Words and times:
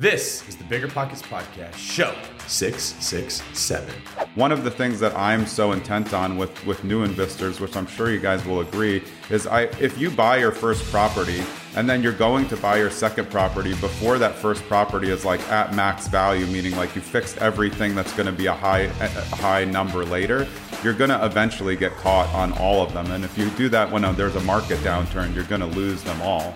This 0.00 0.48
is 0.48 0.56
the 0.56 0.64
Bigger 0.64 0.88
Pockets 0.88 1.20
Podcast, 1.20 1.74
show 1.74 2.14
667. 2.46 3.94
One 4.34 4.50
of 4.50 4.64
the 4.64 4.70
things 4.70 4.98
that 4.98 5.14
I'm 5.14 5.44
so 5.44 5.72
intent 5.72 6.14
on 6.14 6.38
with, 6.38 6.64
with 6.64 6.84
new 6.84 7.02
investors, 7.02 7.60
which 7.60 7.76
I'm 7.76 7.86
sure 7.86 8.10
you 8.10 8.18
guys 8.18 8.42
will 8.46 8.60
agree, 8.60 9.04
is 9.28 9.46
I 9.46 9.64
if 9.78 9.98
you 9.98 10.10
buy 10.10 10.38
your 10.38 10.52
first 10.52 10.90
property 10.90 11.42
and 11.76 11.86
then 11.86 12.02
you're 12.02 12.14
going 12.14 12.48
to 12.48 12.56
buy 12.56 12.78
your 12.78 12.88
second 12.88 13.28
property 13.28 13.74
before 13.74 14.16
that 14.16 14.34
first 14.34 14.62
property 14.62 15.10
is 15.10 15.26
like 15.26 15.46
at 15.50 15.74
max 15.74 16.08
value, 16.08 16.46
meaning 16.46 16.74
like 16.76 16.94
you 16.94 17.02
fixed 17.02 17.36
everything 17.36 17.94
that's 17.94 18.14
to 18.24 18.32
be 18.32 18.46
a 18.46 18.54
high 18.54 18.88
a 19.00 19.36
high 19.36 19.66
number 19.66 20.02
later, 20.06 20.48
you're 20.82 20.94
to 21.10 21.22
eventually 21.26 21.76
get 21.76 21.92
caught 21.96 22.26
on 22.34 22.54
all 22.54 22.80
of 22.82 22.94
them. 22.94 23.10
And 23.10 23.22
if 23.22 23.36
you 23.36 23.50
do 23.50 23.68
that 23.68 23.92
when 23.92 24.06
uh, 24.06 24.12
there's 24.12 24.36
a 24.36 24.40
market 24.44 24.78
downturn, 24.78 25.34
you're 25.34 25.44
to 25.60 25.66
lose 25.66 26.02
them 26.02 26.22
all. 26.22 26.54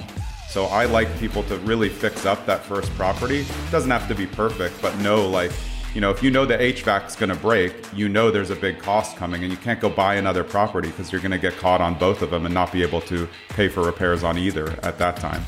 So 0.48 0.66
I 0.66 0.84
like 0.84 1.08
people 1.18 1.42
to 1.44 1.58
really 1.58 1.88
fix 1.88 2.26
up 2.26 2.46
that 2.46 2.64
first 2.64 2.92
property. 2.94 3.40
It 3.40 3.70
doesn't 3.70 3.90
have 3.90 4.06
to 4.08 4.14
be 4.14 4.26
perfect, 4.26 4.80
but 4.80 4.96
know 4.98 5.28
like, 5.28 5.50
you 5.94 6.00
know, 6.00 6.10
if 6.10 6.22
you 6.22 6.30
know 6.30 6.44
the 6.44 6.56
HVAC 6.56 7.06
is 7.08 7.16
going 7.16 7.30
to 7.30 7.36
break, 7.36 7.74
you 7.92 8.08
know 8.08 8.30
there's 8.30 8.50
a 8.50 8.56
big 8.56 8.78
cost 8.78 9.16
coming 9.16 9.42
and 9.42 9.52
you 9.52 9.56
can't 9.56 9.80
go 9.80 9.88
buy 9.88 10.16
another 10.16 10.44
property 10.44 10.88
because 10.88 11.12
you're 11.12 11.20
to 11.20 11.38
get 11.38 11.56
caught 11.56 11.80
on 11.80 11.98
both 11.98 12.22
of 12.22 12.30
them 12.30 12.46
and 12.46 12.54
not 12.54 12.72
be 12.72 12.82
able 12.82 13.00
to 13.02 13.28
pay 13.50 13.68
for 13.68 13.82
repairs 13.82 14.22
on 14.22 14.38
either 14.38 14.70
at 14.82 14.98
that 14.98 15.16
time. 15.16 15.42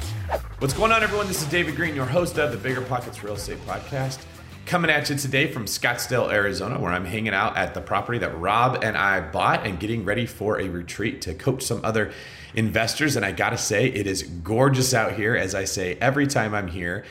What's 0.58 0.74
going 0.74 0.92
on, 0.92 1.02
everyone? 1.02 1.26
This 1.26 1.42
is 1.42 1.48
David 1.48 1.76
Greene, 1.76 1.94
your 1.94 2.06
host 2.06 2.38
of 2.38 2.50
the 2.50 2.58
Bigger 2.58 2.80
Pockets 2.80 3.22
Real 3.22 3.34
Estate 3.34 3.58
Podcast. 3.66 4.24
Coming 4.66 4.90
at 4.90 5.08
you 5.10 5.16
today 5.16 5.52
from 5.52 5.66
Scottsdale, 5.66 6.32
Arizona, 6.32 6.80
where 6.80 6.90
I'm 6.90 7.04
hanging 7.04 7.34
out 7.34 7.56
at 7.56 7.74
the 7.74 7.80
property 7.80 8.18
that 8.18 8.36
Rob 8.36 8.82
and 8.82 8.96
I 8.96 9.20
bought 9.20 9.64
and 9.64 9.78
getting 9.78 10.04
ready 10.04 10.26
for 10.26 10.58
a 10.60 10.68
retreat 10.68 11.22
to 11.22 11.34
coach 11.34 11.62
some 11.62 11.84
other 11.84 12.12
investors. 12.56 13.14
And 13.14 13.24
I 13.24 13.32
gotta 13.32 13.58
say, 13.58 13.86
it 13.86 14.06
is 14.06 14.22
gorgeous 14.22 14.92
out 14.92 15.12
here, 15.12 15.36
as 15.36 15.54
I 15.54 15.64
say 15.64 15.96
every 16.00 16.26
time 16.26 16.54
I'm 16.54 16.68
here. 16.68 17.04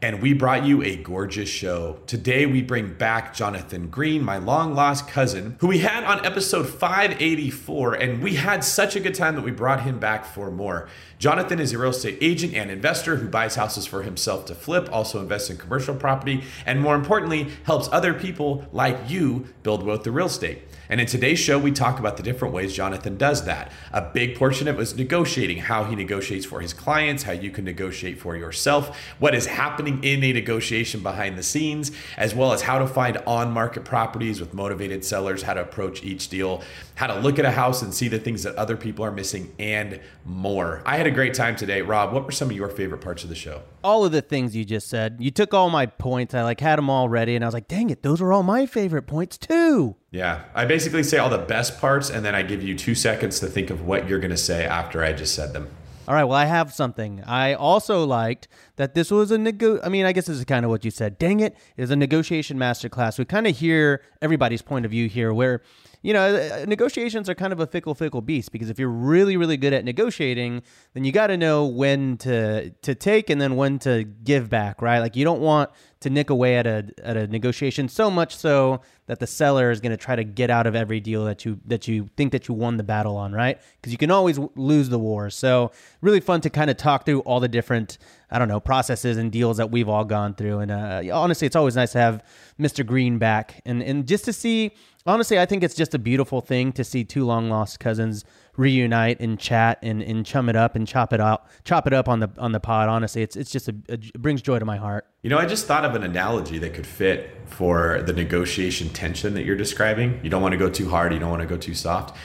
And 0.00 0.22
we 0.22 0.32
brought 0.32 0.64
you 0.64 0.80
a 0.84 0.94
gorgeous 0.94 1.48
show. 1.48 1.98
Today, 2.06 2.46
we 2.46 2.62
bring 2.62 2.94
back 2.94 3.34
Jonathan 3.34 3.88
Greene, 3.88 4.22
my 4.22 4.38
long 4.38 4.72
lost 4.72 5.08
cousin, 5.08 5.56
who 5.58 5.66
we 5.66 5.78
had 5.78 6.04
on 6.04 6.24
episode 6.24 6.68
584. 6.68 7.94
And 7.94 8.22
we 8.22 8.36
had 8.36 8.62
such 8.62 8.94
a 8.94 9.00
good 9.00 9.16
time 9.16 9.34
that 9.34 9.42
we 9.42 9.50
brought 9.50 9.82
him 9.82 9.98
back 9.98 10.24
for 10.24 10.52
more. 10.52 10.88
Jonathan 11.18 11.58
is 11.58 11.72
a 11.72 11.78
real 11.78 11.90
estate 11.90 12.16
agent 12.20 12.54
and 12.54 12.70
investor 12.70 13.16
who 13.16 13.26
buys 13.26 13.56
houses 13.56 13.86
for 13.86 14.04
himself 14.04 14.44
to 14.44 14.54
flip, 14.54 14.88
also 14.92 15.20
invests 15.20 15.50
in 15.50 15.56
commercial 15.56 15.96
property, 15.96 16.44
and 16.64 16.80
more 16.80 16.94
importantly, 16.94 17.48
helps 17.64 17.88
other 17.90 18.14
people 18.14 18.68
like 18.70 19.10
you 19.10 19.48
build 19.64 19.84
wealth 19.84 20.04
through 20.04 20.12
real 20.12 20.26
estate. 20.26 20.62
And 20.88 21.00
in 21.00 21.06
today's 21.06 21.38
show, 21.38 21.58
we 21.58 21.70
talk 21.70 21.98
about 21.98 22.16
the 22.16 22.22
different 22.22 22.54
ways 22.54 22.74
Jonathan 22.74 23.16
does 23.16 23.44
that. 23.44 23.70
A 23.92 24.00
big 24.00 24.36
portion 24.36 24.68
of 24.68 24.76
it 24.76 24.78
was 24.78 24.96
negotiating, 24.96 25.58
how 25.58 25.84
he 25.84 25.94
negotiates 25.94 26.46
for 26.46 26.60
his 26.60 26.72
clients, 26.72 27.24
how 27.24 27.32
you 27.32 27.50
can 27.50 27.64
negotiate 27.64 28.18
for 28.18 28.36
yourself, 28.36 28.98
what 29.18 29.34
is 29.34 29.46
happening 29.46 30.02
in 30.02 30.24
a 30.24 30.32
negotiation 30.32 31.02
behind 31.02 31.36
the 31.36 31.42
scenes, 31.42 31.92
as 32.16 32.34
well 32.34 32.52
as 32.52 32.62
how 32.62 32.78
to 32.78 32.86
find 32.86 33.18
on 33.26 33.50
market 33.50 33.84
properties 33.84 34.40
with 34.40 34.54
motivated 34.54 35.04
sellers, 35.04 35.42
how 35.42 35.54
to 35.54 35.60
approach 35.60 36.02
each 36.02 36.28
deal, 36.28 36.62
how 36.94 37.06
to 37.06 37.18
look 37.20 37.38
at 37.38 37.44
a 37.44 37.50
house 37.50 37.82
and 37.82 37.92
see 37.92 38.08
the 38.08 38.18
things 38.18 38.42
that 38.42 38.54
other 38.56 38.76
people 38.76 39.04
are 39.04 39.12
missing, 39.12 39.54
and 39.58 40.00
more. 40.24 40.82
I 40.86 40.96
had 40.96 41.06
a 41.06 41.10
great 41.10 41.34
time 41.34 41.56
today. 41.56 41.82
Rob, 41.82 42.12
what 42.12 42.24
were 42.24 42.32
some 42.32 42.50
of 42.50 42.56
your 42.56 42.68
favorite 42.68 43.00
parts 43.00 43.22
of 43.22 43.28
the 43.28 43.34
show? 43.34 43.62
All 43.88 44.04
of 44.04 44.12
the 44.12 44.20
things 44.20 44.54
you 44.54 44.66
just 44.66 44.88
said. 44.88 45.16
You 45.18 45.30
took 45.30 45.54
all 45.54 45.70
my 45.70 45.86
points. 45.86 46.34
I 46.34 46.42
like 46.42 46.60
had 46.60 46.76
them 46.76 46.90
all 46.90 47.08
ready, 47.08 47.34
and 47.34 47.42
I 47.42 47.48
was 47.48 47.54
like, 47.54 47.68
dang 47.68 47.88
it, 47.88 48.02
those 48.02 48.20
are 48.20 48.34
all 48.34 48.42
my 48.42 48.66
favorite 48.66 49.06
points 49.06 49.38
too. 49.38 49.96
Yeah, 50.10 50.44
I 50.54 50.66
basically 50.66 51.02
say 51.02 51.16
all 51.16 51.30
the 51.30 51.38
best 51.38 51.80
parts, 51.80 52.10
and 52.10 52.22
then 52.22 52.34
I 52.34 52.42
give 52.42 52.62
you 52.62 52.76
two 52.76 52.94
seconds 52.94 53.40
to 53.40 53.46
think 53.46 53.70
of 53.70 53.86
what 53.86 54.06
you're 54.06 54.18
going 54.18 54.30
to 54.30 54.36
say 54.36 54.66
after 54.66 55.02
I 55.02 55.14
just 55.14 55.34
said 55.34 55.54
them. 55.54 55.70
All 56.06 56.14
right, 56.14 56.24
well, 56.24 56.36
I 56.36 56.44
have 56.44 56.70
something. 56.74 57.22
I 57.24 57.54
also 57.54 58.04
liked 58.04 58.46
that 58.78 58.94
this 58.94 59.10
was 59.10 59.30
a 59.30 59.38
nego. 59.38 59.80
I 59.82 59.88
mean, 59.88 60.06
I 60.06 60.12
guess 60.12 60.26
this 60.26 60.38
is 60.38 60.44
kind 60.44 60.64
of 60.64 60.70
what 60.70 60.84
you 60.84 60.90
said. 60.90 61.18
Dang 61.18 61.40
it, 61.40 61.56
it 61.76 61.82
is 61.82 61.90
a 61.90 61.96
negotiation 61.96 62.56
masterclass. 62.56 63.18
We 63.18 63.24
kind 63.24 63.46
of 63.46 63.56
hear 63.56 64.02
everybody's 64.22 64.62
point 64.62 64.84
of 64.86 64.90
view 64.92 65.08
here, 65.08 65.34
where 65.34 65.62
you 66.02 66.12
know, 66.12 66.36
uh, 66.36 66.64
negotiations 66.68 67.28
are 67.28 67.34
kind 67.34 67.52
of 67.52 67.58
a 67.58 67.66
fickle, 67.66 67.94
fickle 67.94 68.22
beast 68.22 68.52
because 68.52 68.70
if 68.70 68.78
you're 68.78 68.88
really, 68.88 69.36
really 69.36 69.56
good 69.56 69.72
at 69.72 69.84
negotiating, 69.84 70.62
then 70.94 71.04
you 71.04 71.10
got 71.10 71.26
to 71.26 71.36
know 71.36 71.66
when 71.66 72.16
to 72.18 72.70
to 72.70 72.94
take 72.94 73.30
and 73.30 73.40
then 73.40 73.56
when 73.56 73.78
to 73.80 74.04
give 74.04 74.48
back, 74.48 74.80
right? 74.80 75.00
Like 75.00 75.16
you 75.16 75.24
don't 75.24 75.40
want 75.40 75.70
to 76.00 76.10
nick 76.10 76.30
away 76.30 76.56
at 76.56 76.66
a 76.66 76.88
at 77.02 77.16
a 77.16 77.26
negotiation 77.26 77.88
so 77.88 78.10
much 78.10 78.36
so 78.36 78.80
that 79.06 79.18
the 79.18 79.26
seller 79.26 79.72
is 79.72 79.80
going 79.80 79.90
to 79.90 79.96
try 79.96 80.14
to 80.14 80.22
get 80.22 80.50
out 80.50 80.68
of 80.68 80.76
every 80.76 81.00
deal 81.00 81.24
that 81.24 81.44
you 81.44 81.58
that 81.66 81.88
you 81.88 82.08
think 82.16 82.30
that 82.30 82.46
you 82.46 82.54
won 82.54 82.76
the 82.76 82.84
battle 82.84 83.16
on, 83.16 83.32
right? 83.32 83.60
Because 83.80 83.90
you 83.90 83.98
can 83.98 84.12
always 84.12 84.38
lose 84.54 84.90
the 84.90 84.98
war. 85.00 85.30
So 85.30 85.72
really 86.00 86.20
fun 86.20 86.40
to 86.42 86.50
kind 86.50 86.70
of 86.70 86.76
talk 86.76 87.06
through 87.06 87.20
all 87.20 87.40
the 87.40 87.48
different 87.48 87.98
I 88.30 88.38
don't 88.38 88.48
know 88.48 88.60
processes 88.60 89.16
and 89.16 89.32
deals 89.32 89.56
that 89.56 89.70
we've 89.70 89.88
all 89.88 90.04
gone 90.04 90.34
through. 90.34 90.60
And 90.60 90.70
uh, 90.70 91.02
honestly, 91.12 91.46
it's 91.46 91.56
always 91.56 91.76
nice 91.76 91.92
to 91.92 91.98
have 91.98 92.22
Mr. 92.60 92.84
Greene 92.84 93.18
back 93.18 93.62
and 93.64 93.82
and 93.82 94.06
just 94.06 94.24
to 94.26 94.32
see 94.32 94.72
honestly, 95.08 95.38
I 95.38 95.46
think 95.46 95.64
it's 95.64 95.74
just 95.74 95.94
a 95.94 95.98
beautiful 95.98 96.40
thing 96.40 96.72
to 96.72 96.84
see 96.84 97.02
two 97.02 97.24
long 97.24 97.48
lost 97.48 97.80
cousins 97.80 98.24
reunite 98.56 99.20
and 99.20 99.38
chat 99.38 99.78
and, 99.82 100.02
and 100.02 100.26
chum 100.26 100.48
it 100.48 100.56
up 100.56 100.76
and 100.76 100.86
chop 100.86 101.12
it 101.12 101.20
out, 101.20 101.46
chop 101.64 101.86
it 101.86 101.92
up 101.92 102.08
on 102.08 102.20
the 102.20 102.30
on 102.38 102.52
the 102.52 102.60
pod. 102.60 102.88
Honestly, 102.88 103.22
it's 103.22 103.36
it's 103.36 103.50
just 103.50 103.68
a, 103.68 103.74
it 103.88 104.12
brings 104.20 104.42
joy 104.42 104.58
to 104.58 104.64
my 104.64 104.76
heart. 104.76 105.06
You 105.22 105.30
know, 105.30 105.38
I 105.38 105.46
just 105.46 105.66
thought 105.66 105.84
of 105.84 105.94
an 105.94 106.04
analogy 106.04 106.58
that 106.58 106.74
could 106.74 106.86
fit 106.86 107.40
for 107.46 108.02
the 108.02 108.12
negotiation 108.12 108.90
tension 108.90 109.34
that 109.34 109.44
you're 109.44 109.56
describing. 109.56 110.20
You 110.22 110.30
don't 110.30 110.42
want 110.42 110.52
to 110.52 110.58
go 110.58 110.68
too 110.70 110.88
hard, 110.88 111.12
you 111.12 111.18
don't 111.18 111.30
want 111.30 111.42
to 111.42 111.48
go 111.48 111.56
too 111.56 111.74
soft. 111.74 112.16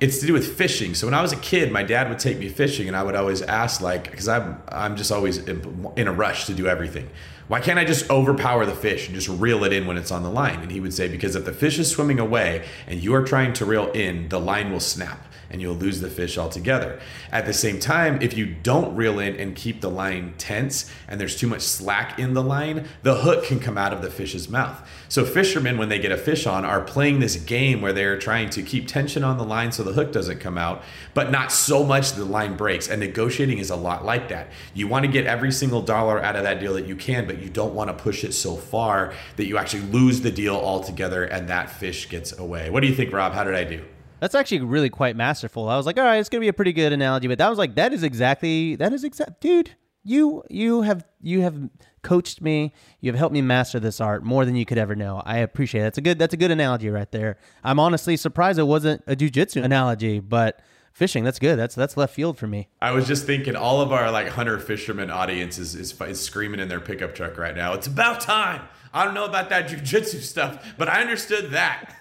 It's 0.00 0.18
to 0.18 0.26
do 0.26 0.32
with 0.32 0.56
fishing. 0.56 0.94
So 0.94 1.06
when 1.06 1.14
I 1.14 1.22
was 1.22 1.32
a 1.32 1.36
kid, 1.36 1.72
my 1.72 1.82
dad 1.82 2.08
would 2.08 2.20
take 2.20 2.38
me 2.38 2.48
fishing, 2.48 2.86
and 2.86 2.96
I 2.96 3.02
would 3.02 3.16
always 3.16 3.42
ask, 3.42 3.80
like, 3.80 4.10
because 4.10 4.28
I'm 4.28 4.62
I'm 4.68 4.96
just 4.96 5.10
always 5.10 5.38
in 5.38 6.08
a 6.08 6.12
rush 6.12 6.46
to 6.46 6.54
do 6.54 6.66
everything. 6.66 7.10
Why 7.48 7.60
can't 7.60 7.78
I 7.78 7.84
just 7.84 8.10
overpower 8.10 8.66
the 8.66 8.74
fish 8.74 9.06
and 9.06 9.14
just 9.14 9.28
reel 9.28 9.64
it 9.64 9.72
in 9.72 9.86
when 9.86 9.96
it's 9.96 10.10
on 10.10 10.22
the 10.22 10.30
line? 10.30 10.60
And 10.60 10.70
he 10.70 10.80
would 10.80 10.92
say, 10.92 11.08
because 11.08 11.34
if 11.34 11.46
the 11.46 11.52
fish 11.52 11.78
is 11.78 11.90
swimming 11.90 12.20
away 12.20 12.66
and 12.86 13.02
you 13.02 13.14
are 13.14 13.24
trying 13.24 13.54
to 13.54 13.64
reel 13.64 13.90
in, 13.92 14.28
the 14.28 14.38
line 14.38 14.70
will 14.70 14.80
snap 14.80 15.27
and 15.50 15.60
you'll 15.60 15.74
lose 15.74 16.00
the 16.00 16.10
fish 16.10 16.36
altogether. 16.36 17.00
At 17.32 17.46
the 17.46 17.52
same 17.52 17.78
time, 17.80 18.20
if 18.20 18.36
you 18.36 18.46
don't 18.46 18.94
reel 18.94 19.18
in 19.18 19.36
and 19.36 19.56
keep 19.56 19.80
the 19.80 19.90
line 19.90 20.34
tense 20.38 20.90
and 21.08 21.20
there's 21.20 21.36
too 21.36 21.46
much 21.46 21.62
slack 21.62 22.18
in 22.18 22.34
the 22.34 22.42
line, 22.42 22.86
the 23.02 23.16
hook 23.16 23.44
can 23.44 23.60
come 23.60 23.78
out 23.78 23.92
of 23.92 24.02
the 24.02 24.10
fish's 24.10 24.48
mouth. 24.48 24.86
So 25.08 25.24
fishermen, 25.24 25.78
when 25.78 25.88
they 25.88 25.98
get 25.98 26.12
a 26.12 26.18
fish 26.18 26.46
on, 26.46 26.64
are 26.64 26.82
playing 26.82 27.20
this 27.20 27.36
game 27.36 27.80
where 27.80 27.92
they're 27.92 28.18
trying 28.18 28.50
to 28.50 28.62
keep 28.62 28.86
tension 28.86 29.24
on 29.24 29.38
the 29.38 29.44
line 29.44 29.72
so 29.72 29.82
the 29.82 29.92
hook 29.92 30.12
doesn't 30.12 30.40
come 30.40 30.58
out, 30.58 30.82
but 31.14 31.30
not 31.30 31.50
so 31.50 31.82
much 31.82 32.12
the 32.12 32.24
line 32.24 32.56
breaks. 32.56 32.88
And 32.88 33.00
negotiating 33.00 33.58
is 33.58 33.70
a 33.70 33.76
lot 33.76 34.04
like 34.04 34.28
that. 34.28 34.48
You 34.74 34.86
want 34.86 35.06
to 35.06 35.10
get 35.10 35.26
every 35.26 35.52
single 35.52 35.80
dollar 35.80 36.22
out 36.22 36.36
of 36.36 36.42
that 36.42 36.60
deal 36.60 36.74
that 36.74 36.86
you 36.86 36.96
can, 36.96 37.26
but 37.26 37.40
you 37.40 37.48
don't 37.48 37.74
want 37.74 37.88
to 37.88 37.94
push 37.94 38.24
it 38.24 38.32
so 38.34 38.56
far 38.56 39.14
that 39.36 39.46
you 39.46 39.56
actually 39.56 39.84
lose 39.84 40.20
the 40.20 40.30
deal 40.30 40.56
altogether 40.56 41.24
and 41.24 41.48
that 41.48 41.70
fish 41.70 42.08
gets 42.08 42.38
away. 42.38 42.68
What 42.68 42.80
do 42.80 42.86
you 42.86 42.94
think, 42.94 43.12
Rob? 43.12 43.32
How 43.32 43.44
did 43.44 43.54
I 43.54 43.64
do? 43.64 43.84
That's 44.20 44.34
actually 44.34 44.60
really 44.60 44.90
quite 44.90 45.16
masterful. 45.16 45.68
I 45.68 45.76
was 45.76 45.86
like, 45.86 45.98
all 45.98 46.04
right, 46.04 46.18
it's 46.18 46.28
gonna 46.28 46.40
be 46.40 46.48
a 46.48 46.52
pretty 46.52 46.72
good 46.72 46.92
analogy, 46.92 47.28
but 47.28 47.38
that 47.38 47.48
was 47.48 47.58
like, 47.58 47.74
that 47.76 47.92
is 47.92 48.02
exactly 48.02 48.76
that 48.76 48.92
is 48.92 49.04
exact, 49.04 49.40
dude. 49.40 49.76
You 50.04 50.42
you 50.48 50.82
have 50.82 51.04
you 51.20 51.42
have 51.42 51.68
coached 52.02 52.40
me. 52.40 52.72
You 53.00 53.10
have 53.12 53.18
helped 53.18 53.34
me 53.34 53.42
master 53.42 53.78
this 53.78 54.00
art 54.00 54.24
more 54.24 54.44
than 54.44 54.56
you 54.56 54.64
could 54.64 54.78
ever 54.78 54.94
know. 54.94 55.22
I 55.24 55.38
appreciate 55.38 55.82
it. 55.82 55.84
That's 55.84 55.98
a 55.98 56.00
good 56.02 56.18
that's 56.18 56.34
a 56.34 56.38
good 56.38 56.50
analogy 56.50 56.88
right 56.88 57.10
there. 57.12 57.36
I'm 57.62 57.78
honestly 57.78 58.16
surprised 58.16 58.58
it 58.58 58.64
wasn't 58.64 59.02
a 59.06 59.14
jujitsu 59.14 59.62
analogy, 59.62 60.20
but 60.20 60.60
fishing 60.92 61.24
that's 61.24 61.38
good. 61.38 61.56
That's 61.56 61.74
that's 61.74 61.96
left 61.96 62.14
field 62.14 62.38
for 62.38 62.46
me. 62.46 62.68
I 62.80 62.92
was 62.92 63.06
just 63.06 63.26
thinking, 63.26 63.54
all 63.54 63.80
of 63.80 63.92
our 63.92 64.10
like 64.10 64.28
hunter 64.28 64.58
fisherman 64.58 65.10
audience 65.10 65.58
is, 65.58 65.74
is 65.74 66.00
is 66.00 66.20
screaming 66.20 66.60
in 66.60 66.68
their 66.68 66.80
pickup 66.80 67.14
truck 67.14 67.36
right 67.36 67.54
now. 67.54 67.74
It's 67.74 67.86
about 67.86 68.20
time. 68.20 68.62
I 68.92 69.04
don't 69.04 69.14
know 69.14 69.26
about 69.26 69.50
that 69.50 69.68
jujitsu 69.68 70.20
stuff, 70.20 70.74
but 70.78 70.88
I 70.88 71.00
understood 71.00 71.50
that. 71.50 71.94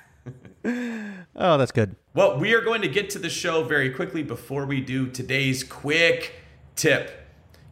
Oh, 0.67 1.57
that's 1.57 1.71
good. 1.71 1.95
Well, 2.13 2.37
we 2.37 2.53
are 2.53 2.61
going 2.61 2.81
to 2.81 2.87
get 2.87 3.09
to 3.11 3.19
the 3.19 3.29
show 3.29 3.63
very 3.63 3.89
quickly 3.89 4.23
before 4.23 4.65
we 4.65 4.81
do 4.81 5.07
today's 5.07 5.63
quick 5.63 6.33
tip. 6.75 7.26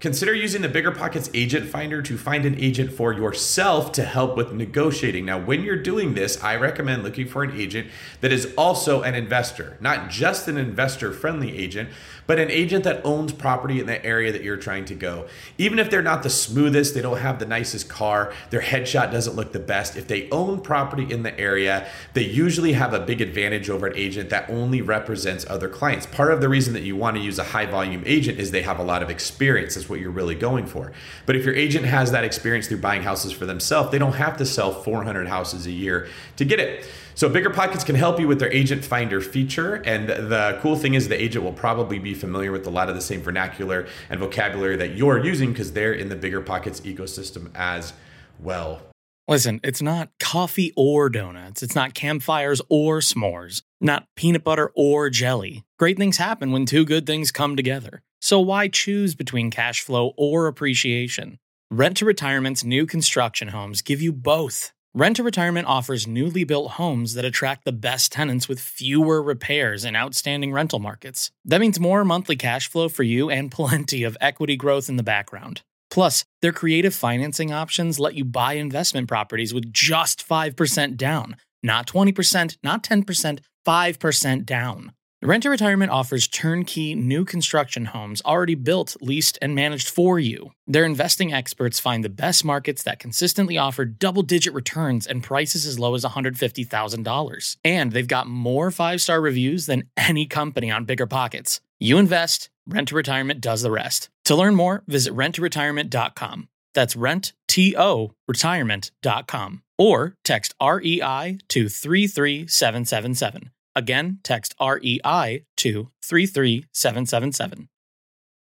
Consider 0.06 0.36
using 0.36 0.62
the 0.62 0.70
Bigger 0.70 0.92
Pockets 0.92 1.32
Agent 1.34 1.68
Finder 1.68 2.00
to 2.04 2.16
find 2.16 2.46
an 2.46 2.60
agent 2.60 2.94
for 2.94 3.12
yourself 3.12 3.92
to 3.94 4.04
help 4.04 4.38
with 4.38 4.54
negotiating. 4.54 5.26
Now, 5.26 5.40
when 5.40 5.64
you're 5.64 5.82
doing 5.82 6.14
this, 6.14 6.44
I 6.44 6.58
recommend 6.58 7.02
looking 7.02 7.28
for 7.28 7.42
an 7.42 7.60
agent 7.60 7.90
that 8.22 8.32
is 8.32 8.54
also 8.56 9.02
an 9.02 9.16
investor, 9.16 9.78
not 9.82 10.12
just 10.12 10.48
an 10.48 10.58
investor 10.58 11.12
friendly 11.12 11.58
agent, 11.58 11.90
but 12.28 12.38
an 12.38 12.52
agent 12.52 12.84
that 12.84 13.04
owns 13.04 13.34
property 13.34 13.80
in 13.80 13.88
the 13.88 14.04
area 14.06 14.32
that 14.32 14.44
you're 14.44 14.58
trying 14.58 14.86
to 14.86 14.94
go. 14.94 15.28
Even 15.58 15.80
if 15.80 15.90
they're 15.90 16.04
not 16.04 16.22
the 16.22 16.30
smoothest, 16.30 16.94
they 16.94 17.02
don't 17.02 17.18
have 17.18 17.40
the 17.40 17.46
nicest 17.48 17.90
car, 17.90 18.32
their 18.52 18.62
headshot 18.62 19.12
doesn't 19.12 19.36
look 19.36 19.54
the 19.54 19.60
best, 19.60 19.96
if 19.96 20.08
they 20.08 20.30
own 20.30 20.62
property 20.62 21.12
in 21.12 21.24
the 21.24 21.40
area, 21.40 21.88
they 22.14 22.24
usually 22.24 22.74
have 22.74 22.94
a 22.94 23.00
big 23.00 23.22
advantage 23.22 23.72
over 23.72 23.88
an 23.88 23.98
agent 23.98 24.30
that 24.30 24.48
only 24.52 24.82
represents 24.82 25.48
other 25.50 25.68
clients. 25.68 26.06
Part 26.06 26.32
of 26.32 26.42
the 26.42 26.50
reason 26.50 26.74
that 26.74 26.84
you 26.84 26.96
want 26.96 27.18
to 27.18 27.24
use 27.24 27.40
a 27.40 27.44
high 27.44 27.66
volume 27.66 28.04
agent 28.06 28.40
is 28.40 28.52
they 28.52 28.62
have 28.62 28.78
a 28.78 28.84
lot 28.84 29.02
of 29.02 29.10
experience. 29.10 29.74
That's 29.74 29.90
what 29.90 29.95
what 29.96 30.02
you're 30.02 30.12
really 30.12 30.36
going 30.36 30.66
for. 30.66 30.92
But 31.26 31.38
if 31.38 31.46
your 31.46 31.56
agent 31.56 31.86
has 31.86 32.12
that 32.12 32.26
experience 32.26 32.68
through 32.68 32.80
buying 32.80 33.02
houses 33.02 33.32
for 33.32 33.46
themselves, 33.46 33.92
they 33.92 33.98
don't 33.98 34.16
have 34.16 34.36
to 34.38 34.46
sell 34.46 34.74
400 34.74 35.28
houses 35.28 35.66
a 35.66 35.72
year 35.72 36.10
to 36.36 36.44
get 36.44 36.60
it. 36.60 36.86
So 37.16 37.30
Bigger 37.30 37.50
Pockets 37.50 37.86
can 37.86 37.96
help 37.96 38.20
you 38.20 38.28
with 38.28 38.40
their 38.40 38.52
agent 38.52 38.84
finder 38.84 39.22
feature. 39.22 39.76
And 39.86 40.10
the 40.10 40.60
cool 40.62 40.76
thing 40.76 40.96
is 40.96 41.08
the 41.08 41.22
agent 41.22 41.46
will 41.46 41.54
probably 41.54 41.98
be 41.98 42.14
familiar 42.14 42.52
with 42.52 42.68
a 42.68 42.70
lot 42.70 42.90
of 42.90 42.96
the 42.96 43.02
same 43.02 43.22
vernacular 43.22 43.88
and 44.10 44.20
vocabulary 44.20 44.76
that 44.76 44.96
you're 44.98 45.24
using 45.24 45.54
because 45.54 45.72
they're 45.72 45.94
in 45.94 46.10
the 46.10 46.18
Bigger 46.18 46.42
Pockets 46.42 46.82
ecosystem 46.82 47.52
as 47.56 47.94
well. 48.38 48.82
Listen, 49.30 49.62
it's 49.64 49.82
not 49.82 50.10
coffee 50.20 50.74
or 50.76 51.10
donuts. 51.10 51.64
It's 51.64 51.74
not 51.74 51.94
campfires 51.94 52.62
or 52.70 53.00
s'mores. 53.00 53.64
Not 53.86 54.08
peanut 54.16 54.44
butter 54.44 54.72
or 54.74 55.12
jelly. 55.12 55.64
Great 55.78 55.96
things 55.96 56.18
happen 56.18 56.52
when 56.52 56.66
two 56.66 56.86
good 56.86 57.06
things 57.06 57.32
come 57.32 57.56
together. 57.56 58.02
So 58.20 58.40
why 58.40 58.68
choose 58.68 59.14
between 59.14 59.52
cash 59.52 59.82
flow 59.82 60.14
or 60.18 60.48
appreciation? 60.48 61.38
Rent 61.70 61.98
to 61.98 62.06
Retirement's 62.06 62.64
new 62.64 62.88
construction 62.88 63.50
homes 63.50 63.84
give 63.84 64.02
you 64.02 64.12
both. 64.12 64.74
Rent 64.96 65.18
to 65.18 65.24
Retirement 65.24 65.68
offers 65.68 66.08
newly 66.08 66.44
built 66.44 66.72
homes 66.72 67.14
that 67.14 67.26
attract 67.26 67.64
the 67.64 67.72
best 67.72 68.12
tenants 68.12 68.50
with 68.50 68.60
fewer 68.60 69.22
repairs 69.22 69.86
and 69.86 69.96
outstanding 69.96 70.52
rental 70.52 70.80
markets. 70.80 71.30
That 71.46 71.62
means 71.62 71.80
more 71.80 72.04
monthly 72.04 72.38
cash 72.38 72.68
flow 72.68 72.90
for 72.90 73.04
you 73.04 73.30
and 73.30 73.52
plenty 73.52 74.02
of 74.02 74.18
equity 74.20 74.56
growth 74.56 74.90
in 74.90 74.96
the 74.96 75.04
background. 75.04 75.62
Plus, 75.92 76.26
their 76.42 76.52
creative 76.52 76.96
financing 76.96 77.54
options 77.54 78.00
let 78.00 78.16
you 78.16 78.26
buy 78.26 78.54
investment 78.54 79.08
properties 79.08 79.54
with 79.54 79.72
just 79.72 80.28
5% 80.28 80.98
down. 80.98 81.36
Not 81.66 81.88
20%, 81.88 82.58
not 82.62 82.84
10%, 82.84 83.40
5% 83.66 84.46
down. 84.46 84.92
Rent 85.24 85.46
Retirement 85.46 85.92
offers 85.92 86.28
turnkey 86.28 86.94
new 86.94 87.26
construction 87.26 87.86
homes 87.86 88.22
already 88.24 88.54
built, 88.54 88.96
leased, 89.02 89.40
and 89.42 89.56
managed 89.56 89.90
for 89.90 90.20
you. 90.20 90.52
Their 90.68 90.86
investing 90.86 91.34
experts 91.34 91.80
find 91.80 92.04
the 92.04 92.10
best 92.10 92.46
markets 92.46 92.84
that 92.84 93.00
consistently 93.00 93.58
offer 93.58 93.86
double 93.86 94.22
digit 94.22 94.54
returns 94.54 95.08
and 95.08 95.24
prices 95.24 95.66
as 95.66 95.80
low 95.80 95.96
as 95.96 96.06
$150,000. 96.06 97.58
And 97.66 97.92
they've 97.92 98.08
got 98.08 98.28
more 98.28 98.70
five 98.70 99.02
star 99.02 99.20
reviews 99.20 99.66
than 99.66 99.90
any 99.98 100.28
company 100.28 100.70
on 100.70 100.86
Bigger 100.86 101.08
Pockets. 101.08 101.62
You 101.80 101.98
invest, 101.98 102.52
Rent 102.68 102.92
Retirement 102.92 103.42
does 103.42 103.64
the 103.64 103.72
rest. 103.72 104.10
To 104.26 104.36
learn 104.36 104.54
more, 104.54 104.84
visit 104.86 105.16
renttoretirement.com. 105.16 106.48
That's 106.76 106.96
rent, 106.96 107.34
T 107.48 107.76
O, 107.76 108.12
retirement.com. 108.28 109.64
Or 109.78 110.16
text 110.24 110.54
REI 110.62 111.40
to 111.50 111.70
33777. 111.70 113.52
Again, 113.76 114.20
text 114.24 114.56
REI 114.62 115.46
to 115.58 115.92
33777. 116.02 117.70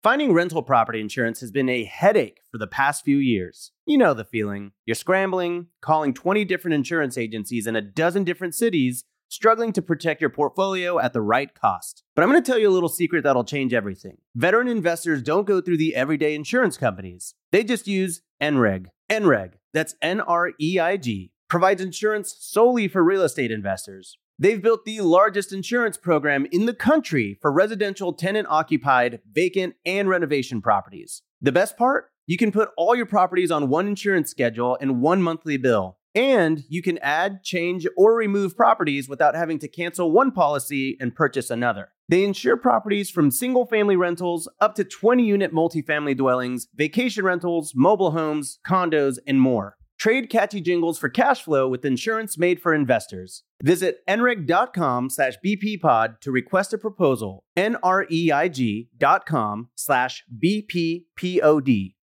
Finding 0.04 0.32
rental 0.32 0.62
property 0.62 1.02
insurance 1.02 1.42
has 1.42 1.52
been 1.52 1.68
a 1.68 1.84
headache 1.84 2.40
for 2.50 2.58
the 2.58 2.68
past 2.68 3.04
few 3.04 3.18
years. 3.18 3.72
You 3.86 3.98
know 3.98 4.14
the 4.14 4.24
feeling. 4.24 4.72
You're 4.86 4.96
scrambling, 4.96 5.68
calling 5.82 6.14
20 6.14 6.46
different 6.46 6.76
insurance 6.76 7.18
agencies 7.18 7.68
in 7.68 7.76
a 7.76 7.82
dozen 7.82 8.24
different 8.24 8.56
cities, 8.56 9.04
struggling 9.28 9.74
to 9.74 9.82
protect 9.82 10.22
your 10.22 10.30
portfolio 10.30 11.00
at 11.00 11.12
the 11.12 11.22
right 11.22 11.54
cost. 11.54 12.04
But 12.16 12.24
I'm 12.24 12.30
going 12.30 12.42
to 12.42 12.50
tell 12.50 12.60
you 12.60 12.70
a 12.70 12.72
little 12.72 12.88
secret 12.88 13.24
that'll 13.24 13.44
change 13.44 13.74
everything. 13.74 14.18
Veteran 14.36 14.70
investors 14.70 15.22
don't 15.22 15.48
go 15.48 15.60
through 15.60 15.78
the 15.78 15.96
everyday 15.96 16.36
insurance 16.36 16.78
companies, 16.78 17.36
they 17.52 17.64
just 17.64 17.88
use 17.88 18.22
NREIG. 18.42 18.88
NREIG, 19.10 19.54
that's 19.74 19.96
N 20.02 20.20
R 20.20 20.52
E 20.60 20.80
I 20.80 20.98
G, 20.98 21.32
provides 21.48 21.82
insurance 21.82 22.36
solely 22.40 22.88
for 22.88 23.04
real 23.04 23.24
estate 23.24 23.52
investors. 23.52 24.18
They've 24.40 24.62
built 24.62 24.86
the 24.86 25.02
largest 25.02 25.52
insurance 25.52 25.98
program 25.98 26.46
in 26.52 26.66
the 26.66 26.74
country 26.74 27.40
for 27.42 27.52
residential 27.52 28.14
tenant 28.14 28.48
occupied, 28.50 29.22
vacant, 29.32 29.76
and 29.86 30.08
renovation 30.08 30.62
properties. 30.62 31.24
The 31.42 31.52
best 31.52 31.78
part? 31.78 32.12
You 32.28 32.38
can 32.38 32.52
put 32.52 32.70
all 32.78 32.96
your 32.96 33.06
properties 33.06 33.50
on 33.50 33.70
one 33.70 33.88
insurance 33.88 34.30
schedule 34.30 34.78
and 34.82 35.02
one 35.02 35.22
monthly 35.22 35.58
bill. 35.58 35.98
And 36.14 36.64
you 36.68 36.82
can 36.82 36.98
add, 37.00 37.44
change, 37.44 37.88
or 37.96 38.16
remove 38.16 38.58
properties 38.58 39.08
without 39.08 39.36
having 39.36 39.60
to 39.60 39.68
cancel 39.68 40.12
one 40.12 40.32
policy 40.32 40.98
and 41.00 41.16
purchase 41.16 41.50
another. 41.50 41.90
They 42.10 42.24
insure 42.24 42.56
properties 42.56 43.10
from 43.10 43.32
single 43.32 43.66
family 43.66 43.98
rentals 43.98 44.50
up 44.62 44.76
to 44.76 44.84
20 44.86 45.24
unit 45.24 45.54
multifamily 45.54 46.16
dwellings, 46.16 46.68
vacation 46.76 47.26
rentals, 47.26 47.74
mobile 47.76 48.12
homes, 48.12 48.60
condos, 48.66 49.18
and 49.28 49.42
more. 49.42 49.76
Trade 50.00 50.30
catchy 50.30 50.62
jingles 50.62 51.00
for 51.00 51.10
cash 51.10 51.42
flow 51.42 51.68
with 51.68 51.84
insurance 51.84 52.38
made 52.38 52.62
for 52.62 52.74
investors. 52.74 53.44
Visit 53.64 53.98
nreig.com 54.08 55.10
slash 55.10 55.34
bppod 55.44 56.22
to 56.22 56.32
request 56.32 56.72
a 56.72 56.78
proposal. 56.78 57.44
N-R-E-I-G 57.58 58.90
dot 58.98 59.26
com 59.26 59.70
slash 59.76 60.24
bppod. 60.32 61.96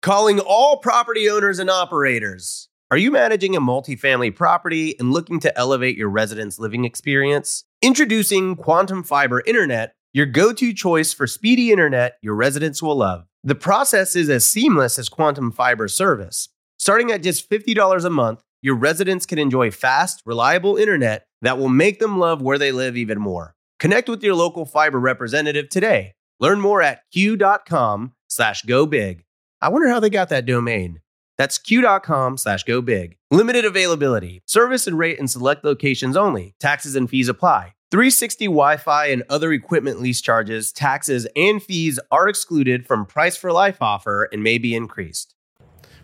Calling 0.00 0.40
all 0.40 0.78
property 0.78 1.28
owners 1.28 1.58
and 1.58 1.68
operators. 1.68 2.68
Are 2.90 2.96
you 2.96 3.10
managing 3.10 3.54
a 3.54 3.60
multifamily 3.60 4.34
property 4.34 4.98
and 4.98 5.12
looking 5.12 5.38
to 5.40 5.58
elevate 5.58 5.98
your 5.98 6.08
residents' 6.08 6.58
living 6.58 6.86
experience? 6.86 7.64
Introducing 7.80 8.56
Quantum 8.56 9.04
Fiber 9.04 9.40
Internet, 9.46 9.94
your 10.12 10.26
go 10.26 10.52
to 10.52 10.74
choice 10.74 11.12
for 11.12 11.28
speedy 11.28 11.70
internet 11.70 12.14
your 12.20 12.34
residents 12.34 12.82
will 12.82 12.96
love. 12.96 13.26
The 13.44 13.54
process 13.54 14.16
is 14.16 14.28
as 14.28 14.44
seamless 14.44 14.98
as 14.98 15.08
Quantum 15.08 15.52
Fiber 15.52 15.86
service. 15.86 16.48
Starting 16.76 17.12
at 17.12 17.22
just 17.22 17.48
$50 17.48 18.04
a 18.04 18.10
month, 18.10 18.42
your 18.62 18.74
residents 18.74 19.26
can 19.26 19.38
enjoy 19.38 19.70
fast, 19.70 20.22
reliable 20.26 20.76
internet 20.76 21.26
that 21.42 21.56
will 21.56 21.68
make 21.68 22.00
them 22.00 22.18
love 22.18 22.42
where 22.42 22.58
they 22.58 22.72
live 22.72 22.96
even 22.96 23.20
more. 23.20 23.54
Connect 23.78 24.08
with 24.08 24.24
your 24.24 24.34
local 24.34 24.64
fiber 24.66 24.98
representative 24.98 25.68
today. 25.68 26.14
Learn 26.40 26.60
more 26.60 26.82
at 26.82 27.02
q.com 27.12 28.12
slash 28.26 28.62
go 28.62 28.86
big. 28.86 29.24
I 29.62 29.68
wonder 29.68 29.88
how 29.88 30.00
they 30.00 30.10
got 30.10 30.30
that 30.30 30.46
domain. 30.46 31.00
That's 31.38 31.56
q.com 31.56 32.36
slash 32.36 32.64
go 32.64 32.82
big. 32.82 33.16
Limited 33.30 33.64
availability. 33.64 34.42
Service 34.44 34.86
and 34.86 34.98
rate 34.98 35.18
in 35.18 35.28
select 35.28 35.64
locations 35.64 36.16
only. 36.16 36.54
Taxes 36.58 36.96
and 36.96 37.08
fees 37.08 37.28
apply. 37.28 37.74
360 37.90 38.46
Wi 38.46 38.76
Fi 38.76 39.06
and 39.06 39.22
other 39.30 39.50
equipment 39.52 40.02
lease 40.02 40.20
charges, 40.20 40.72
taxes, 40.72 41.26
and 41.34 41.62
fees 41.62 41.98
are 42.10 42.28
excluded 42.28 42.86
from 42.86 43.06
price 43.06 43.36
for 43.36 43.50
life 43.50 43.80
offer 43.80 44.28
and 44.30 44.42
may 44.42 44.58
be 44.58 44.74
increased. 44.74 45.34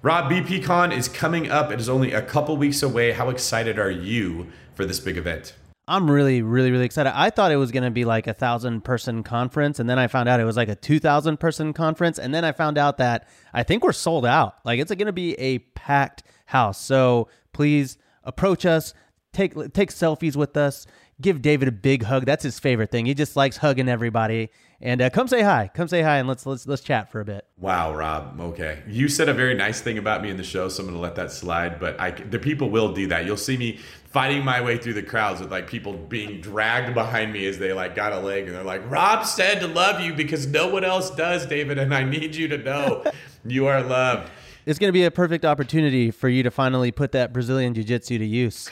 Rob, 0.00 0.30
BPCon 0.30 0.96
is 0.96 1.08
coming 1.08 1.50
up. 1.50 1.70
It 1.70 1.80
is 1.80 1.88
only 1.88 2.12
a 2.12 2.22
couple 2.22 2.56
weeks 2.56 2.82
away. 2.82 3.12
How 3.12 3.28
excited 3.28 3.78
are 3.78 3.90
you 3.90 4.46
for 4.74 4.86
this 4.86 5.00
big 5.00 5.16
event? 5.16 5.54
I'm 5.86 6.10
really, 6.10 6.40
really, 6.40 6.70
really 6.70 6.86
excited. 6.86 7.12
I 7.14 7.28
thought 7.28 7.52
it 7.52 7.56
was 7.56 7.70
going 7.70 7.82
to 7.82 7.90
be 7.90 8.06
like 8.06 8.26
a 8.26 8.32
thousand 8.32 8.84
person 8.84 9.22
conference, 9.22 9.78
and 9.78 9.88
then 9.88 9.98
I 9.98 10.06
found 10.06 10.28
out 10.28 10.40
it 10.40 10.44
was 10.44 10.56
like 10.56 10.70
a 10.70 10.74
2,000 10.74 11.38
person 11.38 11.74
conference. 11.74 12.18
And 12.18 12.34
then 12.34 12.44
I 12.44 12.52
found 12.52 12.78
out 12.78 12.96
that 12.98 13.28
I 13.52 13.64
think 13.64 13.84
we're 13.84 13.92
sold 13.92 14.24
out. 14.24 14.56
Like 14.64 14.80
it's 14.80 14.90
going 14.94 15.06
to 15.06 15.12
be 15.12 15.34
a 15.34 15.58
packed 15.58 16.22
house. 16.46 16.80
So 16.80 17.28
please 17.52 17.98
approach 18.22 18.64
us, 18.64 18.94
take, 19.34 19.54
take 19.74 19.90
selfies 19.90 20.36
with 20.36 20.56
us, 20.56 20.86
give 21.20 21.42
David 21.42 21.68
a 21.68 21.72
big 21.72 22.02
hug. 22.02 22.26
That's 22.26 22.42
his 22.42 22.58
favorite 22.58 22.90
thing. 22.90 23.06
He 23.06 23.14
just 23.14 23.36
likes 23.36 23.56
hugging 23.56 23.88
everybody. 23.88 24.50
And 24.80 25.00
uh, 25.00 25.10
come 25.10 25.28
say 25.28 25.40
hi. 25.40 25.70
Come 25.72 25.88
say 25.88 26.02
hi, 26.02 26.18
and 26.18 26.28
let's 26.28 26.44
let's 26.44 26.66
let's 26.66 26.82
chat 26.82 27.10
for 27.10 27.20
a 27.20 27.24
bit. 27.24 27.46
Wow, 27.58 27.94
Rob. 27.94 28.38
Okay, 28.38 28.82
you 28.86 29.08
said 29.08 29.28
a 29.28 29.34
very 29.34 29.54
nice 29.54 29.80
thing 29.80 29.96
about 29.96 30.22
me 30.22 30.28
in 30.28 30.36
the 30.36 30.44
show, 30.44 30.68
so 30.68 30.82
I'm 30.82 30.88
going 30.88 30.96
to 30.96 31.02
let 31.02 31.14
that 31.14 31.32
slide. 31.32 31.80
But 31.80 31.98
I, 31.98 32.10
the 32.10 32.38
people 32.38 32.68
will 32.68 32.92
do 32.92 33.06
that. 33.06 33.24
You'll 33.24 33.36
see 33.36 33.56
me 33.56 33.78
fighting 34.04 34.44
my 34.44 34.60
way 34.60 34.76
through 34.76 34.94
the 34.94 35.02
crowds 35.02 35.40
with 35.40 35.50
like 35.50 35.68
people 35.68 35.94
being 35.94 36.40
dragged 36.40 36.92
behind 36.92 37.32
me 37.32 37.46
as 37.46 37.58
they 37.58 37.72
like 37.72 37.94
got 37.94 38.12
a 38.12 38.20
leg, 38.20 38.46
and 38.46 38.54
they're 38.54 38.62
like, 38.62 38.82
"Rob 38.90 39.24
said 39.24 39.60
to 39.60 39.68
love 39.68 40.00
you 40.00 40.12
because 40.12 40.46
no 40.46 40.68
one 40.68 40.84
else 40.84 41.10
does, 41.10 41.46
David, 41.46 41.78
and 41.78 41.94
I 41.94 42.04
need 42.04 42.34
you 42.34 42.48
to 42.48 42.58
know 42.58 43.04
you 43.46 43.66
are 43.66 43.82
loved." 43.82 44.30
It's 44.66 44.78
going 44.78 44.88
to 44.88 44.92
be 44.92 45.04
a 45.04 45.10
perfect 45.10 45.44
opportunity 45.44 46.10
for 46.10 46.28
you 46.28 46.42
to 46.42 46.50
finally 46.50 46.90
put 46.90 47.12
that 47.12 47.32
Brazilian 47.34 47.74
jiu-jitsu 47.74 48.18
to 48.18 48.24
use. 48.24 48.70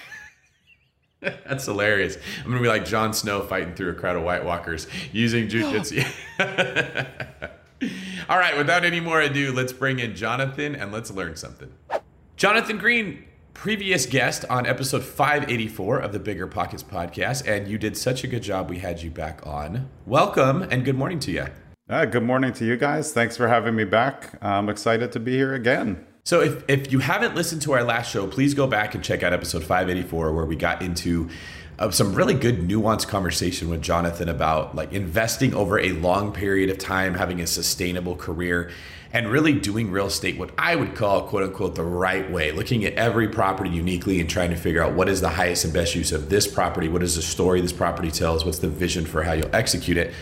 That's 1.49 1.64
hilarious. 1.67 2.19
I'm 2.38 2.50
gonna 2.50 2.61
be 2.61 2.69
like 2.69 2.85
Jon 2.85 3.14
Snow 3.14 3.43
fighting 3.43 3.75
through 3.75 3.91
a 3.91 3.95
crowd 3.95 4.17
of 4.17 4.25
White 4.25 4.45
Walkers 4.45 4.88
using 5.12 5.49
jujitsu. 5.49 6.05
All 8.29 8.38
right, 8.38 8.57
without 8.57 8.85
any 8.85 8.99
more 8.99 9.21
ado, 9.21 9.52
let's 9.52 9.73
bring 9.73 10.00
in 10.00 10.17
Jonathan 10.17 10.75
and 10.75 10.93
let's 10.93 11.12
learn 11.12 11.37
something. 11.37 11.73
Jonathan 12.37 12.76
Greene, 12.76 13.25
previous 13.55 14.05
guest 14.05 14.45
on 14.50 14.67
episode 14.67 15.05
584 15.05 16.00
of 16.00 16.12
the 16.12 16.19
Bigger 16.19 16.49
Pockets 16.49 16.83
podcast, 16.83 17.47
and 17.47 17.69
you 17.69 17.79
did 17.79 17.97
such 17.97 18.25
a 18.25 18.26
good 18.26 18.43
job. 18.43 18.69
We 18.69 18.79
had 18.79 19.02
you 19.02 19.11
back 19.11 19.47
on. 19.47 19.88
Welcome 20.07 20.62
and 20.62 20.85
good 20.85 20.97
morning 20.97 21.21
to 21.21 21.31
you. 21.31 21.47
Uh, 21.88 22.05
good 22.05 22.25
morning 22.25 22.52
to 22.55 22.64
you 22.64 22.76
guys. 22.76 23.12
Thanks 23.12 23.37
for 23.37 23.47
having 23.47 23.76
me 23.76 23.85
back. 23.85 24.38
I'm 24.43 24.69
excited 24.69 25.12
to 25.12 25.21
be 25.21 25.37
here 25.37 25.55
again. 25.55 26.05
So 26.25 26.41
if, 26.41 26.62
if 26.69 26.93
you 26.93 27.00
haven't 27.00 27.35
listened 27.35 27.62
to 27.62 27.73
our 27.73 27.83
last 27.83 28.12
show, 28.12 28.29
please 28.29 28.55
go 28.55 28.69
back 28.69 28.95
and 28.95 29.02
check 29.02 29.25
out 29.25 29.33
episode 29.33 29.64
584 29.64 30.33
where 30.33 30.45
we 30.45 30.55
got 30.55 30.81
into 30.81 31.29
uh, 31.81 31.91
some 31.91 32.14
really 32.14 32.35
good 32.35 32.61
nuanced 32.61 33.09
conversation 33.09 33.69
with 33.69 33.83
Jonathan 33.83 34.29
about 34.29 34.76
like 34.76 34.93
investing 34.93 35.52
over 35.52 35.81
a 35.81 35.91
long 35.91 36.33
period 36.33 36.71
of 36.71 36.79
time, 36.79 37.14
having 37.14 37.41
a 37.41 37.47
sustainable 37.49 38.14
career 38.14 38.71
and 39.12 39.33
really 39.33 39.52
doing 39.52 39.91
real 39.91 40.07
estate 40.07 40.38
what 40.38 40.52
I 40.57 40.76
would 40.76 40.95
call 40.95 41.26
quote 41.26 41.43
unquote 41.43 41.75
the 41.75 41.83
right 41.83 42.31
way, 42.31 42.52
looking 42.52 42.85
at 42.85 42.93
every 42.95 43.26
property 43.26 43.71
uniquely 43.71 44.21
and 44.21 44.31
trying 44.31 44.50
to 44.50 44.57
figure 44.57 44.81
out 44.81 44.93
what 44.93 45.09
is 45.09 45.21
the 45.21 45.31
highest 45.31 45.64
and 45.64 45.75
best 45.75 45.97
use 45.97 46.12
of 46.12 46.29
this 46.29 46.47
property, 46.47 46.88
what 46.88 47.02
is 47.02 47.17
the 47.17 47.23
story 47.23 47.61
this 47.61 47.73
property 47.73 48.12
tells, 48.12 48.45
what's 48.45 48.61
the 48.61 48.69
vision 48.69 49.05
for 49.07 49.25
how 49.25 49.33
you'll 49.33 49.55
execute 49.55 49.97
it. 49.97 50.14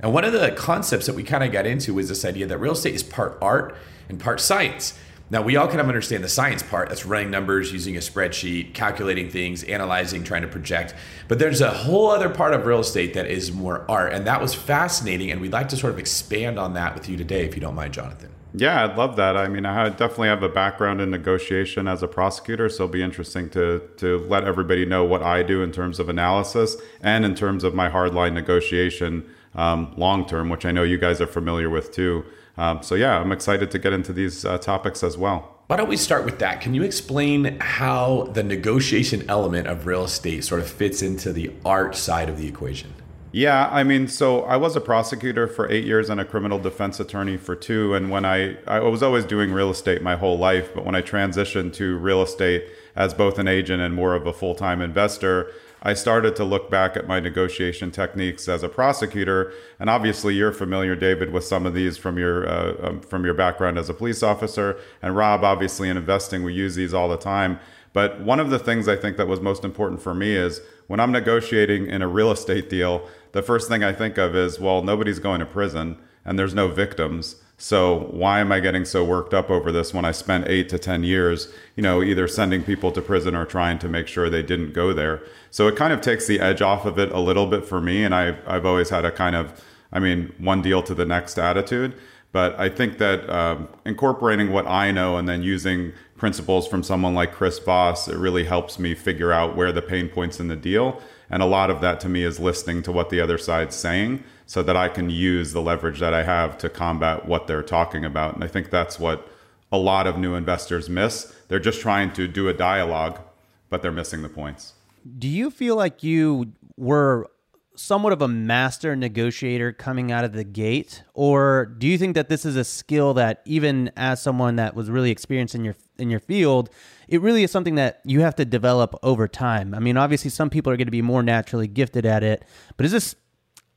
And 0.00 0.12
one 0.12 0.24
of 0.24 0.32
the 0.32 0.50
concepts 0.50 1.06
that 1.06 1.14
we 1.14 1.22
kind 1.22 1.44
of 1.44 1.52
got 1.52 1.66
into 1.66 1.94
was 1.94 2.08
this 2.08 2.24
idea 2.24 2.46
that 2.46 2.58
real 2.58 2.72
estate 2.72 2.96
is 2.96 3.04
part 3.04 3.38
art 3.40 3.76
and 4.08 4.18
part 4.18 4.40
science. 4.40 4.98
Now, 5.28 5.42
we 5.42 5.56
all 5.56 5.66
kind 5.66 5.80
of 5.80 5.88
understand 5.88 6.22
the 6.22 6.28
science 6.28 6.62
part 6.62 6.88
that's 6.88 7.04
running 7.04 7.32
numbers, 7.32 7.72
using 7.72 7.96
a 7.96 8.00
spreadsheet, 8.00 8.74
calculating 8.74 9.28
things, 9.28 9.64
analyzing, 9.64 10.22
trying 10.22 10.42
to 10.42 10.48
project. 10.48 10.94
But 11.26 11.40
there's 11.40 11.60
a 11.60 11.70
whole 11.70 12.10
other 12.10 12.28
part 12.28 12.54
of 12.54 12.64
real 12.64 12.78
estate 12.78 13.14
that 13.14 13.26
is 13.26 13.50
more 13.50 13.84
art. 13.88 14.12
And 14.12 14.24
that 14.26 14.40
was 14.40 14.54
fascinating. 14.54 15.32
And 15.32 15.40
we'd 15.40 15.52
like 15.52 15.68
to 15.70 15.76
sort 15.76 15.92
of 15.92 15.98
expand 15.98 16.60
on 16.60 16.74
that 16.74 16.94
with 16.94 17.08
you 17.08 17.16
today, 17.16 17.44
if 17.44 17.56
you 17.56 17.60
don't 17.60 17.74
mind, 17.74 17.92
Jonathan. 17.92 18.30
Yeah, 18.54 18.84
I'd 18.84 18.96
love 18.96 19.16
that. 19.16 19.36
I 19.36 19.48
mean, 19.48 19.66
I 19.66 19.88
definitely 19.88 20.28
have 20.28 20.42
a 20.42 20.48
background 20.48 21.00
in 21.00 21.10
negotiation 21.10 21.88
as 21.88 22.02
a 22.02 22.08
prosecutor, 22.08 22.68
so 22.70 22.84
it'll 22.84 22.92
be 22.92 23.02
interesting 23.02 23.50
to 23.50 23.82
to 23.98 24.18
let 24.28 24.44
everybody 24.44 24.86
know 24.86 25.04
what 25.04 25.22
I 25.22 25.42
do 25.42 25.62
in 25.62 25.72
terms 25.72 26.00
of 26.00 26.08
analysis 26.08 26.76
and 27.02 27.26
in 27.26 27.34
terms 27.34 27.64
of 27.64 27.74
my 27.74 27.90
hardline 27.90 28.32
negotiation 28.32 29.28
um, 29.56 29.92
long 29.98 30.26
term, 30.26 30.48
which 30.48 30.64
I 30.64 30.72
know 30.72 30.84
you 30.84 30.96
guys 30.96 31.20
are 31.20 31.26
familiar 31.26 31.68
with 31.68 31.92
too. 31.92 32.24
Um, 32.58 32.82
so 32.82 32.94
yeah, 32.94 33.18
I'm 33.18 33.32
excited 33.32 33.70
to 33.70 33.78
get 33.78 33.92
into 33.92 34.12
these 34.12 34.44
uh, 34.44 34.58
topics 34.58 35.02
as 35.02 35.18
well. 35.18 35.52
Why 35.66 35.76
don't 35.76 35.88
we 35.88 35.96
start 35.96 36.24
with 36.24 36.38
that? 36.38 36.60
Can 36.60 36.74
you 36.74 36.84
explain 36.84 37.58
how 37.60 38.30
the 38.34 38.42
negotiation 38.42 39.24
element 39.28 39.66
of 39.66 39.84
real 39.84 40.04
estate 40.04 40.44
sort 40.44 40.60
of 40.60 40.68
fits 40.68 41.02
into 41.02 41.32
the 41.32 41.52
art 41.64 41.96
side 41.96 42.28
of 42.28 42.38
the 42.38 42.46
equation? 42.46 42.94
Yeah, 43.32 43.68
I 43.70 43.82
mean, 43.82 44.08
so 44.08 44.44
I 44.44 44.56
was 44.56 44.76
a 44.76 44.80
prosecutor 44.80 45.46
for 45.46 45.70
eight 45.70 45.84
years 45.84 46.08
and 46.08 46.20
a 46.20 46.24
criminal 46.24 46.58
defense 46.58 47.00
attorney 47.00 47.36
for 47.36 47.54
two. 47.54 47.94
And 47.94 48.10
when 48.10 48.24
I, 48.24 48.56
I 48.66 48.78
was 48.80 49.02
always 49.02 49.24
doing 49.24 49.52
real 49.52 49.70
estate 49.70 50.00
my 50.00 50.16
whole 50.16 50.38
life, 50.38 50.72
but 50.72 50.86
when 50.86 50.94
I 50.94 51.02
transitioned 51.02 51.74
to 51.74 51.98
real 51.98 52.22
estate 52.22 52.64
as 52.94 53.12
both 53.12 53.38
an 53.38 53.48
agent 53.48 53.82
and 53.82 53.94
more 53.94 54.14
of 54.14 54.26
a 54.26 54.32
full 54.32 54.54
time 54.54 54.80
investor, 54.80 55.52
I 55.86 55.94
started 55.94 56.34
to 56.34 56.44
look 56.44 56.68
back 56.68 56.96
at 56.96 57.06
my 57.06 57.20
negotiation 57.20 57.92
techniques 57.92 58.48
as 58.48 58.64
a 58.64 58.68
prosecutor, 58.68 59.52
and 59.78 59.88
obviously 59.88 60.34
you're 60.34 60.50
familiar, 60.50 60.96
David, 60.96 61.32
with 61.32 61.44
some 61.44 61.64
of 61.64 61.74
these 61.74 61.96
from 61.96 62.18
your 62.18 62.44
uh, 62.44 62.74
um, 62.82 63.00
from 63.02 63.24
your 63.24 63.34
background 63.34 63.78
as 63.78 63.88
a 63.88 63.94
police 63.94 64.20
officer, 64.20 64.76
and 65.00 65.14
Rob, 65.14 65.44
obviously 65.44 65.88
in 65.88 65.96
investing, 65.96 66.42
we 66.42 66.52
use 66.52 66.74
these 66.74 66.92
all 66.92 67.08
the 67.08 67.16
time. 67.16 67.60
But 67.92 68.20
one 68.20 68.40
of 68.40 68.50
the 68.50 68.58
things 68.58 68.88
I 68.88 68.96
think 68.96 69.16
that 69.16 69.28
was 69.28 69.40
most 69.40 69.64
important 69.64 70.02
for 70.02 70.12
me 70.12 70.34
is 70.34 70.60
when 70.88 70.98
I'm 70.98 71.12
negotiating 71.12 71.86
in 71.86 72.02
a 72.02 72.08
real 72.08 72.32
estate 72.32 72.68
deal, 72.68 73.08
the 73.30 73.40
first 73.40 73.68
thing 73.68 73.84
I 73.84 73.92
think 73.92 74.18
of 74.18 74.34
is, 74.34 74.58
well, 74.58 74.82
nobody's 74.82 75.20
going 75.20 75.38
to 75.38 75.46
prison 75.46 75.98
and 76.24 76.36
there's 76.36 76.52
no 76.52 76.66
victims. 76.66 77.36
So 77.58 78.08
why 78.10 78.40
am 78.40 78.52
I 78.52 78.60
getting 78.60 78.84
so 78.84 79.02
worked 79.02 79.32
up 79.32 79.48
over 79.48 79.72
this 79.72 79.94
when 79.94 80.04
I 80.04 80.12
spent 80.12 80.46
eight 80.46 80.68
to 80.68 80.78
10 80.78 81.04
years, 81.04 81.50
you 81.74 81.82
know, 81.82 82.02
either 82.02 82.28
sending 82.28 82.62
people 82.62 82.92
to 82.92 83.00
prison 83.00 83.34
or 83.34 83.46
trying 83.46 83.78
to 83.78 83.88
make 83.88 84.08
sure 84.08 84.28
they 84.28 84.42
didn't 84.42 84.74
go 84.74 84.92
there? 84.92 85.22
So 85.50 85.66
it 85.66 85.74
kind 85.74 85.92
of 85.92 86.02
takes 86.02 86.26
the 86.26 86.38
edge 86.38 86.60
off 86.60 86.84
of 86.84 86.98
it 86.98 87.10
a 87.12 87.20
little 87.20 87.46
bit 87.46 87.64
for 87.64 87.80
me. 87.80 88.04
And 88.04 88.14
I've, 88.14 88.36
I've 88.46 88.66
always 88.66 88.90
had 88.90 89.06
a 89.06 89.10
kind 89.10 89.34
of, 89.34 89.64
I 89.90 90.00
mean, 90.00 90.34
one 90.38 90.60
deal 90.60 90.82
to 90.82 90.94
the 90.94 91.06
next 91.06 91.38
attitude. 91.38 91.94
But 92.30 92.58
I 92.60 92.68
think 92.68 92.98
that 92.98 93.28
um, 93.30 93.68
incorporating 93.86 94.52
what 94.52 94.66
I 94.66 94.90
know 94.90 95.16
and 95.16 95.26
then 95.26 95.42
using 95.42 95.94
principles 96.18 96.68
from 96.68 96.82
someone 96.82 97.14
like 97.14 97.32
Chris 97.32 97.58
Voss, 97.58 98.06
it 98.08 98.18
really 98.18 98.44
helps 98.44 98.78
me 98.78 98.94
figure 98.94 99.32
out 99.32 99.56
where 99.56 99.72
the 99.72 99.80
pain 99.80 100.10
points 100.10 100.38
in 100.38 100.48
the 100.48 100.56
deal. 100.56 101.00
And 101.30 101.42
a 101.42 101.46
lot 101.46 101.70
of 101.70 101.80
that 101.80 102.00
to 102.00 102.10
me 102.10 102.22
is 102.22 102.38
listening 102.38 102.82
to 102.82 102.92
what 102.92 103.08
the 103.08 103.20
other 103.20 103.38
side's 103.38 103.74
saying 103.74 104.22
so 104.46 104.62
that 104.62 104.76
I 104.76 104.88
can 104.88 105.10
use 105.10 105.52
the 105.52 105.60
leverage 105.60 105.98
that 106.00 106.14
I 106.14 106.22
have 106.22 106.56
to 106.58 106.68
combat 106.68 107.26
what 107.26 107.48
they're 107.48 107.62
talking 107.62 108.04
about. 108.04 108.34
And 108.34 108.44
I 108.44 108.46
think 108.46 108.70
that's 108.70 108.98
what 108.98 109.28
a 109.72 109.76
lot 109.76 110.06
of 110.06 110.16
new 110.16 110.34
investors 110.34 110.88
miss. 110.88 111.34
They're 111.48 111.58
just 111.58 111.80
trying 111.80 112.12
to 112.12 112.28
do 112.28 112.48
a 112.48 112.54
dialogue, 112.54 113.20
but 113.68 113.82
they're 113.82 113.92
missing 113.92 114.22
the 114.22 114.28
points. 114.28 114.74
Do 115.18 115.28
you 115.28 115.50
feel 115.50 115.76
like 115.76 116.02
you 116.02 116.52
were 116.76 117.28
somewhat 117.74 118.12
of 118.12 118.22
a 118.22 118.28
master 118.28 118.96
negotiator 118.96 119.72
coming 119.72 120.10
out 120.10 120.24
of 120.24 120.32
the 120.32 120.44
gate 120.44 121.02
or 121.12 121.66
do 121.78 121.86
you 121.86 121.98
think 121.98 122.14
that 122.14 122.28
this 122.28 122.46
is 122.46 122.56
a 122.56 122.64
skill 122.64 123.12
that 123.14 123.42
even 123.44 123.90
as 123.96 124.20
someone 124.20 124.56
that 124.56 124.74
was 124.74 124.88
really 124.88 125.10
experienced 125.10 125.54
in 125.54 125.62
your 125.62 125.76
in 125.98 126.08
your 126.08 126.20
field 126.20 126.70
it 127.06 127.20
really 127.20 127.42
is 127.42 127.50
something 127.50 127.74
that 127.74 128.00
you 128.04 128.22
have 128.22 128.34
to 128.34 128.46
develop 128.46 128.98
over 129.02 129.28
time 129.28 129.74
i 129.74 129.78
mean 129.78 129.98
obviously 129.98 130.30
some 130.30 130.48
people 130.48 130.72
are 130.72 130.76
going 130.76 130.86
to 130.86 130.90
be 130.90 131.02
more 131.02 131.22
naturally 131.22 131.68
gifted 131.68 132.06
at 132.06 132.22
it 132.22 132.42
but 132.78 132.86
is 132.86 132.92
this 132.92 133.14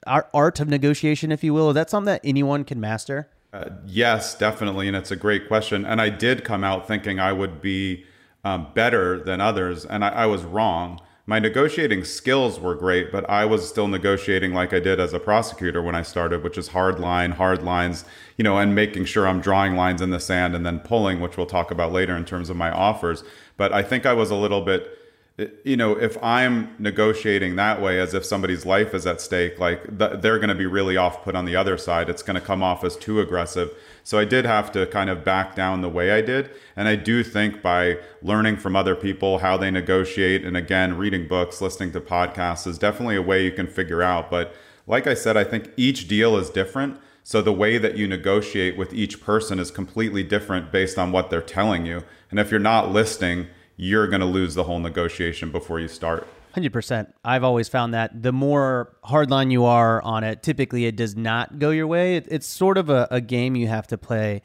art 0.08 0.60
of 0.60 0.68
negotiation, 0.68 1.32
if 1.32 1.44
you 1.44 1.54
will? 1.54 1.70
Is 1.70 1.76
that 1.76 1.90
something 1.90 2.14
that 2.14 2.22
anyone 2.24 2.64
can 2.64 2.80
master? 2.80 3.30
Uh, 3.52 3.66
yes, 3.86 4.38
definitely, 4.38 4.88
and 4.88 4.96
it's 4.96 5.12
a 5.12 5.16
great 5.16 5.48
question. 5.48 5.86
And 5.86 6.00
I 6.00 6.10
did 6.10 6.44
come 6.44 6.64
out 6.64 6.88
thinking 6.88 7.20
I 7.20 7.34
would 7.34 7.62
be 7.62 8.06
um, 8.44 8.68
better 8.74 9.20
than 9.20 9.42
others, 9.42 9.86
and 9.86 10.06
I, 10.06 10.10
I 10.10 10.26
was 10.28 10.44
wrong. 10.44 11.02
My 11.26 11.38
negotiating 11.38 12.06
skills 12.06 12.60
were 12.60 12.74
great, 12.74 13.12
but 13.12 13.30
I 13.30 13.46
was 13.46 13.68
still 13.68 13.88
negotiating 13.88 14.54
like 14.54 14.74
I 14.74 14.80
did 14.80 15.00
as 15.00 15.14
a 15.14 15.20
prosecutor 15.20 15.82
when 15.82 15.94
I 15.94 16.02
started, 16.02 16.44
which 16.44 16.58
is 16.58 16.70
hard 16.70 17.00
line, 17.00 17.32
hard 17.32 17.62
lines, 17.62 18.04
you 18.38 18.44
know, 18.44 18.58
and 18.58 18.74
making 18.74 19.06
sure 19.06 19.28
I'm 19.28 19.40
drawing 19.40 19.76
lines 19.76 20.02
in 20.02 20.10
the 20.10 20.20
sand 20.20 20.56
and 20.56 20.66
then 20.66 20.80
pulling, 20.80 21.20
which 21.20 21.38
we'll 21.38 21.46
talk 21.46 21.70
about 21.70 21.92
later 21.92 22.18
in 22.18 22.26
terms 22.26 22.50
of 22.50 22.58
my 22.58 22.72
offers. 22.72 23.24
But 23.58 23.72
I 23.72 23.84
think 23.84 24.08
I 24.08 24.14
was 24.14 24.32
a 24.32 24.36
little 24.36 24.62
bit 24.62 24.99
you 25.64 25.78
know, 25.78 25.94
if 25.94 26.18
I'm 26.24 26.76
negotiating 26.80 27.56
that 27.56 27.82
way 27.82 28.00
as 28.00 28.14
if 28.14 28.26
somebody's 28.26 28.66
life 28.66 28.94
is 28.94 29.06
at 29.06 29.22
stake, 29.22 29.60
like 29.60 29.98
th- 29.98 30.22
they're 30.22 30.38
going 30.40 30.50
to 30.50 30.56
be 30.56 30.66
really 30.66 30.98
off 30.98 31.24
put 31.24 31.36
on 31.36 31.46
the 31.46 31.56
other 31.56 31.78
side. 31.78 32.10
It's 32.10 32.24
going 32.24 32.36
to 32.36 32.46
come 32.46 32.62
off 32.62 32.84
as 32.84 32.96
too 32.96 33.20
aggressive. 33.20 33.72
So 34.04 34.18
I 34.18 34.26
did 34.26 34.46
have 34.46 34.72
to 34.74 34.86
kind 34.88 35.10
of 35.10 35.24
back 35.24 35.56
down 35.56 35.82
the 35.82 35.90
way 35.90 36.12
I 36.12 36.22
did. 36.22 36.50
And 36.76 36.88
I 36.88 36.96
do 36.96 37.24
think 37.24 37.62
by 37.62 37.98
learning 38.22 38.58
from 38.58 38.76
other 38.76 38.96
people 38.96 39.40
how 39.40 39.56
they 39.58 39.72
negotiate, 39.72 40.44
and 40.44 40.58
again, 40.58 40.98
reading 40.98 41.28
books, 41.28 41.62
listening 41.62 41.92
to 41.94 42.02
podcasts 42.02 42.68
is 42.68 42.78
definitely 42.78 43.16
a 43.16 43.22
way 43.22 43.44
you 43.44 43.52
can 43.52 43.68
figure 43.68 44.02
out. 44.02 44.30
But 44.30 44.54
like 44.88 45.08
I 45.08 45.14
said, 45.14 45.38
I 45.38 45.44
think 45.44 45.72
each 45.78 46.08
deal 46.08 46.38
is 46.38 46.50
different. 46.50 47.00
So 47.24 47.42
the 47.42 47.54
way 47.54 47.78
that 47.78 47.96
you 47.96 48.08
negotiate 48.08 48.76
with 48.76 48.94
each 48.94 49.22
person 49.22 49.60
is 49.60 49.70
completely 49.70 50.24
different 50.24 50.72
based 50.72 50.98
on 50.98 51.12
what 51.12 51.30
they're 51.30 51.42
telling 51.42 51.86
you. 51.86 52.04
And 52.32 52.40
if 52.40 52.50
you're 52.50 52.60
not 52.60 52.92
listening, 52.92 53.48
you're 53.82 54.08
going 54.08 54.20
to 54.20 54.26
lose 54.26 54.56
the 54.56 54.66
whole 54.66 54.80
negotiation 54.80 55.52
before 55.52 55.80
you 55.80 55.88
start. 55.88 56.28
100%. 56.54 57.14
I've 57.24 57.46
always 57.46 57.70
found 57.70 57.94
that 57.94 58.22
the 58.22 58.34
more 58.34 58.94
hardline 59.06 59.52
you 59.52 59.64
are 59.64 60.02
on 60.02 60.26
it, 60.26 60.44
typically 60.44 60.86
it 60.86 60.98
does 60.98 61.16
not 61.16 61.60
go 61.60 61.70
your 61.70 61.88
way. 61.88 62.18
It, 62.18 62.28
it's 62.30 62.46
sort 62.46 62.78
of 62.78 62.90
a, 62.90 63.08
a 63.10 63.22
game 63.22 63.56
you 63.56 63.68
have 63.68 63.88
to 63.88 63.98
play. 63.98 64.42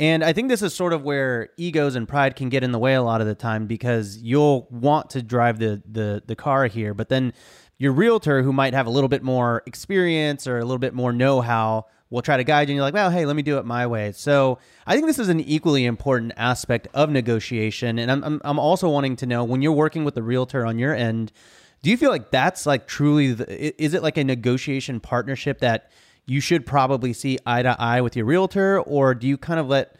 And 0.00 0.24
I 0.24 0.32
think 0.32 0.48
this 0.48 0.62
is 0.62 0.74
sort 0.74 0.92
of 0.92 1.04
where 1.04 1.50
egos 1.56 1.94
and 1.94 2.08
pride 2.08 2.34
can 2.34 2.48
get 2.48 2.64
in 2.64 2.72
the 2.72 2.78
way 2.78 2.94
a 2.94 3.02
lot 3.02 3.20
of 3.20 3.28
the 3.28 3.36
time 3.36 3.68
because 3.68 4.16
you'll 4.16 4.66
want 4.68 5.10
to 5.10 5.22
drive 5.22 5.60
the, 5.60 5.80
the, 5.88 6.24
the 6.26 6.34
car 6.34 6.66
here, 6.66 6.92
but 6.92 7.08
then 7.08 7.34
your 7.78 7.92
realtor 7.92 8.42
who 8.42 8.52
might 8.52 8.74
have 8.74 8.86
a 8.86 8.90
little 8.90 9.08
bit 9.08 9.22
more 9.22 9.62
experience 9.64 10.48
or 10.48 10.58
a 10.58 10.64
little 10.64 10.78
bit 10.78 10.92
more 10.92 11.12
know 11.12 11.40
how 11.40 11.86
will 12.12 12.20
try 12.20 12.36
to 12.36 12.44
guide 12.44 12.68
you 12.68 12.72
and 12.72 12.76
you're 12.76 12.84
like, 12.84 12.92
well, 12.92 13.10
hey, 13.10 13.24
let 13.24 13.34
me 13.34 13.42
do 13.42 13.56
it 13.56 13.64
my 13.64 13.86
way. 13.86 14.12
So 14.12 14.58
I 14.86 14.94
think 14.94 15.06
this 15.06 15.18
is 15.18 15.30
an 15.30 15.40
equally 15.40 15.86
important 15.86 16.32
aspect 16.36 16.86
of 16.92 17.08
negotiation. 17.08 17.98
And 17.98 18.12
I'm, 18.12 18.22
I'm, 18.22 18.40
I'm 18.44 18.58
also 18.58 18.86
wanting 18.90 19.16
to 19.16 19.26
know 19.26 19.44
when 19.44 19.62
you're 19.62 19.72
working 19.72 20.04
with 20.04 20.14
the 20.14 20.22
realtor 20.22 20.66
on 20.66 20.78
your 20.78 20.94
end, 20.94 21.32
do 21.82 21.90
you 21.90 21.96
feel 21.96 22.10
like 22.10 22.30
that's 22.30 22.66
like 22.66 22.86
truly, 22.86 23.32
the, 23.32 23.82
is 23.82 23.94
it 23.94 24.02
like 24.02 24.18
a 24.18 24.24
negotiation 24.24 25.00
partnership 25.00 25.60
that 25.60 25.90
you 26.26 26.40
should 26.40 26.66
probably 26.66 27.14
see 27.14 27.38
eye 27.46 27.62
to 27.62 27.80
eye 27.80 28.02
with 28.02 28.14
your 28.14 28.26
realtor? 28.26 28.80
Or 28.80 29.14
do 29.14 29.26
you 29.26 29.38
kind 29.38 29.58
of 29.58 29.68
let, 29.68 29.96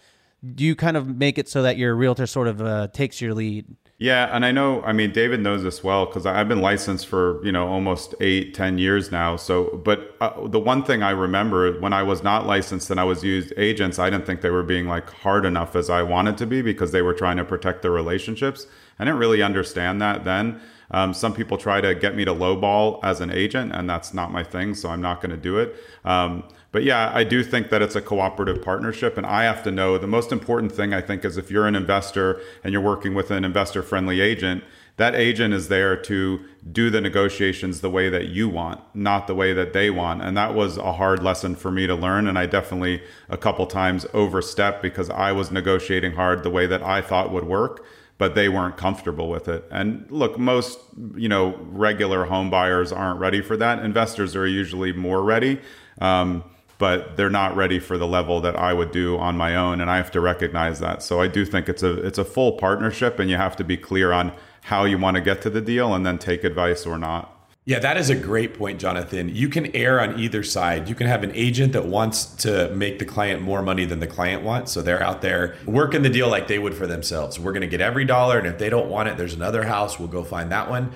do 0.55 0.65
you 0.65 0.77
kind 0.77 0.99
of 0.99 1.17
make 1.17 1.39
it 1.39 1.49
so 1.49 1.63
that 1.63 1.79
your 1.79 1.95
realtor 1.95 2.27
sort 2.27 2.47
of 2.47 2.61
uh, 2.61 2.89
takes 2.89 3.23
your 3.23 3.33
lead? 3.33 3.65
Yeah, 3.99 4.35
and 4.35 4.45
I 4.45 4.51
know. 4.51 4.83
I 4.83 4.93
mean, 4.93 5.13
David 5.13 5.41
knows 5.41 5.63
this 5.63 5.85
well 5.85 6.07
because 6.07 6.27
I've 6.27 6.49
been 6.49 6.61
licensed 6.61 7.07
for 7.07 7.45
you 7.45 7.53
know 7.53 7.69
almost 7.69 8.17
eight, 8.21 8.53
ten 8.53 8.77
years 8.77 9.13
now. 9.13 9.37
So, 9.37 9.81
but 9.85 10.17
uh, 10.21 10.49
the 10.49 10.59
one 10.59 10.83
thing 10.83 11.05
I 11.05 11.11
remember 11.11 11.79
when 11.79 11.93
I 11.93 12.03
was 12.03 12.21
not 12.23 12.45
licensed 12.45 12.91
and 12.91 12.99
I 12.99 13.05
was 13.05 13.23
used 13.23 13.53
agents, 13.57 14.01
I 14.01 14.11
didn't 14.11 14.27
think 14.27 14.41
they 14.41 14.51
were 14.51 14.65
being 14.65 14.89
like 14.89 15.09
hard 15.09 15.45
enough 15.45 15.77
as 15.77 15.89
I 15.89 16.03
wanted 16.03 16.37
to 16.39 16.47
be 16.47 16.63
because 16.63 16.91
they 16.91 17.03
were 17.03 17.15
trying 17.15 17.37
to 17.37 17.45
protect 17.45 17.83
their 17.83 17.93
relationships. 17.93 18.67
I 18.99 19.05
didn't 19.05 19.21
really 19.21 19.43
understand 19.43 20.03
that 20.03 20.25
then. 20.25 20.61
Um, 20.91 21.15
some 21.15 21.33
people 21.33 21.57
try 21.57 21.81
to 21.81 21.95
get 21.95 22.17
me 22.17 22.25
to 22.25 22.35
lowball 22.35 23.01
as 23.03 23.21
an 23.21 23.31
agent, 23.31 23.73
and 23.73 23.89
that's 23.89 24.13
not 24.13 24.33
my 24.33 24.43
thing, 24.43 24.75
so 24.75 24.91
I'm 24.91 25.01
not 25.01 25.21
going 25.23 25.31
to 25.31 25.37
do 25.39 25.59
it. 25.59 25.77
Um, 26.05 26.45
but 26.73 26.83
yeah, 26.85 27.13
I 27.15 27.23
do 27.23 27.45
think 27.45 27.69
that 27.69 27.83
it's 27.83 27.95
a 27.95 28.01
cooperative 28.01 28.63
partnership, 28.63 29.19
and 29.19 29.27
I 29.27 29.45
have 29.45 29.63
to 29.65 29.71
know 29.71 29.99
the 29.99 30.07
most 30.07 30.33
important 30.33 30.73
thing 30.73 30.95
I 30.95 31.03
think 31.03 31.25
is 31.25 31.37
if 31.37 31.51
you're 31.51 31.67
an 31.67 31.77
investor 31.77 32.41
and 32.65 32.73
you're 32.73 32.83
working 32.83 33.15
with 33.15 33.31
an 33.31 33.45
investor 33.45 33.83
friendly 33.83 34.21
agent, 34.23 34.65
that 34.97 35.15
agent 35.15 35.55
is 35.55 35.69
there 35.69 35.97
to 35.97 36.41
do 36.71 36.91
the 36.91 37.01
negotiations 37.01 37.81
the 37.81 37.91
way 37.91 38.09
that 38.09 38.29
you 38.29 38.49
want, 38.49 38.81
not 38.95 39.27
the 39.27 39.35
way 39.35 39.53
that 39.53 39.73
they 39.73 39.91
want. 39.91 40.23
And 40.23 40.37
that 40.37 40.55
was 40.55 40.77
a 40.77 40.95
hard 40.95 41.23
lesson 41.23 41.57
for 41.57 41.71
me 41.71 41.87
to 41.87 41.95
learn. 41.95 42.27
And 42.27 42.39
I 42.39 42.47
definitely 42.47 43.03
a 43.29 43.39
couple 43.39 43.67
times 43.67 44.07
overstepped 44.13 44.83
because 44.83 45.09
I 45.09 45.33
was 45.33 45.51
negotiating 45.51 46.13
hard 46.13 46.43
the 46.43 46.51
way 46.51 46.67
that 46.67 46.83
I 46.83 47.01
thought 47.01 47.33
would 47.33 47.45
work 47.45 47.85
but 48.19 48.37
they 48.37 48.49
weren't 48.49 48.77
comfortable 48.77 49.29
with 49.29 49.49
it. 49.49 49.65
And 49.73 50.07
look, 50.09 50.39
most, 50.39 50.79
you 51.17 51.29
know, 51.29 51.59
regular 51.73 52.27
home 52.27 52.51
buyers 52.51 52.93
aren't 52.93 53.19
ready 53.19 53.41
for 53.41 53.57
that. 53.57 53.81
Investors 53.85 54.37
are 54.37 54.47
usually 54.47 54.93
more 54.93 55.25
ready. 55.25 55.61
Um, 56.01 56.45
but 56.83 57.17
they're 57.17 57.31
not 57.31 57.55
ready 57.55 57.79
for 57.79 57.97
the 57.97 58.09
level 58.09 58.41
that 58.41 58.57
I 58.57 58.73
would 58.73 58.91
do 58.91 59.17
on 59.17 59.37
my 59.37 59.55
own 59.55 59.81
and 59.81 59.89
I 59.89 59.99
have 59.99 60.11
to 60.11 60.21
recognize 60.21 60.81
that. 60.81 61.01
So 61.01 61.21
I 61.21 61.29
do 61.29 61.45
think 61.45 61.69
it's 61.69 61.85
a 61.85 61.93
it's 62.05 62.19
a 62.19 62.25
full 62.25 62.55
partnership 62.59 63.21
and 63.21 63.31
you 63.31 63.37
have 63.37 63.55
to 63.59 63.63
be 63.63 63.77
clear 63.77 64.11
on 64.11 64.33
how 64.63 64.83
you 64.83 64.99
want 64.99 65.15
to 65.15 65.21
get 65.21 65.41
to 65.43 65.51
the 65.51 65.61
deal 65.61 65.95
and 65.95 66.05
then 66.05 66.19
take 66.19 66.43
advice 66.43 66.85
or 66.85 66.99
not. 66.99 67.39
Yeah, 67.67 67.79
that 67.79 67.97
is 67.99 68.11
a 68.11 68.17
great 68.17 68.59
point, 68.59 68.81
Jonathan. 68.81 69.29
You 69.29 69.49
can 69.49 69.77
err 69.77 70.01
on 70.01 70.19
either 70.19 70.43
side. 70.43 70.89
You 70.89 70.97
can 70.97 71.07
have 71.07 71.23
an 71.23 71.31
agent 71.37 71.73
that 71.75 71.87
wants 71.87 72.25
to 72.43 72.69
make 72.75 72.99
the 72.99 73.05
client 73.05 73.43
more 73.43 73.63
money 73.63 73.85
than 73.85 74.01
the 74.01 74.09
client 74.09 74.43
wants. 74.43 74.73
So 74.73 74.83
they're 74.83 75.01
out 75.01 75.23
there 75.23 75.55
working 75.65 76.03
the 76.03 76.11
deal 76.11 76.29
like 76.29 76.49
they 76.49 76.59
would 76.59 76.75
for 76.75 76.89
themselves. 76.89 77.39
We're 77.39 77.53
going 77.53 77.61
to 77.61 77.69
get 77.69 77.81
every 77.81 78.05
dollar. 78.05 78.39
And 78.39 78.49
if 78.49 78.59
they 78.59 78.71
don't 78.71 78.89
want 78.89 79.09
it, 79.09 79.17
there's 79.17 79.35
another 79.35 79.63
house. 79.63 80.01
We'll 80.01 80.09
go 80.09 80.25
find 80.25 80.51
that 80.51 80.69
one. 80.69 80.91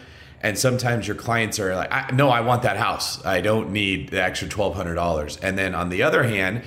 And 0.47 0.57
sometimes 0.57 1.09
your 1.09 1.17
clients 1.17 1.59
are 1.59 1.75
like, 1.75 1.91
I, 1.91 2.09
no, 2.13 2.29
I 2.29 2.41
want 2.41 2.63
that 2.63 2.77
house. 2.77 3.25
I 3.27 3.41
don't 3.41 3.73
need 3.73 4.11
the 4.11 4.23
extra 4.23 4.47
$1,200. 4.47 5.41
And 5.43 5.59
then 5.59 5.75
on 5.75 5.89
the 5.89 6.05
other 6.05 6.23
hand, 6.23 6.63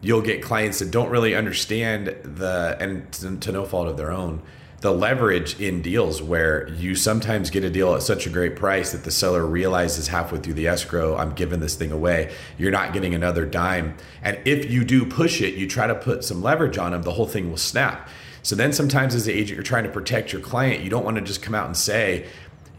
you'll 0.00 0.22
get 0.22 0.40
clients 0.40 0.78
that 0.78 0.90
don't 0.90 1.10
really 1.10 1.34
understand 1.34 2.06
the, 2.22 2.78
and 2.80 3.12
to, 3.12 3.36
to 3.36 3.52
no 3.52 3.66
fault 3.66 3.86
of 3.86 3.98
their 3.98 4.12
own, 4.12 4.40
the 4.80 4.92
leverage 4.92 5.60
in 5.60 5.82
deals 5.82 6.22
where 6.22 6.70
you 6.70 6.94
sometimes 6.94 7.50
get 7.50 7.64
a 7.64 7.68
deal 7.68 7.94
at 7.94 8.02
such 8.02 8.26
a 8.26 8.30
great 8.30 8.56
price 8.56 8.92
that 8.92 9.04
the 9.04 9.10
seller 9.10 9.44
realizes 9.44 10.08
halfway 10.08 10.38
through 10.38 10.54
the 10.54 10.66
escrow, 10.66 11.14
I'm 11.14 11.34
giving 11.34 11.60
this 11.60 11.74
thing 11.74 11.92
away. 11.92 12.34
You're 12.56 12.70
not 12.70 12.94
getting 12.94 13.14
another 13.14 13.44
dime. 13.44 13.94
And 14.22 14.40
if 14.46 14.70
you 14.70 14.84
do 14.84 15.04
push 15.04 15.42
it, 15.42 15.52
you 15.52 15.68
try 15.68 15.86
to 15.86 15.94
put 15.94 16.24
some 16.24 16.40
leverage 16.42 16.78
on 16.78 16.92
them, 16.92 17.02
the 17.02 17.12
whole 17.12 17.26
thing 17.26 17.50
will 17.50 17.58
snap. 17.58 18.08
So 18.42 18.56
then 18.56 18.72
sometimes 18.72 19.14
as 19.14 19.26
an 19.26 19.34
agent, 19.34 19.56
you're 19.56 19.62
trying 19.62 19.84
to 19.84 19.90
protect 19.90 20.32
your 20.32 20.40
client. 20.40 20.82
You 20.82 20.88
don't 20.88 21.04
want 21.04 21.16
to 21.16 21.22
just 21.22 21.42
come 21.42 21.54
out 21.54 21.66
and 21.66 21.76
say, 21.76 22.26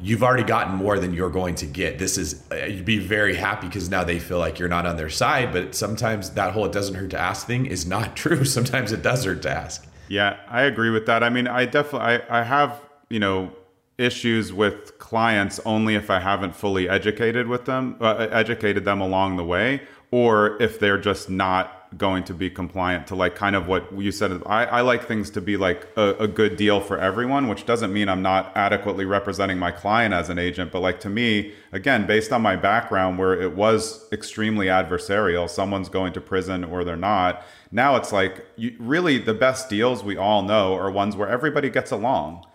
you've 0.01 0.23
already 0.23 0.43
gotten 0.43 0.75
more 0.75 0.97
than 0.99 1.13
you're 1.13 1.29
going 1.29 1.55
to 1.55 1.65
get. 1.65 1.99
This 1.99 2.17
is, 2.17 2.43
uh, 2.51 2.55
you'd 2.55 2.85
be 2.85 2.99
very 2.99 3.35
happy 3.35 3.67
because 3.67 3.89
now 3.89 4.03
they 4.03 4.19
feel 4.19 4.39
like 4.39 4.59
you're 4.59 4.69
not 4.69 4.85
on 4.85 4.97
their 4.97 5.09
side. 5.09 5.51
But 5.51 5.75
sometimes 5.75 6.31
that 6.31 6.53
whole 6.53 6.65
it 6.65 6.71
doesn't 6.71 6.95
hurt 6.95 7.11
to 7.11 7.19
ask 7.19 7.45
thing 7.45 7.65
is 7.65 7.85
not 7.85 8.15
true. 8.15 8.45
Sometimes 8.45 8.91
it 8.91 9.01
does 9.01 9.25
hurt 9.25 9.41
to 9.43 9.49
ask. 9.49 9.85
Yeah, 10.07 10.37
I 10.49 10.63
agree 10.63 10.89
with 10.89 11.05
that. 11.05 11.23
I 11.23 11.29
mean, 11.29 11.47
I 11.47 11.65
definitely 11.65 12.25
I, 12.29 12.41
I 12.41 12.43
have, 12.43 12.81
you 13.09 13.19
know, 13.19 13.51
issues 13.97 14.51
with 14.53 14.97
clients 14.97 15.59
only 15.65 15.93
if 15.95 16.09
I 16.09 16.19
haven't 16.19 16.55
fully 16.55 16.87
educated 16.89 17.47
with 17.47 17.65
them, 17.65 17.97
uh, 17.99 18.27
educated 18.31 18.85
them 18.85 19.01
along 19.01 19.35
the 19.35 19.43
way, 19.43 19.81
or 20.09 20.59
if 20.61 20.79
they're 20.79 20.97
just 20.97 21.29
not 21.29 21.78
going 21.97 22.23
to 22.23 22.33
be 22.33 22.49
compliant 22.49 23.07
to 23.07 23.15
like 23.15 23.35
kind 23.35 23.55
of 23.55 23.67
what 23.67 23.91
you 23.97 24.11
said. 24.11 24.43
I, 24.45 24.65
I 24.65 24.81
like 24.81 25.07
things 25.07 25.29
to 25.31 25.41
be 25.41 25.57
like 25.57 25.87
a, 25.95 26.15
a, 26.19 26.27
good 26.27 26.55
deal 26.55 26.79
for 26.79 26.99
everyone, 26.99 27.47
which 27.47 27.65
doesn't 27.65 27.91
mean 27.91 28.07
I'm 28.07 28.21
not 28.21 28.51
adequately 28.55 29.05
representing 29.05 29.57
my 29.57 29.71
client 29.71 30.13
as 30.13 30.29
an 30.29 30.37
agent. 30.37 30.71
But 30.71 30.81
like 30.81 30.99
to 31.01 31.09
me, 31.09 31.53
again, 31.71 32.05
based 32.05 32.31
on 32.31 32.43
my 32.43 32.55
background 32.55 33.17
where 33.17 33.39
it 33.39 33.55
was 33.55 34.07
extremely 34.11 34.67
adversarial, 34.67 35.49
someone's 35.49 35.89
going 35.89 36.13
to 36.13 36.21
prison 36.21 36.63
or 36.63 36.83
they're 36.83 36.95
not. 36.95 37.43
Now 37.71 37.95
it's 37.95 38.11
like 38.11 38.45
you, 38.55 38.75
really 38.79 39.17
the 39.17 39.33
best 39.33 39.69
deals 39.69 40.03
we 40.03 40.15
all 40.15 40.43
know 40.43 40.75
are 40.75 40.91
ones 40.91 41.15
where 41.15 41.27
everybody 41.27 41.69
gets 41.71 41.91
along 41.91 42.45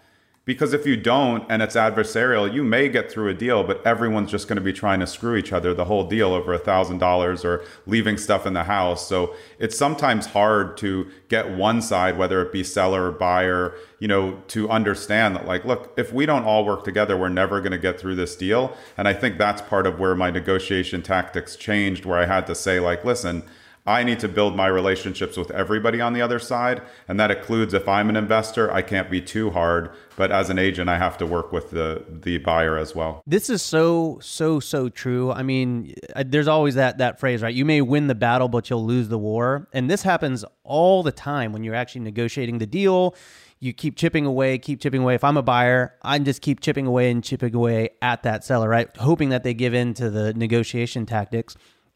because 0.46 0.74
if 0.74 0.86
you 0.86 0.96
don't 0.96 1.44
and 1.48 1.62
it's 1.62 1.74
adversarial, 1.74 2.52
you 2.52 2.62
may 2.62 2.88
get 2.88 3.10
through 3.10 3.28
a 3.28 3.34
deal, 3.34 3.64
but 3.64 3.84
everyone's 3.86 4.30
just 4.30 4.46
going 4.46 4.56
to 4.56 4.62
be 4.62 4.74
trying 4.74 5.00
to 5.00 5.06
screw 5.06 5.36
each 5.36 5.52
other 5.52 5.72
the 5.72 5.86
whole 5.86 6.04
deal 6.04 6.34
over 6.34 6.52
a 6.52 6.58
thousand 6.58 6.98
dollars 6.98 7.44
or 7.44 7.64
leaving 7.86 8.18
stuff 8.18 8.44
in 8.44 8.52
the 8.52 8.64
house. 8.64 9.08
So 9.08 9.34
it's 9.58 9.76
sometimes 9.76 10.26
hard 10.26 10.76
to 10.78 11.10
get 11.28 11.50
one 11.50 11.80
side, 11.80 12.18
whether 12.18 12.42
it 12.42 12.52
be 12.52 12.62
seller 12.62 13.08
or 13.08 13.12
buyer, 13.12 13.74
you 14.00 14.08
know, 14.08 14.42
to 14.48 14.68
understand 14.68 15.34
that 15.36 15.46
like, 15.46 15.64
look, 15.64 15.94
if 15.96 16.12
we 16.12 16.26
don't 16.26 16.44
all 16.44 16.66
work 16.66 16.84
together, 16.84 17.16
we're 17.16 17.30
never 17.30 17.60
going 17.60 17.72
to 17.72 17.78
get 17.78 17.98
through 17.98 18.16
this 18.16 18.36
deal. 18.36 18.76
And 18.98 19.08
I 19.08 19.14
think 19.14 19.38
that's 19.38 19.62
part 19.62 19.86
of 19.86 19.98
where 19.98 20.14
my 20.14 20.30
negotiation 20.30 21.00
tactics 21.00 21.56
changed, 21.56 22.04
where 22.04 22.18
I 22.18 22.26
had 22.26 22.46
to 22.48 22.54
say 22.54 22.80
like, 22.80 23.02
listen, 23.02 23.44
I 23.86 24.02
need 24.02 24.18
to 24.20 24.28
build 24.28 24.56
my 24.56 24.66
relationships 24.66 25.36
with 25.36 25.50
everybody 25.50 26.00
on 26.00 26.14
the 26.14 26.22
other 26.22 26.38
side. 26.38 26.80
And 27.06 27.20
that 27.20 27.30
includes 27.30 27.74
if 27.74 27.86
I'm 27.86 28.08
an 28.08 28.16
investor, 28.16 28.72
I 28.72 28.80
can't 28.80 29.10
be 29.10 29.20
too 29.20 29.50
hard. 29.50 29.90
But 30.16 30.32
as 30.32 30.48
an 30.48 30.58
agent, 30.58 30.88
I 30.88 30.96
have 30.96 31.18
to 31.18 31.26
work 31.26 31.52
with 31.52 31.70
the, 31.70 32.02
the 32.08 32.38
buyer 32.38 32.78
as 32.78 32.94
well. 32.94 33.22
This 33.26 33.50
is 33.50 33.60
so, 33.60 34.18
so, 34.22 34.58
so 34.58 34.88
true. 34.88 35.32
I 35.32 35.42
mean, 35.42 35.94
uh, 36.16 36.24
there's 36.26 36.48
always 36.48 36.76
that, 36.76 36.96
that 36.98 37.20
phrase, 37.20 37.42
right? 37.42 37.54
You 37.54 37.66
may 37.66 37.82
win 37.82 38.06
the 38.06 38.14
battle, 38.14 38.48
but 38.48 38.70
you'll 38.70 38.86
lose 38.86 39.08
the 39.08 39.18
war. 39.18 39.68
And 39.74 39.90
this 39.90 40.02
happens 40.02 40.46
all 40.62 41.02
the 41.02 41.12
time 41.12 41.52
when 41.52 41.62
you're 41.62 41.74
actually 41.74 42.02
negotiating 42.02 42.58
the 42.58 42.66
deal. 42.66 43.14
You 43.60 43.74
keep 43.74 43.96
chipping 43.96 44.24
away, 44.24 44.56
keep 44.58 44.80
chipping 44.80 45.02
away. 45.02 45.14
If 45.14 45.24
I'm 45.24 45.36
a 45.36 45.42
buyer, 45.42 45.94
I 46.02 46.18
just 46.20 46.40
keep 46.40 46.60
chipping 46.60 46.86
away 46.86 47.10
and 47.10 47.22
chipping 47.22 47.54
away 47.54 47.90
at 48.00 48.22
that 48.22 48.44
seller, 48.44 48.68
right? 48.68 48.94
Hoping 48.96 49.28
that 49.28 49.42
they 49.42 49.52
give 49.52 49.74
in 49.74 49.92
to 49.94 50.08
the 50.08 50.32
negotiation 50.32 51.04
tactics. 51.04 51.54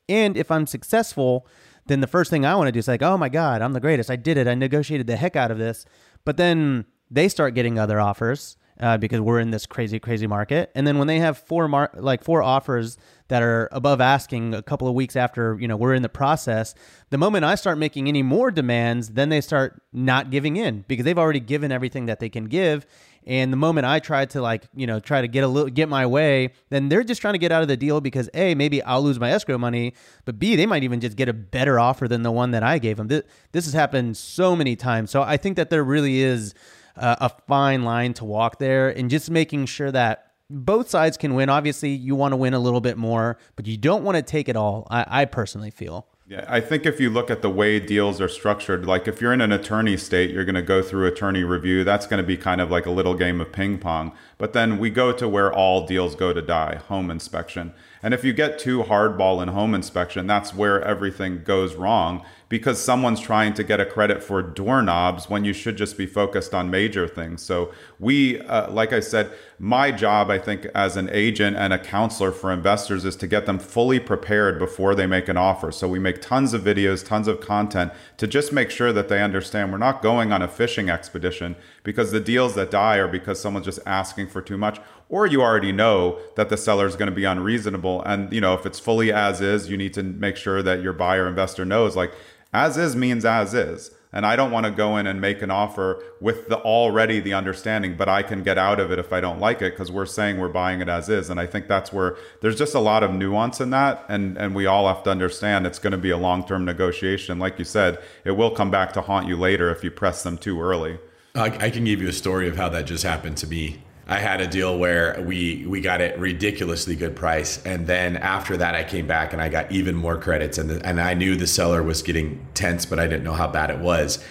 And 0.09 0.37
if 0.37 0.51
I'm 0.51 0.67
successful, 0.67 1.47
then 1.89 2.01
the 2.01 2.07
first 2.07 2.31
thing 2.31 2.47
I 2.47 2.55
want 2.55 2.69
to 2.69 2.73
do 2.73 2.79
is 2.79 2.89
like, 2.89 3.03
oh 3.03 3.17
my 3.17 3.29
God, 3.29 3.63
I'm 3.63 3.73
the 3.73 3.81
greatest. 3.81 4.11
I 4.11 4.17
did 4.17 4.37
it. 4.37 4.47
I 4.47 4.55
negotiated 4.55 5.07
the 5.07 5.17
heck 5.17 5.37
out 5.37 5.51
of 5.51 5.59
this. 5.59 5.85
But 6.25 6.37
then 6.37 6.87
they 7.11 7.29
start 7.29 7.55
getting 7.55 7.79
other 7.79 8.01
offers 8.01 8.57
uh, 8.81 8.97
because 8.97 9.21
we're 9.21 9.41
in 9.41 9.51
this 9.51 9.67
crazy, 9.67 9.99
crazy 9.99 10.27
market. 10.27 10.71
And 10.75 10.87
then 10.87 10.99
when 10.99 11.07
they 11.07 11.19
have 11.19 11.39
four 11.39 11.69
mar- 11.69 11.91
like 11.95 12.23
four 12.23 12.43
offers 12.43 12.97
that 13.29 13.43
are 13.43 13.69
above 13.73 14.01
asking 14.01 14.55
a 14.55 14.63
couple 14.63 14.89
of 14.89 14.95
weeks 14.95 15.17
after 15.17 15.59
you 15.61 15.67
know 15.69 15.77
we're 15.77 15.95
in 15.95 16.03
the 16.03 16.09
process, 16.09 16.75
the 17.11 17.19
moment 17.19 17.45
I 17.45 17.55
start 17.55 17.79
making 17.79 18.09
any 18.09 18.23
more 18.23 18.51
demands, 18.51 19.11
then 19.11 19.29
they 19.29 19.41
start 19.41 19.83
not 19.93 20.31
giving 20.31 20.57
in 20.57 20.85
because 20.87 21.05
they've 21.05 21.19
already 21.19 21.41
given 21.41 21.73
everything 21.73 22.07
that 22.07 22.21
they 22.21 22.29
can 22.29 22.45
give. 22.45 22.87
And 23.29 23.53
the 23.53 23.59
moment 23.59 23.87
I 23.87 23.99
try 23.99 24.25
to 24.25 24.41
like, 24.41 24.65
you 24.75 24.87
know, 24.87 25.01
try 25.01 25.21
to 25.21 25.29
get 25.29 25.45
a 25.45 25.49
little 25.49 25.69
get 25.69 25.89
my 25.89 26.07
way, 26.07 26.53
then 26.71 26.89
they're 26.89 27.05
just 27.05 27.21
trying 27.21 27.35
to 27.35 27.39
get 27.39 27.53
out 27.53 27.61
of 27.61 27.69
the 27.69 27.77
deal 27.77 28.01
because 28.01 28.31
A, 28.33 28.55
maybe 28.55 28.83
I'll 28.83 29.03
lose 29.03 29.21
my 29.21 29.31
escrow 29.31 29.59
money, 29.59 29.93
but 30.25 30.39
B, 30.39 30.57
they 30.57 30.65
might 30.65 30.83
even 30.83 30.99
just 30.99 31.15
get 31.15 31.29
a 31.29 31.35
better 31.35 31.79
offer 31.79 32.09
than 32.09 32.23
the 32.23 32.33
one 32.33 32.53
that 32.53 32.63
I 32.63 32.79
gave 32.79 32.97
them. 32.97 33.09
This, 33.09 33.23
this 33.53 33.67
has 33.67 33.75
happened 33.75 34.17
so 34.17 34.57
many 34.57 34.77
times. 34.77 35.11
So 35.11 35.23
I 35.23 35.37
think 35.37 35.57
that 35.57 35.69
there 35.69 35.85
really 35.85 36.21
is 36.21 36.55
uh, 36.97 37.17
a 37.21 37.29
fine 37.29 37.85
line 37.85 38.15
to 38.15 38.25
walk 38.25 38.59
there 38.59 38.89
and 38.89 39.11
just 39.11 39.31
making 39.31 39.67
sure 39.67 39.93
that 39.93 40.33
both 40.49 40.89
sides 40.89 41.19
can 41.19 41.35
win. 41.35 41.51
Obviously, 41.51 41.91
you 41.91 42.15
want 42.15 42.33
to 42.33 42.37
win 42.37 42.55
a 42.55 42.59
little 42.59 42.81
bit 42.81 42.97
more, 42.97 43.37
but 43.57 43.67
you 43.67 43.77
don't 43.77 44.05
want 44.05 44.17
to 44.17 44.23
take 44.23 44.49
it 44.49 44.57
all. 44.57 44.87
I, 44.91 45.05
I 45.07 45.25
personally 45.27 45.71
feel. 45.71 46.07
Yeah, 46.31 46.45
I 46.47 46.61
think 46.61 46.85
if 46.85 47.01
you 47.01 47.09
look 47.09 47.31
at 47.31 47.41
the 47.41 47.49
way 47.49 47.81
deals 47.81 48.21
are 48.21 48.29
structured, 48.29 48.85
like 48.85 49.09
if 49.09 49.19
you're 49.19 49.33
in 49.33 49.41
an 49.41 49.51
attorney 49.51 49.97
state, 49.97 50.29
you're 50.31 50.45
going 50.45 50.57
to 50.57 50.61
go 50.61 50.83
through 50.83 51.07
attorney 51.07 51.43
review. 51.43 51.85
That's 51.85 52.07
going 52.07 52.23
to 52.23 52.27
be 52.27 52.37
kind 52.37 52.61
of 52.61 52.71
like 52.71 52.85
a 52.85 52.91
little 52.91 53.15
game 53.15 53.41
of 53.41 53.51
ping 53.51 53.79
pong. 53.79 54.13
But 54.37 54.53
then 54.53 54.77
we 54.79 54.91
go 54.91 55.11
to 55.11 55.27
where 55.27 55.51
all 55.51 55.87
deals 55.87 56.15
go 56.15 56.35
to 56.35 56.43
die 56.43 56.83
home 56.89 57.11
inspection. 57.11 57.73
And 58.03 58.13
if 58.13 58.25
you 58.25 58.35
get 58.35 58.59
too 58.59 58.83
hardball 58.83 59.43
in 59.43 59.49
home 59.49 59.75
inspection, 59.75 60.27
that's 60.27 60.53
where 60.53 60.83
everything 60.83 61.45
goes 61.45 61.77
wrong 61.77 62.23
because 62.49 62.83
someone's 62.83 63.21
trying 63.21 63.53
to 63.55 63.63
get 63.63 63.81
a 63.81 63.85
credit 63.85 64.23
for 64.23 64.41
doorknobs 64.43 65.29
when 65.29 65.45
you 65.45 65.53
should 65.53 65.77
just 65.77 65.99
be 65.99 66.07
focused 66.07 66.55
on 66.55 66.71
major 66.71 67.07
things. 67.07 67.43
So, 67.43 67.73
we, 67.99 68.41
uh, 68.41 68.71
like 68.71 68.93
I 68.93 69.01
said, 69.01 69.31
my 69.59 69.91
job, 69.91 70.31
I 70.31 70.39
think, 70.39 70.67
as 70.75 70.97
an 70.97 71.11
agent 71.13 71.57
and 71.57 71.73
a 71.73 71.79
counselor 71.79 72.33
for 72.33 72.53
investors 72.53 73.05
is 73.05 73.17
to 73.17 73.27
get 73.27 73.47
them 73.47 73.59
fully 73.59 74.01
prepared 74.01 74.59
before 74.59 74.95
they 74.95 75.07
make 75.07 75.29
an 75.29 75.37
offer. 75.37 75.71
So, 75.71 75.89
we 75.89 75.99
make 75.99 76.23
tons 76.23 76.55
of 76.55 76.63
videos, 76.63 77.05
tons 77.05 77.29
of 77.29 77.41
content 77.41 77.93
to 78.17 78.27
just 78.27 78.53
make 78.53 78.71
sure 78.71 78.93
that 78.93 79.09
they 79.09 79.23
understand 79.23 79.71
we're 79.71 79.79
not 79.79 80.01
going 80.01 80.33
on 80.33 80.41
a 80.41 80.49
fishing 80.49 80.89
expedition 80.89 81.57
because 81.83 82.13
the 82.13 82.21
deals 82.21 82.55
that 82.55 82.71
die 82.71 82.97
are 82.97 83.09
because 83.09 83.41
someone's 83.41 83.67
just 83.67 83.81
asking 83.87 84.29
for 84.29 84.41
too 84.41 84.57
much 84.57 84.81
or 85.09 85.27
you 85.27 85.41
already 85.41 85.73
know 85.73 86.19
that 86.37 86.49
the 86.49 86.57
seller 86.57 86.87
is 86.87 86.97
going 86.97 87.09
to 87.09 87.15
be 87.15 87.25
unreasonable 87.25 88.03
and 88.03 88.33
you 88.33 88.41
know 88.41 88.55
if 88.55 88.67
it's 88.67 88.79
fully 88.79 89.13
as 89.13 89.41
is 89.41 89.71
you 89.71 89.77
need 89.77 89.95
to 89.95 90.03
make 90.03 90.37
sure 90.37 90.63
that 90.63 90.83
your 90.83 90.93
buyer 90.93 91.27
investor 91.27 91.65
knows 91.65 91.97
like 91.97 92.13
as 92.53 92.77
is 92.77 92.97
means 92.97 93.25
as 93.25 93.55
is. 93.55 93.91
And 94.11 94.25
i 94.25 94.37
don't 94.37 94.51
want 94.51 94.65
to 94.65 94.73
go 94.73 94.97
in 94.97 95.07
and 95.07 95.21
make 95.21 95.43
an 95.43 95.51
offer 95.51 96.03
with 96.19 96.49
the 96.49 96.59
already 96.61 97.21
the 97.21 97.35
understanding 97.35 97.95
but 97.95 98.09
i 98.09 98.23
can 98.23 98.43
get 98.43 98.57
out 98.57 98.81
of 98.81 98.91
it 98.91 98.99
if 98.99 99.13
i 99.13 99.21
don't 99.21 99.39
like 99.39 99.61
it 99.61 99.75
because 99.75 99.93
we're 99.93 100.07
saying 100.07 100.39
we're 100.39 100.49
buying 100.49 100.81
it 100.81 100.89
as 100.89 101.11
is. 101.11 101.29
And 101.29 101.39
i 101.39 101.47
think 101.47 101.69
that's 101.69 101.93
where 101.93 102.17
there's 102.41 102.57
just 102.57 102.75
a 102.75 102.81
lot 102.81 103.03
of 103.03 103.13
nuance 103.13 103.61
in 103.61 103.71
that. 103.71 104.05
And 104.09 104.39
and 104.39 104.55
we 104.55 104.65
all 104.65 104.89
have 104.89 105.03
to 105.05 105.11
understand 105.11 105.67
it's 105.67 105.79
going 105.79 105.93
to 105.93 105.99
be 105.99 106.11
a 106.11 106.17
long-term 106.17 106.65
negotiation. 106.65 107.39
Like 107.39 107.59
you 107.59 107.67
said 107.67 107.99
it 108.25 108.33
will 108.33 108.51
come 108.51 108.71
back 108.71 108.93
to 108.95 109.03
haunt 109.03 109.29
you 109.29 109.37
later 109.37 109.71
if 109.71 109.85
you 109.85 109.91
press 109.91 110.23
them 110.23 110.39
too 110.39 110.61
early. 110.61 110.99
I, 111.35 111.67
I 111.67 111.71
can 111.71 111.85
give 111.85 112.01
you 112.01 112.09
a 112.09 112.13
story 112.13 112.49
of 112.49 112.57
how 112.57 112.71
that 112.71 112.87
just 112.87 113.05
happened 113.05 113.37
to 113.39 113.47
me 113.47 113.83
I 114.11 114.21
had 114.21 114.41
a 114.41 114.47
deal 114.47 114.79
where 114.79 115.23
we 115.23 115.67
we 115.67 115.83
got 115.83 116.01
it 116.01 116.19
ridiculously 116.19 116.97
good 116.97 117.15
price, 117.15 117.63
and 117.67 117.87
then 117.87 118.17
after 118.17 118.57
that, 118.57 118.75
I 118.75 118.83
came 118.83 119.07
back 119.07 119.35
and 119.35 119.43
I 119.43 119.51
got 119.51 119.71
even 119.71 119.95
more 119.95 120.17
credits, 120.17 120.57
and 120.57 120.71
the, 120.71 120.87
and 120.87 120.99
I 120.99 121.13
knew 121.13 121.37
the 121.37 121.47
seller 121.47 121.83
was 121.83 122.01
getting 122.01 122.47
tense, 122.55 122.87
but 122.87 122.99
I 122.99 123.07
didn't 123.07 123.25
know 123.25 123.35
how 123.35 123.49
bad 123.49 123.69
it 123.69 123.81
was. 123.81 124.25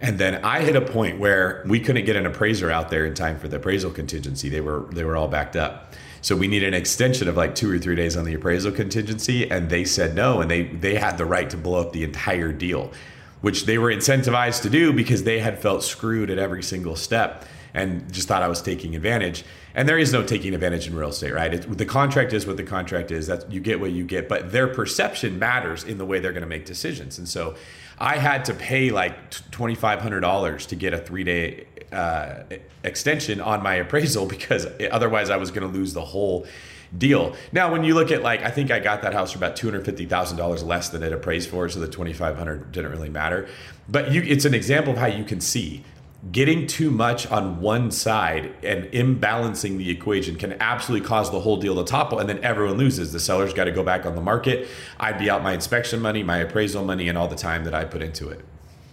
And 0.00 0.18
then 0.18 0.42
I 0.44 0.60
hit 0.60 0.76
a 0.76 0.80
point 0.80 1.18
where 1.18 1.62
we 1.66 1.78
couldn't 1.78 2.06
get 2.06 2.16
an 2.16 2.24
appraiser 2.24 2.70
out 2.70 2.88
there 2.88 3.04
in 3.04 3.14
time 3.14 3.38
for 3.38 3.48
the 3.48 3.56
appraisal 3.56 3.90
contingency. 3.90 4.48
They 4.48 4.62
were 4.62 4.86
they 4.92 5.04
were 5.04 5.16
all 5.16 5.28
backed 5.28 5.56
up. 5.56 5.92
So 6.22 6.34
we 6.34 6.48
needed 6.48 6.68
an 6.68 6.80
extension 6.80 7.28
of 7.28 7.36
like 7.36 7.54
two 7.54 7.70
or 7.70 7.78
three 7.78 7.96
days 7.96 8.16
on 8.16 8.24
the 8.24 8.32
appraisal 8.32 8.72
contingency, 8.72 9.50
and 9.50 9.68
they 9.68 9.84
said 9.84 10.14
no, 10.14 10.40
and 10.40 10.50
they 10.50 10.62
they 10.62 10.94
had 10.94 11.18
the 11.18 11.26
right 11.26 11.50
to 11.50 11.58
blow 11.58 11.82
up 11.82 11.92
the 11.92 12.02
entire 12.02 12.50
deal, 12.50 12.92
which 13.42 13.66
they 13.66 13.76
were 13.76 13.92
incentivized 13.92 14.62
to 14.62 14.70
do 14.70 14.90
because 14.90 15.24
they 15.24 15.38
had 15.38 15.60
felt 15.60 15.84
screwed 15.84 16.30
at 16.30 16.38
every 16.38 16.62
single 16.62 16.96
step 16.96 17.44
and 17.78 18.12
just 18.12 18.28
thought 18.28 18.42
I 18.42 18.48
was 18.48 18.60
taking 18.60 18.96
advantage. 18.96 19.44
And 19.74 19.88
there 19.88 19.98
is 19.98 20.12
no 20.12 20.24
taking 20.24 20.54
advantage 20.54 20.88
in 20.88 20.96
real 20.96 21.10
estate, 21.10 21.32
right? 21.32 21.54
It, 21.54 21.78
the 21.78 21.86
contract 21.86 22.32
is 22.32 22.46
what 22.46 22.56
the 22.56 22.64
contract 22.64 23.10
is. 23.10 23.26
That 23.28 23.50
you 23.52 23.60
get 23.60 23.80
what 23.80 23.92
you 23.92 24.04
get, 24.04 24.28
but 24.28 24.50
their 24.50 24.66
perception 24.66 25.38
matters 25.38 25.84
in 25.84 25.98
the 25.98 26.04
way 26.04 26.18
they're 26.18 26.32
going 26.32 26.42
to 26.42 26.48
make 26.48 26.66
decisions. 26.66 27.18
And 27.18 27.28
so, 27.28 27.54
I 27.98 28.16
had 28.16 28.44
to 28.46 28.54
pay 28.54 28.90
like 28.90 29.30
twenty 29.50 29.74
five 29.74 30.00
hundred 30.00 30.20
dollars 30.20 30.66
to 30.66 30.76
get 30.76 30.92
a 30.92 30.98
three 30.98 31.24
day 31.24 31.66
uh, 31.92 32.42
extension 32.84 33.40
on 33.40 33.62
my 33.62 33.74
appraisal 33.84 34.26
because 34.26 34.66
otherwise 34.90 35.30
I 35.30 35.36
was 35.36 35.50
going 35.50 35.70
to 35.70 35.78
lose 35.78 35.94
the 35.94 36.04
whole 36.04 36.46
deal. 36.96 37.36
Now, 37.52 37.70
when 37.70 37.84
you 37.84 37.94
look 37.94 38.10
at 38.10 38.22
like, 38.22 38.42
I 38.42 38.50
think 38.50 38.70
I 38.70 38.78
got 38.78 39.02
that 39.02 39.12
house 39.12 39.32
for 39.32 39.38
about 39.38 39.56
two 39.56 39.66
hundred 39.68 39.84
fifty 39.84 40.06
thousand 40.06 40.38
dollars 40.38 40.62
less 40.62 40.88
than 40.88 41.02
it 41.02 41.12
appraised 41.12 41.50
for, 41.50 41.68
so 41.68 41.80
the 41.80 41.88
twenty 41.88 42.12
five 42.12 42.36
hundred 42.36 42.72
didn't 42.72 42.90
really 42.90 43.10
matter. 43.10 43.48
But 43.88 44.12
you, 44.12 44.22
it's 44.22 44.44
an 44.44 44.54
example 44.54 44.92
of 44.92 44.98
how 44.98 45.06
you 45.06 45.24
can 45.24 45.40
see 45.40 45.84
getting 46.32 46.66
too 46.66 46.90
much 46.90 47.26
on 47.28 47.60
one 47.60 47.90
side 47.90 48.52
and 48.64 48.84
imbalancing 48.86 49.78
the 49.78 49.88
equation 49.88 50.34
can 50.36 50.60
absolutely 50.60 51.06
cause 51.06 51.30
the 51.30 51.40
whole 51.40 51.56
deal 51.56 51.76
to 51.76 51.84
topple 51.84 52.18
and 52.18 52.28
then 52.28 52.42
everyone 52.42 52.76
loses. 52.76 53.12
The 53.12 53.20
seller's 53.20 53.54
got 53.54 53.64
to 53.64 53.72
go 53.72 53.84
back 53.84 54.04
on 54.04 54.16
the 54.16 54.20
market. 54.20 54.68
I'd 54.98 55.18
be 55.18 55.30
out 55.30 55.42
my 55.42 55.52
inspection 55.52 56.00
money 56.00 56.24
my 56.24 56.38
appraisal 56.38 56.84
money 56.84 57.08
and 57.08 57.16
all 57.16 57.28
the 57.28 57.36
time 57.36 57.64
that 57.64 57.74
i 57.74 57.84
put 57.84 58.02
into 58.02 58.28
it. 58.28 58.44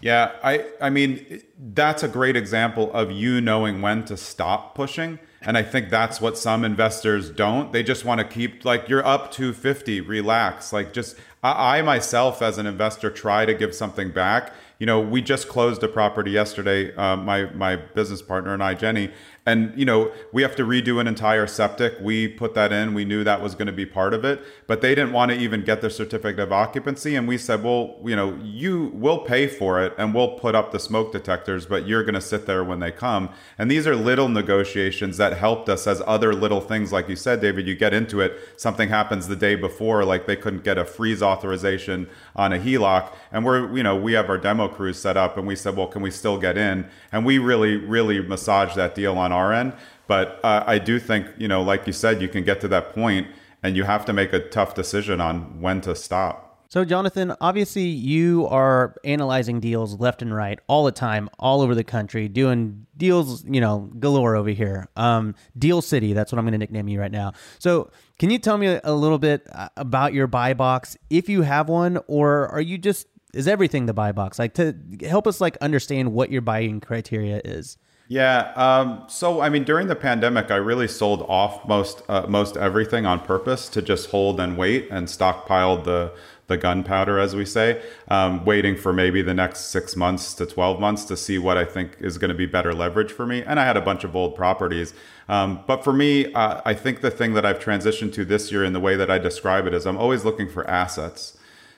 Yeah 0.01 0.33
i 0.43 0.65
i 0.79 0.91
mean 0.91 1.41
that's 1.73 2.03
a 2.03 2.07
great 2.07 2.35
example 2.35 2.93
of 2.93 3.11
you 3.11 3.41
knowing 3.41 3.81
when 3.81 4.05
to 4.05 4.17
stop 4.17 4.75
pushing 4.75 5.17
and 5.41 5.57
i 5.57 5.63
think 5.63 5.89
that's 5.89 6.21
what 6.21 6.37
some 6.37 6.63
investors 6.63 7.31
don't. 7.31 7.73
They 7.73 7.81
just 7.81 8.05
want 8.05 8.19
to 8.19 8.27
keep 8.27 8.65
like 8.65 8.87
you're 8.87 9.05
up 9.05 9.31
to 9.33 9.51
50 9.51 10.01
relax. 10.01 10.71
Like 10.71 10.93
just 10.93 11.17
I, 11.41 11.79
I 11.79 11.81
myself 11.81 12.43
as 12.43 12.59
an 12.59 12.67
investor 12.67 13.09
try 13.09 13.45
to 13.45 13.53
give 13.55 13.73
something 13.73 14.11
back 14.11 14.53
you 14.79 14.85
know, 14.85 14.99
we 14.99 15.21
just 15.21 15.47
closed 15.47 15.83
a 15.83 15.87
property 15.87 16.31
yesterday, 16.31 16.93
uh, 16.95 17.15
my 17.15 17.45
my 17.53 17.75
business 17.75 18.21
partner 18.21 18.53
and 18.53 18.63
I, 18.63 18.73
Jenny, 18.73 19.11
and 19.45 19.71
you 19.77 19.85
know 19.85 20.11
we 20.31 20.41
have 20.41 20.55
to 20.55 20.63
redo 20.63 20.99
an 20.99 21.07
entire 21.07 21.45
septic. 21.45 21.95
We 22.01 22.27
put 22.27 22.55
that 22.55 22.71
in. 22.71 22.93
We 22.93 23.05
knew 23.05 23.23
that 23.23 23.41
was 23.41 23.53
going 23.53 23.67
to 23.67 23.73
be 23.73 23.85
part 23.85 24.13
of 24.13 24.25
it. 24.25 24.41
But 24.65 24.81
they 24.81 24.95
didn't 24.95 25.13
want 25.13 25.31
to 25.31 25.37
even 25.37 25.63
get 25.63 25.81
their 25.81 25.89
certificate 25.89 26.39
of 26.39 26.51
occupancy. 26.51 27.15
And 27.15 27.27
we 27.27 27.37
said 27.37 27.63
well 27.63 27.97
you 28.03 28.15
know 28.15 28.39
you 28.43 28.91
will 28.93 29.19
pay 29.19 29.47
for 29.47 29.83
it 29.83 29.93
and 29.97 30.13
we'll 30.13 30.39
put 30.39 30.55
up 30.55 30.71
the 30.71 30.79
smoke 30.79 31.11
detectors 31.11 31.65
but 31.65 31.87
you're 31.87 32.03
going 32.03 32.15
to 32.15 32.21
sit 32.21 32.45
there 32.47 32.63
when 32.63 32.79
they 32.79 32.91
come. 32.91 33.29
And 33.57 33.69
these 33.69 33.85
are 33.85 33.95
little 33.95 34.29
negotiations 34.29 35.17
that 35.17 35.37
helped 35.37 35.69
us 35.69 35.85
as 35.85 36.01
other 36.07 36.33
little 36.33 36.61
things 36.61 36.91
like 36.91 37.07
you 37.07 37.15
said 37.15 37.41
david. 37.41 37.67
You 37.67 37.75
get 37.75 37.93
into 37.93 38.21
it 38.21 38.39
something 38.57 38.89
happens 38.89 39.27
the 39.27 39.35
day 39.35 39.55
before 39.55 40.03
like 40.03 40.25
they 40.25 40.35
couldn't 40.35 40.63
get 40.63 40.77
a 40.77 40.85
freeze 40.85 41.21
authorization 41.21 42.09
on 42.35 42.51
a 42.51 42.57
heloc 42.57 43.13
and 43.31 43.45
we're 43.45 43.75
you 43.77 43.83
know 43.83 43.95
we 43.95 44.13
have 44.13 44.29
our 44.29 44.37
demo 44.37 44.67
crews 44.67 44.99
set 44.99 45.17
up 45.17 45.37
and 45.37 45.45
we 45.45 45.55
said 45.55 45.75
well 45.75 45.87
can 45.87 46.01
we 46.01 46.09
still 46.09 46.39
get 46.39 46.57
in? 46.57 46.89
And 47.11 47.25
we 47.25 47.37
really 47.37 47.75
really 47.75 48.19
massaged 48.21 48.75
that 48.75 48.95
deal 48.95 49.17
on 49.17 49.34
our 49.35 49.53
end. 49.53 49.73
But 50.07 50.39
uh, 50.43 50.63
I 50.65 50.79
do 50.79 50.99
think, 50.99 51.27
you 51.37 51.47
know, 51.47 51.61
like 51.61 51.85
you 51.87 51.93
said, 51.93 52.21
you 52.21 52.27
can 52.27 52.43
get 52.43 52.61
to 52.61 52.67
that 52.69 52.93
point 52.93 53.27
and 53.63 53.75
you 53.75 53.83
have 53.83 54.05
to 54.05 54.13
make 54.13 54.33
a 54.33 54.39
tough 54.39 54.75
decision 54.75 55.19
on 55.19 55.61
when 55.61 55.81
to 55.81 55.95
stop. 55.95 56.45
So, 56.67 56.83
Jonathan, 56.83 57.33
obviously 57.39 57.83
you 57.83 58.47
are 58.47 58.95
analyzing 59.03 59.59
deals 59.59 59.99
left 59.99 60.21
and 60.21 60.35
right 60.35 60.59
all 60.67 60.83
the 60.83 60.91
time, 60.91 61.29
all 61.39 61.61
over 61.61 61.73
the 61.73 61.83
country, 61.83 62.27
doing 62.27 62.85
deals, 62.97 63.45
you 63.45 63.61
know, 63.61 63.89
galore 63.99 64.35
over 64.35 64.49
here. 64.49 64.87
Um, 64.95 65.35
Deal 65.57 65.81
City, 65.81 66.13
that's 66.13 66.31
what 66.31 66.39
I'm 66.39 66.45
going 66.45 66.53
to 66.53 66.57
nickname 66.57 66.87
you 66.87 66.99
right 66.99 67.11
now. 67.11 67.33
So, 67.59 67.91
can 68.19 68.29
you 68.29 68.39
tell 68.39 68.57
me 68.57 68.79
a 68.83 68.93
little 68.93 69.19
bit 69.19 69.47
uh, 69.51 69.69
about 69.77 70.13
your 70.13 70.27
buy 70.27 70.53
box, 70.53 70.97
if 71.09 71.29
you 71.29 71.43
have 71.43 71.69
one, 71.69 71.99
or 72.07 72.47
are 72.49 72.61
you 72.61 72.77
just 72.77 73.07
is 73.33 73.47
everything 73.47 73.85
the 73.85 73.93
buy 73.93 74.11
box? 74.11 74.39
Like 74.39 74.53
to 74.55 74.75
help 75.01 75.27
us 75.27 75.39
like 75.39 75.57
understand 75.57 76.13
what 76.13 76.31
your 76.31 76.41
buying 76.41 76.79
criteria 76.79 77.41
is. 77.45 77.77
Yeah. 78.07 78.51
Um, 78.55 79.03
so, 79.07 79.41
I 79.41 79.49
mean, 79.49 79.63
during 79.63 79.87
the 79.87 79.95
pandemic, 79.95 80.51
I 80.51 80.57
really 80.57 80.87
sold 80.87 81.23
off 81.27 81.67
most 81.67 82.03
uh, 82.07 82.27
most 82.27 82.55
everything 82.55 83.05
on 83.05 83.19
purpose 83.19 83.67
to 83.69 83.81
just 83.81 84.11
hold 84.11 84.39
and 84.39 84.57
wait 84.57 84.87
and 84.91 85.07
stockpiled 85.07 85.85
the 85.85 86.13
the 86.47 86.57
gunpowder, 86.57 87.17
as 87.17 87.35
we 87.35 87.43
say, 87.43 87.81
um, 88.07 88.45
waiting 88.45 88.75
for 88.75 88.93
maybe 88.93 89.23
the 89.23 89.33
next 89.33 89.71
six 89.71 89.95
months 89.95 90.35
to 90.35 90.45
12 90.45 90.79
months 90.79 91.03
to 91.05 91.17
see 91.17 91.39
what 91.39 91.57
I 91.57 91.65
think 91.65 91.97
is 91.99 92.19
going 92.19 92.29
to 92.29 92.35
be 92.35 92.45
better 92.45 92.71
leverage 92.71 93.11
for 93.11 93.25
me. 93.25 93.41
And 93.41 93.59
I 93.59 93.65
had 93.65 93.77
a 93.77 93.81
bunch 93.81 94.03
of 94.03 94.15
old 94.15 94.35
properties. 94.35 94.93
Um, 95.27 95.63
but 95.65 95.83
for 95.83 95.91
me, 95.91 96.31
uh, 96.33 96.61
I 96.63 96.75
think 96.75 97.01
the 97.01 97.09
thing 97.09 97.33
that 97.33 97.47
I've 97.47 97.57
transitioned 97.57 98.13
to 98.13 98.25
this 98.25 98.51
year 98.51 98.63
in 98.63 98.73
the 98.73 98.79
way 98.79 98.95
that 98.95 99.09
I 99.09 99.17
describe 99.17 99.65
it 99.65 99.73
is 99.73 99.87
I'm 99.87 99.97
always 99.97 100.23
looking 100.23 100.47
for 100.47 100.69
assets. 100.69 101.34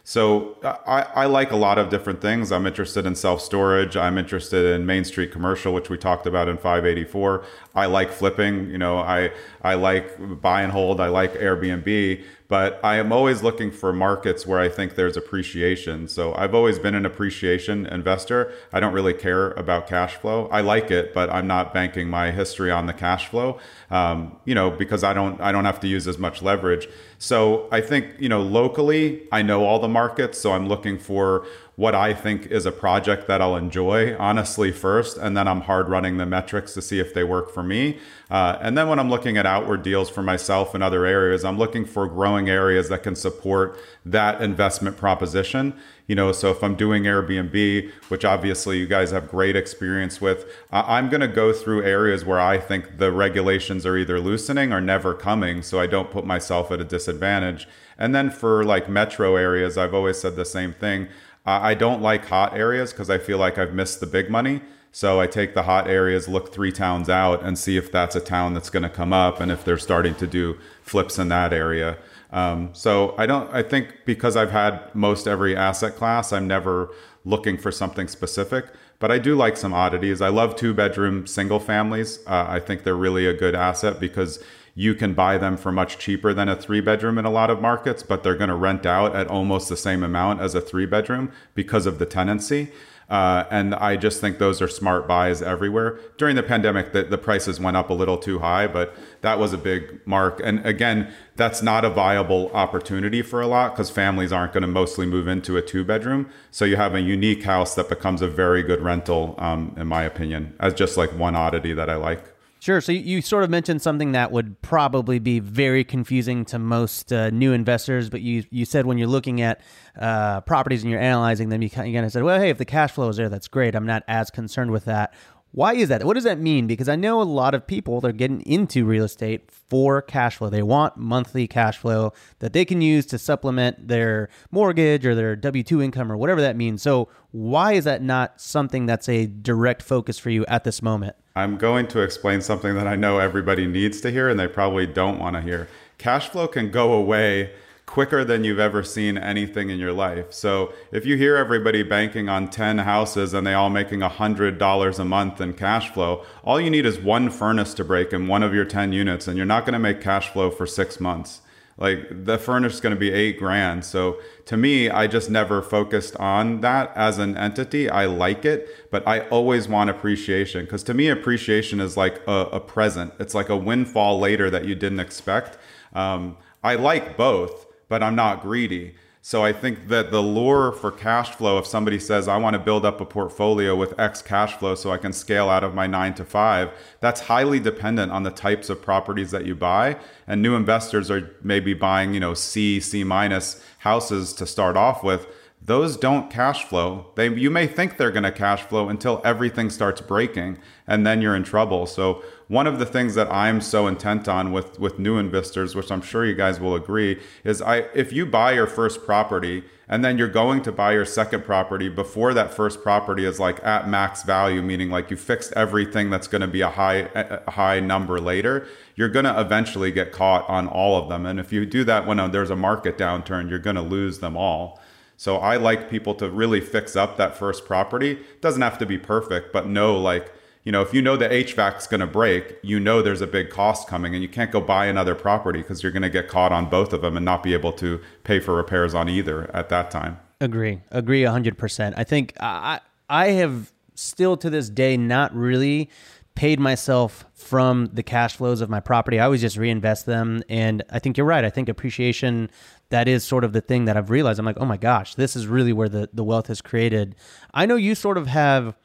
So 0.09 0.55
I, 0.63 1.01
I, 1.15 1.25
like 1.25 1.51
a 1.51 1.57
lot 1.57 1.77
of 1.77 1.89
different 1.89 2.21
things. 2.21 2.49
I'm 2.53 2.65
interested 2.65 3.05
in 3.05 3.13
self 3.13 3.41
storage. 3.41 3.97
I'm 3.97 4.17
interested 4.17 4.73
in 4.73 4.85
Main 4.85 5.03
Street 5.03 5.33
commercial, 5.33 5.73
which 5.73 5.89
we 5.89 5.97
talked 5.97 6.25
about 6.25 6.47
in 6.47 6.55
584. 6.55 7.43
I 7.77 7.85
like 7.85 8.11
flipping. 8.11 8.69
You 8.69 8.77
know, 8.77 8.97
I 8.97 9.31
I 9.61 9.75
like 9.75 10.41
buy 10.41 10.63
and 10.63 10.71
hold. 10.71 10.99
I 10.99 11.07
like 11.07 11.33
Airbnb 11.35 12.23
but 12.47 12.79
I 12.83 12.95
am 12.97 13.11
always 13.11 13.43
looking 13.43 13.71
for 13.71 13.91
markets 13.91 14.47
where 14.47 14.59
I 14.59 14.69
think 14.69 14.95
there's 14.95 15.17
appreciation. 15.17 16.07
So 16.07 16.33
I've 16.35 16.55
always 16.55 16.79
been 16.79 16.95
an 16.95 17.05
appreciation 17.05 17.85
investor. 17.87 18.53
I 18.71 18.79
don't 18.79 18.93
really 18.93 19.13
care 19.13 19.51
about 19.51 19.87
cash 19.87 20.15
flow. 20.15 20.47
I 20.47 20.61
like 20.61 20.89
it, 20.89 21.13
but 21.13 21.29
I'm 21.29 21.47
not 21.47 21.73
banking 21.73 22.09
my 22.09 22.31
history 22.31 22.71
on 22.71 22.85
the 22.85 22.93
cash 22.93 23.27
flow. 23.27 23.59
Um, 23.91 24.37
you 24.45 24.55
know, 24.55 24.71
because 24.71 25.03
I 25.03 25.13
don't 25.13 25.39
I 25.41 25.51
don't 25.51 25.65
have 25.65 25.79
to 25.81 25.87
use 25.87 26.07
as 26.07 26.17
much 26.17 26.41
leverage. 26.41 26.87
So 27.19 27.67
I 27.71 27.81
think 27.81 28.07
you 28.17 28.29
know 28.29 28.41
locally, 28.41 29.27
I 29.31 29.41
know 29.41 29.65
all 29.65 29.79
the 29.79 29.87
markets. 29.89 30.39
So 30.39 30.53
I'm 30.53 30.67
looking 30.67 30.97
for 30.97 31.45
what 31.77 31.93
I 31.93 32.11
think 32.15 32.47
is 32.47 32.65
a 32.65 32.71
project 32.71 33.27
that 33.27 33.39
I'll 33.39 33.55
enjoy, 33.55 34.17
honestly, 34.17 34.71
first, 34.71 35.15
and 35.15 35.37
then 35.37 35.47
I'm 35.47 35.61
hard 35.61 35.89
running 35.89 36.17
the 36.17 36.25
metrics 36.25 36.73
to 36.73 36.81
see 36.81 36.99
if 36.99 37.13
they 37.13 37.23
work 37.23 37.53
for 37.53 37.61
me. 37.61 37.99
Uh, 38.31 38.57
and 38.59 38.75
then 38.75 38.89
when 38.89 38.97
I'm 38.97 39.11
looking 39.11 39.37
at 39.37 39.45
outward 39.45 39.83
deals 39.83 40.09
for 40.09 40.23
myself 40.23 40.73
in 40.73 40.81
other 40.81 41.05
areas, 41.05 41.45
I'm 41.45 41.59
looking 41.59 41.85
for 41.85 42.07
growing 42.07 42.49
areas 42.49 42.89
that 42.89 43.03
can 43.03 43.15
support 43.15 43.77
that 44.03 44.41
investment 44.41 44.97
proposition. 44.97 45.75
You 46.07 46.15
know, 46.15 46.31
so 46.31 46.49
if 46.49 46.63
I'm 46.63 46.73
doing 46.73 47.03
Airbnb, 47.03 47.91
which 48.09 48.25
obviously 48.25 48.79
you 48.79 48.87
guys 48.87 49.11
have 49.11 49.29
great 49.29 49.55
experience 49.55 50.19
with, 50.19 50.51
I'm 50.71 51.09
going 51.09 51.21
to 51.21 51.27
go 51.27 51.53
through 51.53 51.83
areas 51.83 52.25
where 52.25 52.39
I 52.39 52.57
think 52.57 52.97
the 52.97 53.11
regulations 53.11 53.85
are 53.85 53.95
either 53.97 54.19
loosening 54.19 54.73
or 54.73 54.81
never 54.81 55.13
coming, 55.13 55.61
so 55.61 55.79
I 55.79 55.85
don't 55.85 56.09
put 56.09 56.25
myself 56.25 56.71
at 56.71 56.81
a 56.81 56.85
disadvantage. 56.85 57.67
And 57.99 58.15
then 58.15 58.31
for 58.31 58.63
like 58.63 58.89
metro 58.89 59.35
areas, 59.35 59.77
I've 59.77 59.93
always 59.93 60.19
said 60.19 60.35
the 60.35 60.45
same 60.45 60.73
thing. 60.73 61.07
I 61.51 61.73
don't 61.73 62.01
like 62.01 62.25
hot 62.25 62.55
areas 62.55 62.91
because 62.91 63.09
I 63.09 63.17
feel 63.17 63.37
like 63.37 63.57
I've 63.57 63.73
missed 63.73 63.99
the 63.99 64.05
big 64.05 64.29
money. 64.29 64.61
So 64.91 65.21
I 65.21 65.27
take 65.27 65.53
the 65.53 65.63
hot 65.63 65.87
areas, 65.87 66.27
look 66.27 66.53
three 66.53 66.71
towns 66.71 67.09
out, 67.09 67.43
and 67.43 67.57
see 67.57 67.77
if 67.77 67.91
that's 67.91 68.15
a 68.15 68.19
town 68.19 68.53
that's 68.53 68.69
going 68.69 68.83
to 68.83 68.89
come 68.89 69.13
up, 69.13 69.39
and 69.39 69.51
if 69.51 69.63
they're 69.63 69.77
starting 69.77 70.15
to 70.15 70.25
do 70.27 70.57
flips 70.81 71.19
in 71.19 71.29
that 71.29 71.53
area. 71.53 71.97
Um, 72.31 72.69
so 72.73 73.13
I 73.17 73.25
don't. 73.25 73.53
I 73.53 73.63
think 73.63 73.93
because 74.05 74.35
I've 74.35 74.51
had 74.51 74.93
most 74.95 75.27
every 75.27 75.55
asset 75.55 75.95
class, 75.95 76.33
I'm 76.33 76.47
never 76.47 76.89
looking 77.23 77.57
for 77.57 77.71
something 77.71 78.07
specific. 78.07 78.65
But 78.99 79.11
I 79.11 79.19
do 79.19 79.35
like 79.35 79.57
some 79.57 79.73
oddities. 79.73 80.21
I 80.21 80.29
love 80.29 80.55
two 80.55 80.73
bedroom 80.73 81.27
single 81.27 81.59
families. 81.59 82.19
Uh, 82.25 82.45
I 82.49 82.59
think 82.59 82.83
they're 82.83 82.95
really 82.95 83.27
a 83.27 83.33
good 83.33 83.53
asset 83.53 83.99
because 83.99 84.43
you 84.77 84.93
can 84.93 85.15
buy 85.15 85.39
them 85.39 85.57
for 85.57 85.71
much 85.71 85.97
cheaper 85.97 86.35
than 86.35 86.47
a 86.47 86.55
three 86.55 86.81
bedroom 86.81 87.17
in 87.17 87.25
a 87.25 87.31
lot 87.31 87.49
of 87.49 87.59
markets, 87.59 88.03
but 88.03 88.21
they're 88.21 88.35
going 88.35 88.47
to 88.47 88.55
rent 88.55 88.85
out 88.85 89.15
at 89.15 89.25
almost 89.27 89.69
the 89.69 89.75
same 89.75 90.03
amount 90.03 90.39
as 90.39 90.53
a 90.53 90.61
three 90.61 90.85
bedroom 90.85 91.31
because 91.55 91.87
of 91.87 91.97
the 91.97 92.05
tenancy. 92.05 92.71
Uh, 93.09 93.45
and 93.49 93.73
I 93.73 93.95
just 93.95 94.21
think 94.21 94.37
those 94.37 94.61
are 94.61 94.67
smart 94.67 95.07
buys 95.07 95.41
everywhere. 95.41 95.99
During 96.17 96.35
the 96.35 96.43
pandemic, 96.43 96.91
the, 96.91 97.01
the 97.01 97.17
prices 97.17 97.59
went 97.59 97.75
up 97.75 97.89
a 97.89 97.93
little 97.93 98.19
too 98.19 98.37
high, 98.37 98.67
but 98.67 98.93
that 99.21 99.39
was 99.39 99.51
a 99.51 99.57
big 99.57 99.99
mark. 100.05 100.41
And 100.43 100.63
again, 100.63 101.11
that's 101.35 101.63
not 101.63 101.83
a 101.83 101.89
viable 101.89 102.51
opportunity 102.51 103.23
for 103.23 103.41
a 103.41 103.47
lot 103.47 103.73
because 103.73 103.89
families 103.89 104.31
aren't 104.31 104.53
going 104.53 104.61
to 104.61 104.67
mostly 104.67 105.07
move 105.07 105.27
into 105.27 105.57
a 105.57 105.61
two 105.63 105.85
bedroom. 105.85 106.29
So 106.51 106.65
you 106.65 106.75
have 106.75 106.93
a 106.93 107.01
unique 107.01 107.41
house 107.41 107.73
that 107.73 107.89
becomes 107.89 108.21
a 108.21 108.27
very 108.27 108.61
good 108.61 108.83
rental, 108.83 109.33
um, 109.39 109.73
in 109.75 109.87
my 109.87 110.03
opinion, 110.03 110.53
as 110.59 110.75
just 110.75 110.97
like 110.97 111.09
one 111.17 111.35
oddity 111.35 111.73
that 111.73 111.89
I 111.89 111.95
like. 111.95 112.36
Sure. 112.59 112.81
So 112.81 112.91
you 112.91 113.21
sort 113.21 113.43
of 113.43 113.49
mentioned 113.49 113.81
something 113.81 114.13
that 114.13 114.31
would 114.31 114.61
probably 114.61 115.19
be 115.19 115.39
very 115.39 115.83
confusing 115.83 116.43
to 116.45 116.57
most 116.57 117.13
uh, 117.13 117.29
new 117.29 117.53
investors, 117.53 118.09
but 118.09 118.21
you 118.21 118.43
you 118.49 118.65
said 118.65 118.85
when 118.85 118.97
you're 118.97 119.07
looking 119.07 119.41
at 119.41 119.61
uh, 119.97 120.41
properties 120.41 120.81
and 120.81 120.91
you're 120.91 120.99
analyzing 120.99 121.49
them, 121.49 121.61
you 121.61 121.69
kind 121.69 121.97
of 121.97 122.11
said, 122.11 122.23
well, 122.23 122.39
hey, 122.39 122.49
if 122.49 122.57
the 122.57 122.65
cash 122.65 122.91
flow 122.91 123.09
is 123.09 123.17
there, 123.17 123.29
that's 123.29 123.47
great. 123.47 123.75
I'm 123.75 123.85
not 123.85 124.03
as 124.07 124.31
concerned 124.31 124.71
with 124.71 124.85
that. 124.85 125.13
Why 125.51 125.75
is 125.75 125.89
that? 125.89 126.03
What 126.03 126.15
does 126.15 126.25
that 126.25 126.39
mean? 126.39 126.67
Because 126.67 126.89
I 126.89 126.95
know 126.95 127.21
a 127.21 127.23
lot 127.23 127.55
of 127.55 127.65
people 127.65 128.01
they're 128.01 128.11
getting 128.11 128.41
into 128.41 128.85
real 128.85 129.05
estate 129.05 129.49
for 129.51 130.01
cash 130.01 130.37
flow. 130.37 130.49
They 130.49 130.61
want 130.61 130.97
monthly 130.97 131.47
cash 131.47 131.77
flow 131.77 132.11
that 132.39 132.53
they 132.53 132.65
can 132.65 132.81
use 132.81 133.05
to 133.07 133.17
supplement 133.17 133.87
their 133.87 134.29
mortgage 134.51 135.05
or 135.05 135.15
their 135.15 135.35
W 135.35 135.63
two 135.63 135.81
income 135.81 136.11
or 136.11 136.17
whatever 136.17 136.41
that 136.41 136.57
means. 136.57 136.81
So 136.81 137.07
why 137.31 137.73
is 137.73 137.85
that 137.85 138.01
not 138.01 138.41
something 138.41 138.87
that's 138.87 139.07
a 139.07 139.25
direct 139.27 139.81
focus 139.83 140.19
for 140.19 140.31
you 140.31 140.45
at 140.47 140.63
this 140.63 140.81
moment? 140.81 141.15
I'm 141.37 141.57
going 141.57 141.85
to 141.89 142.01
explain 142.01 142.41
something 142.41 142.73
that 142.73 142.87
I 142.87 142.95
know 142.95 143.19
everybody 143.19 143.67
needs 143.67 144.01
to 144.01 144.09
hear 144.09 144.27
and 144.27 144.39
they 144.39 144.47
probably 144.47 144.87
don't 144.87 145.19
want 145.19 145.35
to 145.35 145.41
hear. 145.41 145.67
Cash 145.99 146.29
flow 146.29 146.47
can 146.47 146.71
go 146.71 146.93
away 146.93 147.51
quicker 147.85 148.25
than 148.25 148.43
you've 148.43 148.57
ever 148.57 148.81
seen 148.81 149.19
anything 149.19 149.69
in 149.69 149.77
your 149.77 149.93
life. 149.93 150.33
So 150.33 150.73
if 150.91 151.05
you 151.05 151.15
hear 151.15 151.35
everybody 151.35 151.83
banking 151.83 152.27
on 152.27 152.49
10 152.49 152.79
houses 152.79 153.35
and 153.35 153.45
they 153.45 153.53
all 153.53 153.69
making 153.69 153.99
$100 153.99 154.99
a 154.99 155.05
month 155.05 155.39
in 155.39 155.53
cash 155.53 155.91
flow, 155.91 156.25
all 156.43 156.59
you 156.59 156.71
need 156.71 156.87
is 156.87 156.97
one 156.97 157.29
furnace 157.29 157.75
to 157.75 157.83
break 157.83 158.13
in 158.13 158.27
one 158.27 158.41
of 158.41 158.55
your 158.55 158.65
10 158.65 158.91
units 158.91 159.27
and 159.27 159.37
you're 159.37 159.45
not 159.45 159.63
going 159.63 159.73
to 159.73 159.79
make 159.79 160.01
cash 160.01 160.29
flow 160.29 160.49
for 160.49 160.65
6 160.65 160.99
months. 160.99 161.41
Like 161.77 162.25
the 162.25 162.39
furnish 162.39 162.73
is 162.73 162.81
going 162.81 162.95
to 162.95 162.99
be 162.99 163.11
eight 163.11 163.37
grand. 163.37 163.85
So 163.85 164.19
to 164.45 164.57
me, 164.57 164.89
I 164.89 165.05
just 165.05 165.29
never 165.29 165.61
focused 165.61 166.15
on 166.17 166.61
that 166.61 166.91
as 166.95 167.19
an 167.19 167.37
entity. 167.37 167.87
I 167.89 168.05
like 168.05 168.45
it, 168.45 168.89
but 168.89 169.07
I 169.07 169.27
always 169.29 169.67
want 169.67 169.91
appreciation 169.91 170.65
because 170.65 170.81
to 170.83 170.95
me, 170.95 171.07
appreciation 171.07 171.79
is 171.79 171.95
like 171.95 172.21
a, 172.27 172.49
a, 172.53 172.59
present. 172.59 173.13
It's 173.19 173.35
like 173.35 173.49
a 173.49 173.57
windfall 173.57 174.19
later 174.19 174.49
that 174.49 174.65
you 174.65 174.73
didn't 174.73 174.99
expect. 174.99 175.57
Um, 175.93 176.37
I 176.63 176.75
like 176.75 177.15
both, 177.15 177.67
but 177.89 178.01
I'm 178.01 178.15
not 178.15 178.41
greedy. 178.41 178.95
So 179.27 179.43
I 179.43 179.51
think 179.51 179.89
that 179.89 180.09
the 180.09 180.21
lure 180.21 180.71
for 180.71 180.89
cash 180.89 181.31
flow, 181.31 181.57
if 181.57 181.67
somebody 181.67 181.99
says, 181.99 182.29
I 182.29 182.37
want 182.37 182.53
to 182.53 182.59
build 182.59 182.85
up 182.85 183.01
a 183.01 183.05
portfolio 183.05 183.75
with 183.75 183.99
X 183.99 184.21
cash 184.21 184.55
flow 184.55 184.73
so 184.73 184.89
I 184.89 184.97
can 184.97 185.11
scale 185.11 185.49
out 185.49 185.65
of 185.65 185.75
my 185.75 185.85
nine 185.85 186.13
to 186.13 186.23
five, 186.23 186.71
that's 187.01 187.19
highly 187.19 187.59
dependent 187.59 188.09
on 188.13 188.23
the 188.23 188.31
types 188.31 188.69
of 188.69 188.81
properties 188.81 189.31
that 189.31 189.45
you 189.45 189.53
buy. 189.53 189.97
And 190.27 190.41
new 190.41 190.55
investors 190.55 191.11
are 191.11 191.35
maybe 191.43 191.73
buying, 191.73 192.13
you 192.13 192.21
know, 192.21 192.33
C, 192.33 192.79
C 192.79 193.03
minus 193.03 193.61
houses 193.79 194.31
to 194.31 194.47
start 194.47 194.77
off 194.77 195.03
with 195.03 195.27
those 195.61 195.97
don't 195.97 196.31
cash 196.31 196.63
flow. 196.63 197.07
They 197.15 197.27
you 197.27 197.49
may 197.49 197.67
think 197.67 197.97
they're 197.97 198.11
going 198.11 198.23
to 198.23 198.31
cash 198.31 198.63
flow 198.63 198.87
until 198.87 199.21
everything 199.25 199.69
starts 199.69 199.99
breaking 199.99 200.57
and 200.87 201.05
then 201.05 201.21
you're 201.21 201.35
in 201.35 201.43
trouble. 201.43 201.85
So 201.85 202.23
one 202.47 202.65
of 202.65 202.79
the 202.79 202.85
things 202.85 203.15
that 203.15 203.31
I'm 203.31 203.59
so 203.59 203.87
intent 203.87 204.27
on 204.27 204.51
with 204.51 204.79
with 204.79 204.99
new 204.99 205.17
investors, 205.17 205.75
which 205.75 205.91
I'm 205.91 206.01
sure 206.01 206.25
you 206.25 206.35
guys 206.35 206.59
will 206.59 206.75
agree, 206.75 207.21
is 207.43 207.61
I 207.61 207.87
if 207.93 208.13
you 208.13 208.25
buy 208.25 208.53
your 208.53 208.67
first 208.67 209.05
property 209.05 209.63
and 209.89 210.03
then 210.03 210.17
you're 210.17 210.27
going 210.27 210.61
to 210.63 210.71
buy 210.71 210.93
your 210.93 211.05
second 211.05 211.45
property 211.45 211.87
before 211.89 212.33
that 212.33 212.53
first 212.53 212.81
property 212.81 213.25
is 213.25 213.39
like 213.39 213.63
at 213.65 213.87
max 213.89 214.23
value, 214.23 214.61
meaning 214.61 214.89
like 214.89 215.09
you 215.11 215.17
fixed 215.17 215.53
everything 215.53 216.09
that's 216.09 216.27
going 216.27 216.41
to 216.41 216.47
be 216.47 216.61
a 216.61 216.69
high 216.69 217.09
a 217.15 217.51
high 217.51 217.79
number 217.79 218.19
later, 218.19 218.67
you're 218.95 219.09
going 219.09 219.25
to 219.25 219.39
eventually 219.39 219.91
get 219.91 220.11
caught 220.11 220.47
on 220.49 220.67
all 220.67 221.01
of 221.01 221.09
them. 221.09 221.25
And 221.25 221.39
if 221.39 221.51
you 221.51 221.65
do 221.65 221.83
that 221.83 222.07
when 222.07 222.19
uh, 222.19 222.27
there's 222.27 222.49
a 222.49 222.55
market 222.55 222.97
downturn, 222.97 223.49
you're 223.49 223.59
going 223.59 223.75
to 223.75 223.81
lose 223.81 224.19
them 224.19 224.37
all. 224.37 224.79
So 225.17 225.37
I 225.37 225.57
like 225.57 225.89
people 225.89 226.13
to 226.15 226.29
really 226.29 226.61
fix 226.61 226.95
up 226.95 227.17
that 227.17 227.35
first 227.35 227.65
property. 227.65 228.19
Doesn't 228.39 228.61
have 228.61 228.77
to 228.77 228.85
be 228.85 228.99
perfect, 228.99 229.51
but 229.51 229.67
know 229.67 229.97
like, 229.97 230.31
you 230.67 230.71
know, 230.73 230.81
if 230.81 230.93
you 230.93 231.01
know 231.01 231.15
the 231.15 231.29
HVAC 231.29 231.77
is 231.77 231.87
going 231.87 232.01
to 232.01 232.07
break, 232.07 232.57
you 232.61 232.77
know 232.77 233.01
there's 233.01 233.21
a 233.21 233.25
big 233.25 233.49
cost 233.49 233.87
coming 233.87 234.13
and 234.13 234.21
you 234.21 234.27
can't 234.27 234.51
go 234.51 234.59
buy 234.59 234.87
another 234.87 235.15
property 235.15 235.61
because 235.61 235.81
you're 235.81 235.93
going 235.93 236.01
to 236.01 236.09
get 236.09 236.27
caught 236.27 236.51
on 236.51 236.69
both 236.69 236.91
of 236.91 236.99
them 236.99 237.15
and 237.15 237.23
not 237.23 237.41
be 237.41 237.53
able 237.53 237.71
to 237.71 238.01
pay 238.25 238.41
for 238.41 238.53
repairs 238.53 238.93
on 238.93 239.07
either 239.07 239.49
at 239.55 239.69
that 239.69 239.89
time. 239.89 240.19
Agree. 240.41 240.81
Agree 240.91 241.21
100%. 241.21 241.93
I 241.95 242.03
think 242.03 242.33
I 242.41 242.81
I 243.07 243.27
have 243.27 243.71
still 243.95 244.35
to 244.35 244.49
this 244.49 244.67
day 244.69 244.97
not 244.97 245.33
really 245.33 245.89
paid 246.35 246.59
myself 246.59 247.23
from 247.33 247.89
the 247.93 248.03
cash 248.03 248.35
flows 248.35 248.59
of 248.59 248.69
my 248.69 248.81
property. 248.81 249.21
I 249.21 249.23
always 249.23 249.39
just 249.39 249.55
reinvest 249.55 250.05
them. 250.05 250.43
And 250.49 250.83
I 250.89 250.99
think 250.99 251.15
you're 251.15 251.25
right. 251.25 251.45
I 251.45 251.49
think 251.49 251.69
appreciation, 251.69 252.51
that 252.89 253.07
is 253.07 253.23
sort 253.23 253.45
of 253.45 253.53
the 253.53 253.61
thing 253.61 253.85
that 253.85 253.95
I've 253.95 254.09
realized. 254.09 254.37
I'm 254.37 254.45
like, 254.45 254.59
oh 254.59 254.65
my 254.65 254.75
gosh, 254.75 255.15
this 255.15 255.37
is 255.37 255.47
really 255.47 255.71
where 255.71 255.87
the, 255.87 256.09
the 256.11 256.25
wealth 256.25 256.49
is 256.49 256.59
created. 256.59 257.15
I 257.53 257.65
know 257.65 257.77
you 257.77 257.95
sort 257.95 258.17
of 258.17 258.27
have 258.27 258.75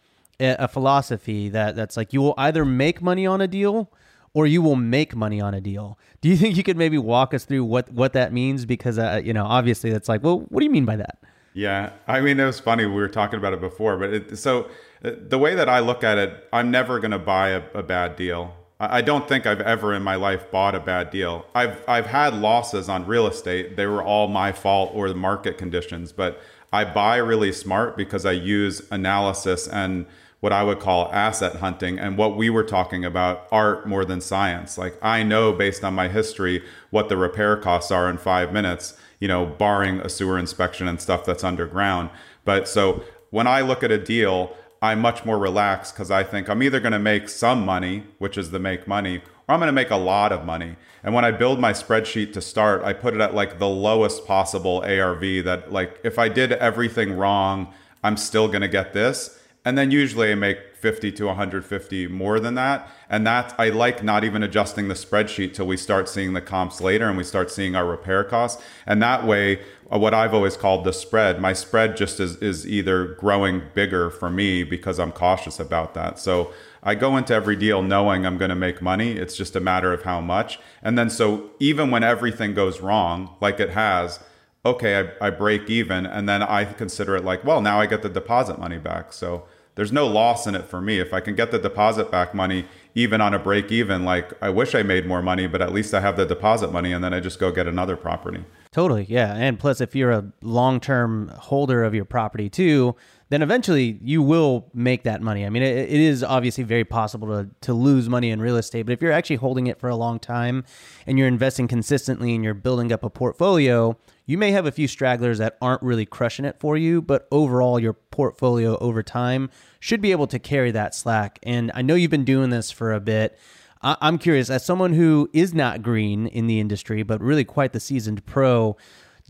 a, 0.43 0.69
philosophy 0.69 1.49
that 1.49 1.77
that's 1.77 1.97
like 1.97 2.13
you 2.13 2.21
will 2.21 2.35
either 2.39 2.65
make 2.65 3.01
money 3.03 3.27
on 3.27 3.41
a 3.41 3.49
deal 3.49 3.91
or 4.35 4.47
you 4.47 4.63
will 4.63 4.77
make 4.77 5.15
money 5.15 5.41
on 5.41 5.55
a 5.55 5.61
deal. 5.61 5.99
Do 6.21 6.29
you 6.29 6.37
think 6.37 6.57
you 6.57 6.63
could 6.63 6.77
maybe 6.77 6.99
walk 6.99 7.35
us 7.35 7.45
through 7.45 7.65
what, 7.65 7.91
what 7.93 8.13
that 8.15 8.33
means? 8.33 8.65
Because, 8.65 8.99
uh, 8.99 9.21
you 9.23 9.33
know, 9.33 9.45
obviously 9.45 9.91
that's 9.91 10.09
like, 10.09 10.23
well, 10.23 10.41
what 10.49 10.61
do 10.61 10.65
you 10.65 10.71
mean 10.71 10.85
by 10.85 10.97
that? 10.97 11.19
Yeah, 11.55 11.93
I 12.07 12.21
mean, 12.21 12.41
it 12.41 12.47
was 12.47 12.59
funny. 12.59 12.87
We 12.87 12.95
were 12.95 13.09
talking 13.09 13.39
about 13.39 13.53
it 13.53 13.61
before, 13.61 13.99
but 13.99 14.13
it, 14.13 14.39
so 14.39 14.71
the 15.03 15.39
way 15.39 15.55
that 15.55 15.69
I 15.69 15.81
look 15.81 16.03
at 16.03 16.17
it, 16.17 16.49
I'm 16.53 16.71
never 16.71 16.99
going 16.99 17.11
to 17.11 17.19
buy 17.19 17.51
a, 17.51 17.63
a, 17.75 17.83
bad 17.83 18.17
deal. 18.17 18.55
I 18.81 19.03
don't 19.03 19.29
think 19.29 19.47
I've 19.47 19.61
ever 19.61 19.93
in 19.93 20.03
my 20.03 20.15
life 20.15 20.51
bought 20.51 20.75
a 20.75 20.81
bad 20.81 21.11
deal. 21.11 21.47
I've 21.55 21.85
I've 21.87 22.07
had 22.07 22.35
losses 22.35 22.89
on 22.89 23.07
real 23.07 23.29
estate. 23.29 23.77
They 23.77 23.87
were 23.87 24.03
all 24.03 24.27
my 24.27 24.51
fault 24.51 24.91
or 24.95 25.09
the 25.09 25.15
market 25.15 25.57
conditions, 25.57 26.11
but 26.11 26.41
I 26.73 26.85
buy 26.85 27.19
really 27.19 27.53
smart 27.53 27.97
because 27.97 28.27
I 28.27 28.33
use 28.33 28.83
analysis 28.91 29.69
and 29.69 30.07
what 30.43 30.53
I 30.53 30.65
would 30.65 30.81
call 30.81 31.09
asset 31.13 31.57
hunting 31.57 32.01
and 32.01 32.19
what 32.19 32.37
we 32.37 32.51
were 32.51 32.65
talking 32.65 33.05
about 33.05 33.47
art 33.53 33.87
more 33.87 34.05
than 34.05 34.21
science. 34.21 34.77
Like 34.77 34.99
I 35.01 35.23
know 35.23 35.53
based 35.53 35.85
on 35.85 35.95
my 35.95 36.09
history 36.09 36.65
what 36.91 37.09
the 37.09 37.17
repair 37.17 37.57
costs 37.57 37.93
are 37.93 38.11
in 38.11 38.19
5 38.19 38.53
minutes, 38.53 38.95
you 39.21 39.29
know, 39.29 39.47
barring 39.47 40.01
a 40.01 40.09
sewer 40.09 40.37
inspection 40.37 40.89
and 40.89 41.01
stuff 41.01 41.25
that's 41.25 41.45
underground. 41.45 42.11
But 42.45 42.67
so 42.67 43.05
when 43.31 43.47
I 43.47 43.61
look 43.61 43.85
at 43.85 43.93
a 43.93 43.99
deal, 43.99 44.57
I'm 44.83 44.99
much 44.99 45.25
more 45.25 45.39
relaxed 45.39 45.95
because 45.95 46.11
I 46.11 46.25
think 46.25 46.51
I'm 46.51 46.61
either 46.61 46.81
going 46.81 46.93
to 46.93 46.99
make 46.99 47.29
some 47.29 47.65
money, 47.65 48.03
which 48.19 48.37
is 48.37 48.51
the 48.51 48.59
make 48.59 48.89
money, 48.89 49.19
or 49.47 49.55
I'm 49.55 49.61
going 49.61 49.69
to 49.69 49.73
make 49.73 49.93
a 49.93 49.97
lot 49.97 50.33
of 50.33 50.45
money. 50.45 50.75
And 51.05 51.15
when 51.15 51.25
I 51.25 51.31
build 51.31 51.61
my 51.61 51.73
spreadsheet 51.73 52.33
to 52.33 52.41
start, 52.41 52.83
I 52.83 52.95
put 52.95 53.15
it 53.15 53.21
at 53.21 53.33
like 53.33 53.61
the 53.61 53.69
lowest 53.69 54.27
possible 54.27 54.83
ARV 54.85 55.45
that, 55.45 55.71
like, 55.71 56.01
if 56.03 56.19
I 56.19 56.29
did 56.29 56.51
everything 56.51 57.17
wrong, 57.17 57.73
I'm 58.03 58.17
still 58.17 58.49
going 58.49 58.63
to 58.63 58.69
get 58.69 58.93
this. 58.93 59.39
And 59.65 59.79
then 59.79 59.91
usually 59.91 60.33
I 60.33 60.35
make 60.35 60.75
50 60.75 61.13
to 61.13 61.27
150 61.27 62.09
more 62.09 62.41
than 62.41 62.55
that. 62.57 62.91
And 63.09 63.25
that 63.27 63.55
I 63.59 63.69
like 63.69 64.03
not 64.03 64.25
even 64.25 64.43
adjusting 64.43 64.89
the 64.89 64.95
spreadsheet 64.95 65.55
till 65.55 65.67
we 65.67 65.77
start 65.77 66.09
seeing 66.09 66.33
the 66.33 66.41
comps 66.41 66.81
later 66.81 67.09
and 67.09 67.17
we 67.17 67.23
start 67.23 67.53
seeing 67.53 67.77
our 67.77 67.87
repair 67.87 68.25
costs. 68.25 68.61
And 68.85 69.01
that 69.01 69.25
way, 69.25 69.63
uh, 69.93 69.99
what 69.99 70.15
I've 70.15 70.35
always 70.35 70.57
called 70.57 70.85
the 70.85 70.93
spread, 70.93 71.41
my 71.41 71.53
spread 71.53 71.97
just 71.97 72.19
is, 72.19 72.37
is 72.37 72.67
either 72.67 73.15
growing 73.15 73.63
bigger 73.75 74.11
for 74.11 74.29
me 74.29 74.65
because 74.65 74.99
I'm 74.99 75.13
cautious 75.13 75.61
about 75.61 75.95
that. 75.95 76.19
So 76.19 76.53
I 76.83 76.97
go 76.97 77.17
into 77.17 77.33
every 77.33 77.55
deal 77.55 77.81
knowing 77.81 78.27
I'm 78.27 78.39
going 78.39 78.49
to 78.49 78.57
make 78.57 78.83
money. 78.83 79.13
It's 79.13 79.37
just 79.37 79.55
a 79.55 79.61
matter 79.61 79.93
of 79.93 80.03
how 80.03 80.21
much. 80.21 80.59
And 80.83 80.99
then 80.99 81.11
so 81.11 81.51
even 81.61 81.93
when 81.93 82.03
everything 82.03 82.55
goes 82.55 82.81
wrong, 82.81 83.37
like 83.41 83.61
it 83.61 83.71
has, 83.71 84.19
okay, 84.65 85.13
I, 85.21 85.29
I 85.29 85.31
break 85.31 85.71
even. 85.71 86.07
And 86.07 86.29
then 86.29 86.43
I 86.43 86.65
consider 86.65 87.15
it 87.15 87.25
like, 87.25 87.45
well, 87.45 87.61
now 87.61 87.81
I 87.81 87.87
get 87.87 88.03
the 88.03 88.09
deposit 88.09 88.59
money 88.59 88.79
back. 88.79 89.13
So 89.13 89.45
there's 89.75 89.93
no 89.93 90.07
loss 90.07 90.47
in 90.47 90.55
it 90.55 90.67
for 90.67 90.81
me. 90.81 90.99
If 90.99 91.15
I 91.15 91.21
can 91.21 91.35
get 91.35 91.51
the 91.51 91.59
deposit 91.59 92.11
back 92.11 92.35
money, 92.35 92.67
even 92.95 93.21
on 93.21 93.33
a 93.33 93.39
break 93.39 93.73
even, 93.73 94.05
like 94.05 94.33
I 94.43 94.51
wish 94.51 94.75
I 94.75 94.83
made 94.83 95.07
more 95.07 95.23
money, 95.23 95.47
but 95.47 95.63
at 95.63 95.73
least 95.73 95.95
I 95.95 96.01
have 96.01 96.17
the 96.17 96.27
deposit 96.27 96.73
money 96.73 96.93
and 96.93 97.03
then 97.03 97.15
I 97.15 97.21
just 97.21 97.39
go 97.39 97.51
get 97.51 97.67
another 97.67 97.97
property. 97.97 98.45
Totally. 98.71 99.05
Yeah. 99.09 99.35
And 99.35 99.59
plus, 99.59 99.81
if 99.81 99.95
you're 99.95 100.11
a 100.11 100.33
long 100.43 100.81
term 100.81 101.29
holder 101.29 101.85
of 101.85 101.95
your 101.95 102.05
property 102.05 102.49
too, 102.51 102.97
then 103.31 103.41
eventually 103.41 103.99
you 104.03 104.23
will 104.23 104.71
make 104.75 105.05
that 105.05 105.23
money. 105.23 105.47
I 105.47 105.49
mean, 105.49 105.63
it, 105.63 105.77
it 105.89 106.01
is 106.01 106.23
obviously 106.23 106.65
very 106.65 106.85
possible 106.85 107.29
to, 107.29 107.49
to 107.63 107.73
lose 107.73 108.09
money 108.09 108.31
in 108.31 108.41
real 108.43 108.57
estate, 108.57 108.83
but 108.83 108.93
if 108.93 109.01
you're 109.01 109.13
actually 109.13 109.37
holding 109.37 109.69
it 109.69 109.81
for 109.81 109.89
a 109.89 109.97
long 109.97 110.19
time 110.19 110.65
and 111.07 111.19
you're 111.19 111.29
investing 111.29 111.67
consistently 111.67 112.35
and 112.35 112.45
you're 112.45 112.53
building 112.53 112.93
up 112.93 113.03
a 113.03 113.11
portfolio, 113.11 113.97
you 114.27 114.39
may 114.39 114.53
have 114.53 114.67
a 114.67 114.73
few 114.73 114.87
stragglers 114.89 115.39
that 115.39 115.57
aren't 115.61 115.83
really 115.83 116.07
crushing 116.07 116.45
it 116.45 116.59
for 116.61 116.77
you, 116.77 117.03
but 117.03 117.27
overall, 117.31 117.81
your 117.81 117.93
portfolio 117.93 118.79
over 118.79 119.03
time 119.03 119.51
should 119.81 120.01
be 120.01 120.13
able 120.13 120.27
to 120.29 120.39
carry 120.39 120.71
that 120.71 120.95
slack. 120.95 121.39
And 121.43 121.73
I 121.75 121.83
know 121.83 121.95
you've 121.95 122.11
been 122.11 122.25
doing 122.25 122.51
this 122.51 122.71
for 122.71 122.93
a 122.93 123.01
bit. 123.01 123.39
I- 123.83 123.97
I'm 124.01 124.19
curious, 124.19 124.49
as 124.49 124.65
someone 124.65 124.93
who 124.93 125.29
is 125.33 125.53
not 125.53 125.83
green 125.83 126.27
in 126.29 126.47
the 126.47 126.61
industry, 126.61 127.03
but 127.03 127.21
really 127.21 127.45
quite 127.45 127.73
the 127.73 127.81
seasoned 127.81 128.25
pro, 128.25 128.77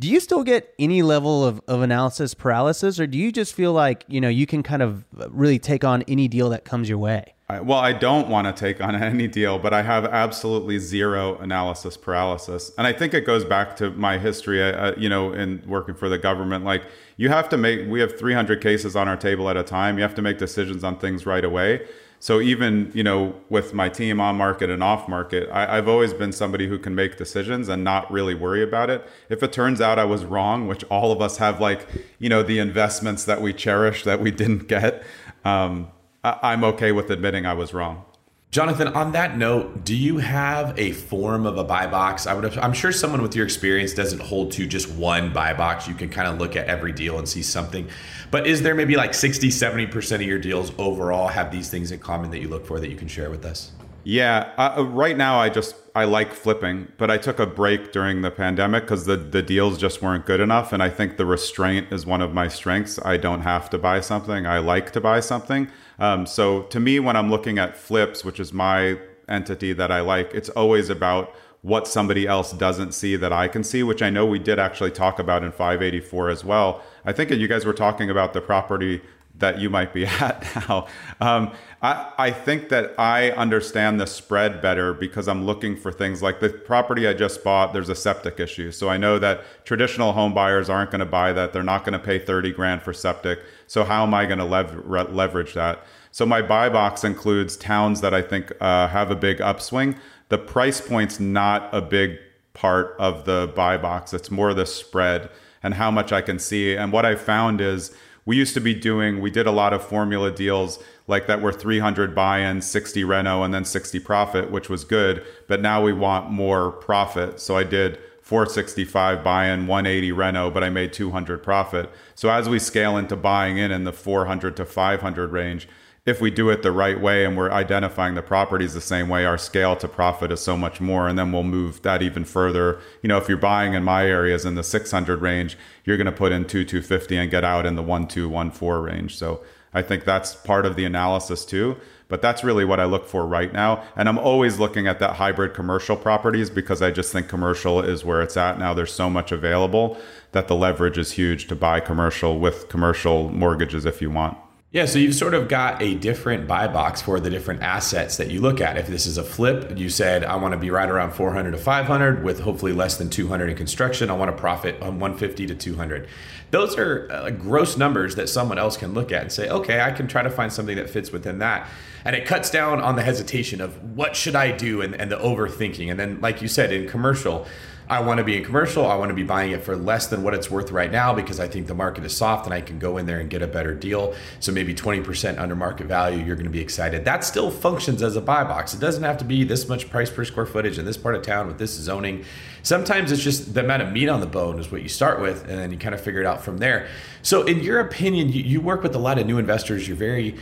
do 0.01 0.09
you 0.09 0.21
still 0.21 0.43
get 0.43 0.75
any 0.79 1.03
level 1.03 1.45
of, 1.45 1.61
of 1.69 1.83
analysis 1.83 2.35
paralysis, 2.35 2.99
or 2.99 3.07
do 3.07 3.19
you 3.19 3.31
just 3.33 3.55
feel 3.55 3.73
like 3.73 4.05
you 4.09 4.21
know 4.21 4.29
you 4.29 4.47
can 4.47 4.63
kind 4.63 4.83
of 4.83 5.05
really 5.31 5.59
take 5.59 5.85
on 5.85 6.03
any 6.03 6.29
deal 6.29 6.49
that 6.51 6.65
comes 6.65 6.89
your 6.89 6.99
way? 6.99 7.35
Well, 7.61 7.79
I 7.79 7.93
don't 7.93 8.29
want 8.29 8.47
to 8.47 8.59
take 8.59 8.81
on 8.81 8.95
any 9.03 9.29
deal, 9.29 9.59
but 9.59 9.73
I 9.73 9.83
have 9.83 10.05
absolutely 10.05 10.79
zero 10.79 11.37
analysis 11.39 11.97
paralysis, 11.97 12.73
and 12.79 12.87
I 12.87 12.93
think 12.93 13.15
it 13.15 13.27
goes 13.27 13.45
back 13.45 13.77
to 13.77 13.91
my 13.91 14.19
history. 14.19 14.63
Uh, 14.63 14.95
you 14.97 15.09
know, 15.09 15.33
in 15.33 15.63
working 15.67 15.95
for 15.95 16.09
the 16.09 16.19
government, 16.19 16.65
like 16.65 16.85
you 17.17 17.29
have 17.29 17.49
to 17.51 17.57
make. 17.57 17.89
We 17.89 18.01
have 18.01 18.19
300 18.19 18.61
cases 18.61 18.97
on 18.97 19.09
our 19.09 19.17
table 19.17 19.49
at 19.49 19.57
a 19.57 19.63
time. 19.63 19.97
You 19.97 20.03
have 20.03 20.15
to 20.17 20.23
make 20.23 20.39
decisions 20.39 20.85
on 20.85 20.99
things 20.99 21.27
right 21.27 21.45
away. 21.45 21.87
So 22.23 22.41
even 22.41 22.93
you 22.95 23.03
know 23.03 23.35
with 23.49 23.75
my 23.75 23.89
team 23.89 24.21
on 24.21 24.37
market 24.37 24.71
and 24.71 24.81
off 24.81 25.09
market, 25.09 25.49
I, 25.51 25.75
have 25.75 25.89
always 25.89 26.15
been 26.15 26.31
somebody 26.31 26.69
who 26.69 26.79
can 26.79 26.95
make 26.95 27.17
decisions 27.17 27.69
and 27.69 27.83
not 27.83 28.09
really 28.13 28.37
worry 28.37 28.63
about 28.63 28.91
it. 28.91 29.05
If 29.29 29.43
it 29.43 29.53
turns 29.53 29.81
out 29.81 29.99
I 29.99 30.05
was 30.05 30.25
wrong, 30.25 30.69
which 30.69 30.85
all 30.85 31.11
of 31.11 31.21
us 31.21 31.39
have, 31.39 31.61
like 31.61 31.89
you 32.21 32.29
know 32.29 32.45
the 32.45 32.61
investments 32.61 33.25
that 33.25 33.43
we 33.43 33.53
cherish 33.53 34.05
that 34.05 34.21
we 34.21 34.31
didn't 34.31 34.69
get. 34.69 35.03
Um, 35.45 35.89
I'm 36.25 36.63
okay 36.65 36.93
with 36.93 37.11
admitting 37.11 37.47
I 37.47 37.55
was 37.55 37.75
wrong. 37.75 38.05
Jonathan, 38.53 38.89
on 38.89 39.13
that 39.13 39.39
note, 39.39 39.83
do 39.83 39.97
you 39.97 40.19
have 40.19 40.79
a 40.79 40.93
form 40.93 41.47
of 41.47 41.57
a 41.57 41.65
buy 41.65 41.87
box? 41.87 42.27
I 42.27 42.35
would 42.35 42.45
have, 42.45 42.59
I'm 42.59 42.75
sure 42.75 42.93
someone 42.93 43.23
with 43.23 43.35
your 43.35 43.47
experience 43.47 43.95
doesn't 43.95 44.21
hold 44.21 44.53
to 44.53 44.67
just 44.67 44.91
one 44.91 45.33
buy 45.33 45.55
box. 45.55 45.89
You 45.89 45.95
can 45.95 46.11
kind 46.11 46.29
of 46.29 46.39
look 46.39 46.55
at 46.55 46.67
every 46.67 46.93
deal 46.93 47.19
and 47.19 47.27
see 47.27 47.43
something. 47.43 47.89
But 48.31 48.47
is 48.47 48.61
there 48.61 48.75
maybe 48.75 48.95
like 48.95 49.15
60, 49.15 49.49
70% 49.49 50.15
of 50.17 50.23
your 50.23 50.39
deals 50.39 50.71
overall 50.77 51.29
have 51.29 51.51
these 51.51 51.71
things 51.71 51.93
in 51.93 51.99
common 51.99 52.31
that 52.33 52.41
you 52.41 52.49
look 52.49 52.67
for 52.67 52.79
that 52.79 52.91
you 52.91 52.97
can 52.97 53.09
share 53.09 53.31
with 53.31 53.47
us? 53.47 53.73
Yeah, 54.05 54.53
uh, 54.59 54.85
right 54.85 55.17
now 55.17 55.39
I 55.39 55.49
just 55.49 55.77
I 55.95 56.05
like 56.05 56.35
flipping, 56.35 56.89
but 56.99 57.11
I 57.11 57.19
took 57.19 57.39
a 57.39 57.47
break 57.47 57.93
during 57.93 58.23
the 58.23 58.33
pandemic 58.33 58.83
because 58.83 59.07
the 59.07 59.17
the 59.17 59.43
deals 59.43 59.79
just 59.79 60.03
weren't 60.03 60.27
good 60.27 60.41
enough, 60.41 60.73
and 60.73 60.83
I 60.83 60.91
think 60.91 61.19
the 61.19 61.25
restraint 61.25 61.93
is 61.93 62.05
one 62.05 62.21
of 62.21 62.35
my 62.35 62.49
strengths. 62.49 62.99
I 63.05 63.17
don't 63.17 63.43
have 63.43 63.71
to 63.71 63.79
buy 63.79 64.01
something; 64.01 64.45
I 64.45 64.59
like 64.59 64.91
to 64.93 65.01
buy 65.01 65.21
something. 65.21 65.69
Um, 65.99 66.27
so 66.27 66.63
to 66.65 66.81
me, 66.81 67.01
when 67.01 67.17
I'm 67.17 67.31
looking 67.31 67.59
at 67.59 67.77
flips, 67.77 68.25
which 68.25 68.41
is 68.41 68.53
my 68.53 68.99
entity 69.29 69.73
that 69.73 69.91
I 69.91 70.01
like, 70.01 70.33
it's 70.35 70.49
always 70.51 70.91
about 70.91 71.35
what 71.63 71.87
somebody 71.87 72.27
else 72.27 72.53
doesn't 72.53 72.93
see 72.93 73.15
that 73.17 73.33
I 73.33 73.47
can 73.47 73.63
see, 73.63 73.85
which 73.85 74.03
I 74.03 74.11
know 74.11 74.27
we 74.27 74.41
did 74.41 74.59
actually 74.59 74.91
talk 74.91 75.21
about 75.21 75.45
in 75.45 75.53
584 75.53 76.29
as 76.29 76.45
well. 76.45 76.83
I 77.05 77.13
think 77.13 77.31
you 77.31 77.47
guys 77.47 77.65
were 77.65 77.73
talking 77.73 78.11
about 78.11 78.33
the 78.33 78.41
property 78.41 79.01
that 79.39 79.59
you 79.59 79.71
might 79.71 79.93
be 79.93 80.07
at 80.21 80.45
now. 80.57 80.87
Um, 81.21 81.53
I, 81.81 82.13
I 82.19 82.31
think 82.31 82.69
that 82.69 82.95
I 82.99 83.31
understand 83.31 84.01
the 84.01 84.07
spread 84.07 84.63
better 84.63 84.95
because 84.95 85.29
I'm 85.29 85.45
looking 85.45 85.77
for 85.77 85.91
things 85.91 86.23
like 86.23 86.41
the 86.41 86.51
property 86.51 87.09
I 87.09 87.15
just 87.15 87.43
bought, 87.43 87.73
there's 87.73 87.89
a 87.89 87.95
septic 87.95 88.39
issue. 88.39 88.71
So 88.71 88.89
I 88.89 88.97
know 88.97 89.19
that 89.19 89.43
traditional 89.65 90.13
home 90.13 90.35
buyers 90.35 90.71
aren't 90.71 90.91
going 90.91 91.01
to 91.01 91.07
buy 91.07 91.33
that. 91.33 91.53
They're 91.53 91.63
not 91.63 91.85
going 91.85 91.95
to 91.95 91.99
pay 91.99 92.19
30 92.19 92.53
grand 92.53 92.83
for 92.83 92.93
septic. 92.93 93.41
So 93.67 93.85
how 93.85 94.05
am 94.05 94.15
I 94.15 94.27
going 94.27 94.39
to 94.39 94.45
lev- 94.45 94.87
leverage 94.87 95.55
that? 95.55 95.85
So 96.13 96.27
my 96.27 96.43
buy 96.43 96.69
box 96.69 97.05
includes 97.05 97.57
towns 97.57 98.03
that 98.03 98.13
I 98.13 98.21
think 98.21 98.53
uh, 98.61 98.87
have 98.89 99.11
a 99.11 99.17
big 99.17 99.41
upswing 99.41 99.97
the 100.33 100.39
price 100.39 100.81
point's 100.81 101.21
not 101.21 101.69
a 101.75 101.83
big 101.83 102.19
part 102.55 102.97
of 102.99 103.27
the 103.27 103.53
buy 103.55 103.77
box. 103.77 104.15
It's 104.15 104.31
more 104.31 104.55
the 104.55 104.65
spread 104.65 105.29
and 105.63 105.75
how 105.75 105.91
much 105.91 106.11
I 106.11 106.23
can 106.23 106.39
see. 106.39 106.75
And 106.75 106.91
what 106.91 107.05
I 107.05 107.17
found 107.17 107.61
is 107.61 107.95
we 108.25 108.37
used 108.37 108.55
to 108.55 108.61
be 108.61 108.75
doing, 108.75 109.21
we 109.21 109.31
did 109.31 109.47
a 109.47 109.51
lot 109.51 109.73
of 109.73 109.85
formula 109.85 110.31
deals 110.31 110.79
like 111.09 111.27
that 111.27 111.41
were 111.43 111.53
300 111.53 112.15
buy 112.15 112.39
in, 112.39 112.63
60 112.63 113.03
reno, 113.05 113.43
and 113.43 113.53
then 113.53 113.65
60 113.65 113.99
profit, 114.01 114.51
which 114.51 114.69
was 114.69 114.85
good. 114.85 115.25
But 115.49 115.61
now 115.61 115.83
we 115.83 115.93
want 115.93 116.31
more 116.31 116.71
profit. 116.71 117.41
So 117.41 117.57
I 117.57 117.65
did 117.65 117.99
465 118.21 119.25
buy 119.25 119.47
in, 119.49 119.67
180 119.67 120.13
reno, 120.13 120.51
but 120.51 120.63
I 120.63 120.71
made 120.71 120.93
200 120.93 121.43
profit. 121.43 121.91
So 122.15 122.31
as 122.31 122.49
we 122.49 122.61
scale 122.61 122.97
into 122.97 123.17
buying 123.17 123.59
in 123.59 123.73
in 123.73 123.85
the 123.85 123.93
400 123.93 124.57
to 124.57 124.65
500 124.65 125.33
range, 125.33 125.69
if 126.05 126.21
we 126.21 126.31
do 126.33 126.51
it 126.51 126.63
the 126.63 126.73
right 126.73 127.01
way 127.01 127.25
and 127.25 127.37
we're 127.37 127.51
identifying 127.51 128.17
the 128.17 128.23
properties 128.23 128.75
the 128.75 128.81
same 128.81 129.09
way, 129.09 129.25
our 129.25 129.39
scale 129.39 129.77
to 129.77 129.87
profit 129.87 130.33
is 130.33 130.41
so 130.41 130.57
much 130.57 130.81
more. 130.81 131.07
And 131.07 131.17
then 131.17 131.31
we'll 131.31 131.45
move 131.45 131.83
that 131.83 132.03
even 132.03 132.25
further. 132.25 132.81
You 133.03 133.09
know, 133.09 133.19
if 133.19 133.29
you're 133.29 133.39
buying 133.39 133.75
in 133.75 133.85
my 133.85 134.07
areas 134.07 134.45
in 134.45 134.57
the 134.57 134.65
600 134.65 135.21
range, 135.21 135.57
you're 135.85 135.97
going 135.97 136.07
to 136.07 136.13
put 136.13 136.33
in 136.33 136.45
two 136.45 136.65
250 136.65 137.17
and 137.17 137.31
get 137.31 137.45
out 137.45 137.67
in 137.67 137.77
the 137.77 137.83
1214 137.83 138.85
range. 138.85 139.17
So 139.17 139.43
I 139.73 139.83
think 139.83 140.05
that's 140.05 140.35
part 140.35 140.67
of 140.67 140.75
the 140.75 140.85
analysis 140.85 141.45
too. 141.45 141.77
But 142.09 142.21
that's 142.21 142.43
really 142.43 142.65
what 142.65 142.81
I 142.81 142.85
look 142.85 143.07
for 143.07 143.25
right 143.25 143.53
now. 143.53 143.85
And 143.97 144.09
I'm 144.09 144.19
always 144.19 144.59
looking 144.59 144.89
at 144.89 144.99
that 144.99 145.15
hybrid 145.15 145.55
commercial 145.55 145.97
properties 145.97 146.51
because 146.51 146.83
I 146.83 146.91
just 146.91 147.13
think 147.13 147.29
commercial 147.29 147.81
is 147.81 148.05
where 148.05 148.21
it's 148.21 148.37
at 148.37 148.59
now. 148.59 148.75
There's 148.75 148.93
so 148.93 149.09
much 149.09 149.31
available 149.31 149.97
that 150.33 150.49
the 150.49 150.57
leverage 150.57 150.99
is 150.99 151.13
huge 151.13 151.47
to 151.47 151.57
buy 151.57 151.79
commercial 151.79 152.39
with 152.41 152.69
commercial 152.69 153.31
mortgages 153.31 153.87
if 153.87 154.03
you 154.03 154.11
want. 154.11 154.37
Yeah, 154.73 154.87
so 154.87 154.99
you've 154.99 155.15
sort 155.15 155.35
of 155.35 155.49
got 155.49 155.83
a 155.83 155.97
different 155.97 156.49
buy 156.49 156.67
box 156.67 157.03
for 157.03 157.21
the 157.21 157.29
different 157.29 157.61
assets 157.61 158.17
that 158.17 158.31
you 158.31 158.41
look 158.41 158.59
at. 158.59 158.79
If 158.79 158.87
this 158.87 159.05
is 159.05 159.19
a 159.19 159.23
flip, 159.23 159.77
you 159.77 159.91
said 159.91 160.25
I 160.25 160.37
want 160.37 160.53
to 160.53 160.59
be 160.59 160.71
right 160.71 160.89
around 160.89 161.13
400 161.13 161.51
to 161.51 161.59
500 161.59 162.25
with 162.25 162.41
hopefully 162.41 162.73
less 162.73 162.97
than 162.97 163.11
200 163.11 163.51
in 163.51 163.57
construction. 163.57 164.09
I 164.09 164.15
want 164.15 164.31
to 164.35 164.37
profit 164.41 164.77
on 164.81 164.99
150 164.99 165.47
to 165.49 165.55
200. 165.55 166.09
Those 166.53 166.79
are 166.79 167.07
uh, 167.13 167.29
gross 167.29 167.77
numbers 167.77 168.15
that 168.15 168.31
someone 168.31 168.57
else 168.57 168.79
can 168.79 168.95
look 168.95 169.13
at 169.13 169.21
and 169.21 169.31
say, 169.31 169.51
okay, 169.51 169.83
I 169.83 169.91
can 169.91 170.09
try 170.09 170.23
to 170.23 170.31
find 170.31 170.51
something 170.51 170.77
that 170.77 170.89
fits 170.89 171.13
within 171.13 171.41
that. 171.41 171.69
And 172.07 172.17
it 172.17 172.25
cuts 172.25 172.49
down 172.49 172.81
on 172.81 172.97
the 172.97 173.03
hesitation 173.03 173.61
of 173.61 173.95
what 173.95 174.17
should 174.17 174.35
I 174.35 174.53
do 174.53 174.81
and, 174.81 174.95
and 174.95 175.11
the 175.11 175.19
overthinking. 175.19 175.91
And 175.91 176.01
then, 176.01 176.19
like 176.23 176.41
you 176.41 176.49
said, 176.49 176.73
in 176.73 176.89
commercial, 176.89 177.47
I 177.89 178.01
want 178.01 178.19
to 178.19 178.25
be 178.25 178.37
in 178.37 178.45
commercial. 178.45 178.87
I 178.87 178.95
want 178.97 179.11
to 179.11 179.15
be 179.15 179.23
buying 179.23 179.51
it 179.51 179.63
for 179.63 179.77
less 179.77 180.07
than 180.07 180.23
what 180.23 180.35
it's 180.35 180.51
worth 180.51 180.71
right 180.71 180.91
now 180.91 181.13
because 181.13 181.41
I 181.41 181.49
think 181.49 181.67
the 181.67 181.75
market 181.75 182.05
is 182.05 182.17
soft 182.17 182.47
and 182.47 182.55
I 182.55 182.61
can 182.61 182.79
go 182.79 182.97
in 182.97 183.07
there 183.07 183.21
and 183.21 183.29
get 183.29 183.43
a 183.43 183.47
better 183.47 183.75
deal. 183.75 184.15
So 184.41 184.53
maybe 184.53 184.75
20% 184.75 185.39
under 185.39 185.57
market 185.57 185.87
value, 185.87 186.25
you're 186.25 186.37
going 186.37 186.47
to 186.47 186.51
be 186.51 186.61
excited. 186.61 187.05
That 187.05 187.25
still 187.25 187.51
functions 187.51 188.03
as 188.03 188.17
a 188.17 188.21
buy 188.21 188.45
box. 188.45 188.75
It 188.75 188.81
doesn't 188.81 189.03
have 189.03 189.19
to 189.19 189.25
be 189.25 189.45
this 189.45 189.69
much 189.69 189.91
price 189.91 190.11
per 190.11 190.25
square 190.25 190.47
footage 190.47 190.79
in 190.79 190.85
this 190.85 190.97
part 190.97 191.15
of 191.15 191.23
town 191.23 191.47
with 191.47 191.59
this 191.59 191.73
zoning. 191.73 192.25
Sometimes 192.63 193.11
it's 193.11 193.23
just 193.23 193.55
the 193.55 193.61
amount 193.61 193.83
of 193.83 193.93
meat 193.93 194.09
on 194.09 194.21
the 194.21 194.27
bone 194.27 194.61
is 194.61 194.71
what 194.71 194.83
you 194.83 194.89
start 194.89 195.21
with, 195.21 195.43
and 195.49 195.59
then 195.59 195.73
you 195.73 195.79
kind 195.79 195.95
of 195.95 196.01
figure 196.01 196.21
it 196.21 196.27
out 196.27 196.45
from 196.45 196.59
there. 196.59 196.87
So, 197.23 197.43
in 197.43 197.61
your 197.61 197.81
opinion, 197.81 198.29
you, 198.33 198.43
you 198.43 198.61
work 198.61 198.83
with 198.83 198.95
a 198.95 198.99
lot 198.99 199.19
of 199.19 199.27
new 199.27 199.39
investors. 199.39 199.89
You're 199.89 199.97
very 199.97 200.37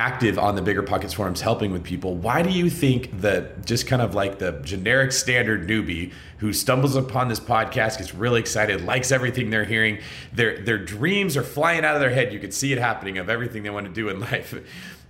active 0.00 0.38
on 0.38 0.56
the 0.56 0.62
BiggerPockets 0.62 1.14
forums 1.14 1.42
helping 1.42 1.72
with 1.72 1.84
people 1.84 2.14
why 2.14 2.40
do 2.40 2.48
you 2.48 2.70
think 2.70 3.20
that 3.20 3.66
just 3.66 3.86
kind 3.86 4.00
of 4.00 4.14
like 4.14 4.38
the 4.38 4.52
generic 4.64 5.12
standard 5.12 5.68
newbie 5.68 6.10
who 6.38 6.54
stumbles 6.54 6.96
upon 6.96 7.28
this 7.28 7.38
podcast 7.38 7.98
gets 7.98 8.14
really 8.14 8.40
excited 8.40 8.82
likes 8.86 9.12
everything 9.12 9.50
they're 9.50 9.64
hearing 9.64 9.98
their 10.32 10.58
their 10.64 10.78
dreams 10.78 11.36
are 11.36 11.42
flying 11.42 11.84
out 11.84 11.94
of 11.94 12.00
their 12.00 12.10
head. 12.10 12.32
You 12.32 12.38
can 12.38 12.50
see 12.50 12.72
it 12.72 12.78
happening 12.78 13.18
of 13.18 13.28
everything 13.28 13.62
they 13.62 13.68
want 13.68 13.86
to 13.86 13.92
do 13.92 14.08
in 14.08 14.20
life 14.30 14.54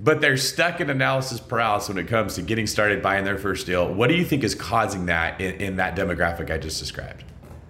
but 0.00 0.20
they're 0.20 0.36
stuck 0.36 0.80
in 0.80 0.90
analysis 0.90 1.38
paralysis 1.38 1.88
when 1.88 1.98
it 1.98 2.08
comes 2.08 2.34
to 2.34 2.42
getting 2.42 2.66
started 2.66 3.00
buying 3.00 3.24
their 3.24 3.38
first 3.38 3.66
deal. 3.66 3.94
What 3.94 4.08
do 4.08 4.16
you 4.16 4.24
think 4.24 4.42
is 4.42 4.56
causing 4.56 5.06
that 5.06 5.40
in, 5.40 5.54
in 5.60 5.76
that 5.76 5.94
demographic 5.94 6.50
i 6.50 6.58
just 6.58 6.80
described? 6.80 7.22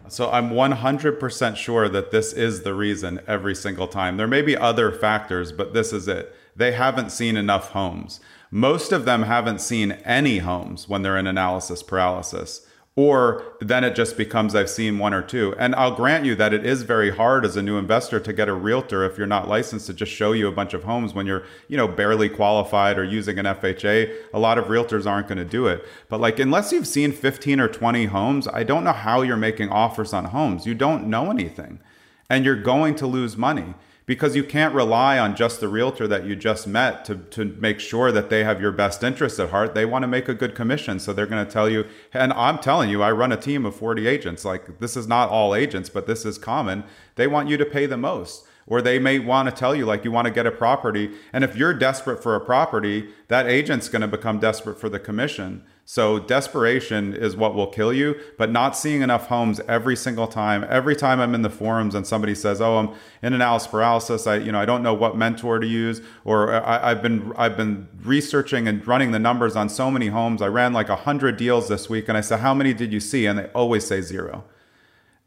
So 0.08 0.30
I'm 0.30 0.50
100% 0.50 1.56
sure 1.56 1.88
that 1.88 2.10
this 2.10 2.32
is 2.32 2.62
the 2.62 2.74
reason 2.74 3.20
every 3.26 3.54
single 3.54 3.86
time. 3.86 4.16
There 4.16 4.26
may 4.26 4.42
be 4.42 4.56
other 4.56 4.90
factors, 4.90 5.52
but 5.52 5.74
this 5.74 5.92
is 5.92 6.08
it 6.08 6.34
they 6.60 6.72
haven't 6.72 7.10
seen 7.10 7.36
enough 7.36 7.70
homes. 7.70 8.20
Most 8.50 8.92
of 8.92 9.04
them 9.04 9.22
haven't 9.22 9.60
seen 9.60 9.92
any 10.04 10.38
homes 10.38 10.88
when 10.88 11.02
they're 11.02 11.16
in 11.16 11.26
analysis 11.26 11.82
paralysis. 11.82 12.66
Or 12.96 13.44
then 13.60 13.84
it 13.84 13.94
just 13.94 14.16
becomes 14.16 14.54
I've 14.54 14.68
seen 14.68 14.98
one 14.98 15.14
or 15.14 15.22
two. 15.22 15.54
And 15.58 15.74
I'll 15.76 15.94
grant 15.94 16.24
you 16.24 16.34
that 16.34 16.52
it 16.52 16.66
is 16.66 16.82
very 16.82 17.10
hard 17.10 17.46
as 17.46 17.56
a 17.56 17.62
new 17.62 17.78
investor 17.78 18.20
to 18.20 18.32
get 18.32 18.48
a 18.48 18.52
realtor 18.52 19.04
if 19.04 19.16
you're 19.16 19.26
not 19.26 19.48
licensed 19.48 19.86
to 19.86 19.94
just 19.94 20.12
show 20.12 20.32
you 20.32 20.48
a 20.48 20.52
bunch 20.52 20.74
of 20.74 20.84
homes 20.84 21.14
when 21.14 21.24
you're, 21.24 21.44
you 21.68 21.76
know, 21.76 21.88
barely 21.88 22.28
qualified 22.28 22.98
or 22.98 23.04
using 23.04 23.38
an 23.38 23.46
FHA. 23.46 24.12
A 24.34 24.38
lot 24.38 24.58
of 24.58 24.66
realtors 24.66 25.06
aren't 25.06 25.28
going 25.28 25.38
to 25.38 25.44
do 25.44 25.66
it. 25.66 25.86
But 26.08 26.20
like 26.20 26.38
unless 26.38 26.72
you've 26.72 26.88
seen 26.88 27.12
15 27.12 27.60
or 27.60 27.68
20 27.68 28.06
homes, 28.06 28.48
I 28.48 28.64
don't 28.64 28.84
know 28.84 28.92
how 28.92 29.22
you're 29.22 29.36
making 29.36 29.70
offers 29.70 30.12
on 30.12 30.26
homes. 30.26 30.66
You 30.66 30.74
don't 30.74 31.06
know 31.06 31.30
anything. 31.30 31.80
And 32.28 32.44
you're 32.44 32.60
going 32.60 32.96
to 32.96 33.06
lose 33.06 33.36
money 33.36 33.74
because 34.06 34.34
you 34.34 34.42
can't 34.42 34.74
rely 34.74 35.18
on 35.18 35.36
just 35.36 35.60
the 35.60 35.68
realtor 35.68 36.08
that 36.08 36.24
you 36.24 36.34
just 36.34 36.66
met 36.66 37.04
to, 37.04 37.16
to 37.16 37.44
make 37.44 37.80
sure 37.80 38.10
that 38.10 38.30
they 38.30 38.44
have 38.44 38.60
your 38.60 38.72
best 38.72 39.02
interests 39.02 39.38
at 39.38 39.50
heart. 39.50 39.74
They 39.74 39.84
want 39.84 40.02
to 40.02 40.08
make 40.08 40.28
a 40.28 40.34
good 40.34 40.54
commission. 40.54 40.98
So 40.98 41.12
they're 41.12 41.26
going 41.26 41.44
to 41.44 41.50
tell 41.50 41.68
you, 41.68 41.86
and 42.12 42.32
I'm 42.32 42.58
telling 42.58 42.90
you, 42.90 43.02
I 43.02 43.12
run 43.12 43.32
a 43.32 43.36
team 43.36 43.64
of 43.64 43.76
40 43.76 44.06
agents. 44.06 44.44
Like 44.44 44.78
this 44.78 44.96
is 44.96 45.06
not 45.06 45.28
all 45.28 45.54
agents, 45.54 45.88
but 45.88 46.06
this 46.06 46.24
is 46.24 46.38
common. 46.38 46.84
They 47.16 47.26
want 47.26 47.48
you 47.48 47.56
to 47.56 47.66
pay 47.66 47.86
the 47.86 47.96
most 47.96 48.46
or 48.66 48.80
they 48.80 48.98
may 48.98 49.18
want 49.18 49.48
to 49.48 49.54
tell 49.54 49.74
you 49.74 49.84
like 49.84 50.04
you 50.04 50.12
want 50.12 50.26
to 50.26 50.32
get 50.32 50.46
a 50.46 50.50
property 50.50 51.10
and 51.32 51.44
if 51.44 51.56
you're 51.56 51.74
desperate 51.74 52.22
for 52.22 52.36
a 52.36 52.40
property 52.40 53.08
that 53.28 53.46
agent's 53.46 53.88
going 53.88 54.00
to 54.02 54.08
become 54.08 54.38
desperate 54.38 54.78
for 54.78 54.88
the 54.88 55.00
commission 55.00 55.62
so 55.90 56.20
desperation 56.20 57.12
is 57.12 57.34
what 57.34 57.52
will 57.52 57.66
kill 57.66 57.92
you 57.92 58.14
but 58.38 58.48
not 58.48 58.76
seeing 58.76 59.02
enough 59.02 59.26
homes 59.26 59.58
every 59.66 59.96
single 59.96 60.28
time. 60.28 60.64
Every 60.68 60.94
time 60.94 61.18
i'm 61.18 61.34
in 61.34 61.42
the 61.42 61.50
forums 61.50 61.96
and 61.96 62.06
somebody 62.06 62.32
says 62.36 62.60
oh 62.60 62.76
i'm 62.76 62.90
in 63.22 63.32
analysis 63.32 63.68
paralysis. 63.68 64.24
I 64.24 64.36
you 64.36 64.52
know 64.52 64.60
i 64.60 64.64
don't 64.64 64.84
know 64.84 64.94
what 64.94 65.16
mentor 65.16 65.58
to 65.58 65.66
use 65.66 66.00
or 66.24 66.54
I, 66.54 66.90
have 66.90 67.02
been 67.02 67.32
i've 67.36 67.56
been 67.56 67.88
researching 68.04 68.68
and 68.68 68.86
running 68.86 69.10
the 69.10 69.18
numbers 69.18 69.56
on 69.56 69.68
so 69.68 69.90
many 69.90 70.06
homes. 70.06 70.40
I 70.42 70.46
ran 70.46 70.72
like 70.72 70.88
100 70.88 71.36
deals 71.36 71.66
this 71.66 71.90
week 71.90 72.08
and 72.08 72.16
i 72.16 72.20
said 72.20 72.38
how 72.38 72.54
many 72.54 72.72
did 72.72 72.92
you 72.92 73.00
see 73.00 73.26
and 73.26 73.36
they 73.40 73.46
always 73.46 73.84
say 73.84 74.00
zero. 74.00 74.44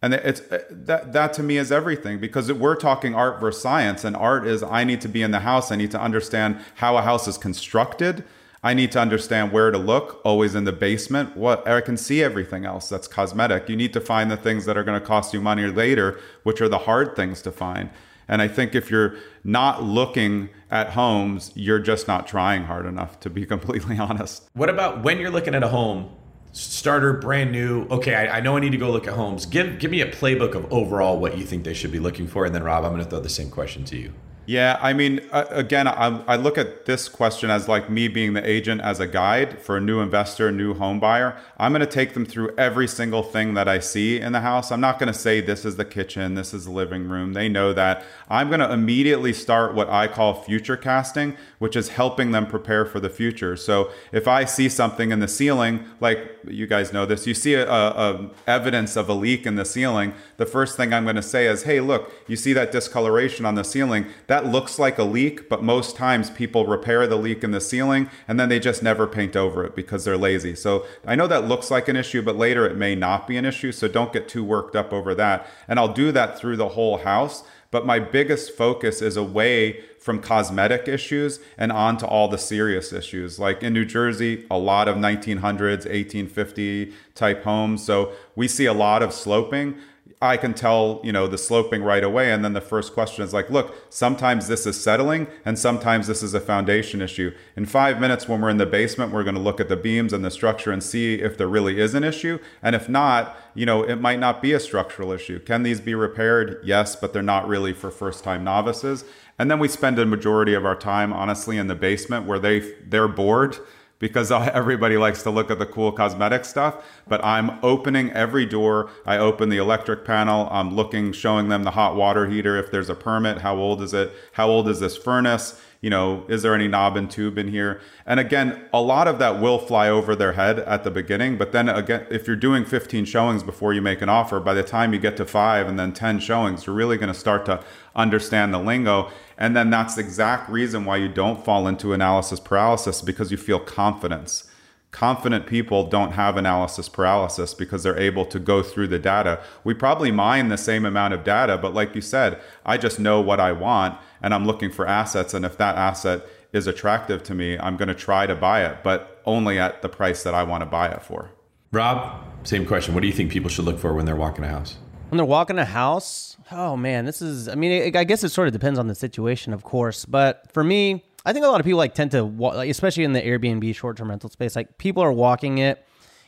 And 0.02 0.14
it's 0.14 0.40
uh, 0.50 0.64
that 0.70 1.12
that 1.12 1.34
to 1.34 1.44
me 1.44 1.58
is 1.58 1.74
everything 1.74 2.20
because 2.20 2.50
we're 2.54 2.78
talking 2.78 3.14
art 3.14 3.42
versus 3.42 3.62
science 3.62 4.06
and 4.06 4.16
art 4.16 4.48
is 4.48 4.64
i 4.64 4.86
need 4.86 5.02
to 5.02 5.10
be 5.10 5.24
in 5.24 5.32
the 5.32 5.42
house. 5.42 5.74
I 5.74 5.76
need 5.76 5.92
to 5.92 6.00
understand 6.00 6.62
how 6.76 6.96
a 6.96 7.02
house 7.02 7.28
is 7.28 7.38
constructed 7.38 8.24
i 8.64 8.74
need 8.74 8.92
to 8.92 9.00
understand 9.00 9.52
where 9.52 9.72
to 9.72 9.78
look 9.78 10.22
always 10.24 10.56
in 10.56 10.64
the 10.64 10.72
basement 10.72 11.36
what 11.36 11.68
i 11.68 11.82
can 11.82 11.98
see 11.98 12.24
everything 12.24 12.66
else 12.66 12.90
that's 12.90 13.08
cosmetic 13.08 13.70
you 13.70 13.76
need 13.76 13.94
to 13.94 14.02
find 14.02 14.32
the 14.32 14.38
things 14.38 14.66
that 14.66 14.78
are 14.78 14.84
going 14.84 15.00
to 15.00 15.06
cost 15.06 15.34
you 15.34 15.42
money 15.42 15.66
later 15.68 16.20
which 16.44 16.62
are 16.62 16.70
the 16.70 16.80
hard 16.80 17.16
things 17.16 17.42
to 17.42 17.52
find 17.52 17.90
and 18.28 18.42
i 18.42 18.48
think 18.48 18.74
if 18.74 18.90
you're 18.90 19.16
not 19.44 19.84
looking 19.84 20.50
at 20.72 20.92
homes 20.92 21.52
you're 21.56 21.80
just 21.80 22.08
not 22.08 22.28
trying 22.28 22.64
hard 22.64 22.86
enough 22.86 23.20
to 23.20 23.30
be 23.30 23.46
completely 23.54 23.98
honest 23.98 24.50
what 24.54 24.70
about 24.70 25.04
when 25.04 25.20
you're 25.20 25.32
looking 25.32 25.56
at 25.56 25.64
a 25.64 25.70
home 25.70 26.10
starter, 26.54 27.14
brand 27.14 27.52
new. 27.52 27.86
Okay, 27.90 28.16
I, 28.16 28.38
I, 28.38 28.40
know 28.40 28.56
I 28.56 28.60
need 28.60 28.72
to 28.72 28.78
go 28.78 28.92
look 28.92 29.08
at 29.08 29.16
homes. 29.16 29.46
Give 29.46 29.78
give 29.80 29.92
me 29.92 30.02
a 30.02 30.10
playbook 30.10 30.56
of 30.56 30.72
overall 30.72 31.20
what 31.20 31.38
you 31.38 31.46
think 31.46 31.64
they 31.66 31.74
should 31.74 31.92
be 31.92 32.00
looking 32.00 32.28
for, 32.28 32.46
and 32.46 32.56
then 32.56 32.64
Rob, 32.64 32.86
I'm 32.86 32.92
going 32.92 33.04
to 33.04 33.10
throw 33.10 33.20
the 33.20 33.30
same 33.30 33.50
question 33.50 33.84
to 33.86 33.98
you. 33.98 34.14
Yeah, 34.46 34.78
I 34.82 34.92
mean, 34.92 35.22
uh, 35.32 35.46
again, 35.52 35.88
I, 35.88 36.22
I, 36.28 36.36
look 36.36 36.58
at 36.58 36.86
this 36.86 37.08
question 37.08 37.50
as 37.50 37.70
like 37.70 37.90
me 37.90 38.10
being 38.10 38.34
the 38.34 38.46
agent 38.46 38.82
as 38.82 39.00
a 39.00 39.08
guide 39.08 39.62
for 39.62 39.78
a 39.78 39.80
new 39.80 40.02
investor, 40.02 40.52
new 40.52 40.74
home 40.74 41.00
buyer. 41.00 41.38
I'm 41.58 41.72
going 41.72 41.80
to 41.80 41.86
take 41.86 42.14
them 42.14 42.26
through 42.26 42.54
every 42.58 42.86
single 42.90 43.24
thing 43.24 43.54
that 43.54 43.70
I 43.70 43.80
see 43.80 44.20
in 44.20 44.34
the 44.34 44.42
house. 44.42 44.70
I'm 44.70 44.82
not 44.82 45.00
going 45.00 45.08
to 45.12 45.18
say 45.18 45.40
this 45.40 45.64
is 45.64 45.78
the 45.78 45.86
kitchen, 45.86 46.36
this 46.36 46.54
is 46.54 46.66
the 46.66 46.72
living 46.72 47.08
room. 47.08 47.32
They 47.32 47.48
know 47.48 47.72
that. 47.72 48.04
I'm 48.28 48.50
going 48.50 48.60
to 48.60 48.70
immediately 48.70 49.32
start 49.32 49.76
what 49.76 49.90
I 49.90 50.10
call 50.10 50.44
future 50.44 50.76
casting, 50.76 51.38
which 51.60 51.78
is 51.78 51.90
helping 51.90 52.32
them 52.32 52.46
prepare 52.46 52.86
for 52.86 53.00
the 53.00 53.10
future. 53.10 53.56
So 53.56 53.92
if 54.12 54.28
I 54.28 54.44
see 54.44 54.68
something 54.68 55.12
in 55.12 55.22
the 55.22 55.28
ceiling, 55.30 55.86
like 56.02 56.38
you 56.46 56.68
guys 56.68 56.92
know 56.92 57.06
this, 57.06 57.26
you 57.26 57.34
see 57.34 57.54
a, 57.54 57.72
a 57.72 58.30
evidence 58.46 58.98
of 58.98 59.08
a 59.08 59.14
leak 59.14 59.46
in 59.46 59.56
the 59.56 59.64
ceiling, 59.64 60.14
the 60.38 60.46
first 60.46 60.78
thing 60.78 60.94
I'm 60.94 61.04
going 61.04 61.16
to 61.16 61.22
say 61.22 61.48
is, 61.48 61.64
"Hey, 61.64 61.80
look, 61.80 62.12
you 62.28 62.36
see 62.36 62.54
that 62.54 62.72
discoloration 62.72 63.46
on 63.46 63.56
the 63.56 63.64
ceiling." 63.64 64.06
that 64.28 64.46
looks 64.46 64.80
like 64.80 64.98
a 64.98 65.04
leak, 65.04 65.50
but 65.50 65.64
most 65.64 65.96
times 65.96 66.30
people 66.30 66.66
repair 66.66 67.06
the 67.08 67.16
leak 67.16 67.44
in 67.44 67.52
the 67.52 67.62
ceiling 67.62 68.10
and 68.28 68.40
then 68.40 68.50
they 68.50 68.60
just 68.60 68.82
never 68.82 69.08
paint 69.08 69.36
over 69.36 69.64
it 69.66 69.76
because 69.76 70.06
they're 70.06 70.18
lazy. 70.18 70.56
So 70.56 70.86
I 71.06 71.16
know 71.16 71.28
that 71.28 71.48
looks 71.48 71.70
like 71.70 71.88
an 71.88 71.96
issue, 71.96 72.22
but 72.22 72.36
later 72.36 72.66
it 72.66 72.78
may 72.78 72.96
not 72.96 73.28
be 73.28 73.38
an 73.38 73.46
issue. 73.46 73.72
So 73.72 73.88
don't 73.88 74.14
get 74.14 74.28
too 74.28 74.44
worked 74.44 74.76
up 74.76 74.94
over 74.94 75.14
that. 75.16 75.48
And 75.68 75.80
I'll 75.80 75.94
do 75.94 76.12
that 76.12 76.40
through 76.40 76.58
the 76.58 76.70
whole 76.70 77.00
house. 77.00 77.44
But 77.72 77.86
my 77.88 77.98
biggest 77.98 78.56
focus 78.56 79.02
is 79.02 79.18
away 79.18 79.84
from 80.00 80.22
cosmetic 80.22 80.88
issues 80.88 81.40
and 81.58 81.72
on 81.72 81.98
to 81.98 82.08
all 82.08 82.28
the 82.28 82.38
serious 82.38 82.94
issues. 82.94 83.40
Like 83.40 83.64
in 83.64 83.74
New 83.74 83.86
Jersey, 83.86 84.46
a 84.52 84.58
lot 84.58 84.88
of 84.88 84.96
1900s, 84.98 85.86
1850 85.86 86.94
type 87.16 87.44
homes. 87.44 87.84
So 87.84 88.14
we 88.36 88.48
see 88.48 88.66
a 88.66 88.74
lot 88.74 89.02
of 89.02 89.12
sloping. 89.12 89.76
I 90.24 90.38
can 90.38 90.54
tell, 90.54 91.02
you 91.04 91.12
know, 91.12 91.28
the 91.28 91.38
sloping 91.38 91.84
right 91.84 92.04
away. 92.04 92.32
And 92.32 92.46
then 92.46 92.54
the 92.54 92.62
first 92.62 92.94
question 92.94 93.26
is 93.26 93.34
like, 93.34 93.50
look, 93.50 93.76
sometimes 93.90 94.48
this 94.48 94.66
is 94.66 94.82
settling 94.82 95.28
and 95.44 95.60
sometimes 95.60 96.08
this 96.08 96.24
is 96.24 96.34
a 96.34 96.40
foundation 96.40 97.02
issue. 97.02 97.36
In 97.58 97.66
five 97.66 98.00
minutes, 98.00 98.26
when 98.26 98.40
we're 98.40 98.50
in 98.50 98.58
the 98.58 98.66
basement, 98.66 99.12
we're 99.12 99.26
going 99.26 99.36
to 99.36 99.42
look 99.42 99.60
at 99.60 99.68
the 99.68 99.76
beams 99.76 100.14
and 100.14 100.24
the 100.24 100.32
structure 100.32 100.72
and 100.72 100.82
see 100.82 101.16
if 101.16 101.38
there 101.38 101.50
really 101.50 101.78
is 101.78 101.94
an 101.94 102.06
issue. 102.06 102.40
And 102.62 102.74
if 102.74 102.88
not, 102.88 103.36
you 103.54 103.66
know, 103.66 103.84
it 103.84 103.98
might 103.98 104.20
not 104.20 104.42
be 104.42 104.54
a 104.54 104.62
structural 104.62 105.12
issue. 105.12 105.40
Can 105.40 105.64
these 105.64 105.82
be 105.82 105.94
repaired? 105.94 106.62
Yes, 106.64 106.96
but 106.96 107.12
they're 107.12 107.22
not 107.22 107.46
really 107.46 107.74
for 107.74 107.92
first 107.92 108.24
time 108.24 108.46
novices. 108.46 109.04
And 109.38 109.52
then 109.52 109.60
we 109.60 109.68
spend 109.68 110.00
a 110.00 110.06
majority 110.06 110.54
of 110.54 110.64
our 110.64 110.78
time, 110.78 111.12
honestly, 111.12 111.58
in 111.58 111.68
the 111.68 111.76
basement 111.76 112.26
where 112.26 112.40
they, 112.40 112.60
they're 112.88 113.10
bored 113.10 113.58
because 114.04 114.34
everybody 114.34 114.98
likes 114.98 115.24
to 115.24 115.30
look 115.30 115.50
at 115.50 115.60
the 115.60 115.66
cool 115.66 115.90
cosmetic 115.90 116.44
stuff. 116.44 116.86
But 117.08 117.24
I'm 117.24 117.58
opening 117.64 118.12
every 118.12 118.46
door. 118.46 118.90
I 119.06 119.18
open 119.18 119.48
the 119.48 119.56
electric 119.56 120.04
panel. 120.04 120.50
I'm 120.52 120.76
looking, 120.76 121.14
showing 121.14 121.48
them 121.48 121.64
the 121.64 121.72
hot 121.72 121.96
water 121.96 122.28
heater. 122.28 122.58
If 122.58 122.70
there's 122.70 122.90
a 122.90 122.96
permit, 122.96 123.38
how 123.38 123.56
old 123.56 123.82
is 123.82 123.94
it? 123.94 124.12
How 124.34 124.50
old 124.50 124.68
is 124.68 124.82
this 124.82 124.98
furnace? 124.98 125.58
You 125.80 125.90
know, 125.90 126.26
is 126.28 126.44
there 126.44 126.54
any 126.54 126.68
knob 126.68 126.98
and 126.98 127.10
tube 127.10 127.38
in 127.38 127.48
here? 127.48 127.80
And 128.06 128.20
again, 128.20 128.66
a 128.74 128.82
lot 128.82 129.08
of 129.08 129.20
that 129.20 129.40
will 129.42 129.58
fly 129.58 129.88
over 129.88 130.18
their 130.18 130.34
head 130.34 130.60
at 130.60 130.84
the 130.84 130.92
beginning. 130.92 131.38
But 131.38 131.54
then 131.54 131.70
again, 131.70 132.06
if 132.10 132.28
you're 132.28 132.36
doing 132.36 132.66
15 132.66 133.06
showings 133.06 133.42
before 133.42 133.74
you 133.74 133.82
make 133.82 134.02
an 134.02 134.10
offer, 134.10 134.42
by 134.42 134.54
the 134.54 134.64
time 134.64 134.94
you 134.94 135.00
get 135.00 135.16
to 135.16 135.26
five 135.26 135.68
and 135.68 135.80
then 135.80 135.94
10 135.94 136.20
showings, 136.20 136.66
you're 136.66 136.76
really 136.76 136.98
going 136.98 137.12
to 137.12 137.18
start 137.18 137.46
to 137.46 137.64
understand 137.96 138.54
the 138.54 138.60
lingo. 138.60 139.10
And 139.44 139.58
then 139.58 139.70
that's 139.70 139.96
the 139.96 140.02
exact 140.02 140.50
reason 140.50 140.86
why 140.86 140.96
you 140.96 141.10
don't 141.10 141.44
fall 141.44 141.68
into 141.68 141.92
analysis 141.92 142.40
paralysis 142.40 143.02
because 143.02 143.30
you 143.30 143.36
feel 143.36 143.60
confidence. 143.60 144.50
Confident 144.92 145.48
people 145.48 145.90
don't 145.90 146.14
have 146.14 146.38
analysis 146.38 146.88
paralysis 146.88 147.54
because 147.54 147.84
they're 147.84 148.00
able 148.00 148.26
to 148.28 148.40
go 148.40 148.64
through 148.64 148.88
the 148.88 149.00
data. 149.00 149.44
We 149.66 149.74
probably 149.74 150.14
mine 150.14 150.48
the 150.48 150.58
same 150.58 150.86
amount 150.86 151.14
of 151.14 151.26
data, 151.26 151.58
but 151.58 151.74
like 151.74 151.94
you 151.94 152.00
said, 152.00 152.40
I 152.66 152.78
just 152.78 153.02
know 153.02 153.20
what 153.20 153.42
I 153.42 153.52
want 153.52 154.00
and 154.22 154.34
I'm 154.34 154.48
looking 154.48 154.72
for 154.72 154.88
assets. 154.88 155.34
And 155.34 155.44
if 155.44 155.58
that 155.58 155.76
asset 155.76 156.26
is 156.54 156.66
attractive 156.66 157.22
to 157.24 157.36
me, 157.36 157.60
I'm 157.60 157.76
going 157.76 157.90
to 157.90 157.96
try 157.96 158.26
to 158.26 158.36
buy 158.36 158.64
it, 158.64 158.78
but 158.82 159.22
only 159.26 159.60
at 159.60 159.82
the 159.82 159.90
price 159.90 160.24
that 160.24 160.34
I 160.34 160.44
want 160.44 160.62
to 160.62 160.66
buy 160.66 160.88
it 160.88 161.04
for. 161.04 161.32
Rob, 161.74 162.24
same 162.44 162.66
question. 162.66 162.94
What 162.94 163.02
do 163.02 163.08
you 163.08 163.14
think 163.14 163.30
people 163.30 163.50
should 163.50 163.66
look 163.66 163.80
for 163.80 163.94
when 163.94 164.06
they're 164.06 164.16
walking 164.16 164.46
a 164.46 164.48
house? 164.48 164.78
When 165.10 165.18
they're 165.18 165.26
walking 165.26 165.60
a 165.60 165.66
house, 165.66 166.33
oh 166.54 166.78
man, 166.78 167.06
this 167.06 167.22
is. 167.22 167.48
I 167.48 167.56
mean, 167.56 167.96
I 167.96 168.04
guess 168.04 168.24
it 168.24 168.30
sort 168.30 168.48
of 168.48 168.54
depends 168.54 168.80
on 168.80 168.88
the 168.88 168.96
situation, 168.96 169.54
of 169.54 169.64
course. 169.64 170.06
But 170.06 170.52
for 170.54 170.64
me, 170.64 171.04
I 171.26 171.34
think 171.34 171.46
a 171.46 171.50
lot 171.50 171.60
of 171.60 171.66
people 171.66 171.78
like 171.78 171.94
tend 171.96 172.12
to, 172.12 172.24
like, 172.24 172.70
especially 172.70 173.04
in 173.04 173.14
the 173.14 173.22
Airbnb 173.22 173.76
short-term 173.76 174.10
rental 174.10 174.30
space, 174.30 174.56
like 174.56 174.78
people 174.78 175.04
are 175.04 175.12
walking 175.12 175.58
it 175.58 175.86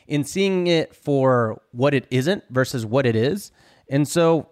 and 0.08 0.26
seeing 0.26 0.66
it 0.66 0.94
for 0.94 1.60
what 1.72 1.94
it 1.94 2.06
isn't 2.10 2.44
versus 2.50 2.86
what 2.86 3.06
it 3.06 3.16
is. 3.16 3.50
And 3.88 4.06
so 4.08 4.50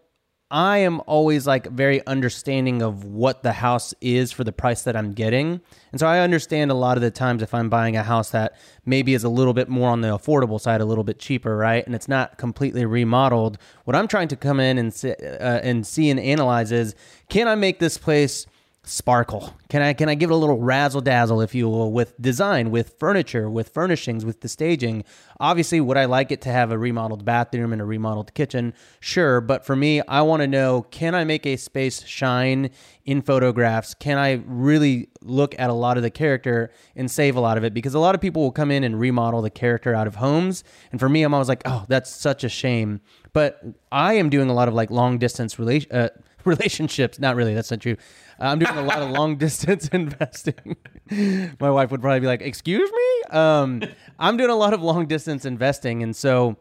I 0.50 0.78
am 0.78 1.00
always 1.06 1.46
like 1.46 1.66
very 1.68 2.06
understanding 2.06 2.82
of 2.82 3.04
what 3.04 3.42
the 3.42 3.52
house 3.52 3.94
is 4.00 4.30
for 4.30 4.44
the 4.44 4.52
price 4.52 4.82
that 4.82 4.94
I'm 4.94 5.12
getting. 5.12 5.60
And 5.90 5.98
so 5.98 6.06
I 6.06 6.20
understand 6.20 6.70
a 6.70 6.74
lot 6.74 6.96
of 6.96 7.02
the 7.02 7.10
times 7.10 7.42
if 7.42 7.54
I'm 7.54 7.70
buying 7.70 7.96
a 7.96 8.02
house 8.02 8.30
that 8.30 8.56
maybe 8.84 9.14
is 9.14 9.24
a 9.24 9.28
little 9.28 9.54
bit 9.54 9.68
more 9.68 9.90
on 9.90 10.02
the 10.02 10.08
affordable 10.08 10.60
side, 10.60 10.80
a 10.80 10.84
little 10.84 11.02
bit 11.02 11.18
cheaper, 11.18 11.56
right? 11.56 11.84
And 11.84 11.94
it's 11.94 12.08
not 12.08 12.36
completely 12.36 12.84
remodeled. 12.84 13.58
What 13.84 13.96
I'm 13.96 14.06
trying 14.06 14.28
to 14.28 14.36
come 14.36 14.60
in 14.60 14.76
and, 14.78 14.92
see, 14.92 15.12
uh, 15.12 15.60
and 15.62 15.86
see 15.86 16.10
and 16.10 16.20
analyze 16.20 16.70
is 16.72 16.94
can 17.28 17.48
I 17.48 17.54
make 17.54 17.78
this 17.78 17.96
place 17.96 18.46
sparkle? 18.84 19.54
Can 19.68 19.82
I 19.82 19.92
can 19.92 20.08
I 20.08 20.14
give 20.14 20.30
it 20.30 20.32
a 20.32 20.36
little 20.36 20.58
razzle 20.58 21.00
dazzle, 21.00 21.40
if 21.40 21.54
you 21.54 21.68
will, 21.68 21.92
with 21.92 22.20
design, 22.20 22.70
with 22.70 22.94
furniture, 22.98 23.50
with 23.50 23.68
furnishings, 23.68 24.24
with 24.24 24.40
the 24.40 24.48
staging? 24.48 25.04
Obviously, 25.40 25.80
would 25.80 25.96
I 25.96 26.04
like 26.04 26.30
it 26.30 26.40
to 26.42 26.50
have 26.50 26.70
a 26.70 26.78
remodeled 26.78 27.24
bathroom 27.24 27.72
and 27.72 27.82
a 27.82 27.84
remodeled 27.84 28.34
kitchen? 28.34 28.74
Sure, 29.00 29.40
but 29.40 29.64
for 29.64 29.74
me, 29.74 30.00
I 30.02 30.22
want 30.22 30.42
to 30.42 30.46
know: 30.46 30.82
can 30.90 31.14
I 31.14 31.24
make 31.24 31.46
a 31.46 31.56
space 31.56 32.04
shine 32.06 32.70
in 33.04 33.22
photographs? 33.22 33.94
Can 33.94 34.18
I 34.18 34.42
really 34.46 35.08
look 35.20 35.54
at 35.58 35.70
a 35.70 35.74
lot 35.74 35.96
of 35.96 36.02
the 36.02 36.10
character 36.10 36.70
and 36.94 37.10
save 37.10 37.36
a 37.36 37.40
lot 37.40 37.58
of 37.58 37.64
it? 37.64 37.74
Because 37.74 37.94
a 37.94 37.98
lot 37.98 38.14
of 38.14 38.20
people 38.20 38.42
will 38.42 38.52
come 38.52 38.70
in 38.70 38.84
and 38.84 38.98
remodel 38.98 39.42
the 39.42 39.50
character 39.50 39.94
out 39.94 40.06
of 40.06 40.16
homes, 40.16 40.64
and 40.90 41.00
for 41.00 41.08
me, 41.08 41.22
I'm 41.22 41.34
always 41.34 41.48
like, 41.48 41.62
oh, 41.64 41.84
that's 41.88 42.10
such 42.10 42.44
a 42.44 42.48
shame. 42.48 43.00
But 43.32 43.60
I 43.90 44.14
am 44.14 44.30
doing 44.30 44.48
a 44.48 44.54
lot 44.54 44.68
of 44.68 44.74
like 44.74 44.90
long 44.90 45.18
distance 45.18 45.58
relation. 45.58 45.90
Uh, 45.90 46.08
relationships. 46.44 47.18
Not 47.18 47.36
really. 47.36 47.54
That's 47.54 47.70
not 47.70 47.80
true. 47.80 47.96
I'm 48.38 48.58
doing 48.58 48.76
a 48.76 48.82
lot 48.82 49.02
of 49.02 49.10
long 49.10 49.36
distance 49.38 49.88
investing. 49.92 50.76
My 51.60 51.70
wife 51.70 51.90
would 51.90 52.00
probably 52.00 52.20
be 52.20 52.26
like, 52.26 52.42
"Excuse 52.42 52.90
me." 52.90 53.38
Um, 53.38 53.82
I'm 54.18 54.36
doing 54.36 54.50
a 54.50 54.56
lot 54.56 54.74
of 54.74 54.82
long 54.82 55.06
distance 55.06 55.44
investing, 55.44 56.02
and 56.02 56.14
so 56.14 56.56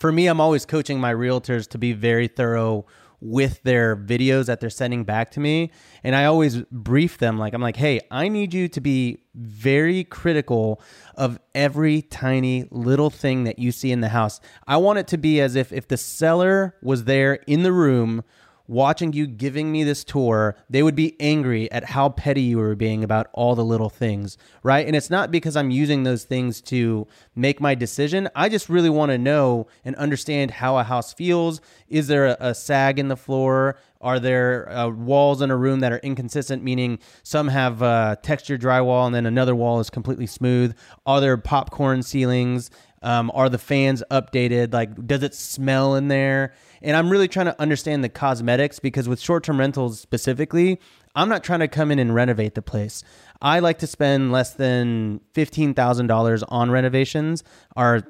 for 0.00 0.12
me, 0.12 0.26
I'm 0.26 0.40
always 0.40 0.66
coaching 0.66 1.00
my 1.00 1.12
realtors 1.12 1.68
to 1.68 1.78
be 1.78 1.92
very 1.92 2.28
thorough 2.28 2.86
with 3.24 3.62
their 3.62 3.96
videos 3.96 4.46
that 4.46 4.60
they're 4.60 4.68
sending 4.68 5.02
back 5.02 5.30
to 5.30 5.40
me. 5.40 5.70
And 6.02 6.14
I 6.14 6.26
always 6.26 6.60
brief 6.70 7.16
them 7.16 7.38
like, 7.38 7.54
I'm 7.54 7.62
like, 7.62 7.76
hey, 7.76 8.00
I 8.10 8.28
need 8.28 8.52
you 8.52 8.68
to 8.68 8.80
be 8.82 9.22
very 9.34 10.04
critical 10.04 10.82
of 11.14 11.40
every 11.54 12.02
tiny 12.02 12.68
little 12.70 13.08
thing 13.08 13.44
that 13.44 13.58
you 13.58 13.72
see 13.72 13.92
in 13.92 14.02
the 14.02 14.10
house. 14.10 14.40
I 14.66 14.76
want 14.76 14.98
it 14.98 15.08
to 15.08 15.16
be 15.16 15.40
as 15.40 15.56
if 15.56 15.72
if 15.72 15.88
the 15.88 15.96
seller 15.96 16.76
was 16.82 17.04
there 17.04 17.34
in 17.46 17.62
the 17.62 17.72
room 17.72 18.24
watching 18.66 19.12
you 19.12 19.26
giving 19.26 19.70
me 19.70 19.84
this 19.84 20.04
tour, 20.04 20.56
they 20.70 20.82
would 20.82 20.94
be 20.94 21.16
angry 21.20 21.70
at 21.70 21.84
how 21.84 22.08
petty 22.08 22.42
you 22.42 22.58
were 22.58 22.74
being 22.74 23.04
about 23.04 23.28
all 23.32 23.54
the 23.54 23.64
little 23.64 23.90
things, 23.90 24.38
right? 24.62 24.86
And 24.86 24.96
it's 24.96 25.10
not 25.10 25.30
because 25.30 25.56
I'm 25.56 25.70
using 25.70 26.02
those 26.02 26.24
things 26.24 26.60
to 26.62 27.06
make 27.34 27.60
my 27.60 27.74
decision. 27.74 28.28
I 28.34 28.48
just 28.48 28.68
really 28.68 28.90
want 28.90 29.10
to 29.10 29.18
know 29.18 29.66
and 29.84 29.94
understand 29.96 30.50
how 30.50 30.78
a 30.78 30.82
house 30.82 31.12
feels. 31.12 31.60
Is 31.88 32.06
there 32.06 32.26
a, 32.26 32.36
a 32.40 32.54
sag 32.54 32.98
in 32.98 33.08
the 33.08 33.16
floor? 33.16 33.76
Are 34.00 34.20
there 34.20 34.70
uh, 34.70 34.88
walls 34.88 35.40
in 35.40 35.50
a 35.50 35.56
room 35.56 35.80
that 35.80 35.92
are 35.92 35.98
inconsistent, 35.98 36.62
meaning 36.62 36.98
some 37.22 37.48
have 37.48 37.82
uh, 37.82 38.16
textured 38.22 38.60
drywall 38.60 39.06
and 39.06 39.14
then 39.14 39.26
another 39.26 39.54
wall 39.54 39.80
is 39.80 39.90
completely 39.90 40.26
smooth? 40.26 40.76
Are 41.06 41.20
there 41.20 41.36
popcorn 41.36 42.02
ceilings? 42.02 42.70
Um, 43.02 43.30
are 43.34 43.50
the 43.50 43.58
fans 43.58 44.02
updated? 44.10 44.72
Like, 44.72 45.06
does 45.06 45.22
it 45.22 45.34
smell 45.34 45.94
in 45.94 46.08
there? 46.08 46.54
And 46.84 46.96
I'm 46.96 47.08
really 47.08 47.28
trying 47.28 47.46
to 47.46 47.60
understand 47.60 48.04
the 48.04 48.10
cosmetics 48.10 48.78
because 48.78 49.08
with 49.08 49.18
short 49.18 49.42
term 49.42 49.58
rentals 49.58 49.98
specifically, 49.98 50.78
I'm 51.16 51.28
not 51.28 51.42
trying 51.42 51.60
to 51.60 51.68
come 51.68 51.90
in 51.90 51.98
and 51.98 52.14
renovate 52.14 52.54
the 52.54 52.62
place. 52.62 53.02
I 53.40 53.60
like 53.60 53.78
to 53.78 53.86
spend 53.86 54.32
less 54.32 54.54
than 54.54 55.20
fifteen 55.32 55.74
thousand 55.74 56.08
dollars 56.08 56.42
on 56.44 56.70
renovations. 56.70 57.42
Our, 57.76 57.96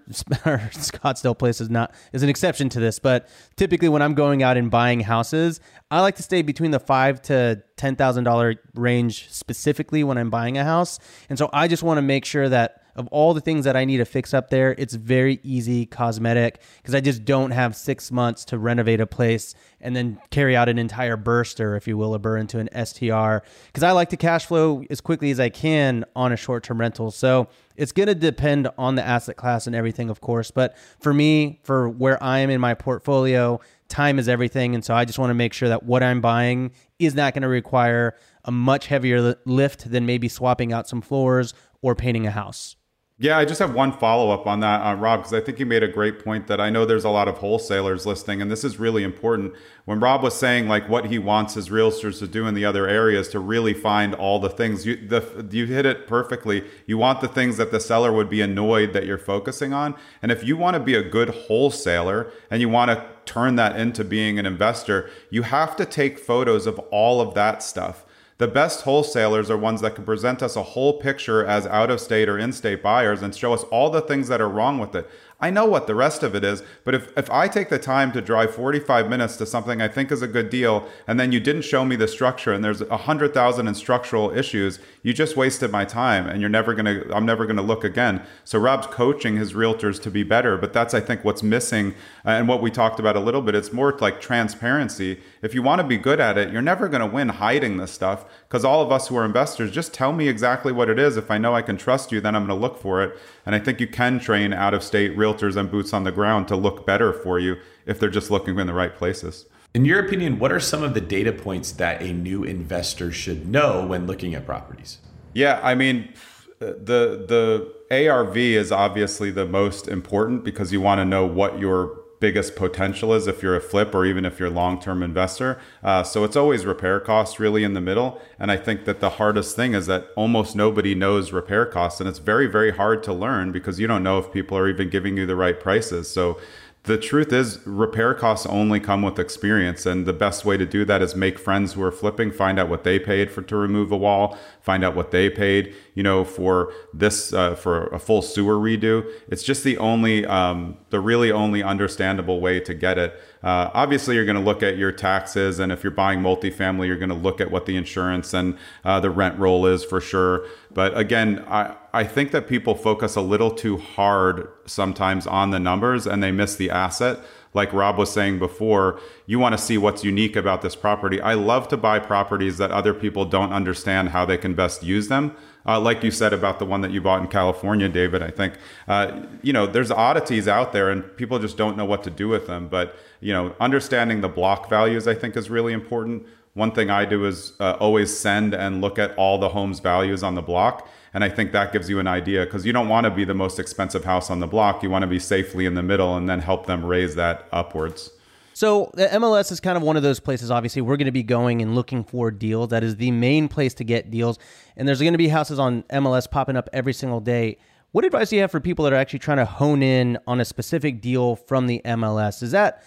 our 0.44 0.58
Scottsdale 0.72 1.38
place 1.38 1.60
is 1.60 1.70
not 1.70 1.94
is 2.12 2.22
an 2.22 2.28
exception 2.28 2.68
to 2.70 2.80
this, 2.80 2.98
but 2.98 3.28
typically 3.56 3.88
when 3.88 4.02
I'm 4.02 4.14
going 4.14 4.42
out 4.42 4.56
and 4.56 4.70
buying 4.70 5.00
houses, 5.00 5.60
I 5.90 6.00
like 6.00 6.16
to 6.16 6.22
stay 6.22 6.42
between 6.42 6.70
the 6.70 6.80
five 6.80 7.22
to 7.22 7.62
ten 7.76 7.94
thousand 7.94 8.24
dollar 8.24 8.56
range 8.74 9.30
specifically 9.30 10.02
when 10.02 10.18
I'm 10.18 10.30
buying 10.30 10.58
a 10.58 10.64
house. 10.64 10.98
And 11.28 11.38
so 11.38 11.48
I 11.52 11.68
just 11.68 11.82
want 11.82 11.98
to 11.98 12.02
make 12.02 12.24
sure 12.24 12.48
that 12.48 12.83
of 12.96 13.06
all 13.08 13.34
the 13.34 13.40
things 13.40 13.64
that 13.64 13.76
I 13.76 13.84
need 13.84 13.98
to 13.98 14.04
fix 14.04 14.32
up 14.32 14.50
there, 14.50 14.74
it's 14.78 14.94
very 14.94 15.40
easy 15.42 15.86
cosmetic 15.86 16.60
because 16.76 16.94
I 16.94 17.00
just 17.00 17.24
don't 17.24 17.50
have 17.50 17.74
six 17.76 18.12
months 18.12 18.44
to 18.46 18.58
renovate 18.58 19.00
a 19.00 19.06
place 19.06 19.54
and 19.80 19.94
then 19.94 20.18
carry 20.30 20.56
out 20.56 20.68
an 20.68 20.78
entire 20.78 21.16
burster, 21.16 21.76
if 21.76 21.86
you 21.86 21.96
will, 21.96 22.14
a 22.14 22.18
BRRRR 22.18 22.40
into 22.40 22.58
an 22.58 22.68
STR. 22.86 23.46
Because 23.66 23.82
I 23.82 23.92
like 23.92 24.10
to 24.10 24.16
cash 24.16 24.46
flow 24.46 24.84
as 24.90 25.00
quickly 25.00 25.30
as 25.30 25.40
I 25.40 25.48
can 25.48 26.04
on 26.16 26.32
a 26.32 26.36
short 26.36 26.64
term 26.64 26.80
rental. 26.80 27.10
So 27.10 27.48
it's 27.76 27.92
going 27.92 28.06
to 28.06 28.14
depend 28.14 28.68
on 28.78 28.94
the 28.94 29.02
asset 29.02 29.36
class 29.36 29.66
and 29.66 29.74
everything, 29.74 30.08
of 30.08 30.20
course. 30.20 30.50
But 30.50 30.76
for 31.00 31.12
me, 31.12 31.60
for 31.64 31.88
where 31.88 32.22
I 32.22 32.38
am 32.38 32.50
in 32.50 32.60
my 32.60 32.74
portfolio, 32.74 33.60
time 33.88 34.18
is 34.18 34.28
everything. 34.28 34.74
And 34.74 34.84
so 34.84 34.94
I 34.94 35.04
just 35.04 35.18
want 35.18 35.30
to 35.30 35.34
make 35.34 35.52
sure 35.52 35.68
that 35.68 35.82
what 35.82 36.02
I'm 36.02 36.20
buying 36.20 36.72
is 36.98 37.14
not 37.14 37.34
going 37.34 37.42
to 37.42 37.48
require 37.48 38.16
a 38.44 38.52
much 38.52 38.86
heavier 38.86 39.36
lift 39.44 39.90
than 39.90 40.06
maybe 40.06 40.28
swapping 40.28 40.72
out 40.72 40.88
some 40.88 41.00
floors 41.00 41.54
or 41.82 41.94
painting 41.94 42.26
a 42.26 42.30
house. 42.30 42.76
Yeah, 43.16 43.38
I 43.38 43.44
just 43.44 43.60
have 43.60 43.72
one 43.72 43.92
follow 43.92 44.32
up 44.32 44.44
on 44.44 44.58
that, 44.60 44.80
uh, 44.80 44.96
Rob, 44.96 45.20
because 45.20 45.32
I 45.32 45.40
think 45.40 45.60
you 45.60 45.66
made 45.66 45.84
a 45.84 45.88
great 45.88 46.24
point 46.24 46.48
that 46.48 46.60
I 46.60 46.68
know 46.68 46.84
there's 46.84 47.04
a 47.04 47.10
lot 47.10 47.28
of 47.28 47.38
wholesalers 47.38 48.06
listening, 48.06 48.42
and 48.42 48.50
this 48.50 48.64
is 48.64 48.80
really 48.80 49.04
important. 49.04 49.54
When 49.84 50.00
Rob 50.00 50.20
was 50.20 50.34
saying 50.34 50.66
like 50.66 50.88
what 50.88 51.06
he 51.06 51.20
wants 51.20 51.54
his 51.54 51.68
realtors 51.68 52.18
to 52.18 52.26
do 52.26 52.48
in 52.48 52.54
the 52.54 52.64
other 52.64 52.88
areas 52.88 53.28
to 53.28 53.38
really 53.38 53.72
find 53.72 54.16
all 54.16 54.40
the 54.40 54.50
things, 54.50 54.84
you 54.84 54.96
the 54.96 55.46
you 55.52 55.66
hit 55.66 55.86
it 55.86 56.08
perfectly. 56.08 56.64
You 56.86 56.98
want 56.98 57.20
the 57.20 57.28
things 57.28 57.56
that 57.56 57.70
the 57.70 57.78
seller 57.78 58.10
would 58.12 58.28
be 58.28 58.40
annoyed 58.40 58.92
that 58.94 59.06
you're 59.06 59.16
focusing 59.16 59.72
on, 59.72 59.94
and 60.20 60.32
if 60.32 60.42
you 60.42 60.56
want 60.56 60.74
to 60.74 60.80
be 60.80 60.96
a 60.96 61.08
good 61.08 61.28
wholesaler 61.28 62.32
and 62.50 62.60
you 62.60 62.68
want 62.68 62.90
to 62.90 63.06
turn 63.26 63.54
that 63.54 63.76
into 63.78 64.02
being 64.02 64.40
an 64.40 64.46
investor, 64.46 65.08
you 65.30 65.42
have 65.42 65.76
to 65.76 65.86
take 65.86 66.18
photos 66.18 66.66
of 66.66 66.80
all 66.90 67.20
of 67.20 67.34
that 67.34 67.62
stuff 67.62 68.03
The 68.38 68.48
best 68.48 68.82
wholesalers 68.82 69.48
are 69.48 69.56
ones 69.56 69.80
that 69.82 69.94
can 69.94 70.04
present 70.04 70.42
us 70.42 70.56
a 70.56 70.62
whole 70.62 70.94
picture 70.94 71.46
as 71.46 71.66
out 71.66 71.88
of 71.88 72.00
state 72.00 72.28
or 72.28 72.36
in 72.36 72.52
state 72.52 72.82
buyers 72.82 73.22
and 73.22 73.32
show 73.32 73.52
us 73.52 73.62
all 73.64 73.90
the 73.90 74.00
things 74.00 74.26
that 74.26 74.40
are 74.40 74.48
wrong 74.48 74.80
with 74.80 74.96
it. 74.96 75.08
I 75.40 75.50
know 75.50 75.66
what 75.66 75.86
the 75.86 75.94
rest 75.94 76.22
of 76.22 76.34
it 76.34 76.42
is, 76.42 76.62
but 76.84 76.94
if, 76.94 77.16
if 77.18 77.30
I 77.30 77.48
take 77.48 77.68
the 77.68 77.78
time 77.78 78.12
to 78.12 78.22
drive 78.22 78.54
45 78.54 79.10
minutes 79.10 79.36
to 79.36 79.46
something 79.46 79.82
I 79.82 79.88
think 79.88 80.10
is 80.10 80.22
a 80.22 80.26
good 80.26 80.48
deal, 80.48 80.88
and 81.06 81.20
then 81.20 81.32
you 81.32 81.40
didn't 81.40 81.62
show 81.62 81.84
me 81.84 81.96
the 81.96 82.08
structure 82.08 82.52
and 82.52 82.64
there's 82.64 82.80
a 82.80 82.96
hundred 82.96 83.34
thousand 83.34 83.68
in 83.68 83.74
structural 83.74 84.30
issues, 84.36 84.78
you 85.02 85.12
just 85.12 85.36
wasted 85.36 85.70
my 85.70 85.84
time 85.84 86.26
and 86.26 86.40
you're 86.40 86.48
never 86.48 86.72
gonna 86.72 87.02
I'm 87.12 87.26
never 87.26 87.46
gonna 87.46 87.62
look 87.62 87.84
again. 87.84 88.22
So 88.44 88.58
Rob's 88.58 88.86
coaching 88.86 89.36
his 89.36 89.52
realtors 89.52 90.00
to 90.02 90.10
be 90.10 90.22
better, 90.22 90.56
but 90.56 90.72
that's 90.72 90.94
I 90.94 91.00
think 91.00 91.24
what's 91.24 91.42
missing 91.42 91.94
and 92.24 92.48
what 92.48 92.62
we 92.62 92.70
talked 92.70 92.98
about 92.98 93.14
a 93.14 93.20
little 93.20 93.42
bit. 93.42 93.54
It's 93.54 93.72
more 93.72 93.96
like 94.00 94.20
transparency. 94.20 95.20
If 95.44 95.52
you 95.52 95.60
want 95.60 95.82
to 95.82 95.86
be 95.86 95.98
good 95.98 96.20
at 96.20 96.38
it, 96.38 96.50
you're 96.50 96.62
never 96.62 96.88
gonna 96.88 97.06
win 97.06 97.28
hiding 97.28 97.76
this 97.76 97.92
stuff 97.92 98.24
because 98.48 98.64
all 98.64 98.80
of 98.80 98.90
us 98.90 99.08
who 99.08 99.16
are 99.16 99.26
investors 99.26 99.70
just 99.70 99.92
tell 99.92 100.10
me 100.10 100.26
exactly 100.26 100.72
what 100.72 100.88
it 100.88 100.98
is. 100.98 101.18
If 101.18 101.30
I 101.30 101.36
know 101.36 101.54
I 101.54 101.60
can 101.60 101.76
trust 101.76 102.10
you, 102.10 102.22
then 102.22 102.34
I'm 102.34 102.46
gonna 102.46 102.58
look 102.58 102.80
for 102.80 103.02
it. 103.02 103.14
And 103.44 103.54
I 103.54 103.58
think 103.58 103.78
you 103.78 103.86
can 103.86 104.18
train 104.18 104.54
out 104.54 104.72
of 104.72 104.82
state 104.82 105.14
realtors 105.14 105.54
and 105.54 105.70
boots 105.70 105.92
on 105.92 106.04
the 106.04 106.12
ground 106.12 106.48
to 106.48 106.56
look 106.56 106.86
better 106.86 107.12
for 107.12 107.38
you 107.38 107.56
if 107.84 108.00
they're 108.00 108.08
just 108.08 108.30
looking 108.30 108.58
in 108.58 108.66
the 108.66 108.72
right 108.72 108.96
places. 108.96 109.44
In 109.74 109.84
your 109.84 110.02
opinion, 110.02 110.38
what 110.38 110.50
are 110.50 110.60
some 110.60 110.82
of 110.82 110.94
the 110.94 111.02
data 111.02 111.30
points 111.30 111.72
that 111.72 112.00
a 112.00 112.10
new 112.14 112.42
investor 112.42 113.12
should 113.12 113.46
know 113.46 113.84
when 113.84 114.06
looking 114.06 114.34
at 114.34 114.46
properties? 114.46 114.96
Yeah, 115.34 115.60
I 115.62 115.74
mean, 115.74 116.14
the 116.58 117.70
the 117.90 118.08
ARV 118.08 118.38
is 118.38 118.72
obviously 118.72 119.30
the 119.30 119.44
most 119.44 119.88
important 119.88 120.42
because 120.42 120.72
you 120.72 120.80
want 120.80 121.00
to 121.00 121.04
know 121.04 121.26
what 121.26 121.58
your 121.58 122.03
biggest 122.24 122.56
potential 122.56 123.12
is 123.12 123.26
if 123.26 123.42
you're 123.42 123.54
a 123.54 123.60
flip 123.60 123.94
or 123.94 124.06
even 124.06 124.24
if 124.24 124.38
you're 124.38 124.48
a 124.48 124.60
long-term 124.62 125.02
investor. 125.02 125.58
Uh, 125.82 126.02
so 126.02 126.24
it's 126.24 126.36
always 126.36 126.64
repair 126.64 126.98
costs 126.98 127.38
really 127.38 127.62
in 127.64 127.74
the 127.74 127.82
middle. 127.82 128.18
And 128.38 128.50
I 128.50 128.56
think 128.56 128.86
that 128.86 129.00
the 129.00 129.10
hardest 129.20 129.54
thing 129.54 129.74
is 129.74 129.84
that 129.88 130.08
almost 130.16 130.56
nobody 130.56 130.94
knows 130.94 131.32
repair 131.32 131.66
costs, 131.66 132.00
and 132.00 132.08
it's 132.08 132.22
very 132.32 132.46
very 132.46 132.72
hard 132.80 133.02
to 133.02 133.12
learn 133.12 133.52
because 133.52 133.78
you 133.78 133.86
don't 133.86 134.02
know 134.02 134.18
if 134.18 134.32
people 134.32 134.56
are 134.56 134.68
even 134.68 134.88
giving 134.88 135.18
you 135.18 135.26
the 135.26 135.36
right 135.36 135.58
prices. 135.60 136.08
So 136.08 136.40
the 136.84 136.98
truth 136.98 137.32
is 137.32 137.60
repair 137.66 138.14
costs 138.14 138.46
only 138.46 138.78
come 138.78 139.02
with 139.02 139.18
experience 139.18 139.86
and 139.86 140.06
the 140.06 140.12
best 140.12 140.44
way 140.44 140.56
to 140.56 140.66
do 140.66 140.84
that 140.84 141.02
is 141.02 141.16
make 141.16 141.38
friends 141.38 141.72
who 141.72 141.82
are 141.82 141.90
flipping 141.90 142.30
find 142.30 142.58
out 142.58 142.68
what 142.68 142.84
they 142.84 142.98
paid 142.98 143.30
for 143.30 143.42
to 143.42 143.56
remove 143.56 143.90
a 143.90 143.96
wall 143.96 144.38
find 144.60 144.84
out 144.84 144.94
what 144.94 145.10
they 145.10 145.30
paid 145.30 145.74
you 145.94 146.02
know 146.02 146.24
for 146.24 146.72
this 146.92 147.32
uh, 147.32 147.54
for 147.54 147.86
a 147.88 147.98
full 147.98 148.20
sewer 148.20 148.56
redo. 148.56 149.04
It's 149.28 149.42
just 149.42 149.64
the 149.64 149.78
only 149.78 150.26
um, 150.26 150.76
the 150.90 151.00
really 151.00 151.32
only 151.32 151.62
understandable 151.62 152.40
way 152.40 152.60
to 152.60 152.74
get 152.74 152.98
it. 152.98 153.20
Uh, 153.42 153.70
obviously 153.74 154.14
you're 154.16 154.24
going 154.24 154.36
to 154.36 154.42
look 154.42 154.62
at 154.62 154.76
your 154.76 154.92
taxes 154.92 155.58
and 155.58 155.70
if 155.70 155.84
you're 155.84 155.90
buying 155.90 156.20
multifamily 156.20 156.86
you're 156.86 156.96
going 156.96 157.10
to 157.10 157.14
look 157.14 157.40
at 157.40 157.50
what 157.50 157.66
the 157.66 157.76
insurance 157.76 158.34
and 158.34 158.56
uh, 158.84 158.98
the 159.00 159.10
rent 159.10 159.38
roll 159.38 159.66
is 159.66 159.84
for 159.84 160.00
sure 160.00 160.46
but 160.74 160.96
again 160.98 161.44
i 161.48 161.74
I 161.94 162.02
think 162.02 162.32
that 162.32 162.48
people 162.48 162.74
focus 162.74 163.14
a 163.14 163.20
little 163.20 163.52
too 163.52 163.76
hard 163.76 164.48
sometimes 164.66 165.28
on 165.28 165.50
the 165.50 165.60
numbers 165.60 166.08
and 166.08 166.20
they 166.20 166.32
miss 166.32 166.56
the 166.56 166.68
asset. 166.68 167.20
Like 167.54 167.72
Rob 167.72 167.98
was 167.98 168.12
saying 168.12 168.40
before, 168.40 168.98
you 169.26 169.38
want 169.38 169.56
to 169.56 169.62
see 169.62 169.78
what's 169.78 170.02
unique 170.02 170.34
about 170.34 170.60
this 170.60 170.74
property. 170.74 171.20
I 171.20 171.34
love 171.34 171.68
to 171.68 171.76
buy 171.76 172.00
properties 172.00 172.58
that 172.58 172.72
other 172.72 172.92
people 172.92 173.26
don't 173.26 173.52
understand 173.52 174.08
how 174.08 174.24
they 174.24 174.36
can 174.36 174.54
best 174.54 174.82
use 174.82 175.06
them. 175.06 175.36
Uh, 175.66 175.80
like 175.80 176.02
you 176.02 176.10
said 176.10 176.32
about 176.32 176.58
the 176.58 176.66
one 176.66 176.80
that 176.82 176.90
you 176.90 177.00
bought 177.00 177.22
in 177.22 177.28
California, 177.28 177.88
David, 177.88 178.22
I 178.22 178.30
think, 178.30 178.54
uh, 178.86 179.22
you 179.42 179.52
know, 179.52 179.66
there's 179.66 179.90
oddities 179.90 180.46
out 180.46 180.72
there 180.72 180.90
and 180.90 181.16
people 181.16 181.38
just 181.38 181.56
don't 181.56 181.76
know 181.76 181.86
what 181.86 182.04
to 182.04 182.10
do 182.10 182.28
with 182.28 182.46
them. 182.46 182.68
But, 182.68 182.96
you 183.20 183.32
know, 183.32 183.54
understanding 183.60 184.20
the 184.20 184.28
block 184.28 184.68
values, 184.68 185.08
I 185.08 185.14
think, 185.14 185.36
is 185.36 185.48
really 185.48 185.72
important. 185.72 186.26
One 186.52 186.70
thing 186.70 186.90
I 186.90 187.04
do 187.04 187.24
is 187.24 187.54
uh, 187.60 187.72
always 187.80 188.16
send 188.16 188.54
and 188.54 188.80
look 188.80 188.98
at 188.98 189.16
all 189.16 189.38
the 189.38 189.48
home's 189.48 189.80
values 189.80 190.22
on 190.22 190.34
the 190.34 190.42
block 190.42 190.88
and 191.14 191.22
I 191.22 191.28
think 191.28 191.52
that 191.52 191.72
gives 191.72 191.88
you 191.88 192.00
an 192.00 192.08
idea 192.08 192.44
because 192.44 192.66
you 192.66 192.72
don't 192.72 192.88
want 192.88 193.04
to 193.04 193.10
be 193.10 193.24
the 193.24 193.34
most 193.34 193.60
expensive 193.60 194.04
house 194.04 194.30
on 194.30 194.40
the 194.40 194.48
block. 194.48 194.82
You 194.82 194.90
want 194.90 195.02
to 195.02 195.06
be 195.06 195.20
safely 195.20 195.64
in 195.64 195.74
the 195.74 195.82
middle 195.82 196.16
and 196.16 196.28
then 196.28 196.40
help 196.40 196.66
them 196.66 196.84
raise 196.84 197.14
that 197.14 197.46
upwards. 197.52 198.10
So 198.54 198.92
the 198.94 199.08
MLS 199.08 199.50
is 199.50 199.58
kind 199.58 199.76
of 199.76 199.82
one 199.82 199.96
of 199.96 200.04
those 200.04 200.20
places. 200.20 200.50
Obviously, 200.50 200.80
we're 200.80 200.96
going 200.96 201.06
to 201.06 201.12
be 201.12 201.24
going 201.24 201.60
and 201.60 201.74
looking 201.74 202.04
for 202.04 202.30
deals. 202.30 202.68
That 202.68 202.84
is 202.84 202.96
the 202.96 203.10
main 203.10 203.48
place 203.48 203.74
to 203.74 203.84
get 203.84 204.10
deals. 204.10 204.38
And 204.76 204.86
there's 204.86 205.00
going 205.00 205.12
to 205.12 205.18
be 205.18 205.28
houses 205.28 205.58
on 205.58 205.82
MLS 205.84 206.30
popping 206.30 206.56
up 206.56 206.70
every 206.72 206.92
single 206.92 207.20
day. 207.20 207.58
What 207.90 208.04
advice 208.04 208.30
do 208.30 208.36
you 208.36 208.42
have 208.42 208.52
for 208.52 208.60
people 208.60 208.84
that 208.84 208.92
are 208.92 208.96
actually 208.96 209.18
trying 209.18 209.38
to 209.38 209.44
hone 209.44 209.82
in 209.82 210.18
on 210.26 210.40
a 210.40 210.44
specific 210.44 211.00
deal 211.00 211.34
from 211.34 211.66
the 211.66 211.82
MLS? 211.84 212.42
Is 212.42 212.52
that 212.52 212.82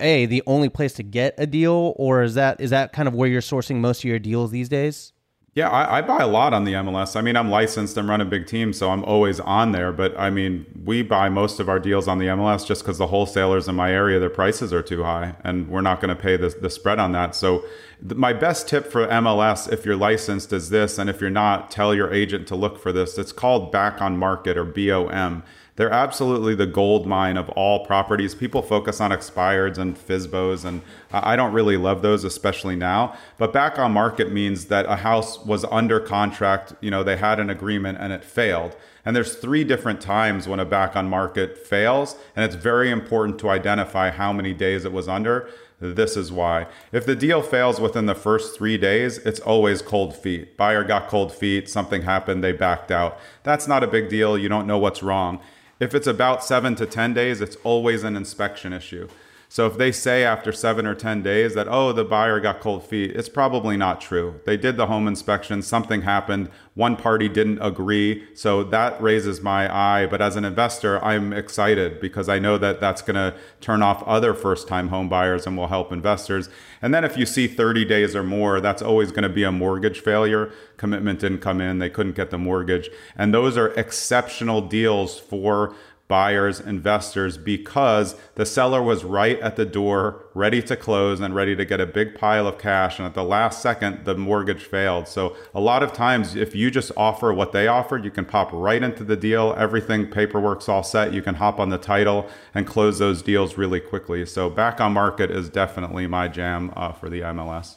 a 0.00 0.26
the 0.26 0.42
only 0.46 0.68
place 0.68 0.92
to 0.94 1.02
get 1.02 1.34
a 1.38 1.46
deal, 1.46 1.94
or 1.96 2.22
is 2.22 2.34
that 2.34 2.60
is 2.60 2.70
that 2.70 2.92
kind 2.92 3.08
of 3.08 3.14
where 3.14 3.28
you're 3.28 3.40
sourcing 3.40 3.76
most 3.76 4.00
of 4.00 4.04
your 4.04 4.18
deals 4.18 4.50
these 4.50 4.68
days? 4.68 5.12
Yeah, 5.56 5.70
I, 5.70 5.98
I, 5.98 6.02
buy 6.02 6.18
a 6.18 6.26
lot 6.26 6.52
on 6.52 6.64
the 6.64 6.74
MLS. 6.74 7.16
I 7.16 7.22
mean, 7.22 7.34
I'm 7.34 7.48
licensed 7.48 7.96
and 7.96 8.06
run 8.06 8.20
a 8.20 8.26
big 8.26 8.46
team, 8.46 8.74
so 8.74 8.90
I'm 8.90 9.02
always 9.04 9.40
on 9.40 9.72
there. 9.72 9.90
But 9.90 10.14
I 10.20 10.28
mean, 10.28 10.66
we 10.84 11.00
buy 11.00 11.30
most 11.30 11.60
of 11.60 11.70
our 11.70 11.80
deals 11.80 12.06
on 12.06 12.18
the 12.18 12.26
MLS 12.26 12.66
just 12.66 12.82
because 12.82 12.98
the 12.98 13.06
wholesalers 13.06 13.66
in 13.66 13.74
my 13.74 13.90
area, 13.90 14.20
their 14.20 14.28
prices 14.28 14.70
are 14.74 14.82
too 14.82 15.04
high, 15.04 15.34
and 15.44 15.66
we're 15.70 15.80
not 15.80 16.02
going 16.02 16.14
to 16.14 16.22
pay 16.22 16.36
the, 16.36 16.50
the 16.50 16.68
spread 16.68 16.98
on 16.98 17.12
that. 17.12 17.34
So, 17.34 17.64
th- 18.06 18.16
my 18.16 18.34
best 18.34 18.68
tip 18.68 18.92
for 18.92 19.06
MLS, 19.06 19.72
if 19.72 19.86
you're 19.86 19.96
licensed, 19.96 20.52
is 20.52 20.68
this, 20.68 20.98
and 20.98 21.08
if 21.08 21.22
you're 21.22 21.30
not, 21.30 21.70
tell 21.70 21.94
your 21.94 22.12
agent 22.12 22.46
to 22.48 22.54
look 22.54 22.78
for 22.78 22.92
this. 22.92 23.16
It's 23.16 23.32
called 23.32 23.72
Back 23.72 24.02
on 24.02 24.18
Market 24.18 24.58
or 24.58 24.64
BOM. 24.66 25.42
They're 25.76 25.92
absolutely 25.92 26.54
the 26.54 26.66
gold 26.66 27.06
mine 27.06 27.36
of 27.36 27.50
all 27.50 27.84
properties. 27.84 28.34
People 28.34 28.62
focus 28.62 29.00
on 29.00 29.10
expireds 29.10 29.76
and 29.76 29.94
FSBOs, 29.96 30.64
and 30.64 30.80
I 31.12 31.36
don't 31.36 31.52
really 31.52 31.76
love 31.76 32.00
those, 32.00 32.24
especially 32.24 32.76
now. 32.76 33.14
But 33.36 33.52
back 33.52 33.78
on 33.78 33.92
market 33.92 34.32
means 34.32 34.66
that 34.66 34.86
a 34.86 34.96
house 34.96 35.44
was 35.44 35.64
under 35.66 36.00
contract, 36.00 36.72
you 36.80 36.90
know, 36.90 37.04
they 37.04 37.18
had 37.18 37.38
an 37.38 37.50
agreement 37.50 37.98
and 38.00 38.12
it 38.12 38.24
failed. 38.24 38.74
And 39.04 39.14
there's 39.14 39.36
three 39.36 39.64
different 39.64 40.00
times 40.00 40.48
when 40.48 40.58
a 40.58 40.64
back 40.64 40.96
on 40.96 41.08
market 41.08 41.58
fails, 41.58 42.16
and 42.34 42.44
it's 42.44 42.56
very 42.56 42.90
important 42.90 43.38
to 43.40 43.50
identify 43.50 44.10
how 44.10 44.32
many 44.32 44.54
days 44.54 44.84
it 44.84 44.92
was 44.92 45.08
under. 45.08 45.48
This 45.78 46.16
is 46.16 46.32
why. 46.32 46.68
If 46.90 47.04
the 47.04 47.14
deal 47.14 47.42
fails 47.42 47.78
within 47.78 48.06
the 48.06 48.14
first 48.14 48.56
three 48.56 48.78
days, 48.78 49.18
it's 49.18 49.40
always 49.40 49.82
cold 49.82 50.16
feet. 50.16 50.56
Buyer 50.56 50.82
got 50.82 51.08
cold 51.08 51.32
feet, 51.32 51.68
something 51.68 52.02
happened, 52.02 52.42
they 52.42 52.52
backed 52.52 52.90
out. 52.90 53.18
That's 53.42 53.68
not 53.68 53.84
a 53.84 53.86
big 53.86 54.08
deal. 54.08 54.38
You 54.38 54.48
don't 54.48 54.66
know 54.66 54.78
what's 54.78 55.02
wrong. 55.02 55.38
If 55.78 55.94
it's 55.94 56.06
about 56.06 56.42
seven 56.42 56.74
to 56.76 56.86
10 56.86 57.12
days, 57.12 57.42
it's 57.42 57.56
always 57.56 58.02
an 58.02 58.16
inspection 58.16 58.72
issue. 58.72 59.08
So 59.56 59.66
if 59.66 59.78
they 59.78 59.90
say 59.90 60.22
after 60.22 60.52
seven 60.52 60.86
or 60.86 60.94
10 60.94 61.22
days 61.22 61.54
that, 61.54 61.66
oh, 61.66 61.90
the 61.90 62.04
buyer 62.04 62.40
got 62.40 62.60
cold 62.60 62.84
feet, 62.84 63.12
it's 63.12 63.30
probably 63.30 63.78
not 63.78 64.02
true. 64.02 64.38
They 64.44 64.58
did 64.58 64.76
the 64.76 64.86
home 64.86 65.08
inspection, 65.08 65.62
something 65.62 66.02
happened, 66.02 66.50
one 66.74 66.94
party 66.94 67.26
didn't 67.26 67.60
agree. 67.62 68.28
So 68.34 68.62
that 68.64 69.00
raises 69.00 69.40
my 69.40 69.74
eye. 69.74 70.04
But 70.08 70.20
as 70.20 70.36
an 70.36 70.44
investor, 70.44 71.02
I'm 71.02 71.32
excited 71.32 72.02
because 72.02 72.28
I 72.28 72.38
know 72.38 72.58
that 72.58 72.80
that's 72.80 73.00
going 73.00 73.14
to 73.14 73.34
turn 73.62 73.80
off 73.80 74.02
other 74.02 74.34
first 74.34 74.68
time 74.68 74.88
home 74.88 75.08
buyers 75.08 75.46
and 75.46 75.56
will 75.56 75.68
help 75.68 75.90
investors. 75.90 76.50
And 76.82 76.92
then 76.92 77.02
if 77.02 77.16
you 77.16 77.24
see 77.24 77.46
30 77.46 77.86
days 77.86 78.14
or 78.14 78.22
more, 78.22 78.60
that's 78.60 78.82
always 78.82 79.10
going 79.10 79.22
to 79.22 79.30
be 79.30 79.44
a 79.44 79.52
mortgage 79.52 80.00
failure. 80.00 80.52
Commitment 80.76 81.18
didn't 81.18 81.38
come 81.38 81.62
in, 81.62 81.78
they 81.78 81.88
couldn't 81.88 82.14
get 82.14 82.28
the 82.28 82.36
mortgage. 82.36 82.90
And 83.16 83.32
those 83.32 83.56
are 83.56 83.68
exceptional 83.68 84.60
deals 84.60 85.18
for 85.18 85.74
buyers, 86.08 86.60
investors, 86.60 87.36
because 87.36 88.14
the 88.36 88.46
seller 88.46 88.82
was 88.82 89.04
right 89.04 89.38
at 89.40 89.56
the 89.56 89.64
door, 89.64 90.24
ready 90.34 90.62
to 90.62 90.76
close 90.76 91.20
and 91.20 91.34
ready 91.34 91.56
to 91.56 91.64
get 91.64 91.80
a 91.80 91.86
big 91.86 92.14
pile 92.14 92.46
of 92.46 92.58
cash. 92.58 92.98
And 92.98 93.06
at 93.06 93.14
the 93.14 93.24
last 93.24 93.60
second, 93.60 94.04
the 94.04 94.14
mortgage 94.14 94.64
failed. 94.64 95.08
So, 95.08 95.36
a 95.54 95.60
lot 95.60 95.82
of 95.82 95.92
times, 95.92 96.36
if 96.36 96.54
you 96.54 96.70
just 96.70 96.92
offer 96.96 97.32
what 97.32 97.52
they 97.52 97.66
offered, 97.66 98.04
you 98.04 98.10
can 98.10 98.24
pop 98.24 98.50
right 98.52 98.82
into 98.82 99.04
the 99.04 99.16
deal. 99.16 99.54
Everything, 99.58 100.06
paperwork's 100.06 100.68
all 100.68 100.82
set. 100.82 101.12
You 101.12 101.22
can 101.22 101.36
hop 101.36 101.58
on 101.58 101.70
the 101.70 101.78
title 101.78 102.28
and 102.54 102.66
close 102.66 102.98
those 102.98 103.22
deals 103.22 103.58
really 103.58 103.80
quickly. 103.80 104.24
So, 104.26 104.48
back 104.48 104.80
on 104.80 104.92
market 104.92 105.30
is 105.30 105.48
definitely 105.48 106.06
my 106.06 106.28
jam 106.28 106.72
uh, 106.76 106.92
for 106.92 107.08
the 107.08 107.20
MLS. 107.20 107.76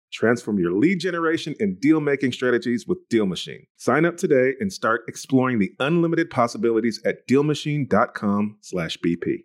Transform 0.11 0.59
your 0.59 0.73
lead 0.73 0.99
generation 0.99 1.55
and 1.59 1.79
deal 1.79 2.01
making 2.01 2.33
strategies 2.33 2.87
with 2.87 2.97
DealMachine. 3.09 3.67
Sign 3.77 4.05
up 4.05 4.17
today 4.17 4.53
and 4.59 4.73
start 4.73 5.01
exploring 5.07 5.59
the 5.59 5.71
unlimited 5.79 6.29
possibilities 6.29 7.01
at 7.05 7.27
DealMachine.com/bp. 7.27 9.43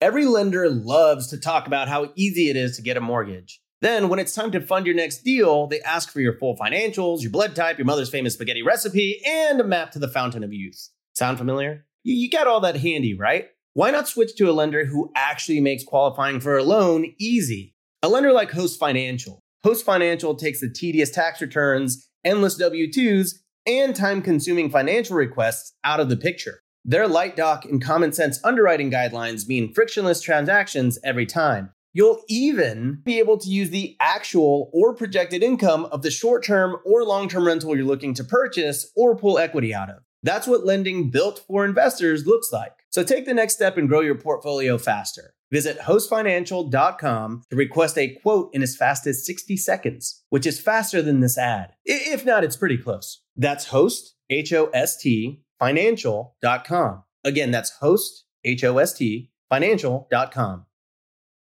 Every 0.00 0.24
lender 0.24 0.70
loves 0.70 1.26
to 1.28 1.38
talk 1.38 1.66
about 1.66 1.88
how 1.88 2.12
easy 2.14 2.48
it 2.48 2.56
is 2.56 2.76
to 2.76 2.82
get 2.82 2.96
a 2.96 3.02
mortgage. 3.02 3.60
Then, 3.82 4.08
when 4.08 4.18
it's 4.18 4.34
time 4.34 4.50
to 4.52 4.60
fund 4.60 4.86
your 4.86 4.94
next 4.94 5.22
deal, 5.22 5.66
they 5.66 5.80
ask 5.82 6.10
for 6.10 6.20
your 6.20 6.38
full 6.38 6.56
financials, 6.56 7.22
your 7.22 7.30
blood 7.30 7.56
type, 7.56 7.78
your 7.78 7.86
mother's 7.86 8.10
famous 8.10 8.34
spaghetti 8.34 8.62
recipe, 8.62 9.22
and 9.26 9.60
a 9.60 9.64
map 9.64 9.90
to 9.92 9.98
the 9.98 10.08
fountain 10.08 10.44
of 10.44 10.52
youth. 10.52 10.90
Sound 11.14 11.38
familiar? 11.38 11.86
You, 12.02 12.14
you 12.14 12.30
got 12.30 12.46
all 12.46 12.60
that 12.60 12.76
handy, 12.76 13.14
right? 13.14 13.48
Why 13.72 13.90
not 13.90 14.08
switch 14.08 14.36
to 14.36 14.50
a 14.50 14.52
lender 14.52 14.84
who 14.84 15.10
actually 15.14 15.60
makes 15.60 15.84
qualifying 15.84 16.40
for 16.40 16.58
a 16.58 16.64
loan 16.64 17.14
easy? 17.18 17.74
A 18.02 18.08
lender 18.08 18.32
like 18.32 18.50
Host 18.50 18.78
Financial. 18.78 19.40
Host 19.62 19.84
Financial 19.84 20.34
takes 20.34 20.60
the 20.60 20.70
tedious 20.70 21.10
tax 21.10 21.40
returns, 21.40 22.08
endless 22.24 22.56
W 22.56 22.90
2s, 22.90 23.40
and 23.66 23.94
time 23.94 24.22
consuming 24.22 24.70
financial 24.70 25.16
requests 25.16 25.74
out 25.84 26.00
of 26.00 26.08
the 26.08 26.16
picture. 26.16 26.62
Their 26.82 27.06
light 27.06 27.36
doc 27.36 27.66
and 27.66 27.82
common 27.82 28.12
sense 28.12 28.40
underwriting 28.42 28.90
guidelines 28.90 29.46
mean 29.46 29.74
frictionless 29.74 30.22
transactions 30.22 30.98
every 31.04 31.26
time. 31.26 31.72
You'll 31.92 32.22
even 32.26 33.02
be 33.04 33.18
able 33.18 33.36
to 33.36 33.48
use 33.50 33.68
the 33.68 33.96
actual 34.00 34.70
or 34.72 34.94
projected 34.94 35.42
income 35.42 35.84
of 35.86 36.00
the 36.00 36.10
short 36.10 36.42
term 36.42 36.76
or 36.86 37.04
long 37.04 37.28
term 37.28 37.46
rental 37.46 37.76
you're 37.76 37.84
looking 37.84 38.14
to 38.14 38.24
purchase 38.24 38.90
or 38.96 39.14
pull 39.14 39.38
equity 39.38 39.74
out 39.74 39.90
of. 39.90 39.96
That's 40.22 40.46
what 40.46 40.64
lending 40.64 41.10
built 41.10 41.44
for 41.46 41.66
investors 41.66 42.26
looks 42.26 42.50
like. 42.50 42.72
So 42.88 43.02
take 43.02 43.26
the 43.26 43.34
next 43.34 43.54
step 43.54 43.76
and 43.76 43.88
grow 43.88 44.00
your 44.00 44.14
portfolio 44.14 44.78
faster. 44.78 45.34
Visit 45.50 45.80
hostfinancial.com 45.80 47.42
to 47.50 47.56
request 47.56 47.98
a 47.98 48.08
quote 48.22 48.50
in 48.52 48.62
as 48.62 48.76
fast 48.76 49.06
as 49.06 49.26
60 49.26 49.56
seconds, 49.56 50.22
which 50.28 50.46
is 50.46 50.60
faster 50.60 51.02
than 51.02 51.20
this 51.20 51.36
ad. 51.36 51.74
If 51.84 52.24
not, 52.24 52.44
it's 52.44 52.56
pretty 52.56 52.78
close. 52.78 53.22
That's 53.36 53.66
host, 53.66 54.14
H 54.28 54.52
O 54.52 54.66
S 54.72 54.96
T, 54.96 55.42
financial.com. 55.58 57.02
Again, 57.24 57.50
that's 57.50 57.70
host, 57.70 58.24
H 58.44 58.64
O 58.64 58.78
S 58.78 58.92
T, 58.92 59.30
financial.com. 59.48 60.66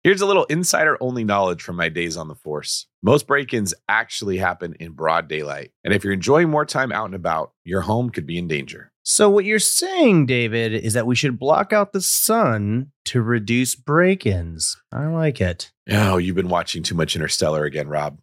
Here's 0.04 0.20
a 0.20 0.26
little 0.26 0.44
insider 0.46 0.98
only 1.00 1.24
knowledge 1.24 1.62
from 1.62 1.78
my 1.78 1.88
days 1.88 2.18
on 2.18 2.28
the 2.28 2.36
force. 2.36 2.88
Most 3.02 3.26
break 3.26 3.54
ins 3.54 3.74
actually 3.88 4.38
happen 4.38 4.76
in 4.78 4.92
broad 4.92 5.30
daylight. 5.30 5.72
And 5.86 5.94
if 5.94 6.04
you're 6.04 6.12
enjoying 6.12 6.50
more 6.50 6.66
time 6.66 6.92
out 6.92 7.06
and 7.06 7.16
about, 7.16 7.54
your 7.64 7.82
home 7.82 8.10
could 8.10 8.26
be 8.26 8.38
in 8.38 8.50
danger. 8.50 8.92
So, 9.04 9.30
what 9.30 9.46
you're 9.46 9.60
saying, 9.60 10.26
David, 10.26 10.74
is 10.74 10.94
that 10.94 11.06
we 11.06 11.16
should 11.16 11.40
block 11.40 11.72
out 11.72 11.94
the 11.94 12.02
sun 12.02 12.92
to 13.06 13.22
reduce 13.22 13.76
break 13.76 14.26
ins. 14.26 14.78
I 14.92 15.08
like 15.08 15.42
it. 15.42 15.72
Oh, 15.90 16.18
you've 16.18 16.36
been 16.36 16.50
watching 16.50 16.82
too 16.84 16.96
much 16.96 17.16
Interstellar 17.16 17.66
again, 17.66 17.88
Rob. 17.90 18.20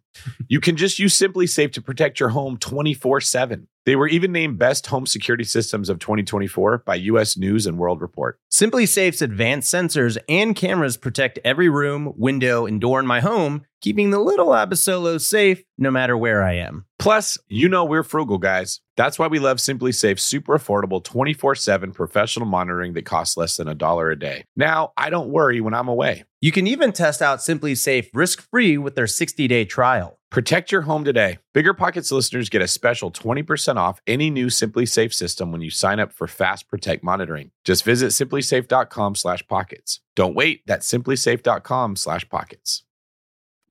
you 0.47 0.59
can 0.59 0.75
just 0.77 0.97
use 0.99 1.17
SimpliSafe 1.17 1.71
to 1.73 1.81
protect 1.81 2.19
your 2.19 2.29
home 2.29 2.57
24 2.57 3.21
7. 3.21 3.67
They 3.85 3.95
were 3.95 4.07
even 4.07 4.31
named 4.31 4.59
Best 4.59 4.87
Home 4.87 5.07
Security 5.07 5.43
Systems 5.43 5.89
of 5.89 5.97
2024 5.99 6.79
by 6.85 6.95
US 6.95 7.35
News 7.35 7.65
and 7.65 7.77
World 7.79 8.01
Report. 8.01 8.39
SimpliSafe's 8.51 9.21
advanced 9.23 9.73
sensors 9.73 10.17
and 10.29 10.55
cameras 10.55 10.97
protect 10.97 11.39
every 11.43 11.67
room, 11.69 12.13
window, 12.15 12.67
and 12.67 12.79
door 12.79 12.99
in 12.99 13.07
my 13.07 13.21
home, 13.21 13.63
keeping 13.81 14.11
the 14.11 14.19
little 14.19 14.49
Abasolo 14.49 15.19
safe 15.19 15.63
no 15.79 15.89
matter 15.89 16.15
where 16.15 16.43
I 16.43 16.53
am. 16.57 16.85
Plus, 16.99 17.39
you 17.47 17.67
know 17.67 17.83
we're 17.83 18.03
frugal 18.03 18.37
guys. 18.37 18.81
That's 18.97 19.17
why 19.17 19.25
we 19.25 19.39
love 19.39 19.59
Simply 19.59 19.91
Safe's 19.91 20.21
super 20.23 20.59
affordable 20.59 21.03
24 21.03 21.55
7 21.55 21.91
professional 21.91 22.45
monitoring 22.45 22.93
that 22.93 23.05
costs 23.05 23.35
less 23.35 23.57
than 23.57 23.67
a 23.67 23.73
dollar 23.73 24.11
a 24.11 24.19
day. 24.19 24.45
Now, 24.55 24.70
I 24.97 25.09
don't 25.09 25.29
worry 25.29 25.59
when 25.61 25.73
I'm 25.73 25.87
away. 25.87 26.23
You 26.39 26.51
can 26.51 26.67
even 26.67 26.91
test 26.91 27.21
out 27.21 27.39
SimpliSafe 27.39 28.09
risk 28.13 28.47
free 28.49 28.77
with 28.77 28.95
their 28.95 29.07
60 29.07 29.47
day 29.47 29.65
trial. 29.65 30.17
Protect 30.29 30.71
your 30.71 30.81
home 30.81 31.03
today. 31.03 31.39
BiggerPockets 31.53 32.11
listeners 32.11 32.49
get 32.49 32.61
a 32.61 32.67
special 32.67 33.11
20% 33.11 33.75
off 33.75 34.01
any 34.07 34.29
new 34.29 34.47
SimpliSafe 34.47 35.13
system 35.13 35.51
when 35.51 35.61
you 35.61 35.69
sign 35.69 35.99
up 35.99 36.13
for 36.13 36.25
Fast 36.25 36.69
Protect 36.69 37.03
monitoring. 37.03 37.51
Just 37.65 37.83
visit 37.83 38.11
simplisafe.com/pockets. 38.11 39.99
Don't 40.15 40.35
wait. 40.35 40.61
That's 40.65 40.87
simplisafe.com/pockets. 40.91 42.83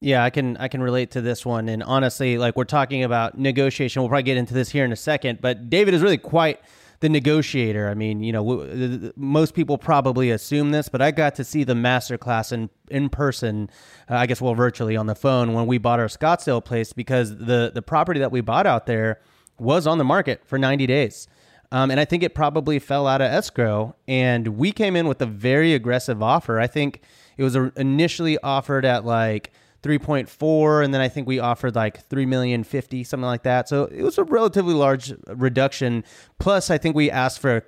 Yeah, 0.03 0.25
I 0.25 0.31
can 0.31 0.57
I 0.57 0.69
can 0.69 0.83
relate 0.83 1.11
to 1.13 1.21
this 1.21 1.45
one 1.45 1.69
and 1.69 1.83
honestly 1.83 2.39
like 2.39 2.57
we're 2.57 2.65
talking 2.65 3.05
about 3.05 3.39
negotiation. 3.39 4.01
We'll 4.01 4.09
probably 4.09 4.23
get 4.23 4.39
into 4.39 4.55
this 4.55 4.71
here 4.71 4.85
in 4.85 4.93
a 4.93 4.97
second, 4.97 5.41
but 5.43 5.69
David 5.69 5.93
is 5.93 6.03
really 6.03 6.19
quite 6.19 6.61
the 7.01 7.09
negotiator. 7.09 7.89
I 7.89 7.95
mean, 7.95 8.23
you 8.23 8.33
know, 8.33 8.45
w- 8.45 9.13
most 9.17 9.55
people 9.55 9.79
probably 9.79 10.31
assume 10.31 10.71
this, 10.71 10.89
but 10.89 11.01
I 11.01 11.11
got 11.11 11.35
to 11.37 11.45
see 11.45 11.65
the 11.65 11.75
master 11.75 12.17
class 12.19 12.53
in 12.53 12.71
in 12.89 13.09
person. 13.09 13.71
Uh, 14.09 14.17
I 14.17 14.27
guess 14.27 14.41
well, 14.41 14.55
virtually 14.55 14.97
on 14.97 15.07
the 15.07 15.15
phone 15.15 15.53
when 15.55 15.67
we 15.67 15.79
bought 15.79 15.99
our 15.99 16.07
Scottsdale 16.07 16.65
place 16.65 16.93
because 16.93 17.37
the 17.37 17.71
the 17.75 17.83
property 17.83 18.21
that 18.21 18.31
we 18.31 18.41
bought 18.41 18.67
out 18.67 18.87
there 18.87 19.21
was 19.59 19.87
on 19.87 19.99
the 19.99 20.05
market 20.05 20.43
for 20.47 20.59
90 20.59 20.87
days. 20.87 21.29
Um, 21.73 21.91
and 21.91 22.01
I 22.01 22.05
think 22.05 22.23
it 22.23 22.35
probably 22.35 22.79
fell 22.79 23.07
out 23.07 23.21
of 23.21 23.31
escrow. 23.31 23.95
And 24.09 24.49
we 24.49 24.73
came 24.73 24.97
in 24.97 25.07
with 25.07 25.23
a 25.23 25.27
very 25.27 25.75
aggressive 25.75 26.23
offer. 26.23 26.59
I 26.59 26.67
think 26.67 27.03
it 27.37 27.45
was 27.45 27.55
initially 27.55 28.39
offered 28.39 28.85
at 28.85 29.05
like 29.05 29.53
3.4 29.83 30.85
and 30.85 30.93
then 30.93 31.01
I 31.01 31.09
think 31.09 31.27
we 31.27 31.39
offered 31.39 31.75
like 31.75 32.05
3 32.07 32.27
million 32.27 32.65
50 32.65 33.05
something 33.05 33.27
like 33.27 33.43
that. 33.45 33.69
So 33.69 33.85
it 33.85 34.03
was 34.03 34.19
a 34.19 34.25
relatively 34.25 34.75
large 34.75 35.13
reduction 35.29 36.05
plus 36.39 36.71
I 36.71 36.79
think 36.79 36.95
we 36.95 37.11
asked 37.11 37.41
for 37.41 37.65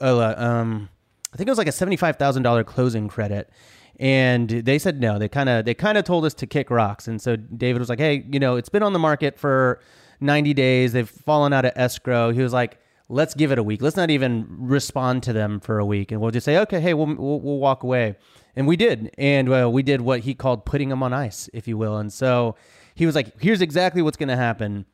uh, 0.00 0.34
um 0.36 0.88
I 1.32 1.36
think 1.36 1.48
it 1.48 1.50
was 1.50 1.58
like 1.58 1.66
a 1.66 1.70
$75,000 1.70 2.64
closing 2.66 3.08
credit 3.08 3.50
and 3.98 4.48
they 4.48 4.78
said 4.78 5.00
no. 5.00 5.18
They 5.18 5.28
kind 5.28 5.48
of 5.48 5.64
they 5.64 5.74
kind 5.74 5.96
of 5.96 6.04
told 6.04 6.24
us 6.24 6.34
to 6.34 6.46
kick 6.46 6.70
rocks 6.70 7.08
and 7.08 7.20
so 7.20 7.36
David 7.36 7.78
was 7.78 7.88
like, 7.88 7.98
"Hey, 8.00 8.24
you 8.30 8.40
know, 8.40 8.56
it's 8.56 8.68
been 8.68 8.82
on 8.82 8.92
the 8.92 8.98
market 8.98 9.38
for 9.38 9.80
90 10.20 10.52
days. 10.54 10.92
They've 10.92 11.08
fallen 11.08 11.52
out 11.52 11.64
of 11.64 11.72
escrow." 11.76 12.30
He 12.30 12.42
was 12.42 12.52
like, 12.52 12.78
let's 13.08 13.34
give 13.34 13.52
it 13.52 13.58
a 13.58 13.62
week. 13.62 13.82
Let's 13.82 13.96
not 13.96 14.10
even 14.10 14.46
respond 14.48 15.22
to 15.24 15.32
them 15.32 15.60
for 15.60 15.78
a 15.78 15.86
week, 15.86 16.12
and 16.12 16.20
we'll 16.20 16.30
just 16.30 16.44
say, 16.44 16.58
okay, 16.58 16.80
hey, 16.80 16.94
we'll 16.94 17.06
we'll, 17.06 17.40
we'll 17.40 17.58
walk 17.58 17.82
away. 17.82 18.16
And 18.56 18.66
we 18.66 18.76
did, 18.76 19.12
and 19.18 19.52
uh, 19.52 19.68
we 19.70 19.82
did 19.82 20.00
what 20.00 20.20
he 20.20 20.34
called 20.34 20.64
putting 20.64 20.88
them 20.88 21.02
on 21.02 21.12
ice, 21.12 21.50
if 21.52 21.66
you 21.66 21.76
will. 21.76 21.96
And 21.96 22.12
so 22.12 22.54
he 22.94 23.06
was 23.06 23.14
like, 23.14 23.40
here's 23.40 23.60
exactly 23.60 24.00
what's 24.00 24.16
going 24.16 24.28
to 24.28 24.36
happen. 24.36 24.86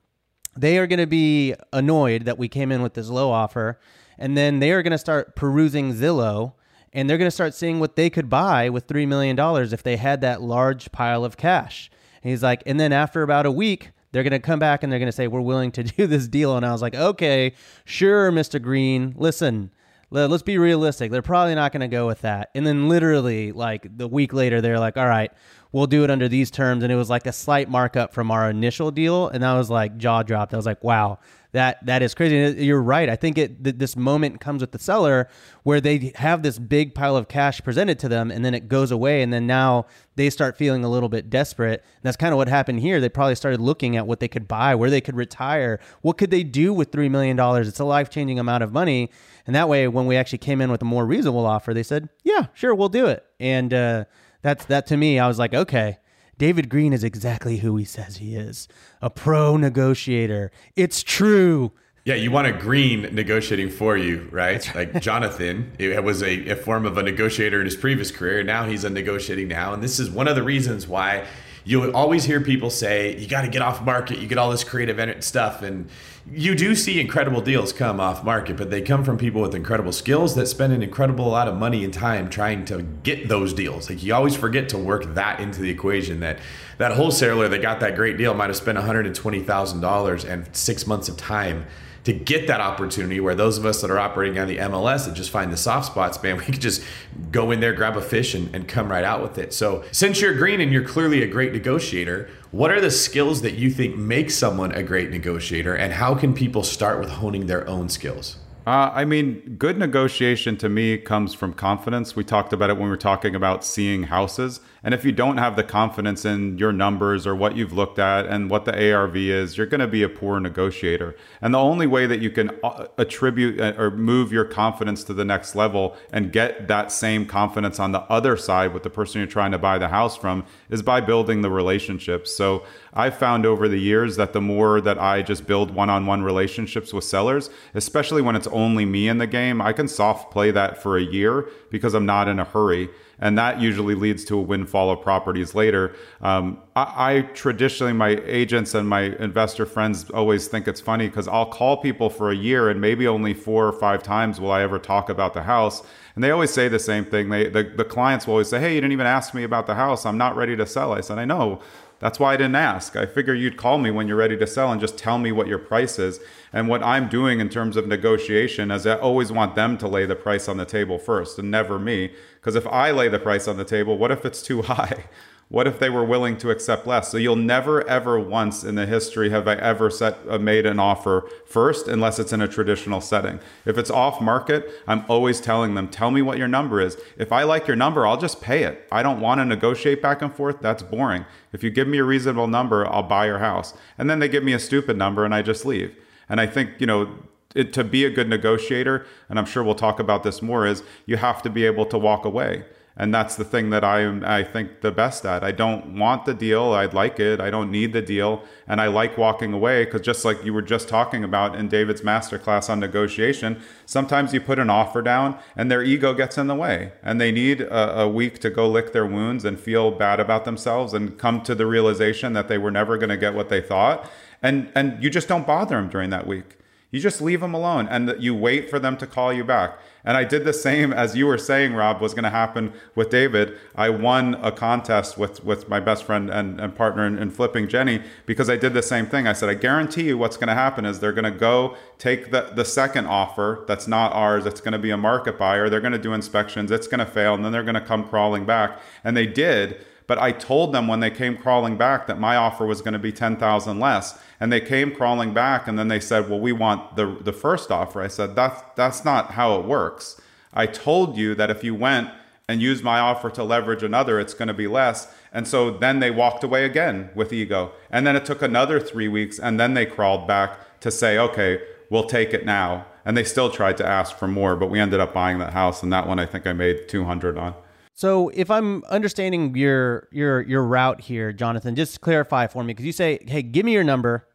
They 0.57 0.79
are 0.79 0.87
going 0.87 0.99
to 0.99 1.07
be 1.07 1.55
annoyed 1.73 2.25
that 2.25 2.39
we 2.39 2.49
came 2.49 2.73
in 2.73 2.83
with 2.83 2.95
this 2.95 3.09
low 3.09 3.31
offer, 3.31 3.79
and 4.19 4.37
then 4.37 4.61
they 4.61 4.73
are 4.73 4.83
going 4.83 4.93
to 4.93 4.99
start 4.99 5.37
perusing 5.37 5.95
Zillow. 5.95 6.55
And 6.93 7.09
they're 7.09 7.19
going 7.19 7.29
to 7.29 7.31
start 7.31 7.55
seeing 7.55 7.79
what 7.79 7.95
they 7.95 8.11
could 8.11 8.29
buy 8.29 8.69
with 8.69 8.89
$3 8.89 9.07
million 9.07 9.39
if 9.73 9.81
they 9.81 9.97
had 9.97 10.23
that 10.23 10.43
large 10.43 10.91
pile 10.91 11.25
of 11.25 11.37
cash. 11.37 11.89
And 12.21 12.31
he's 12.31 12.43
like, 12.43 12.65
and 12.67 12.81
then 12.81 12.93
after 12.93 13.23
about 13.23 13.47
a 13.47 13.53
week, 13.53 13.91
they're 14.13 14.23
going 14.23 14.33
to 14.33 14.41
come 14.41 14.59
back 14.59 14.83
and 14.83 14.93
they're 14.93 14.99
going 14.99 15.07
to 15.07 15.13
say, 15.13 15.29
We're 15.29 15.41
willing 15.41 15.73
to 15.73 15.83
do 15.97 16.07
this 16.07 16.29
deal. 16.29 16.57
And 16.57 16.67
I 16.67 16.73
was 16.73 16.83
like, 16.83 16.95
Okay, 16.95 17.53
sure, 17.85 18.33
Mr. 18.33 18.61
Greene. 18.61 19.15
Listen, 19.17 19.71
let's 20.11 20.43
be 20.43 20.59
realistic. 20.59 21.11
They're 21.11 21.23
probably 21.23 21.55
not 21.55 21.73
going 21.73 21.81
to 21.81 21.89
go 21.89 22.07
with 22.07 22.23
that. 22.23 22.51
And 22.55 22.67
then 22.67 22.89
literally, 22.89 23.53
like 23.53 23.97
the 23.97 24.09
week 24.09 24.33
later, 24.33 24.61
they're 24.61 24.79
like, 24.79 24.97
All 24.97 25.07
right, 25.07 25.31
we'll 25.73 25.87
do 25.87 26.05
it 26.05 26.11
under 26.11 26.29
these 26.29 26.51
terms. 26.51 26.83
And 26.83 26.93
it 26.93 26.97
was 26.97 27.11
like 27.11 27.27
a 27.27 27.33
slight 27.33 27.69
markup 27.71 28.13
from 28.13 28.31
our 28.31 28.51
initial 28.51 28.91
deal. 28.91 29.29
And 29.29 29.43
that 29.43 29.55
was 29.55 29.71
like 29.71 29.97
jaw 29.97 30.23
dropped. 30.23 30.53
I 30.53 30.57
was 30.57 30.67
like, 30.67 30.83
Wow, 30.83 31.19
that 31.53 31.85
that 31.87 32.03
is 32.03 32.15
crazy. 32.15 32.65
You're 32.65 32.83
right. 32.83 33.09
I 33.09 33.17
think 33.17 33.37
it 33.37 33.65
th- 33.65 33.77
this 33.77 33.97
moment 33.97 34.41
comes 34.41 34.61
with 34.61 34.73
the 34.73 34.79
seller 34.79 35.29
where 35.63 35.81
they 35.81 36.13
have 36.17 36.43
this 36.43 36.59
big 36.59 36.95
pile 36.95 37.17
of 37.17 37.29
cash 37.29 37.61
presented 37.63 37.99
to 38.01 38.09
them, 38.09 38.31
and 38.31 38.45
then 38.45 38.55
it 38.55 38.69
goes 38.69 38.91
away, 38.91 39.23
and 39.23 39.33
then 39.33 39.47
now 39.47 39.87
they 40.17 40.31
start 40.31 40.57
feeling 40.57 40.85
a 40.85 40.89
little 40.89 41.09
bit 41.09 41.29
desperate. 41.31 41.81
And 41.81 42.03
that's 42.03 42.17
kind 42.17 42.33
of 42.33 42.37
what 42.37 42.49
happened 42.49 42.81
here. 42.81 43.01
They 43.01 43.09
probably 43.09 43.35
started 43.35 43.61
looking 43.61 43.97
at 43.97 44.07
what 44.07 44.21
they 44.21 44.29
could 44.29 44.47
buy, 44.47 44.75
where 44.75 44.91
they 44.91 45.01
could 45.01 45.17
retire, 45.17 45.81
what 46.03 46.19
could 46.19 46.31
they 46.31 46.45
do 46.45 46.73
with 46.73 46.93
three 46.93 47.09
million 47.09 47.37
dollars. 47.37 47.69
It's 47.69 47.81
a 47.81 47.85
life 47.85 48.11
changing 48.11 48.39
amount 48.39 48.63
of 48.63 48.73
money, 48.73 49.11
and 49.47 49.55
that 49.57 49.69
way, 49.69 49.89
when 49.89 50.07
we 50.07 50.17
actually 50.17 50.39
came 50.39 50.61
in 50.61 50.71
with 50.71 50.83
a 50.83 50.87
more 50.87 51.05
reasonable 51.05 51.47
offer, 51.47 51.75
they 51.75 51.83
said, 51.83 52.09
"Yeah, 52.23 52.47
sure, 52.55 52.75
we'll 52.75 52.89
do 52.89 53.07
it." 53.07 53.25
And 53.41 53.75
uh, 53.75 54.05
that's 54.43 54.65
that 54.67 54.87
to 54.89 54.97
me. 54.97 55.19
I 55.19 55.27
was 55.27 55.39
like, 55.39 55.55
okay 55.55 55.99
David 56.41 56.71
Greene 56.71 56.95
is 56.95 57.05
exactly 57.05 57.59
who 57.59 57.77
he 57.77 57.85
says 57.85 58.17
he 58.17 58.35
is 58.35 58.67
a 59.03 59.11
pro 59.11 59.59
negotiator. 59.59 60.51
It's 60.75 61.03
true. 61.03 61.73
Yeah, 62.07 62.15
you 62.15 62.31
want 62.31 62.47
a 62.47 62.53
Greene 62.53 63.03
negotiating 63.15 63.69
for 63.69 63.95
you, 63.95 64.27
right? 64.33 64.75
Like 64.75 65.03
Jonathan, 65.03 65.73
it 65.79 66.03
was 66.03 66.23
a, 66.23 66.49
a 66.49 66.57
form 66.57 66.87
of 66.87 66.97
a 66.97 67.03
negotiator 67.03 67.61
in 67.61 67.67
his 67.67 67.77
previous 67.77 68.11
career. 68.11 68.43
Now 68.43 68.65
he's 68.65 68.85
a 68.85 68.91
negotiating 68.91 69.49
now. 69.49 69.75
And 69.75 69.83
this 69.83 70.01
is 70.01 70.09
one 70.09 70.29
of 70.29 70.35
the 70.35 70.43
reasons 70.43 70.89
why 70.89 71.27
you 71.65 71.93
always 71.93 72.25
hear 72.25 72.41
people 72.41 72.71
say 72.71 73.19
you 73.19 73.29
got 73.29 73.43
to 73.43 73.49
get 73.49 73.61
off 73.61 73.85
market 73.85 74.19
you 74.19 74.27
get 74.27 74.39
all 74.39 74.51
this 74.51 74.65
creative 74.65 75.23
stuff 75.23 75.61
and 75.61 75.91
you 76.33 76.55
do 76.55 76.77
see 76.77 77.01
incredible 77.01 77.41
deals 77.41 77.73
come 77.73 77.99
off 77.99 78.23
market 78.23 78.57
but 78.57 78.71
they 78.71 78.81
come 78.81 79.03
from 79.03 79.19
people 79.19 79.41
with 79.41 79.55
incredible 79.55 79.91
skills 79.91 80.37
that 80.37 80.47
spend 80.47 80.73
an 80.73 80.83
incredible 80.83 81.27
lot 81.27 81.49
of 81.49 81.57
money 81.57 81.85
and 81.85 81.93
time 81.93 82.31
trying 82.31 82.65
to 82.65 82.83
get 82.83 83.29
those 83.29 83.53
deals. 83.53 83.91
Like 83.91 84.03
you 84.03 84.15
always 84.15 84.37
forget 84.37 84.69
to 84.71 84.79
work 84.79 85.15
that 85.15 85.41
into 85.41 85.61
the 85.61 85.71
equation 85.71 86.21
that 86.21 86.39
that 86.79 86.93
wholesaler 86.93 87.49
that 87.49 87.63
got 87.63 87.81
that 87.81 87.97
great 87.97 88.17
deal 88.17 88.33
might 88.35 88.49
have 88.49 88.57
spent 88.57 88.79
$120000 88.79 90.25
and 90.25 90.57
six 90.57 90.87
months 90.87 91.09
of 91.09 91.17
time 91.17 91.67
to 92.05 92.13
get 92.13 92.47
that 92.47 92.61
opportunity 92.61 93.21
where 93.21 93.35
those 93.35 93.59
of 93.59 93.67
us 93.67 93.81
that 93.83 93.91
are 93.91 93.99
operating 93.99 94.39
on 94.39 94.49
the 94.49 94.57
MLS 94.57 95.07
that 95.07 95.15
just 95.15 95.31
find 95.31 95.53
the 95.53 95.57
soft 95.57 95.87
spots, 95.87 96.23
man, 96.23 96.37
we 96.39 96.45
could 96.45 96.61
just 96.61 96.83
go 97.31 97.51
in 97.51 97.61
there, 97.61 97.73
grab 97.73 97.97
a 97.97 98.03
fish, 98.03 98.35
and, 98.35 98.55
and 98.55 98.67
come 98.69 98.91
right 98.91 99.05
out 99.05 99.23
with 99.23 99.39
it. 99.39 99.53
So, 99.53 99.85
since 99.93 100.21
you're 100.21 100.35
Greene 100.35 100.61
and 100.61 100.73
you're 100.73 100.85
clearly 100.85 101.23
a 101.23 101.27
great 101.27 101.53
negotiator, 101.53 102.29
what 102.51 102.71
are 102.71 102.81
the 102.81 102.91
skills 102.91 103.43
that 103.43 103.55
you 103.55 103.71
think 103.71 103.97
make 103.97 104.31
someone 104.31 104.73
a 104.73 104.83
great 104.83 105.11
negotiator, 105.11 105.75
and 105.75 105.93
how 105.93 106.15
can 106.15 106.35
people 106.35 106.63
start 106.63 106.99
with 106.99 107.11
honing 107.11 107.47
their 107.47 107.67
own 107.69 107.89
skills? 107.89 108.37
Uh, 108.67 108.91
I 108.95 109.05
mean, 109.05 109.57
good 109.59 109.79
negotiation 109.79 110.57
to 110.59 110.69
me 110.69 110.99
comes 110.99 111.33
from 111.35 111.55
confidence. 111.55 112.15
We 112.15 112.25
talked 112.25 112.53
about 112.53 112.71
it 112.71 112.75
when 112.75 112.85
we 112.85 112.91
were 112.91 112.97
talking 112.97 113.35
about 113.35 113.65
seeing 113.65 114.05
houses. 114.05 114.61
And 114.83 114.95
if 114.95 115.05
you 115.05 115.13
don't 115.13 115.37
have 115.37 115.57
the 115.57 115.63
confidence 115.63 116.25
in 116.25 116.57
your 116.57 116.73
numbers 116.73 117.27
or 117.27 117.37
what 117.37 117.55
you've 117.55 117.73
looked 117.73 117.99
at 117.99 118.27
and 118.27 118.49
what 118.49 118.65
the 118.65 118.93
ARV 118.93 119.17
is, 119.17 119.59
you're 119.59 119.67
going 119.67 119.81
to 119.81 119.87
be 119.87 120.03
a 120.03 120.09
poor 120.09 120.41
negotiator. 120.41 121.15
And 121.43 121.53
the 121.53 121.59
only 121.59 121.87
way 121.87 122.07
that 122.07 122.21
you 122.21 122.31
can 122.31 122.51
uh, 122.65 122.87
attribute 122.97 123.61
uh, 123.61 123.75
or 123.77 123.91
move 123.91 124.33
your 124.33 124.47
confidence 124.47 125.05
to 125.05 125.15
the 125.15 125.25
next 125.25 125.55
level 125.55 125.97
and 126.13 126.33
get 126.33 126.69
that 126.69 126.91
same 126.91 127.27
confidence 127.27 127.79
on 127.79 127.93
the 127.93 128.01
other 128.03 128.37
side 128.37 128.73
with 128.73 128.83
the 128.83 128.91
person 128.91 129.21
you're 129.21 129.29
trying 129.29 129.53
to 129.53 129.59
buy 129.59 129.79
the 129.79 129.89
house 129.89 130.17
from 130.17 130.47
is 130.71 130.83
by 130.83 131.01
building 131.01 131.43
the 131.43 131.51
relationships. 131.51 132.35
So 132.35 132.65
I've 132.95 133.17
found 133.17 133.45
over 133.45 133.69
the 133.69 133.79
years 133.79 134.17
that 134.17 134.33
the 134.33 134.41
more 134.41 134.81
that 134.81 134.99
I 134.99 135.21
just 135.21 135.47
build 135.47 135.73
one 135.73 135.91
on 135.91 136.07
one 136.07 136.23
relationships 136.23 136.93
with 136.93 137.05
sellers, 137.05 137.51
especially 137.75 138.23
when 138.23 138.35
it's 138.35 138.49
only 138.49 138.87
me 138.87 139.09
in 139.09 139.19
the 139.19 139.27
game, 139.27 139.61
I 139.61 139.75
can 139.75 139.89
soft 139.89 140.31
play 140.33 140.51
that 140.53 140.83
for 140.83 140.97
a 140.97 141.03
year 141.03 141.49
because 141.71 141.95
I'm 141.95 142.07
not 142.07 142.29
in 142.29 142.39
a 142.39 142.45
hurry 142.45 142.89
and 143.21 143.37
that 143.39 143.61
usually 143.61 143.95
leads 143.95 144.25
to 144.25 144.39
a 144.39 144.41
windfall 144.43 144.91
of 144.91 145.03
properties 145.03 145.55
later. 145.55 145.95
Um, 146.23 146.59
I, 146.75 147.17
I, 147.17 147.21
traditionally, 147.35 147.93
my 147.93 148.21
agents 148.25 148.75
and 148.75 148.89
my 148.89 149.03
investor 149.17 149.67
friends 149.67 150.11
always 150.11 150.49
think 150.49 150.67
it's 150.67 150.81
funny 150.81 151.07
because 151.07 151.29
I'll 151.29 151.47
call 151.47 151.77
people 151.77 152.11
for 152.11 152.31
a 152.31 152.37
year 152.37 152.71
and 152.71 152.81
maybe 152.81 153.07
only 153.07 153.35
four 153.35 153.69
or 153.69 153.73
five 153.73 154.03
times 154.03 154.41
will 154.41 154.51
I 154.51 154.63
ever 154.63 154.79
talk 154.79 155.11
about 155.11 155.35
the 155.35 155.43
house. 155.43 155.83
And 156.15 156.25
they 156.25 156.31
always 156.31 156.51
say 156.51 156.69
the 156.69 156.79
same 156.79 157.05
thing. 157.05 157.29
They, 157.29 157.49
the, 157.49 157.63
the 157.63 157.85
clients 157.85 158.27
will 158.27 158.35
always 158.35 158.49
say, 158.49 158.59
Hey, 158.59 158.75
you 158.75 158.81
didn't 158.81 158.93
even 158.93 159.07
ask 159.07 159.35
me 159.35 159.45
about 159.45 159.67
the 159.67 159.75
house. 159.75 160.05
I'm 160.07 160.19
not 160.19 160.35
ready 160.35 160.57
to 160.57 160.67
sell. 160.67 160.93
I 160.93 161.01
said, 161.01 161.19
I 161.19 161.25
know. 161.25 161.61
That's 162.01 162.19
why 162.19 162.33
I 162.33 162.37
didn't 162.39 162.57
ask. 162.57 162.97
I 162.97 163.05
figure 163.05 163.35
you'd 163.35 163.59
call 163.59 163.77
me 163.77 163.91
when 163.91 164.09
you're 164.09 164.17
ready 164.17 164.37
to 164.39 164.47
sell 164.47 164.73
and 164.73 164.81
just 164.81 164.97
tell 164.97 165.19
me 165.19 165.33
what 165.33 165.47
your 165.47 165.59
price 165.59 165.99
is. 165.99 166.19
And 166.51 166.67
what 166.67 166.83
I'm 166.83 167.09
doing 167.09 167.41
in 167.41 167.51
terms 167.51 167.77
of 167.77 167.87
negotiation 167.87 168.71
is 168.71 168.87
I 168.87 168.97
always 168.97 169.31
want 169.31 169.55
them 169.55 169.77
to 169.79 169.87
lay 169.87 170.07
the 170.07 170.17
price 170.17 170.49
on 170.49 170.57
the 170.57 170.65
table 170.65 170.99
first 170.99 171.39
and 171.39 171.51
never 171.51 171.79
me. 171.79 172.13
Because 172.41 172.57
if 172.57 172.67
I 172.67 172.91
lay 172.91 173.09
the 173.09 173.19
price 173.19 173.47
on 173.47 173.59
the 173.59 173.65
table, 173.65 173.99
what 173.99 174.11
if 174.11 174.25
it's 174.25 174.43
too 174.43 174.63
high? 174.75 175.05
What 175.51 175.67
if 175.67 175.81
they 175.81 175.91
were 175.91 176.05
willing 176.05 176.39
to 176.39 176.51
accept 176.51 176.87
less? 176.87 177.11
So 177.11 177.17
you'll 177.17 177.35
never, 177.35 177.87
ever 177.89 178.21
once 178.21 178.63
in 178.63 178.77
the 178.77 178.87
history 178.87 179.31
have 179.31 179.49
I 179.49 179.57
ever 179.57 179.91
set 179.91 180.19
uh, 180.29 180.39
made 180.39 180.65
an 180.65 180.79
offer 180.79 181.29
first, 181.45 181.89
unless 181.89 182.21
it's 182.21 182.33
in 182.33 182.41
a 182.41 182.47
traditional 182.47 183.01
setting. 183.01 183.41
If 183.67 183.77
it's 183.77 183.91
off 183.91 184.21
market, 184.21 184.71
I'm 184.87 185.05
always 185.09 185.41
telling 185.41 185.75
them, 185.75 185.89
tell 185.89 186.13
me 186.13 186.23
what 186.23 186.39
your 186.39 186.47
number 186.47 186.81
is. 186.81 186.97
If 187.19 187.33
I 187.33 187.43
like 187.43 187.67
your 187.67 187.75
number, 187.75 188.07
I'll 188.07 188.17
just 188.17 188.41
pay 188.41 188.63
it. 188.63 188.87
I 188.93 189.03
don't 189.03 189.21
want 189.21 189.41
to 189.41 189.45
negotiate 189.45 190.01
back 190.01 190.23
and 190.23 190.33
forth. 190.33 190.61
That's 190.61 190.85
boring. 190.85 191.27
If 191.53 191.65
you 191.65 191.71
give 191.71 191.89
me 191.89 191.99
a 191.99 192.05
reasonable 192.05 192.47
number, 192.47 192.87
I'll 192.87 193.03
buy 193.03 193.27
your 193.27 193.41
house. 193.41 193.75
And 193.99 194.09
then 194.09 194.21
they 194.21 194.29
give 194.29 194.45
me 194.45 194.53
a 194.53 194.61
stupid 194.61 194.97
number 194.97 195.25
and 195.25 195.35
I 195.35 195.43
just 195.43 195.67
leave. 195.67 195.97
And 196.29 196.41
I 196.41 196.47
think, 196.47 196.75
you 196.79 196.87
know, 196.87 197.13
it, 197.57 197.73
to 197.73 197.83
be 197.83 198.05
a 198.05 198.11
good 198.11 198.29
negotiator, 198.29 199.05
and 199.29 199.37
I'm 199.37 199.47
sure 199.47 199.65
we'll 199.65 199.75
talk 199.75 199.99
about 199.99 200.23
this 200.23 200.43
more, 200.43 200.65
is 200.65 200.85
you 201.07 201.17
have 201.17 201.43
to 201.43 201.51
be 201.51 201.67
able 201.67 201.87
to 201.87 201.99
walk 201.99 202.25
away 202.25 202.67
and 202.97 203.15
that's 203.15 203.37
the 203.37 203.45
thing 203.45 203.71
that 203.71 203.85
I 203.85 204.01
am 204.01 204.25
I 204.25 204.43
think 204.43 204.81
the 204.81 204.91
best 204.91 205.25
at. 205.25 205.43
I 205.43 205.53
don't 205.53 205.99
want 205.99 206.25
the 206.25 206.35
deal. 206.35 206.73
I'd 206.73 206.93
like 206.95 207.19
it. 207.19 207.41
I 207.41 207.51
don't 207.51 207.71
need 207.71 207.93
the 207.93 208.03
deal, 208.03 208.45
and 208.67 208.81
I 208.81 208.89
like 208.89 209.17
walking 209.17 209.53
away 209.53 209.85
because 209.85 210.03
just 210.03 210.25
like 210.25 210.45
you 210.45 210.53
were 210.53 210.63
just 210.63 210.89
talking 210.89 211.25
about 211.25 211.55
in 211.57 211.69
David's 211.69 212.03
masterclass 212.03 212.69
on 212.69 212.81
negotiation, 212.81 213.61
sometimes 213.87 214.35
you 214.35 214.41
put 214.41 214.59
an 214.59 214.71
offer 214.71 215.03
down 215.03 215.39
and 215.57 215.71
their 215.71 215.83
ego 215.83 216.13
gets 216.15 216.37
in 216.37 216.47
the 216.47 216.55
way, 216.55 216.93
and 217.03 217.21
they 217.21 217.33
need 217.33 217.61
a, 217.63 218.01
a 218.01 218.09
week 218.09 218.39
to 218.41 218.51
go 218.51 218.69
lick 218.69 218.93
their 218.93 219.07
wounds 219.07 219.45
and 219.45 219.59
feel 219.59 219.91
bad 219.91 220.21
about 220.21 220.45
themselves 220.45 220.93
and 220.93 221.19
come 221.19 221.43
to 221.43 221.55
the 221.55 221.67
realization 221.67 222.33
that 222.33 222.49
they 222.49 222.59
were 222.59 222.71
never 222.71 222.99
going 222.99 223.11
to 223.11 223.17
get 223.17 223.35
what 223.35 223.49
they 223.49 223.61
thought, 223.61 224.11
and 224.43 224.71
and 224.75 225.03
you 225.03 225.11
just 225.11 225.29
don't 225.29 225.47
bother 225.47 225.77
them 225.77 225.89
during 225.89 226.11
that 226.11 226.27
week. 226.27 226.57
You 226.91 226.99
just 226.99 227.23
leave 227.23 227.41
them 227.41 227.55
alone 227.55 227.87
and 227.89 228.15
you 228.19 228.35
wait 228.35 228.69
for 228.69 228.79
them 228.79 228.97
to 228.97 229.07
call 229.07 229.33
you 229.33 229.45
back. 229.45 229.79
And 230.05 230.17
I 230.17 230.25
did 230.25 230.45
the 230.45 230.53
same 230.53 230.93
as 230.93 231.15
you 231.15 231.27
were 231.27 231.39
saying, 231.39 231.75
Rob, 231.75 232.01
was 232.01 232.15
going 232.15 232.25
to 232.25 232.31
happen 232.31 232.73
with 232.95 233.11
David. 233.11 233.57
I 233.77 233.91
won 233.91 234.35
a 234.37 234.51
contest 234.51 235.19
with, 235.19 235.45
with 235.45 235.69
my 235.69 235.79
best 235.79 236.05
friend 236.05 236.31
and, 236.31 236.61
and 236.61 236.75
partner 236.75 237.07
in, 237.07 237.19
in, 237.19 237.31
flipping, 237.31 237.69
Jenny, 237.69 238.03
because 238.25 238.49
I 238.49 238.57
did 238.57 238.73
the 238.73 238.83
same 238.83 239.07
thing. 239.07 239.27
I 239.27 239.35
said, 239.35 239.51
I 239.51 239.55
guarantee 239.55 240.05
you 240.05 240.17
what's 240.17 240.37
going 240.37 240.49
to 240.49 240.55
happen 240.55 240.87
is 240.87 241.01
they're 241.01 241.13
going 241.13 241.31
to 241.31 241.39
go 241.39 241.77
take 241.99 242.31
the, 242.31 242.51
the 242.55 242.65
second 242.65 243.07
offer 243.07 243.65
that's 243.69 243.87
not 243.87 244.13
ours. 244.13 244.47
It's 244.47 244.63
going 244.63 244.73
to 244.73 244.79
be 244.79 244.91
a 244.91 244.97
market 244.97 245.39
buyer. 245.39 245.69
They're 245.69 245.81
going 245.81 245.93
to 245.93 245.99
do 245.99 246.15
inspections. 246.15 246.71
It's 246.71 246.87
going 246.87 247.01
to 247.01 247.07
fail. 247.07 247.35
And 247.35 247.45
then 247.45 247.53
they're 247.53 247.63
going 247.63 247.75
to 247.75 247.81
come 247.81 248.09
crawling 248.09 248.47
back. 248.47 248.81
And 249.05 249.17
they 249.17 249.27
did. 249.27 249.85
But 250.11 250.19
I 250.19 250.33
told 250.33 250.73
them 250.73 250.89
when 250.89 250.99
they 250.99 251.13
came 251.13 251.37
crawling 251.37 251.77
back 251.77 252.09
that 252.09 252.19
my 252.19 252.35
offer 252.35 252.67
was 252.67 252.83
going 252.83 252.95
to 252.95 252.99
be 252.99 253.13
10,000 253.13 253.79
less. 253.79 254.19
And 254.41 254.53
they 254.53 254.61
came 254.61 254.93
crawling 254.93 255.33
back 255.33 255.69
and 255.69 255.79
then 255.79 255.87
they 255.87 256.01
said, 256.01 256.29
"Well, 256.29 256.41
we 256.41 256.51
want 256.51 256.97
the 256.97 257.17
the 257.21 257.33
first 257.33 257.71
offer." 257.71 258.03
I 258.03 258.09
said, 258.09 258.35
"That's 258.35 258.61
that's 258.75 259.05
not 259.05 259.35
how 259.39 259.57
it 259.61 259.65
works. 259.65 260.21
I 260.53 260.67
told 260.67 261.17
you 261.17 261.37
that 261.37 261.49
if 261.49 261.63
you 261.63 261.77
went 261.77 262.11
and 262.49 262.61
used 262.61 262.83
my 262.83 262.99
offer 262.99 263.31
to 263.31 263.45
leverage 263.45 263.85
another, 263.85 264.19
it's 264.19 264.35
going 264.35 264.49
to 264.49 264.61
be 264.65 264.67
less." 264.67 265.07
And 265.33 265.47
so 265.47 265.71
then 265.71 266.01
they 266.01 266.11
walked 266.11 266.43
away 266.43 266.65
again 266.65 267.11
with 267.15 267.33
ego. 267.33 267.71
And 267.89 268.05
then 268.05 268.17
it 268.17 268.25
took 268.25 268.43
another 268.43 268.81
3 268.81 269.07
weeks 269.07 269.39
and 269.39 269.61
then 269.61 269.75
they 269.75 269.87
crawled 269.87 270.27
back 270.27 270.81
to 270.81 270.91
say, 270.91 271.19
"Okay, 271.19 271.61
we'll 271.89 272.09
take 272.19 272.35
it 272.35 272.45
now." 272.45 272.85
And 273.05 273.17
they 273.17 273.23
still 273.23 273.49
tried 273.49 273.77
to 273.77 273.87
ask 273.87 274.19
for 274.19 274.27
more, 274.27 274.57
but 274.57 274.71
we 274.71 274.81
ended 274.81 274.99
up 274.99 275.15
buying 275.15 275.39
that 275.39 275.53
house 275.53 275.85
and 275.85 275.93
that 275.93 276.09
one 276.09 276.19
I 276.19 276.27
think 276.27 276.49
I 276.49 276.53
made 276.53 276.89
200 276.89 277.39
on. 277.39 277.55
So 278.01 278.31
if 278.31 278.51
I'm 278.51 278.83
understanding 278.85 279.55
your 279.55 280.09
your 280.11 280.41
your 280.41 280.65
route 280.65 281.03
here, 281.03 281.35
Jonathan, 281.35 281.75
just 281.75 282.01
clarify 282.01 282.47
for 282.47 282.65
me 282.65 282.69
because 282.69 282.87
you 282.87 282.93
say, 282.93 283.19
"Hey, 283.29 283.43
give 283.43 283.67
me 283.67 283.75
your 283.75 283.85
number. 283.85 284.27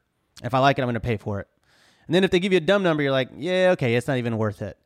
If 0.43 0.53
I 0.53 0.59
like 0.59 0.77
it, 0.77 0.83
I'm 0.83 0.85
going 0.85 0.93
to 0.93 0.99
pay 0.99 1.17
for 1.17 1.39
it." 1.39 1.47
And 2.05 2.13
then 2.13 2.23
if 2.23 2.29
they 2.29 2.39
give 2.39 2.51
you 2.51 2.59
a 2.59 2.61
dumb 2.61 2.83
number, 2.83 3.01
you're 3.01 3.11
like, 3.11 3.29
"Yeah, 3.35 3.71
okay, 3.71 3.95
it's 3.95 4.07
not 4.07 4.17
even 4.17 4.37
worth 4.37 4.61
it." 4.61 4.77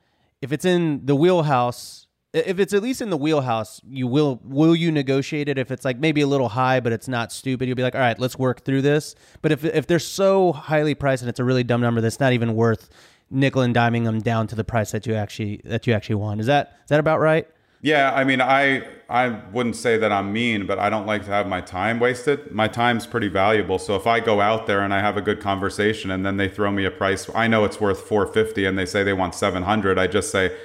If 0.42 0.54
it's 0.54 0.64
in 0.64 1.06
the 1.06 1.14
wheelhouse, 1.14 2.08
if 2.32 2.58
it's 2.58 2.74
at 2.74 2.82
least 2.82 3.02
in 3.02 3.10
the 3.10 3.18
wheelhouse, 3.18 3.82
you 3.86 4.08
will 4.08 4.40
will 4.46 4.78
you 4.78 4.94
negotiate 4.94 5.50
it? 5.50 5.58
If 5.58 5.72
it's 5.72 5.84
like 5.84 6.00
maybe 6.00 6.22
a 6.22 6.28
little 6.28 6.48
high, 6.48 6.80
but 6.80 6.94
it's 6.94 7.10
not 7.10 7.34
stupid, 7.34 7.68
you'll 7.68 7.76
be 7.76 7.84
like, 7.84 7.96
"All 7.96 8.00
right, 8.00 8.18
let's 8.18 8.40
work 8.40 8.64
through 8.64 8.84
this." 8.84 9.14
But 9.42 9.52
if 9.52 9.66
if 9.66 9.88
they're 9.88 10.00
so 10.00 10.54
highly 10.54 10.96
priced 10.96 11.22
and 11.22 11.30
it's 11.30 11.42
a 11.42 11.44
really 11.44 11.66
dumb 11.66 11.82
number 11.82 12.00
that's 12.00 12.22
not 12.22 12.32
even 12.32 12.56
worth 12.56 12.90
nickel 13.30 13.62
and 13.62 13.76
diming 13.76 14.06
them 14.06 14.22
down 14.22 14.48
to 14.48 14.56
the 14.56 14.64
price 14.64 14.92
that 14.92 15.06
you 15.06 15.16
actually 15.16 15.60
that 15.66 15.86
you 15.86 15.92
actually 15.92 16.16
want. 16.16 16.40
Is 16.40 16.48
that 16.48 16.78
is 16.86 16.88
that 16.88 17.02
about 17.02 17.20
right? 17.20 17.46
Yeah, 17.82 18.12
I 18.14 18.24
mean, 18.26 18.42
I 18.42 18.84
I 19.10 19.30
wouldn't 19.52 19.76
say 19.76 19.98
that 19.98 20.12
I'm 20.12 20.34
mean, 20.34 20.68
but 20.68 20.78
I 20.80 20.90
don't 20.90 21.08
like 21.08 21.24
to 21.26 21.32
have 21.32 21.48
my 21.48 21.62
time 21.62 22.00
wasted. 22.00 22.52
My 22.52 22.68
time's 22.68 23.08
pretty 23.08 23.30
valuable, 23.30 23.80
so 23.80 23.96
if 23.96 24.06
I 24.06 24.20
go 24.20 24.42
out 24.42 24.68
there 24.68 24.82
and 24.82 24.94
I 24.94 25.00
have 25.00 25.18
a 25.18 25.22
good 25.22 25.40
conversation, 25.40 26.12
and 26.12 26.26
then 26.26 26.38
they 26.38 26.50
throw 26.50 26.72
me 26.72 26.86
a 26.86 26.92
price, 26.92 27.30
I 27.34 27.48
know 27.48 27.64
it's 27.64 27.80
worth 27.80 28.02
450, 28.02 28.66
and 28.66 28.78
they 28.78 28.86
say 28.86 29.04
they 29.04 29.14
want 29.14 29.34
700. 29.34 29.98
I 29.98 30.08
just 30.08 30.30
say, 30.30 30.56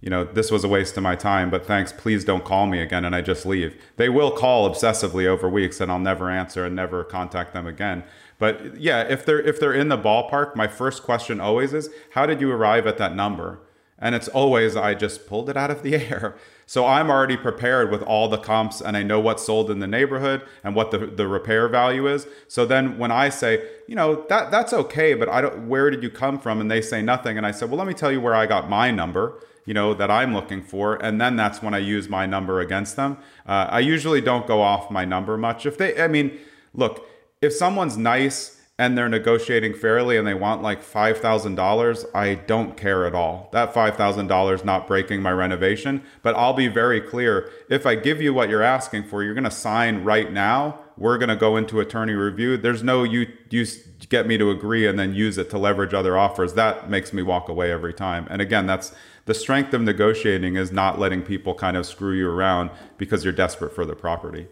you 0.00 0.10
know, 0.10 0.24
this 0.24 0.50
was 0.50 0.64
a 0.64 0.68
waste 0.68 0.96
of 0.96 1.02
my 1.02 1.14
time, 1.14 1.50
but 1.50 1.66
thanks. 1.66 1.92
Please 1.92 2.24
don't 2.24 2.44
call 2.44 2.66
me 2.66 2.80
again, 2.80 3.04
and 3.04 3.14
I 3.14 3.20
just 3.20 3.46
leave. 3.46 3.80
They 3.96 4.08
will 4.08 4.30
call 4.30 4.68
obsessively 4.68 5.26
over 5.26 5.48
weeks, 5.48 5.80
and 5.80 5.92
I'll 5.92 5.98
never 5.98 6.30
answer 6.30 6.64
and 6.64 6.74
never 6.74 7.04
contact 7.04 7.52
them 7.52 7.66
again. 7.66 8.02
But 8.38 8.78
yeah, 8.80 9.02
if 9.02 9.24
they're 9.26 9.40
if 9.40 9.60
they're 9.60 9.72
in 9.72 9.88
the 9.88 9.98
ballpark, 9.98 10.56
my 10.56 10.66
first 10.68 11.02
question 11.02 11.40
always 11.40 11.72
is, 11.74 11.90
how 12.10 12.26
did 12.26 12.40
you 12.40 12.50
arrive 12.50 12.86
at 12.86 12.98
that 12.98 13.14
number? 13.14 13.60
And 13.98 14.14
it's 14.14 14.28
always, 14.28 14.76
I 14.76 14.94
just 14.94 15.26
pulled 15.26 15.48
it 15.48 15.56
out 15.56 15.70
of 15.70 15.82
the 15.82 15.94
air. 16.10 16.36
So 16.68 16.84
I'm 16.84 17.10
already 17.10 17.36
prepared 17.36 17.92
with 17.92 18.02
all 18.02 18.28
the 18.28 18.38
comps 18.38 18.80
and 18.80 18.96
I 18.96 19.04
know 19.04 19.20
what's 19.20 19.44
sold 19.44 19.70
in 19.70 19.78
the 19.78 19.86
neighborhood 19.86 20.42
and 20.64 20.74
what 20.74 20.90
the, 20.90 20.98
the 20.98 21.28
repair 21.28 21.68
value 21.68 22.08
is. 22.08 22.26
So 22.48 22.66
then 22.66 22.98
when 22.98 23.12
I 23.12 23.28
say, 23.28 23.64
you 23.86 23.94
know, 23.94 24.26
that 24.28 24.50
that's 24.50 24.72
okay, 24.72 25.14
but 25.14 25.28
I 25.28 25.40
don't 25.40 25.68
where 25.68 25.90
did 25.90 26.02
you 26.02 26.10
come 26.10 26.40
from? 26.40 26.60
And 26.60 26.68
they 26.68 26.82
say 26.82 27.02
nothing. 27.02 27.36
And 27.36 27.46
I 27.46 27.52
said, 27.52 27.70
Well, 27.70 27.78
let 27.78 27.86
me 27.86 27.94
tell 27.94 28.10
you 28.10 28.20
where 28.20 28.34
I 28.34 28.46
got 28.46 28.68
my 28.68 28.90
number, 28.90 29.40
you 29.64 29.74
know, 29.74 29.94
that 29.94 30.10
I'm 30.10 30.34
looking 30.34 30.60
for. 30.60 30.96
And 30.96 31.20
then 31.20 31.36
that's 31.36 31.62
when 31.62 31.72
I 31.72 31.78
use 31.78 32.08
my 32.08 32.26
number 32.26 32.58
against 32.58 32.96
them. 32.96 33.18
Uh, 33.46 33.68
I 33.70 33.78
usually 33.78 34.20
don't 34.20 34.46
go 34.46 34.60
off 34.60 34.90
my 34.90 35.04
number 35.04 35.36
much. 35.36 35.66
If 35.66 35.78
they 35.78 36.02
I 36.02 36.08
mean, 36.08 36.36
look, 36.74 37.08
if 37.40 37.52
someone's 37.52 37.96
nice 37.96 38.55
and 38.78 38.96
they're 38.96 39.08
negotiating 39.08 39.74
fairly 39.74 40.16
and 40.16 40.26
they 40.26 40.34
want 40.34 40.62
like 40.62 40.82
$5,000, 40.82 42.04
I 42.14 42.34
don't 42.34 42.76
care 42.76 43.06
at 43.06 43.14
all. 43.14 43.48
That 43.52 43.72
$5,000 43.72 44.64
not 44.64 44.86
breaking 44.86 45.22
my 45.22 45.32
renovation, 45.32 46.02
but 46.22 46.36
I'll 46.36 46.52
be 46.52 46.68
very 46.68 47.00
clear. 47.00 47.50
If 47.70 47.86
I 47.86 47.94
give 47.94 48.20
you 48.20 48.34
what 48.34 48.50
you're 48.50 48.62
asking 48.62 49.04
for, 49.04 49.22
you're 49.22 49.34
going 49.34 49.44
to 49.44 49.50
sign 49.50 50.04
right 50.04 50.30
now 50.30 50.80
we're 50.98 51.18
going 51.18 51.28
to 51.28 51.36
go 51.36 51.56
into 51.56 51.80
attorney 51.80 52.14
review. 52.14 52.56
There's 52.56 52.82
no 52.82 53.02
you 53.02 53.26
you 53.50 53.66
get 54.08 54.26
me 54.26 54.38
to 54.38 54.50
agree 54.50 54.86
and 54.86 54.98
then 54.98 55.14
use 55.14 55.38
it 55.38 55.50
to 55.50 55.58
leverage 55.58 55.92
other 55.92 56.16
offers. 56.16 56.54
That 56.54 56.88
makes 56.88 57.12
me 57.12 57.22
walk 57.22 57.48
away 57.48 57.70
every 57.70 57.92
time. 57.92 58.26
And 58.30 58.40
again, 58.40 58.66
that's 58.66 58.94
the 59.26 59.34
strength 59.34 59.74
of 59.74 59.82
negotiating 59.82 60.56
is 60.56 60.72
not 60.72 60.98
letting 60.98 61.22
people 61.22 61.54
kind 61.54 61.76
of 61.76 61.86
screw 61.86 62.12
you 62.12 62.30
around 62.30 62.70
because 62.96 63.24
you're 63.24 63.32
desperate 63.32 63.74
for 63.74 63.84
the 63.84 63.94
property. 63.94 64.46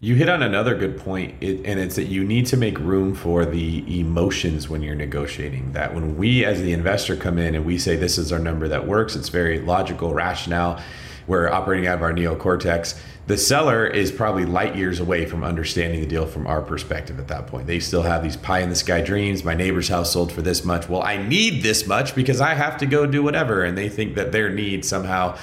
You 0.00 0.14
hit 0.14 0.28
on 0.28 0.44
another 0.44 0.76
good 0.76 0.96
point, 0.96 1.42
and 1.42 1.80
it's 1.80 1.96
that 1.96 2.04
you 2.04 2.22
need 2.22 2.46
to 2.46 2.56
make 2.56 2.78
room 2.78 3.16
for 3.16 3.44
the 3.44 3.98
emotions 3.98 4.68
when 4.68 4.80
you're 4.80 4.94
negotiating. 4.94 5.72
That 5.72 5.92
when 5.92 6.16
we, 6.16 6.44
as 6.44 6.62
the 6.62 6.72
investor, 6.72 7.16
come 7.16 7.36
in 7.36 7.56
and 7.56 7.64
we 7.64 7.78
say 7.78 7.96
this 7.96 8.16
is 8.16 8.32
our 8.32 8.38
number 8.38 8.68
that 8.68 8.86
works, 8.86 9.16
it's 9.16 9.28
very 9.28 9.58
logical, 9.58 10.14
rationale. 10.14 10.80
We're 11.26 11.48
operating 11.48 11.88
out 11.88 11.96
of 11.96 12.02
our 12.02 12.12
neocortex. 12.12 12.96
The 13.26 13.36
seller 13.36 13.88
is 13.88 14.12
probably 14.12 14.46
light 14.46 14.76
years 14.76 15.00
away 15.00 15.26
from 15.26 15.42
understanding 15.42 16.00
the 16.00 16.06
deal 16.06 16.26
from 16.26 16.46
our 16.46 16.62
perspective 16.62 17.18
at 17.18 17.26
that 17.26 17.48
point. 17.48 17.66
They 17.66 17.80
still 17.80 18.02
have 18.02 18.22
these 18.22 18.36
pie 18.36 18.60
in 18.60 18.68
the 18.68 18.76
sky 18.76 19.00
dreams. 19.00 19.42
My 19.42 19.54
neighbor's 19.54 19.88
house 19.88 20.12
sold 20.12 20.30
for 20.30 20.42
this 20.42 20.64
much. 20.64 20.88
Well, 20.88 21.02
I 21.02 21.16
need 21.16 21.64
this 21.64 21.88
much 21.88 22.14
because 22.14 22.40
I 22.40 22.54
have 22.54 22.78
to 22.78 22.86
go 22.86 23.04
do 23.04 23.24
whatever. 23.24 23.64
And 23.64 23.76
they 23.76 23.88
think 23.88 24.14
that 24.14 24.30
their 24.30 24.48
need 24.48 24.84
somehow 24.84 25.36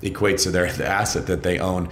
equates 0.00 0.44
to 0.44 0.52
their 0.52 0.70
the 0.70 0.86
asset 0.86 1.26
that 1.26 1.42
they 1.42 1.58
own 1.58 1.88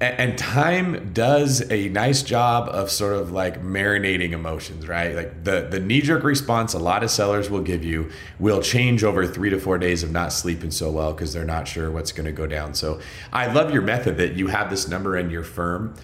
and 0.00 0.36
time 0.36 1.12
does 1.12 1.70
a 1.70 1.88
nice 1.88 2.22
job 2.22 2.68
of 2.68 2.90
sort 2.90 3.14
of 3.14 3.30
like 3.30 3.62
marinating 3.62 4.32
emotions 4.32 4.88
right? 4.88 5.14
Like 5.14 5.44
the 5.44 5.68
the 5.70 5.80
knee-jerk 5.80 6.24
response 6.24 6.74
a 6.74 6.78
lot 6.78 7.04
of 7.04 7.10
sellers 7.10 7.48
will 7.48 7.62
give 7.62 7.84
you 7.84 8.10
will 8.38 8.60
change 8.60 9.04
over 9.04 9.26
three 9.26 9.50
to 9.50 9.58
four 9.58 9.78
days 9.78 10.02
of 10.02 10.10
not 10.10 10.32
sleeping 10.32 10.70
so 10.70 10.90
well 10.90 11.12
because 11.12 11.32
they're 11.32 11.44
not 11.44 11.68
sure 11.68 11.90
what's 11.90 12.12
going 12.12 12.26
to 12.26 12.32
go 12.32 12.46
down. 12.46 12.74
So 12.74 13.00
i 13.32 13.52
love 13.52 13.72
your 13.72 13.82
method 13.82 14.16
that 14.18 14.34
you 14.34 14.48
have 14.48 14.70
this 14.70 14.88
number 14.88 15.16
in 15.16 15.30
your 15.30 15.44
firm 15.44 15.94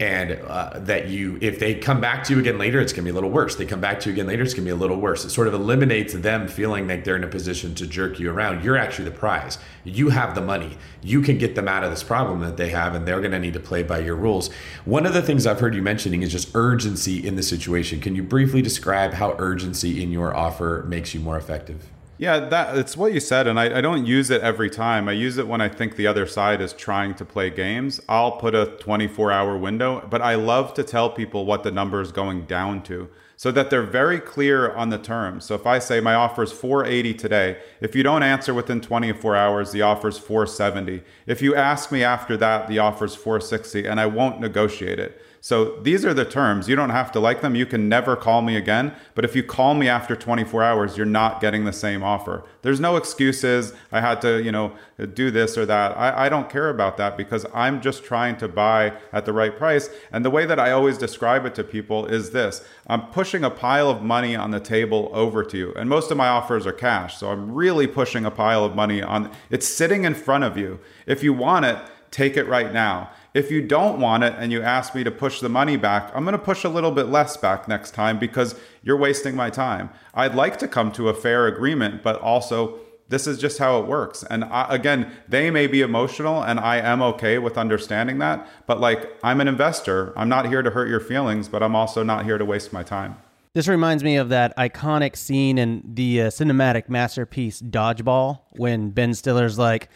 and 0.00 0.32
uh, 0.32 0.78
that 0.78 1.08
you 1.08 1.38
if 1.42 1.58
they 1.58 1.74
come 1.74 2.00
back 2.00 2.24
to 2.24 2.32
you 2.32 2.40
again 2.40 2.56
later 2.56 2.80
it's 2.80 2.90
going 2.90 3.04
to 3.04 3.04
be 3.04 3.10
a 3.10 3.14
little 3.14 3.30
worse. 3.30 3.54
They 3.54 3.66
come 3.66 3.82
back 3.82 4.00
to 4.00 4.08
you 4.08 4.14
again 4.14 4.26
later 4.26 4.42
it's 4.42 4.54
going 4.54 4.64
to 4.64 4.68
be 4.68 4.76
a 4.76 4.80
little 4.80 4.96
worse. 4.96 5.26
It 5.26 5.30
sort 5.30 5.46
of 5.46 5.52
eliminates 5.52 6.14
them 6.14 6.48
feeling 6.48 6.88
like 6.88 7.04
they're 7.04 7.16
in 7.16 7.22
a 7.22 7.28
position 7.28 7.74
to 7.76 7.86
jerk 7.86 8.18
you 8.18 8.30
around. 8.30 8.64
You're 8.64 8.78
actually 8.78 9.04
the 9.04 9.16
prize. 9.16 9.58
You 9.84 10.08
have 10.08 10.34
the 10.34 10.40
money. 10.40 10.78
You 11.02 11.20
can 11.20 11.36
get 11.36 11.54
them 11.54 11.68
out 11.68 11.84
of 11.84 11.90
this 11.90 12.02
problem 12.02 12.40
that 12.40 12.56
they 12.56 12.70
have 12.70 12.94
and 12.94 13.06
they're 13.06 13.20
going 13.20 13.32
to 13.32 13.38
need 13.38 13.54
to 13.54 13.60
play 13.60 13.82
by 13.82 13.98
your 13.98 14.16
rules. 14.16 14.50
One 14.86 15.04
of 15.04 15.12
the 15.12 15.22
things 15.22 15.46
i've 15.46 15.60
heard 15.60 15.74
you 15.74 15.82
mentioning 15.82 16.22
is 16.22 16.32
just 16.32 16.50
urgency 16.54 17.26
in 17.26 17.36
the 17.36 17.42
situation. 17.42 18.00
Can 18.00 18.16
you 18.16 18.22
briefly 18.22 18.62
describe 18.62 19.12
how 19.12 19.36
urgency 19.38 20.02
in 20.02 20.10
your 20.10 20.34
offer 20.34 20.82
makes 20.88 21.12
you 21.12 21.20
more 21.20 21.36
effective 21.36 21.90
yeah, 22.20 22.38
that 22.38 22.76
it's 22.76 22.98
what 22.98 23.14
you 23.14 23.18
said, 23.18 23.46
and 23.46 23.58
I, 23.58 23.78
I, 23.78 23.80
don't 23.80 24.04
use 24.04 24.28
it 24.28 24.42
every 24.42 24.68
time. 24.68 25.08
I 25.08 25.12
use 25.12 25.38
it 25.38 25.48
when 25.48 25.62
I 25.62 25.70
think 25.70 25.96
the 25.96 26.06
other 26.06 26.26
side 26.26 26.60
is 26.60 26.74
trying 26.74 27.14
to 27.14 27.24
play 27.24 27.48
games. 27.48 27.98
I'll 28.10 28.32
put 28.32 28.54
a 28.54 28.66
24 28.66 29.32
hour 29.32 29.56
window, 29.56 30.06
but 30.10 30.20
I 30.20 30.34
love 30.34 30.74
to 30.74 30.84
tell 30.84 31.08
people 31.08 31.46
what 31.46 31.62
the 31.62 31.70
number 31.70 32.02
is 32.02 32.12
going 32.12 32.44
down 32.44 32.82
to 32.82 33.08
so 33.40 33.50
that 33.50 33.70
they're 33.70 33.82
very 33.82 34.20
clear 34.20 34.70
on 34.74 34.90
the 34.90 34.98
terms. 34.98 35.46
So 35.46 35.54
if 35.54 35.66
I 35.66 35.78
say 35.78 35.98
my 35.98 36.12
offer 36.12 36.42
is 36.42 36.52
480 36.52 37.14
today, 37.14 37.56
if 37.80 37.96
you 37.96 38.02
don't 38.02 38.22
answer 38.22 38.52
within 38.52 38.82
24 38.82 39.34
hours, 39.34 39.72
the 39.72 39.80
offer 39.80 40.08
is 40.08 40.18
470. 40.18 41.02
If 41.26 41.40
you 41.40 41.54
ask 41.54 41.90
me 41.90 42.04
after 42.04 42.36
that, 42.36 42.68
the 42.68 42.78
offer 42.80 43.06
is 43.06 43.14
460, 43.14 43.86
and 43.86 43.98
I 43.98 44.04
won't 44.04 44.42
negotiate 44.42 44.98
it. 44.98 45.22
So 45.42 45.76
these 45.80 46.04
are 46.04 46.12
the 46.12 46.26
terms. 46.26 46.68
You 46.68 46.76
don't 46.76 46.90
have 46.90 47.10
to 47.12 47.20
like 47.20 47.40
them. 47.40 47.54
You 47.54 47.64
can 47.64 47.88
never 47.88 48.14
call 48.14 48.42
me 48.42 48.56
again. 48.56 48.94
But 49.14 49.24
if 49.24 49.34
you 49.34 49.42
call 49.42 49.72
me 49.74 49.88
after 49.88 50.14
24 50.14 50.62
hours, 50.62 50.96
you're 50.98 51.06
not 51.06 51.40
getting 51.40 51.64
the 51.64 51.72
same 51.72 52.02
offer. 52.02 52.44
There's 52.60 52.78
no 52.78 52.96
excuses. 52.96 53.72
I 53.90 54.02
had 54.02 54.20
to, 54.20 54.42
you 54.42 54.52
know, 54.52 54.74
do 55.14 55.30
this 55.30 55.56
or 55.56 55.64
that. 55.64 55.96
I, 55.96 56.26
I 56.26 56.28
don't 56.28 56.50
care 56.50 56.68
about 56.68 56.98
that 56.98 57.16
because 57.16 57.46
I'm 57.54 57.80
just 57.80 58.04
trying 58.04 58.36
to 58.36 58.48
buy 58.48 58.92
at 59.14 59.24
the 59.24 59.32
right 59.32 59.56
price. 59.56 59.88
And 60.12 60.26
the 60.26 60.30
way 60.30 60.44
that 60.44 60.58
I 60.58 60.72
always 60.72 60.98
describe 60.98 61.46
it 61.46 61.54
to 61.54 61.64
people 61.64 62.04
is 62.04 62.30
this 62.30 62.62
I'm 62.86 63.06
pushing 63.06 63.29
a 63.34 63.50
pile 63.50 63.88
of 63.88 64.02
money 64.02 64.34
on 64.34 64.50
the 64.50 64.60
table 64.60 65.10
over 65.12 65.42
to 65.44 65.56
you. 65.56 65.72
And 65.74 65.88
most 65.88 66.10
of 66.10 66.16
my 66.16 66.28
offers 66.28 66.66
are 66.66 66.72
cash. 66.72 67.16
So 67.16 67.30
I'm 67.30 67.52
really 67.52 67.86
pushing 67.86 68.24
a 68.24 68.30
pile 68.30 68.64
of 68.64 68.74
money 68.74 69.00
on 69.02 69.30
it's 69.50 69.66
sitting 69.66 70.04
in 70.04 70.14
front 70.14 70.44
of 70.44 70.56
you. 70.56 70.80
If 71.06 71.22
you 71.22 71.32
want 71.32 71.64
it, 71.64 71.78
take 72.10 72.36
it 72.36 72.46
right 72.48 72.72
now. 72.72 73.10
If 73.32 73.50
you 73.50 73.62
don't 73.62 74.00
want 74.00 74.24
it 74.24 74.34
and 74.36 74.50
you 74.50 74.60
ask 74.60 74.94
me 74.94 75.04
to 75.04 75.10
push 75.10 75.40
the 75.40 75.48
money 75.48 75.76
back, 75.76 76.10
I'm 76.14 76.24
going 76.24 76.32
to 76.32 76.38
push 76.38 76.64
a 76.64 76.68
little 76.68 76.90
bit 76.90 77.06
less 77.06 77.36
back 77.36 77.68
next 77.68 77.92
time 77.92 78.18
because 78.18 78.56
you're 78.82 78.96
wasting 78.96 79.36
my 79.36 79.50
time. 79.50 79.90
I'd 80.14 80.34
like 80.34 80.58
to 80.58 80.68
come 80.68 80.90
to 80.92 81.08
a 81.08 81.14
fair 81.14 81.46
agreement, 81.46 82.02
but 82.02 82.20
also 82.20 82.80
this 83.10 83.26
is 83.26 83.38
just 83.38 83.58
how 83.58 83.78
it 83.80 83.86
works. 83.86 84.24
And 84.30 84.44
I, 84.44 84.66
again, 84.70 85.12
they 85.28 85.50
may 85.50 85.66
be 85.66 85.82
emotional 85.82 86.42
and 86.42 86.58
I 86.58 86.78
am 86.78 87.02
okay 87.02 87.38
with 87.38 87.58
understanding 87.58 88.18
that, 88.18 88.48
but 88.66 88.80
like 88.80 89.12
I'm 89.22 89.40
an 89.40 89.48
investor. 89.48 90.14
I'm 90.16 90.28
not 90.28 90.48
here 90.48 90.62
to 90.62 90.70
hurt 90.70 90.88
your 90.88 91.00
feelings, 91.00 91.48
but 91.48 91.62
I'm 91.62 91.76
also 91.76 92.02
not 92.02 92.24
here 92.24 92.38
to 92.38 92.44
waste 92.44 92.72
my 92.72 92.82
time. 92.82 93.16
This 93.52 93.66
reminds 93.66 94.04
me 94.04 94.16
of 94.16 94.28
that 94.28 94.56
iconic 94.56 95.16
scene 95.16 95.58
in 95.58 95.82
the 95.84 96.22
uh, 96.22 96.26
cinematic 96.28 96.88
masterpiece 96.88 97.60
Dodgeball 97.60 98.42
when 98.52 98.90
Ben 98.90 99.12
Stiller's 99.12 99.58
like, 99.58 99.88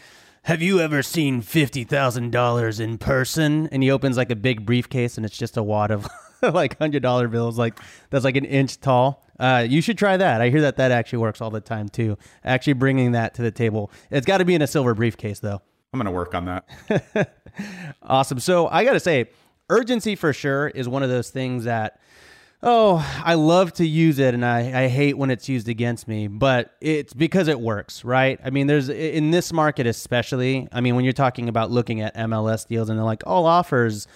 have 0.43 0.61
you 0.61 0.81
ever 0.81 1.01
seen 1.01 1.41
$50,000 1.41 2.79
in 2.81 2.97
person? 2.97 3.69
And 3.71 3.81
he 3.81 3.89
opens 3.89 4.17
like 4.17 4.29
a 4.29 4.35
big 4.35 4.65
briefcase 4.65 5.15
and 5.15 5.25
it's 5.25 5.37
just 5.37 5.55
a 5.55 5.63
wad 5.63 5.89
of 5.89 6.05
like 6.41 6.77
$100 6.79 7.31
bills, 7.31 7.57
like 7.57 7.79
that's 8.09 8.25
like 8.25 8.35
an 8.35 8.45
inch 8.45 8.81
tall. 8.81 9.24
Uh, 9.39 9.65
you 9.67 9.81
should 9.81 9.97
try 9.97 10.17
that. 10.17 10.41
I 10.41 10.49
hear 10.49 10.61
that 10.61 10.77
that 10.77 10.91
actually 10.91 11.19
works 11.19 11.41
all 11.41 11.49
the 11.49 11.61
time 11.61 11.89
too. 11.89 12.17
Actually 12.43 12.73
bringing 12.73 13.11
that 13.13 13.33
to 13.35 13.41
the 13.41 13.51
table. 13.51 13.91
It's 14.09 14.25
got 14.25 14.37
to 14.37 14.45
be 14.45 14.55
in 14.55 14.61
a 14.61 14.67
silver 14.67 14.93
briefcase 14.93 15.39
though. 15.39 15.61
I'm 15.93 15.99
going 15.99 16.05
to 16.05 16.11
work 16.11 16.35
on 16.35 16.45
that. 16.45 17.29
awesome. 18.03 18.39
So 18.39 18.67
I 18.67 18.83
got 18.83 18.93
to 18.93 18.99
say, 18.99 19.29
urgency 19.69 20.15
for 20.15 20.33
sure 20.33 20.67
is 20.67 20.87
one 20.87 21.03
of 21.03 21.09
those 21.09 21.29
things 21.29 21.63
that 21.65 21.99
Oh, 22.67 23.05
I 23.23 23.35
love 23.35 23.73
to 23.73 23.85
use 23.85 24.17
it 24.17 24.33
and 24.33 24.43
I, 24.43 24.85
I 24.85 24.87
hate 24.87 25.17
when 25.19 25.29
it's 25.29 25.47
used 25.47 25.69
against 25.69 26.07
me, 26.07 26.27
but 26.27 26.73
it's 26.81 27.13
because 27.13 27.47
it 27.47 27.59
works, 27.59 28.03
right? 28.03 28.39
I 28.43 28.49
mean, 28.49 28.65
there's 28.65 28.89
in 28.89 29.29
this 29.29 29.53
market 29.53 29.85
especially, 29.85 30.67
I 30.71 30.81
mean, 30.81 30.95
when 30.95 31.03
you're 31.03 31.13
talking 31.13 31.47
about 31.47 31.69
looking 31.69 32.01
at 32.01 32.15
MLS 32.15 32.67
deals 32.67 32.89
and 32.89 32.97
they're 32.97 33.05
like, 33.05 33.21
all 33.27 33.45
offers 33.45 34.07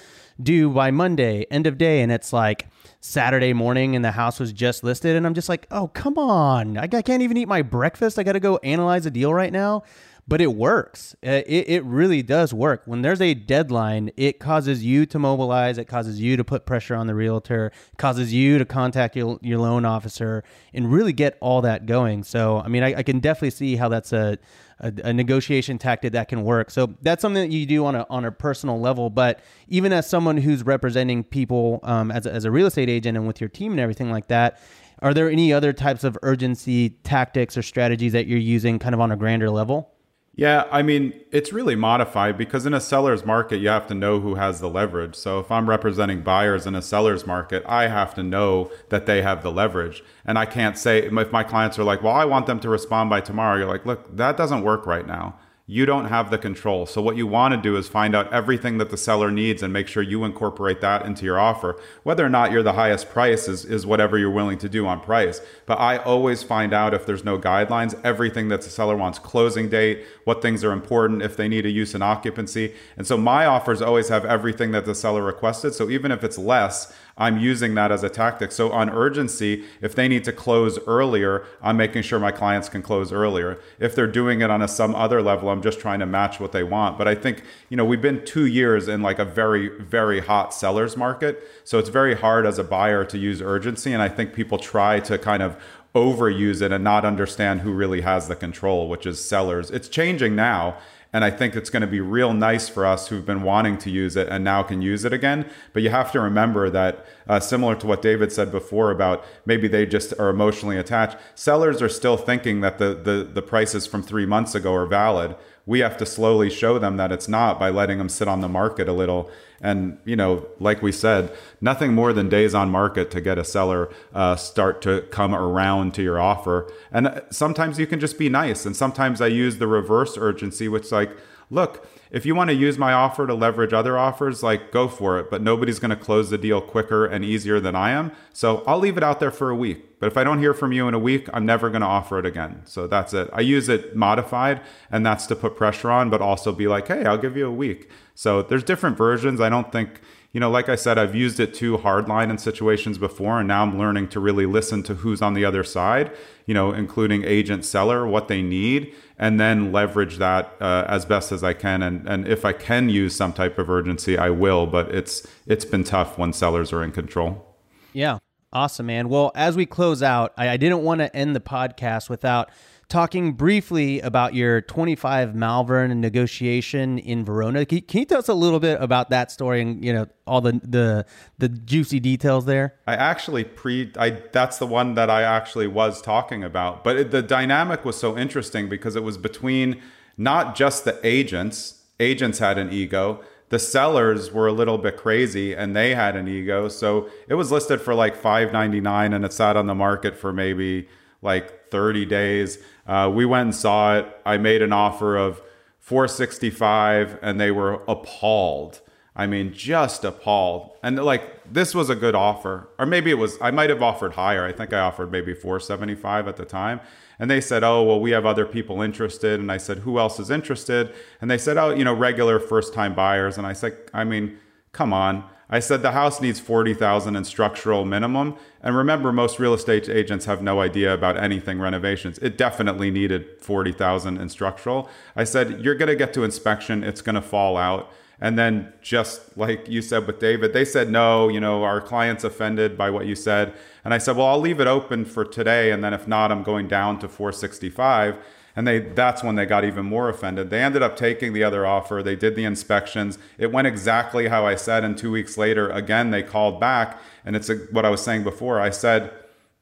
due 0.41 0.71
by 0.71 0.89
Monday, 0.89 1.45
end 1.51 1.67
of 1.67 1.77
day, 1.77 2.01
and 2.01 2.11
it's 2.11 2.33
like 2.33 2.65
Saturday 3.01 3.53
morning 3.53 3.95
and 3.95 4.03
the 4.03 4.11
house 4.11 4.39
was 4.39 4.51
just 4.51 4.83
listed, 4.83 5.15
and 5.15 5.25
I'm 5.25 5.33
just 5.33 5.49
like, 5.49 5.67
oh, 5.71 5.87
come 5.87 6.17
on. 6.17 6.77
I, 6.77 6.83
I 6.83 7.01
can't 7.01 7.21
even 7.21 7.37
eat 7.37 7.47
my 7.47 7.61
breakfast. 7.61 8.19
I 8.19 8.23
got 8.23 8.33
to 8.33 8.39
go 8.39 8.57
analyze 8.57 9.05
a 9.05 9.11
deal 9.11 9.33
right 9.33 9.53
now 9.53 9.83
but 10.29 10.41
it 10.41 10.53
works. 10.53 11.15
Uh, 11.25 11.41
it, 11.47 11.67
it 11.67 11.83
really 11.83 12.21
does 12.21 12.53
work. 12.53 12.83
When 12.85 13.01
there's 13.01 13.19
a 13.19 13.33
deadline, 13.33 14.11
it 14.15 14.39
causes 14.39 14.85
you 14.85 15.07
to 15.07 15.17
mobilize, 15.17 15.79
it 15.79 15.85
causes 15.85 16.21
you 16.21 16.37
to 16.37 16.43
put 16.43 16.67
pressure 16.67 16.93
on 16.93 17.07
the 17.07 17.15
realtor, 17.15 17.71
causes 17.97 18.31
you 18.31 18.59
to 18.59 18.65
contact 18.65 19.15
your, 19.15 19.39
your 19.41 19.57
loan 19.57 19.85
officer 19.85 20.43
and 20.71 20.91
really 20.93 21.13
get 21.13 21.35
all 21.41 21.63
that 21.63 21.87
going. 21.87 22.23
So, 22.23 22.59
I 22.59 22.67
mean, 22.67 22.83
I, 22.83 22.97
I 22.97 23.03
can 23.03 23.19
definitely 23.19 23.49
see 23.49 23.75
how 23.75 23.89
that's 23.89 24.13
a, 24.13 24.37
a, 24.79 24.93
a, 25.03 25.13
negotiation 25.13 25.77
tactic 25.77 26.13
that 26.13 26.27
can 26.27 26.43
work. 26.43 26.71
So 26.71 26.93
that's 27.01 27.21
something 27.21 27.49
that 27.49 27.55
you 27.55 27.65
do 27.65 27.85
on 27.85 27.95
a, 27.95 28.05
on 28.09 28.25
a 28.25 28.31
personal 28.31 28.79
level. 28.79 29.09
But 29.09 29.39
even 29.67 29.93
as 29.93 30.09
someone 30.09 30.37
who's 30.37 30.63
representing 30.63 31.23
people 31.23 31.79
um, 31.83 32.11
as, 32.11 32.25
as 32.25 32.45
a 32.45 32.51
real 32.51 32.67
estate 32.67 32.89
agent 32.89 33.17
and 33.17 33.27
with 33.27 33.41
your 33.41 33.49
team 33.49 33.71
and 33.71 33.79
everything 33.79 34.11
like 34.11 34.27
that, 34.27 34.59
are 35.01 35.13
there 35.13 35.29
any 35.29 35.53
other 35.53 35.73
types 35.73 36.03
of 36.03 36.17
urgency 36.23 36.89
tactics 37.03 37.57
or 37.57 37.61
strategies 37.61 38.13
that 38.13 38.27
you're 38.27 38.37
using 38.37 38.79
kind 38.79 38.93
of 38.93 39.01
on 39.01 39.11
a 39.11 39.15
grander 39.15 39.49
level? 39.49 39.91
Yeah, 40.39 40.69
I 40.71 40.83
mean, 40.83 41.19
it's 41.31 41.51
really 41.51 41.75
modified 41.75 42.37
because 42.37 42.65
in 42.65 42.73
a 42.73 42.79
seller's 42.79 43.25
market, 43.25 43.57
you 43.57 43.67
have 43.67 43.87
to 43.87 43.93
know 43.93 44.21
who 44.21 44.35
has 44.35 44.61
the 44.61 44.69
leverage. 44.69 45.15
So 45.15 45.39
if 45.39 45.51
I'm 45.51 45.67
representing 45.67 46.21
buyers 46.21 46.65
in 46.65 46.75
a 46.75 46.81
seller's 46.81 47.27
market, 47.27 47.61
I 47.65 47.89
have 47.89 48.15
to 48.15 48.23
know 48.23 48.71
that 48.87 49.05
they 49.05 49.21
have 49.21 49.43
the 49.43 49.51
leverage. 49.51 50.01
And 50.23 50.39
I 50.39 50.45
can't 50.45 50.77
say, 50.77 50.99
if 50.99 51.31
my 51.33 51.43
clients 51.43 51.77
are 51.77 51.83
like, 51.83 52.01
well, 52.01 52.13
I 52.13 52.23
want 52.23 52.45
them 52.45 52.61
to 52.61 52.69
respond 52.69 53.09
by 53.09 53.19
tomorrow, 53.19 53.57
you're 53.57 53.67
like, 53.67 53.85
look, 53.85 54.15
that 54.15 54.37
doesn't 54.37 54.63
work 54.63 54.85
right 54.85 55.05
now 55.05 55.37
you 55.71 55.85
don't 55.85 56.05
have 56.05 56.31
the 56.31 56.37
control. 56.39 56.87
So, 56.87 56.99
what 56.99 57.15
you 57.15 57.27
want 57.27 57.53
to 57.53 57.61
do 57.61 57.77
is 57.77 57.87
find 57.87 58.15
out 58.15 58.33
everything 58.33 58.79
that 58.79 58.89
the 58.89 58.97
seller 58.97 59.29
needs 59.29 59.61
and 59.61 59.71
make 59.71 59.87
sure 59.87 60.01
you 60.01 60.23
incorporate 60.23 60.81
that 60.81 61.05
into 61.05 61.25
your 61.25 61.39
offer. 61.39 61.79
Whether 62.01 62.25
or 62.25 62.29
not 62.29 62.51
you're 62.51 62.63
the 62.63 62.73
highest 62.73 63.11
price 63.11 63.47
is, 63.47 63.65
is 63.65 63.85
whatever 63.85 64.17
you're 64.17 64.31
willing 64.31 64.57
to 64.57 64.67
do 64.67 64.87
on 64.87 64.99
price. 64.99 65.41
But 65.67 65.75
I 65.75 65.97
always 65.97 66.41
find 66.41 66.73
out 66.73 66.95
if 66.95 67.05
there's 67.05 67.23
no 67.23 67.37
guidelines, 67.37 67.93
everything 68.03 68.47
that 68.47 68.63
the 68.63 68.69
seller 68.71 68.97
wants 68.97 69.19
closing 69.19 69.69
date, 69.69 70.05
what 70.23 70.41
things 70.41 70.63
are 70.63 70.71
important, 70.71 71.21
if 71.21 71.37
they 71.37 71.47
need 71.47 71.67
a 71.67 71.69
use 71.69 71.93
and 71.93 72.03
occupancy. 72.03 72.73
And 72.97 73.05
so, 73.05 73.15
my 73.15 73.45
offers 73.45 73.79
always 73.79 74.09
have 74.09 74.25
everything 74.25 74.71
that 74.71 74.85
the 74.85 74.95
seller 74.95 75.21
requested. 75.21 75.75
So, 75.75 75.91
even 75.91 76.11
if 76.11 76.23
it's 76.23 76.39
less, 76.39 76.91
I'm 77.19 77.37
using 77.37 77.75
that 77.75 77.91
as 77.91 78.03
a 78.03 78.09
tactic. 78.09 78.51
So 78.51 78.71
on 78.71 78.89
urgency, 78.89 79.65
if 79.81 79.93
they 79.93 80.07
need 80.07 80.23
to 80.23 80.31
close 80.31 80.79
earlier, 80.87 81.45
I'm 81.61 81.77
making 81.77 82.01
sure 82.01 82.17
my 82.17 82.31
clients 82.31 82.69
can 82.69 82.81
close 82.81 83.11
earlier. 83.11 83.59
If 83.77 83.93
they're 83.93 84.07
doing 84.07 84.41
it 84.41 84.49
on 84.49 84.61
a 84.61 84.67
some 84.67 84.95
other 84.95 85.21
level, 85.21 85.49
I'm 85.49 85.61
just 85.61 85.79
trying 85.79 85.99
to 85.99 86.05
match 86.05 86.39
what 86.39 86.53
they 86.53 86.63
want. 86.63 86.97
But 86.97 87.07
I 87.07 87.15
think, 87.15 87.43
you 87.67 87.77
know, 87.77 87.85
we've 87.85 88.01
been 88.01 88.25
2 88.25 88.45
years 88.45 88.87
in 88.87 89.01
like 89.01 89.19
a 89.19 89.25
very 89.25 89.67
very 89.67 90.21
hot 90.21 90.53
sellers 90.53 90.95
market. 90.95 91.43
So 91.65 91.77
it's 91.77 91.89
very 91.89 92.15
hard 92.15 92.45
as 92.45 92.57
a 92.57 92.63
buyer 92.63 93.03
to 93.05 93.17
use 93.17 93.41
urgency 93.41 93.91
and 93.93 94.01
I 94.01 94.07
think 94.07 94.33
people 94.33 94.57
try 94.57 94.99
to 95.01 95.17
kind 95.17 95.43
of 95.43 95.57
overuse 95.95 96.61
it 96.61 96.71
and 96.71 96.83
not 96.83 97.03
understand 97.03 97.61
who 97.61 97.73
really 97.73 98.01
has 98.01 98.27
the 98.27 98.35
control, 98.35 98.87
which 98.87 99.05
is 99.05 99.23
sellers. 99.23 99.71
It's 99.71 99.89
changing 99.89 100.35
now 100.35 100.77
And 101.11 101.25
I 101.25 101.31
think 101.31 101.55
it's 101.55 101.71
going 101.71 101.81
to 101.81 101.87
be 101.87 102.01
real 102.01 102.33
nice 102.33 102.69
for 102.69 102.85
us 102.85 103.07
who've 103.07 103.25
been 103.25 103.41
wanting 103.41 103.79
to 103.79 103.89
use 103.89 104.15
it 104.15 104.27
and 104.29 104.43
now 104.43 104.61
can 104.61 104.81
use 104.81 105.05
it 105.05 105.13
again. 105.13 105.49
But 105.73 105.81
you 105.81 105.89
have 105.89 106.11
to 106.11 106.19
remember 106.19 106.69
that, 106.69 107.03
uh, 107.27 107.39
similar 107.39 107.75
to 107.77 107.87
what 107.87 108.03
David 108.03 108.31
said 108.31 108.51
before 108.51 108.91
about 108.91 109.25
maybe 109.43 109.67
they 109.67 109.87
just 109.87 110.13
are 110.19 110.29
emotionally 110.29 110.77
attached, 110.77 111.17
sellers 111.33 111.81
are 111.81 111.89
still 111.89 112.15
thinking 112.15 112.61
that 112.61 112.77
the, 112.77 112.93
the, 112.93 113.27
the 113.33 113.41
prices 113.41 113.87
from 113.87 114.03
three 114.03 114.27
months 114.27 114.53
ago 114.53 114.73
are 114.73 114.85
valid. 114.85 115.35
We 115.69 115.81
have 115.81 115.97
to 115.97 116.05
slowly 116.07 116.49
show 116.49 116.79
them 116.79 116.97
that 116.97 117.11
it's 117.11 117.27
not 117.27 117.59
by 117.59 117.69
letting 117.69 117.99
them 117.99 118.09
sit 118.09 118.27
on 118.27 118.41
the 118.41 118.47
market 118.47 118.89
a 118.89 118.91
little. 118.91 119.29
And, 119.61 119.99
you 120.03 120.15
know, 120.15 120.47
like 120.59 120.81
we 120.81 120.91
said, 120.91 121.31
nothing 121.61 121.93
more 121.93 122.11
than 122.11 122.27
days 122.27 122.55
on 122.55 122.71
market 122.71 123.11
to 123.11 123.21
get 123.21 123.37
a 123.37 123.43
seller 123.43 123.87
uh, 124.11 124.35
start 124.35 124.81
to 124.81 125.01
come 125.11 125.35
around 125.35 125.93
to 125.93 126.01
your 126.01 126.19
offer. 126.19 126.73
And 126.91 127.05
uh, 127.05 127.21
sometimes 127.29 127.77
you 127.77 127.85
can 127.85 127.99
just 127.99 128.17
be 128.17 128.29
nice. 128.29 128.65
And 128.65 128.75
sometimes 128.75 129.21
I 129.21 129.27
use 129.27 129.59
the 129.59 129.67
reverse 129.67 130.17
urgency, 130.17 130.67
which, 130.67 130.91
like, 130.91 131.11
look, 131.51 131.85
if 132.11 132.25
you 132.25 132.33
want 132.33 132.49
to 132.49 132.55
use 132.55 132.77
my 132.77 132.91
offer 132.91 133.27
to 133.27 133.33
leverage 133.33 133.73
other 133.73 133.97
offers, 133.97 134.41
like 134.41 134.71
go 134.71 134.87
for 134.87 135.19
it. 135.19 135.29
But 135.29 135.41
nobody's 135.41 135.79
going 135.79 135.89
to 135.91 135.95
close 135.95 136.29
the 136.29 136.37
deal 136.37 136.61
quicker 136.61 137.05
and 137.05 137.23
easier 137.23 137.59
than 137.59 137.75
I 137.75 137.91
am. 137.91 138.11
So 138.33 138.63
I'll 138.65 138.79
leave 138.79 138.97
it 138.97 139.03
out 139.03 139.19
there 139.19 139.31
for 139.31 139.49
a 139.49 139.55
week. 139.55 139.99
But 139.99 140.07
if 140.07 140.17
I 140.17 140.23
don't 140.23 140.39
hear 140.39 140.53
from 140.53 140.71
you 140.71 140.87
in 140.87 140.93
a 140.93 140.99
week, 140.99 141.27
I'm 141.33 141.45
never 141.45 141.69
going 141.69 141.81
to 141.81 141.87
offer 141.87 142.17
it 142.19 142.25
again. 142.25 142.61
So 142.65 142.87
that's 142.87 143.13
it. 143.13 143.29
I 143.33 143.41
use 143.41 143.69
it 143.69 143.95
modified, 143.95 144.61
and 144.89 145.05
that's 145.05 145.27
to 145.27 145.35
put 145.35 145.55
pressure 145.55 145.91
on, 145.91 146.09
but 146.09 146.21
also 146.21 146.51
be 146.53 146.67
like, 146.67 146.87
hey, 146.87 147.05
I'll 147.05 147.17
give 147.17 147.35
you 147.35 147.47
a 147.47 147.51
week. 147.51 147.89
So 148.15 148.41
there's 148.41 148.63
different 148.63 148.97
versions. 148.97 149.41
I 149.41 149.49
don't 149.49 149.71
think, 149.71 150.01
you 150.31 150.39
know, 150.39 150.51
like 150.51 150.69
I 150.69 150.75
said, 150.75 150.99
I've 150.99 151.15
used 151.15 151.39
it 151.39 151.55
too 151.55 151.77
hardline 151.77 152.29
in 152.29 152.37
situations 152.37 152.99
before, 152.99 153.39
and 153.39 153.47
now 153.47 153.63
I'm 153.63 153.79
learning 153.79 154.09
to 154.09 154.19
really 154.19 154.45
listen 154.45 154.83
to 154.83 154.95
who's 154.95 155.23
on 155.23 155.33
the 155.33 155.43
other 155.43 155.63
side, 155.63 156.11
you 156.45 156.53
know, 156.53 156.71
including 156.71 157.23
agent, 157.23 157.65
seller, 157.65 158.05
what 158.05 158.27
they 158.27 158.43
need, 158.43 158.93
and 159.17 159.39
then 159.39 159.71
leverage 159.71 160.17
that 160.17 160.55
uh, 160.61 160.85
as 160.87 161.05
best 161.05 161.31
as 161.31 161.43
I 161.43 161.53
can. 161.53 161.81
And 161.81 162.07
and 162.07 162.27
if 162.27 162.45
I 162.45 162.53
can 162.53 162.89
use 162.89 163.15
some 163.15 163.33
type 163.33 163.57
of 163.57 163.69
urgency, 163.69 164.19
I 164.19 164.29
will. 164.29 164.67
But 164.67 164.93
it's 164.93 165.25
it's 165.47 165.65
been 165.65 165.83
tough 165.83 166.17
when 166.19 166.31
sellers 166.31 166.71
are 166.71 166.83
in 166.83 166.91
control. 166.91 167.57
Yeah. 167.93 168.19
Awesome, 168.51 168.87
man. 168.87 169.09
Well, 169.09 169.31
as 169.35 169.55
we 169.55 169.67
close 169.67 170.01
out, 170.01 170.33
I, 170.35 170.49
I 170.49 170.57
didn't 170.57 170.81
want 170.81 171.01
to 171.01 171.15
end 171.15 171.35
the 171.35 171.39
podcast 171.39 172.09
without 172.09 172.49
talking 172.89 173.33
briefly 173.33 174.01
about 174.01 174.33
your 174.33 174.61
25 174.61 175.35
Malvern 175.35 176.01
negotiation 176.01 176.97
in 176.97 177.23
Verona. 177.23 177.65
Can, 177.65 177.81
can, 177.81 177.99
you 177.99 178.05
tell 178.05 178.19
us 178.19 178.27
a 178.27 178.33
little 178.33 178.59
bit 178.59 178.81
about 178.81 179.11
that 179.11 179.31
story 179.31 179.61
and 179.61 179.83
you 179.85 179.93
know 179.93 180.07
all 180.25 180.41
the 180.41 180.59
the 180.63 181.05
the 181.37 181.47
juicy 181.47 181.99
details 181.99 182.45
there? 182.45 182.75
I 182.87 182.95
actually 182.95 183.43
pre 183.43 183.91
I 183.97 184.09
that's 184.09 184.57
the 184.57 184.67
one 184.67 184.95
that 184.95 185.09
I 185.09 185.21
actually 185.21 185.67
was 185.67 186.01
talking 186.01 186.43
about, 186.43 186.83
but 186.83 186.97
it, 186.97 187.11
the 187.11 187.21
dynamic 187.21 187.85
was 187.85 187.95
so 187.95 188.17
interesting 188.17 188.67
because 188.67 188.95
it 188.95 189.03
was 189.03 189.17
between 189.17 189.81
not 190.17 190.55
just 190.55 190.83
the 190.83 190.99
agents. 191.03 191.75
Agents 191.99 192.39
had 192.39 192.57
an 192.57 192.71
ego. 192.71 193.21
The 193.49 193.59
sellers 193.59 194.31
were 194.31 194.47
a 194.47 194.51
little 194.51 194.77
bit 194.77 194.95
crazy 194.95 195.55
and 195.55 195.75
they 195.75 195.95
had 195.95 196.15
an 196.15 196.27
ego. 196.27 196.69
So 196.69 197.09
it 197.27 197.33
was 197.33 197.51
listed 197.51 197.81
for 197.81 197.95
like 197.95 198.15
5.99 198.15 199.15
and 199.15 199.25
it 199.25 199.33
sat 199.33 199.57
on 199.57 199.65
the 199.65 199.75
market 199.75 200.15
for 200.15 200.31
maybe 200.31 200.87
like 201.21 201.69
30 201.69 202.05
days. 202.05 202.59
Uh, 202.89 203.07
we 203.07 203.23
went 203.23 203.43
and 203.43 203.55
saw 203.55 203.99
it. 203.99 204.07
I 204.25 204.37
made 204.37 204.63
an 204.63 204.73
offer 204.73 205.15
of 205.15 205.39
465 205.77 207.19
and 207.21 207.39
they 207.39 207.51
were 207.51 207.83
appalled. 207.87 208.81
I 209.15 209.27
mean, 209.27 209.53
just 209.53 210.03
appalled. 210.03 210.71
And 210.81 210.97
like, 210.97 211.53
this 211.53 211.75
was 211.75 211.91
a 211.91 211.95
good 211.95 212.15
offer. 212.15 212.67
Or 212.79 212.87
maybe 212.87 213.11
it 213.11 213.19
was, 213.19 213.37
I 213.41 213.51
might 213.51 213.69
have 213.69 213.83
offered 213.83 214.13
higher. 214.13 214.43
I 214.43 214.51
think 214.51 214.73
I 214.73 214.79
offered 214.79 215.11
maybe 215.11 215.35
475 215.35 216.27
at 216.27 216.35
the 216.35 216.45
time. 216.45 216.79
And 217.19 217.29
they 217.29 217.41
said, 217.41 217.63
oh, 217.63 217.83
well, 217.83 217.99
we 217.99 218.09
have 218.09 218.25
other 218.25 218.45
people 218.47 218.81
interested. 218.81 219.39
And 219.39 219.51
I 219.51 219.57
said, 219.57 219.79
who 219.79 219.99
else 219.99 220.19
is 220.19 220.31
interested? 220.31 220.91
And 221.21 221.29
they 221.29 221.37
said, 221.37 221.57
oh, 221.57 221.69
you 221.69 221.83
know, 221.83 221.93
regular 221.93 222.39
first 222.39 222.73
time 222.73 222.95
buyers. 222.95 223.37
And 223.37 223.45
I 223.45 223.53
said, 223.53 223.77
I 223.93 224.03
mean, 224.03 224.39
come 224.71 224.93
on. 224.93 225.29
I 225.49 225.59
said 225.59 225.81
the 225.81 225.91
house 225.91 226.21
needs 226.21 226.39
40,000 226.39 227.15
in 227.15 227.23
structural 227.23 227.83
minimum. 227.83 228.37
And 228.61 228.77
remember, 228.77 229.11
most 229.11 229.39
real 229.39 229.53
estate 229.53 229.89
agents 229.89 230.25
have 230.25 230.43
no 230.43 230.61
idea 230.61 230.93
about 230.93 231.17
anything 231.17 231.59
renovations. 231.59 232.19
It 232.19 232.37
definitely 232.37 232.91
needed 232.91 233.25
40,000 233.39 234.17
in 234.17 234.29
structural. 234.29 234.89
I 235.15 235.23
said, 235.23 235.61
you're 235.61 235.75
going 235.75 235.89
to 235.89 235.95
get 235.95 236.13
to 236.13 236.23
inspection, 236.23 236.83
it's 236.83 237.01
going 237.01 237.15
to 237.15 237.21
fall 237.21 237.57
out. 237.57 237.91
And 238.21 238.37
then, 238.37 238.73
just 238.81 239.37
like 239.37 239.69
you 239.69 239.81
said 239.81 240.05
with 240.05 240.19
David, 240.19 240.51
they 240.51 240.65
said, 240.65 240.89
no, 240.91 241.29
you 241.29 241.39
know, 241.39 241.63
our 241.63 241.79
client's 241.79 242.25
offended 242.25 242.77
by 242.77 242.89
what 242.89 243.05
you 243.05 243.15
said. 243.15 243.53
And 243.85 243.93
I 243.93 243.97
said, 243.97 244.17
well, 244.17 244.27
I'll 244.27 244.41
leave 244.41 244.59
it 244.59 244.67
open 244.67 245.05
for 245.05 245.23
today. 245.23 245.71
And 245.71 245.81
then 245.81 245.93
if 245.93 246.05
not, 246.05 246.29
I'm 246.29 246.43
going 246.43 246.67
down 246.67 246.99
to 246.99 247.07
465 247.07 248.17
and 248.59 248.67
they 248.67 248.79
that's 248.79 249.23
when 249.23 249.35
they 249.35 249.45
got 249.45 249.63
even 249.63 249.85
more 249.85 250.09
offended. 250.09 250.49
They 250.49 250.61
ended 250.61 250.83
up 250.83 250.97
taking 250.97 251.31
the 251.31 251.45
other 251.45 251.65
offer. 251.65 252.03
They 252.03 252.17
did 252.17 252.35
the 252.35 252.43
inspections. 252.43 253.17
It 253.37 253.53
went 253.53 253.67
exactly 253.67 254.27
how 254.27 254.45
I 254.45 254.55
said 254.55 254.83
and 254.83 254.97
2 254.97 255.09
weeks 255.11 255.37
later 255.37 255.69
again 255.69 256.11
they 256.11 256.23
called 256.23 256.59
back 256.59 256.99
and 257.23 257.37
it's 257.37 257.49
a, 257.49 257.55
what 257.71 257.85
I 257.85 257.89
was 257.89 258.01
saying 258.01 258.25
before. 258.25 258.59
I 258.59 258.69
said, 258.69 259.13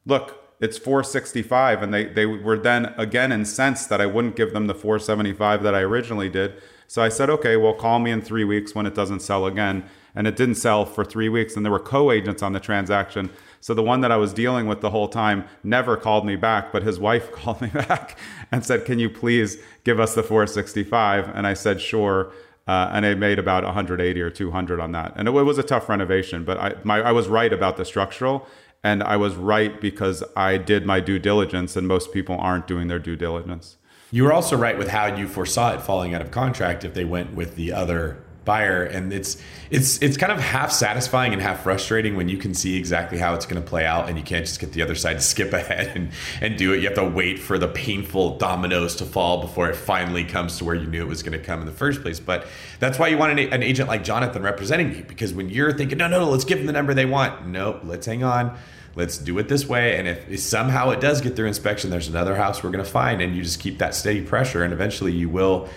"Look, 0.08 0.44
it's 0.60 0.80
465 0.80 1.84
and 1.84 1.94
they 1.94 2.06
they 2.06 2.26
were 2.26 2.58
then 2.58 2.86
again 2.98 3.32
incensed 3.32 3.88
that 3.90 4.02
I 4.02 4.08
wouldn't 4.08 4.36
give 4.36 4.52
them 4.52 4.66
the 4.66 4.74
475 4.74 5.62
that 5.62 5.76
I 5.76 5.82
originally 5.82 6.30
did. 6.30 6.60
So 6.88 7.04
I 7.04 7.10
said, 7.10 7.30
"Okay, 7.30 7.56
well 7.56 7.76
call 7.76 8.00
me 8.00 8.10
in 8.10 8.24
3 8.24 8.46
weeks 8.46 8.74
when 8.74 8.88
it 8.88 8.96
doesn't 8.96 9.20
sell 9.20 9.46
again." 9.46 9.84
And 10.16 10.26
it 10.26 10.36
didn't 10.36 10.56
sell 10.56 10.88
for 10.88 11.06
3 11.06 11.30
weeks 11.30 11.56
and 11.56 11.64
there 11.64 11.72
were 11.72 11.88
co-agents 11.96 12.42
on 12.42 12.54
the 12.54 12.60
transaction. 12.60 13.30
So 13.60 13.74
the 13.74 13.84
one 13.84 14.02
that 14.02 14.12
I 14.12 14.18
was 14.18 14.34
dealing 14.34 14.68
with 14.68 14.82
the 14.82 14.90
whole 14.90 15.08
time 15.08 15.46
never 15.64 15.98
called 15.98 16.26
me 16.26 16.36
back, 16.36 16.72
but 16.72 16.84
his 16.84 17.00
wife 17.00 17.32
called 17.38 17.62
me 17.62 17.70
back 17.70 18.18
and 18.52 18.66
said, 18.66 18.86
"Can 18.86 19.00
you 19.00 19.10
please 19.10 19.58
give 19.84 20.00
us 20.00 20.16
the 20.16 20.24
465?" 20.24 21.30
And 21.30 21.48
I 21.48 21.54
said, 21.54 21.82
"Sure." 21.82 22.32
Uh, 22.68 22.90
and 22.92 23.06
I 23.06 23.14
made 23.14 23.40
about 23.40 23.64
180 23.64 24.22
or 24.22 24.30
200 24.30 24.82
on 24.82 24.92
that, 24.92 25.14
and 25.16 25.30
it, 25.30 25.34
it 25.34 25.44
was 25.44 25.58
a 25.58 25.64
tough 25.64 25.88
renovation. 25.88 26.44
But 26.44 26.58
I, 26.58 26.76
my, 26.84 27.00
I 27.00 27.12
was 27.14 27.30
right 27.30 27.54
about 27.54 27.78
the 27.78 27.86
structural, 27.86 28.46
and 28.84 29.02
I 29.02 29.16
was 29.16 29.36
right 29.36 29.80
because 29.80 30.22
I 30.36 30.58
did 30.58 30.86
my 30.86 31.00
due 31.00 31.18
diligence, 31.18 31.78
and 31.78 31.88
most 31.88 32.12
people 32.12 32.38
aren't 32.38 32.68
doing 32.68 32.90
their 32.90 33.00
due 33.00 33.16
diligence. 33.16 33.78
You 34.12 34.24
were 34.24 34.34
also 34.34 34.56
right 34.56 34.78
with 34.78 34.90
how 34.90 35.06
you 35.16 35.28
foresaw 35.28 35.76
it 35.76 35.82
falling 35.82 36.14
out 36.14 36.22
of 36.22 36.32
contract 36.32 36.84
if 36.86 36.94
they 36.94 37.06
went 37.06 37.34
with 37.34 37.56
the 37.56 37.74
other 37.74 38.24
buyer 38.48 38.84
and 38.84 39.14
it's 39.14 39.38
it's 39.70 40.02
it's 40.02 40.16
kind 40.16 40.32
of 40.32 40.40
half 40.40 40.72
satisfying 40.72 41.34
and 41.34 41.42
half 41.42 41.62
frustrating 41.62 42.16
when 42.16 42.30
you 42.30 42.38
can 42.38 42.54
see 42.54 42.78
exactly 42.78 43.18
how 43.18 43.36
it's 43.36 43.46
going 43.46 43.62
to 43.62 43.70
play 43.70 43.86
out 43.86 44.08
and 44.08 44.18
you 44.18 44.24
can't 44.24 44.46
just 44.46 44.60
get 44.60 44.72
the 44.72 44.82
other 44.82 44.96
side 44.96 45.16
to 45.16 45.22
skip 45.22 45.54
ahead 45.62 45.96
and 45.96 46.10
and 46.42 46.58
do 46.58 46.74
it. 46.74 46.78
You 46.78 46.88
have 46.88 46.96
to 46.96 47.04
wait 47.04 47.38
for 47.38 47.60
the 47.60 47.68
painful 47.68 48.38
dominoes 48.38 48.96
to 48.96 49.06
fall 49.06 49.42
before 49.42 49.70
it 49.70 49.76
finally 49.76 50.24
comes 50.24 50.58
to 50.58 50.66
where 50.66 50.76
you 50.76 50.88
knew 50.88 51.04
it 51.04 51.08
was 51.08 51.22
going 51.22 51.38
to 51.38 51.46
come 51.46 51.60
in 51.60 51.68
the 51.68 51.74
first 51.74 52.02
place. 52.02 52.20
But 52.20 52.48
that's 52.80 52.98
why 52.98 53.10
you 53.10 53.18
want 53.18 53.38
an, 53.38 53.54
an 53.54 53.62
agent 53.62 53.90
like 53.90 54.04
Jonathan 54.04 54.42
representing 54.42 54.96
you 54.96 55.04
because 55.04 55.34
when 55.34 55.50
you're 55.50 55.74
thinking 55.74 55.98
no 55.98 56.08
no 56.08 56.22
no 56.22 56.30
let's 56.30 56.46
give 56.46 56.58
them 56.58 56.68
the 56.68 56.74
number 56.74 56.94
they 56.94 57.06
want 57.06 57.46
nope 57.48 57.82
let's 57.84 58.06
hang 58.06 58.24
on 58.24 58.58
let's 58.96 59.18
do 59.18 59.38
it 59.38 59.48
this 59.48 59.68
way 59.68 59.98
and 59.98 60.08
if, 60.08 60.30
if 60.30 60.40
somehow 60.40 60.90
it 60.90 61.00
does 61.00 61.22
get 61.22 61.36
through 61.36 61.48
inspection 61.48 61.90
there's 61.90 62.08
another 62.08 62.36
house 62.36 62.64
we're 62.64 62.72
going 62.72 62.84
to 62.84 62.90
find 62.90 63.22
and 63.22 63.36
you 63.36 63.44
just 63.44 63.60
keep 63.60 63.78
that 63.78 63.94
steady 63.94 64.22
pressure 64.22 64.64
and 64.64 64.74
eventually 64.74 65.12
you 65.12 65.30
will 65.30 65.70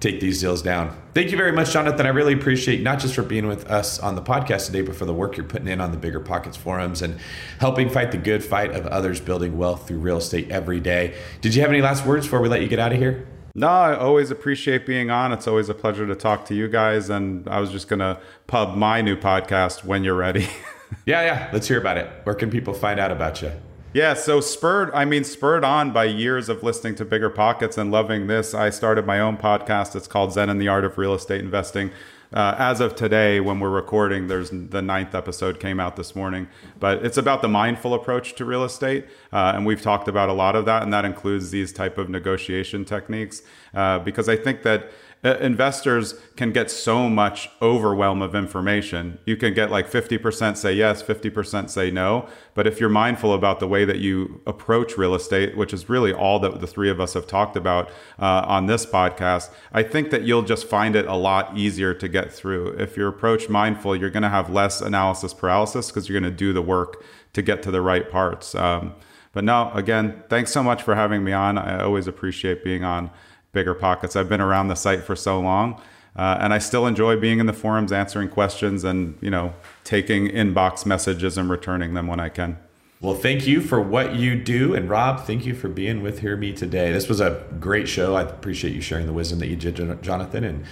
take 0.00 0.18
these 0.18 0.40
deals 0.40 0.62
down. 0.62 0.96
Thank 1.12 1.30
you 1.30 1.36
very 1.36 1.52
much, 1.52 1.72
Jonathan. 1.72 2.06
I 2.06 2.08
really 2.08 2.32
appreciate 2.32 2.82
not 2.82 2.98
just 2.98 3.14
for 3.14 3.22
being 3.22 3.46
with 3.46 3.70
us 3.70 3.98
on 3.98 4.14
the 4.14 4.22
podcast 4.22 4.66
today, 4.66 4.80
but 4.80 4.96
for 4.96 5.04
the 5.04 5.12
work 5.12 5.36
you're 5.36 5.46
putting 5.46 5.68
in 5.68 5.80
on 5.80 5.92
the 5.92 5.98
BiggerPockets 5.98 6.56
forums 6.56 7.02
and 7.02 7.20
helping 7.58 7.90
fight 7.90 8.10
the 8.10 8.18
good 8.18 8.42
fight 8.42 8.72
of 8.72 8.86
others 8.86 9.20
building 9.20 9.58
wealth 9.58 9.86
through 9.86 9.98
real 9.98 10.16
estate 10.16 10.50
every 10.50 10.80
day. 10.80 11.14
Did 11.42 11.54
you 11.54 11.60
have 11.60 11.70
any 11.70 11.82
last 11.82 12.06
words 12.06 12.26
before 12.26 12.40
we 12.40 12.48
let 12.48 12.62
you 12.62 12.68
get 12.68 12.78
out 12.78 12.92
of 12.92 12.98
here? 12.98 13.28
No, 13.54 13.68
I 13.68 13.96
always 13.96 14.30
appreciate 14.30 14.86
being 14.86 15.10
on. 15.10 15.32
It's 15.32 15.46
always 15.46 15.68
a 15.68 15.74
pleasure 15.74 16.06
to 16.06 16.14
talk 16.14 16.46
to 16.46 16.54
you 16.54 16.68
guys. 16.68 17.10
And 17.10 17.46
I 17.48 17.60
was 17.60 17.70
just 17.70 17.88
going 17.88 17.98
to 17.98 18.18
pub 18.46 18.76
my 18.76 19.02
new 19.02 19.16
podcast 19.16 19.84
when 19.84 20.04
you're 20.04 20.14
ready. 20.14 20.48
yeah, 21.04 21.22
yeah. 21.22 21.50
Let's 21.52 21.68
hear 21.68 21.80
about 21.80 21.98
it. 21.98 22.08
Where 22.22 22.34
can 22.34 22.50
people 22.50 22.72
find 22.72 22.98
out 22.98 23.10
about 23.10 23.42
you? 23.42 23.52
Yeah, 23.92 24.14
so 24.14 24.40
spurred, 24.40 24.92
I 24.94 25.04
mean, 25.04 25.24
spurred 25.24 25.64
on 25.64 25.92
by 25.92 26.04
years 26.04 26.48
of 26.48 26.62
listening 26.62 26.94
to 26.96 27.04
BiggerPockets 27.04 27.76
and 27.76 27.90
loving 27.90 28.28
this, 28.28 28.54
I 28.54 28.70
started 28.70 29.04
my 29.04 29.18
own 29.18 29.36
podcast. 29.36 29.96
It's 29.96 30.06
called 30.06 30.32
Zen 30.32 30.48
and 30.48 30.60
the 30.60 30.68
Art 30.68 30.84
of 30.84 30.96
Real 30.96 31.12
Estate 31.12 31.40
Investing. 31.40 31.90
Uh, 32.32 32.54
as 32.56 32.78
of 32.80 32.94
today, 32.94 33.40
when 33.40 33.58
we're 33.58 33.68
recording, 33.68 34.28
there's 34.28 34.50
the 34.50 34.80
ninth 34.80 35.12
episode 35.16 35.58
came 35.58 35.80
out 35.80 35.96
this 35.96 36.14
morning. 36.14 36.46
But 36.78 37.04
it's 37.04 37.16
about 37.16 37.42
the 37.42 37.48
mindful 37.48 37.92
approach 37.92 38.36
to 38.36 38.44
real 38.44 38.62
estate, 38.62 39.06
uh, 39.32 39.54
and 39.56 39.66
we've 39.66 39.82
talked 39.82 40.06
about 40.06 40.28
a 40.28 40.32
lot 40.34 40.54
of 40.54 40.66
that, 40.66 40.84
and 40.84 40.92
that 40.92 41.04
includes 41.04 41.50
these 41.50 41.72
type 41.72 41.98
of 41.98 42.08
negotiation 42.08 42.84
techniques. 42.84 43.42
Uh, 43.74 43.98
because 43.98 44.28
I 44.28 44.36
think 44.36 44.62
that 44.62 44.92
uh, 45.22 45.36
investors 45.38 46.14
can 46.36 46.50
get 46.50 46.70
so 46.70 47.08
much 47.08 47.50
overwhelm 47.60 48.22
of 48.22 48.34
information. 48.34 49.18
You 49.26 49.36
can 49.36 49.52
get 49.52 49.70
like 49.70 49.90
50% 49.90 50.56
say 50.56 50.72
yes, 50.72 51.02
50% 51.02 51.68
say 51.68 51.90
no. 51.90 52.26
But 52.54 52.66
if 52.66 52.80
you're 52.80 52.88
mindful 52.88 53.34
about 53.34 53.60
the 53.60 53.68
way 53.68 53.84
that 53.84 53.98
you 53.98 54.40
approach 54.46 54.96
real 54.96 55.14
estate, 55.14 55.58
which 55.58 55.74
is 55.74 55.90
really 55.90 56.12
all 56.12 56.38
that 56.40 56.60
the 56.60 56.66
three 56.66 56.88
of 56.88 57.00
us 57.00 57.12
have 57.12 57.26
talked 57.26 57.54
about 57.54 57.90
uh, 58.18 58.44
on 58.46 58.66
this 58.66 58.86
podcast, 58.86 59.50
I 59.72 59.82
think 59.82 60.10
that 60.10 60.22
you'll 60.22 60.42
just 60.42 60.66
find 60.66 60.96
it 60.96 61.06
a 61.06 61.16
lot 61.16 61.56
easier 61.56 61.92
to 61.92 62.08
get 62.08 62.32
through. 62.32 62.68
If 62.78 62.96
you 62.96 63.06
approach 63.06 63.50
mindful, 63.50 63.94
you're 63.96 64.10
going 64.10 64.22
to 64.22 64.30
have 64.30 64.48
less 64.48 64.80
analysis 64.80 65.34
paralysis 65.34 65.88
because 65.88 66.08
you're 66.08 66.18
going 66.18 66.32
to 66.32 66.36
do 66.36 66.54
the 66.54 66.62
work 66.62 67.04
to 67.34 67.42
get 67.42 67.62
to 67.64 67.70
the 67.70 67.82
right 67.82 68.10
parts. 68.10 68.54
Um, 68.54 68.94
but 69.32 69.44
no, 69.44 69.70
again, 69.74 70.22
thanks 70.28 70.50
so 70.50 70.62
much 70.62 70.82
for 70.82 70.94
having 70.94 71.22
me 71.22 71.32
on. 71.32 71.56
I 71.58 71.82
always 71.82 72.06
appreciate 72.06 72.64
being 72.64 72.84
on. 72.84 73.10
BiggerPockets. 73.54 74.16
I've 74.16 74.28
been 74.28 74.40
around 74.40 74.68
the 74.68 74.74
site 74.74 75.02
for 75.02 75.16
so 75.16 75.40
long. 75.40 75.80
Uh, 76.16 76.38
and 76.40 76.52
I 76.52 76.58
still 76.58 76.86
enjoy 76.86 77.16
being 77.16 77.38
in 77.38 77.46
the 77.46 77.52
forums, 77.52 77.92
answering 77.92 78.28
questions, 78.28 78.82
and 78.84 79.16
you 79.20 79.30
know, 79.30 79.54
taking 79.84 80.28
inbox 80.28 80.84
messages 80.84 81.38
and 81.38 81.48
returning 81.48 81.94
them 81.94 82.08
when 82.08 82.18
I 82.18 82.28
can. 82.28 82.58
Well, 83.00 83.14
thank 83.14 83.46
you 83.46 83.62
for 83.62 83.80
what 83.80 84.16
you 84.16 84.34
do, 84.34 84.74
and 84.74 84.90
Rob, 84.90 85.24
thank 85.24 85.46
you 85.46 85.54
for 85.54 85.68
being 85.68 86.02
with 86.02 86.18
Hear 86.18 86.36
Me 86.36 86.52
today. 86.52 86.92
This 86.92 87.08
was 87.08 87.20
a 87.20 87.42
great 87.58 87.88
show. 87.88 88.14
I 88.14 88.22
appreciate 88.22 88.74
you 88.74 88.82
sharing 88.82 89.06
the 89.06 89.12
wisdom 89.12 89.38
that 89.38 89.46
you 89.46 89.56
did, 89.56 90.02
Jonathan, 90.02 90.44
and 90.44 90.64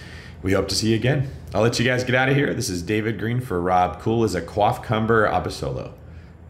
we 0.42 0.52
hope 0.52 0.68
to 0.68 0.74
see 0.74 0.90
you 0.90 0.96
again. 0.96 1.30
I'll 1.54 1.62
let 1.62 1.78
you 1.78 1.86
guys 1.86 2.04
get 2.04 2.14
out 2.14 2.28
of 2.28 2.36
here. 2.36 2.52
This 2.52 2.68
is 2.68 2.82
David 2.82 3.18
Greene 3.18 3.40
for 3.40 3.60
Rob 3.60 4.00
Cool 4.00 4.24
as 4.24 4.34
a 4.34 4.42
Quaff 4.42 4.82
Cumber 4.82 5.26
Abasolo, 5.26 5.92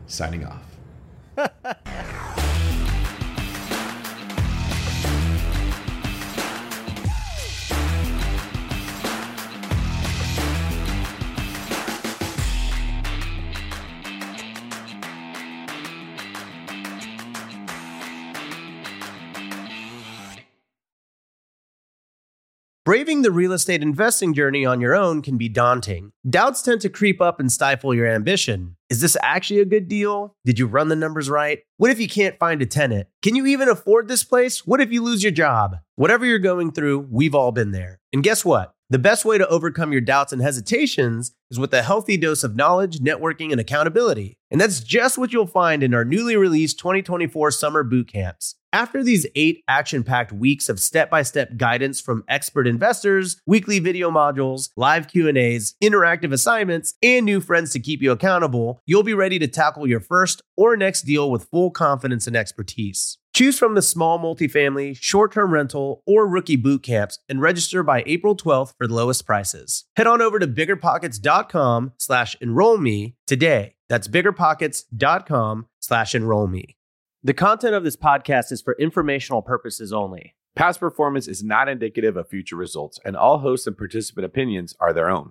signing 0.06 0.44
off. 0.44 1.76
Braving 22.88 23.20
the 23.20 23.30
real 23.30 23.52
estate 23.52 23.82
investing 23.82 24.32
journey 24.32 24.64
on 24.64 24.80
your 24.80 24.96
own 24.96 25.20
can 25.20 25.36
be 25.36 25.50
daunting. 25.50 26.12
Doubts 26.26 26.62
tend 26.62 26.80
to 26.80 26.88
creep 26.88 27.20
up 27.20 27.38
and 27.38 27.52
stifle 27.52 27.94
your 27.94 28.06
ambition. 28.06 28.78
Is 28.88 29.02
this 29.02 29.14
actually 29.22 29.60
a 29.60 29.66
good 29.66 29.88
deal? 29.88 30.34
Did 30.46 30.58
you 30.58 30.66
run 30.66 30.88
the 30.88 30.96
numbers 30.96 31.28
right? 31.28 31.58
What 31.76 31.90
if 31.90 32.00
you 32.00 32.08
can't 32.08 32.38
find 32.38 32.62
a 32.62 32.66
tenant? 32.66 33.08
Can 33.20 33.36
you 33.36 33.44
even 33.44 33.68
afford 33.68 34.08
this 34.08 34.24
place? 34.24 34.66
What 34.66 34.80
if 34.80 34.90
you 34.90 35.02
lose 35.02 35.22
your 35.22 35.32
job? 35.32 35.76
Whatever 35.96 36.24
you're 36.24 36.38
going 36.38 36.72
through, 36.72 37.00
we've 37.10 37.34
all 37.34 37.52
been 37.52 37.72
there. 37.72 38.00
And 38.14 38.22
guess 38.22 38.42
what? 38.42 38.72
The 38.90 38.98
best 38.98 39.26
way 39.26 39.36
to 39.36 39.46
overcome 39.48 39.92
your 39.92 40.00
doubts 40.00 40.32
and 40.32 40.40
hesitations 40.40 41.32
is 41.50 41.58
with 41.58 41.74
a 41.74 41.82
healthy 41.82 42.16
dose 42.16 42.42
of 42.42 42.56
knowledge, 42.56 43.00
networking, 43.00 43.52
and 43.52 43.60
accountability. 43.60 44.38
And 44.50 44.58
that's 44.58 44.80
just 44.80 45.18
what 45.18 45.30
you'll 45.30 45.46
find 45.46 45.82
in 45.82 45.92
our 45.92 46.06
newly 46.06 46.36
released 46.36 46.78
2024 46.78 47.50
summer 47.50 47.82
boot 47.82 48.10
camps. 48.10 48.54
After 48.72 49.04
these 49.04 49.26
eight 49.34 49.62
action 49.68 50.04
packed 50.04 50.32
weeks 50.32 50.70
of 50.70 50.80
step 50.80 51.10
by 51.10 51.20
step 51.20 51.58
guidance 51.58 52.00
from 52.00 52.24
expert 52.28 52.66
investors, 52.66 53.36
weekly 53.46 53.78
video 53.78 54.10
modules, 54.10 54.70
live 54.74 55.06
Q&As, 55.08 55.74
interactive 55.84 56.32
assignments, 56.32 56.94
and 57.02 57.26
new 57.26 57.42
friends 57.42 57.72
to 57.72 57.80
keep 57.80 58.00
you 58.00 58.10
accountable, 58.10 58.80
you'll 58.86 59.02
be 59.02 59.12
ready 59.12 59.38
to 59.38 59.48
tackle 59.48 59.86
your 59.86 60.00
first 60.00 60.40
or 60.56 60.78
next 60.78 61.02
deal 61.02 61.30
with 61.30 61.48
full 61.50 61.70
confidence 61.70 62.26
and 62.26 62.36
expertise. 62.36 63.18
Choose 63.38 63.56
from 63.56 63.76
the 63.76 63.82
small 63.82 64.18
multifamily, 64.18 64.98
short 65.00 65.30
term 65.30 65.52
rental, 65.52 66.02
or 66.08 66.26
rookie 66.26 66.56
boot 66.56 66.82
camps 66.82 67.20
and 67.28 67.40
register 67.40 67.84
by 67.84 68.02
April 68.04 68.36
12th 68.36 68.74
for 68.76 68.88
the 68.88 68.94
lowest 68.94 69.26
prices. 69.26 69.84
Head 69.94 70.08
on 70.08 70.20
over 70.20 70.40
to 70.40 70.48
biggerpockets.com 70.48 71.92
slash 71.98 72.36
enroll 72.40 72.78
me 72.78 73.14
today. 73.28 73.76
That's 73.88 74.08
biggerpockets.com 74.08 75.68
slash 75.78 76.16
enroll 76.16 76.48
me. 76.48 76.78
The 77.22 77.32
content 77.32 77.76
of 77.76 77.84
this 77.84 77.94
podcast 77.94 78.50
is 78.50 78.60
for 78.60 78.74
informational 78.76 79.42
purposes 79.42 79.92
only. 79.92 80.34
Past 80.56 80.80
performance 80.80 81.28
is 81.28 81.44
not 81.44 81.68
indicative 81.68 82.16
of 82.16 82.28
future 82.28 82.56
results, 82.56 82.98
and 83.04 83.16
all 83.16 83.38
hosts 83.38 83.68
and 83.68 83.78
participant 83.78 84.26
opinions 84.26 84.74
are 84.80 84.92
their 84.92 85.08
own. 85.08 85.30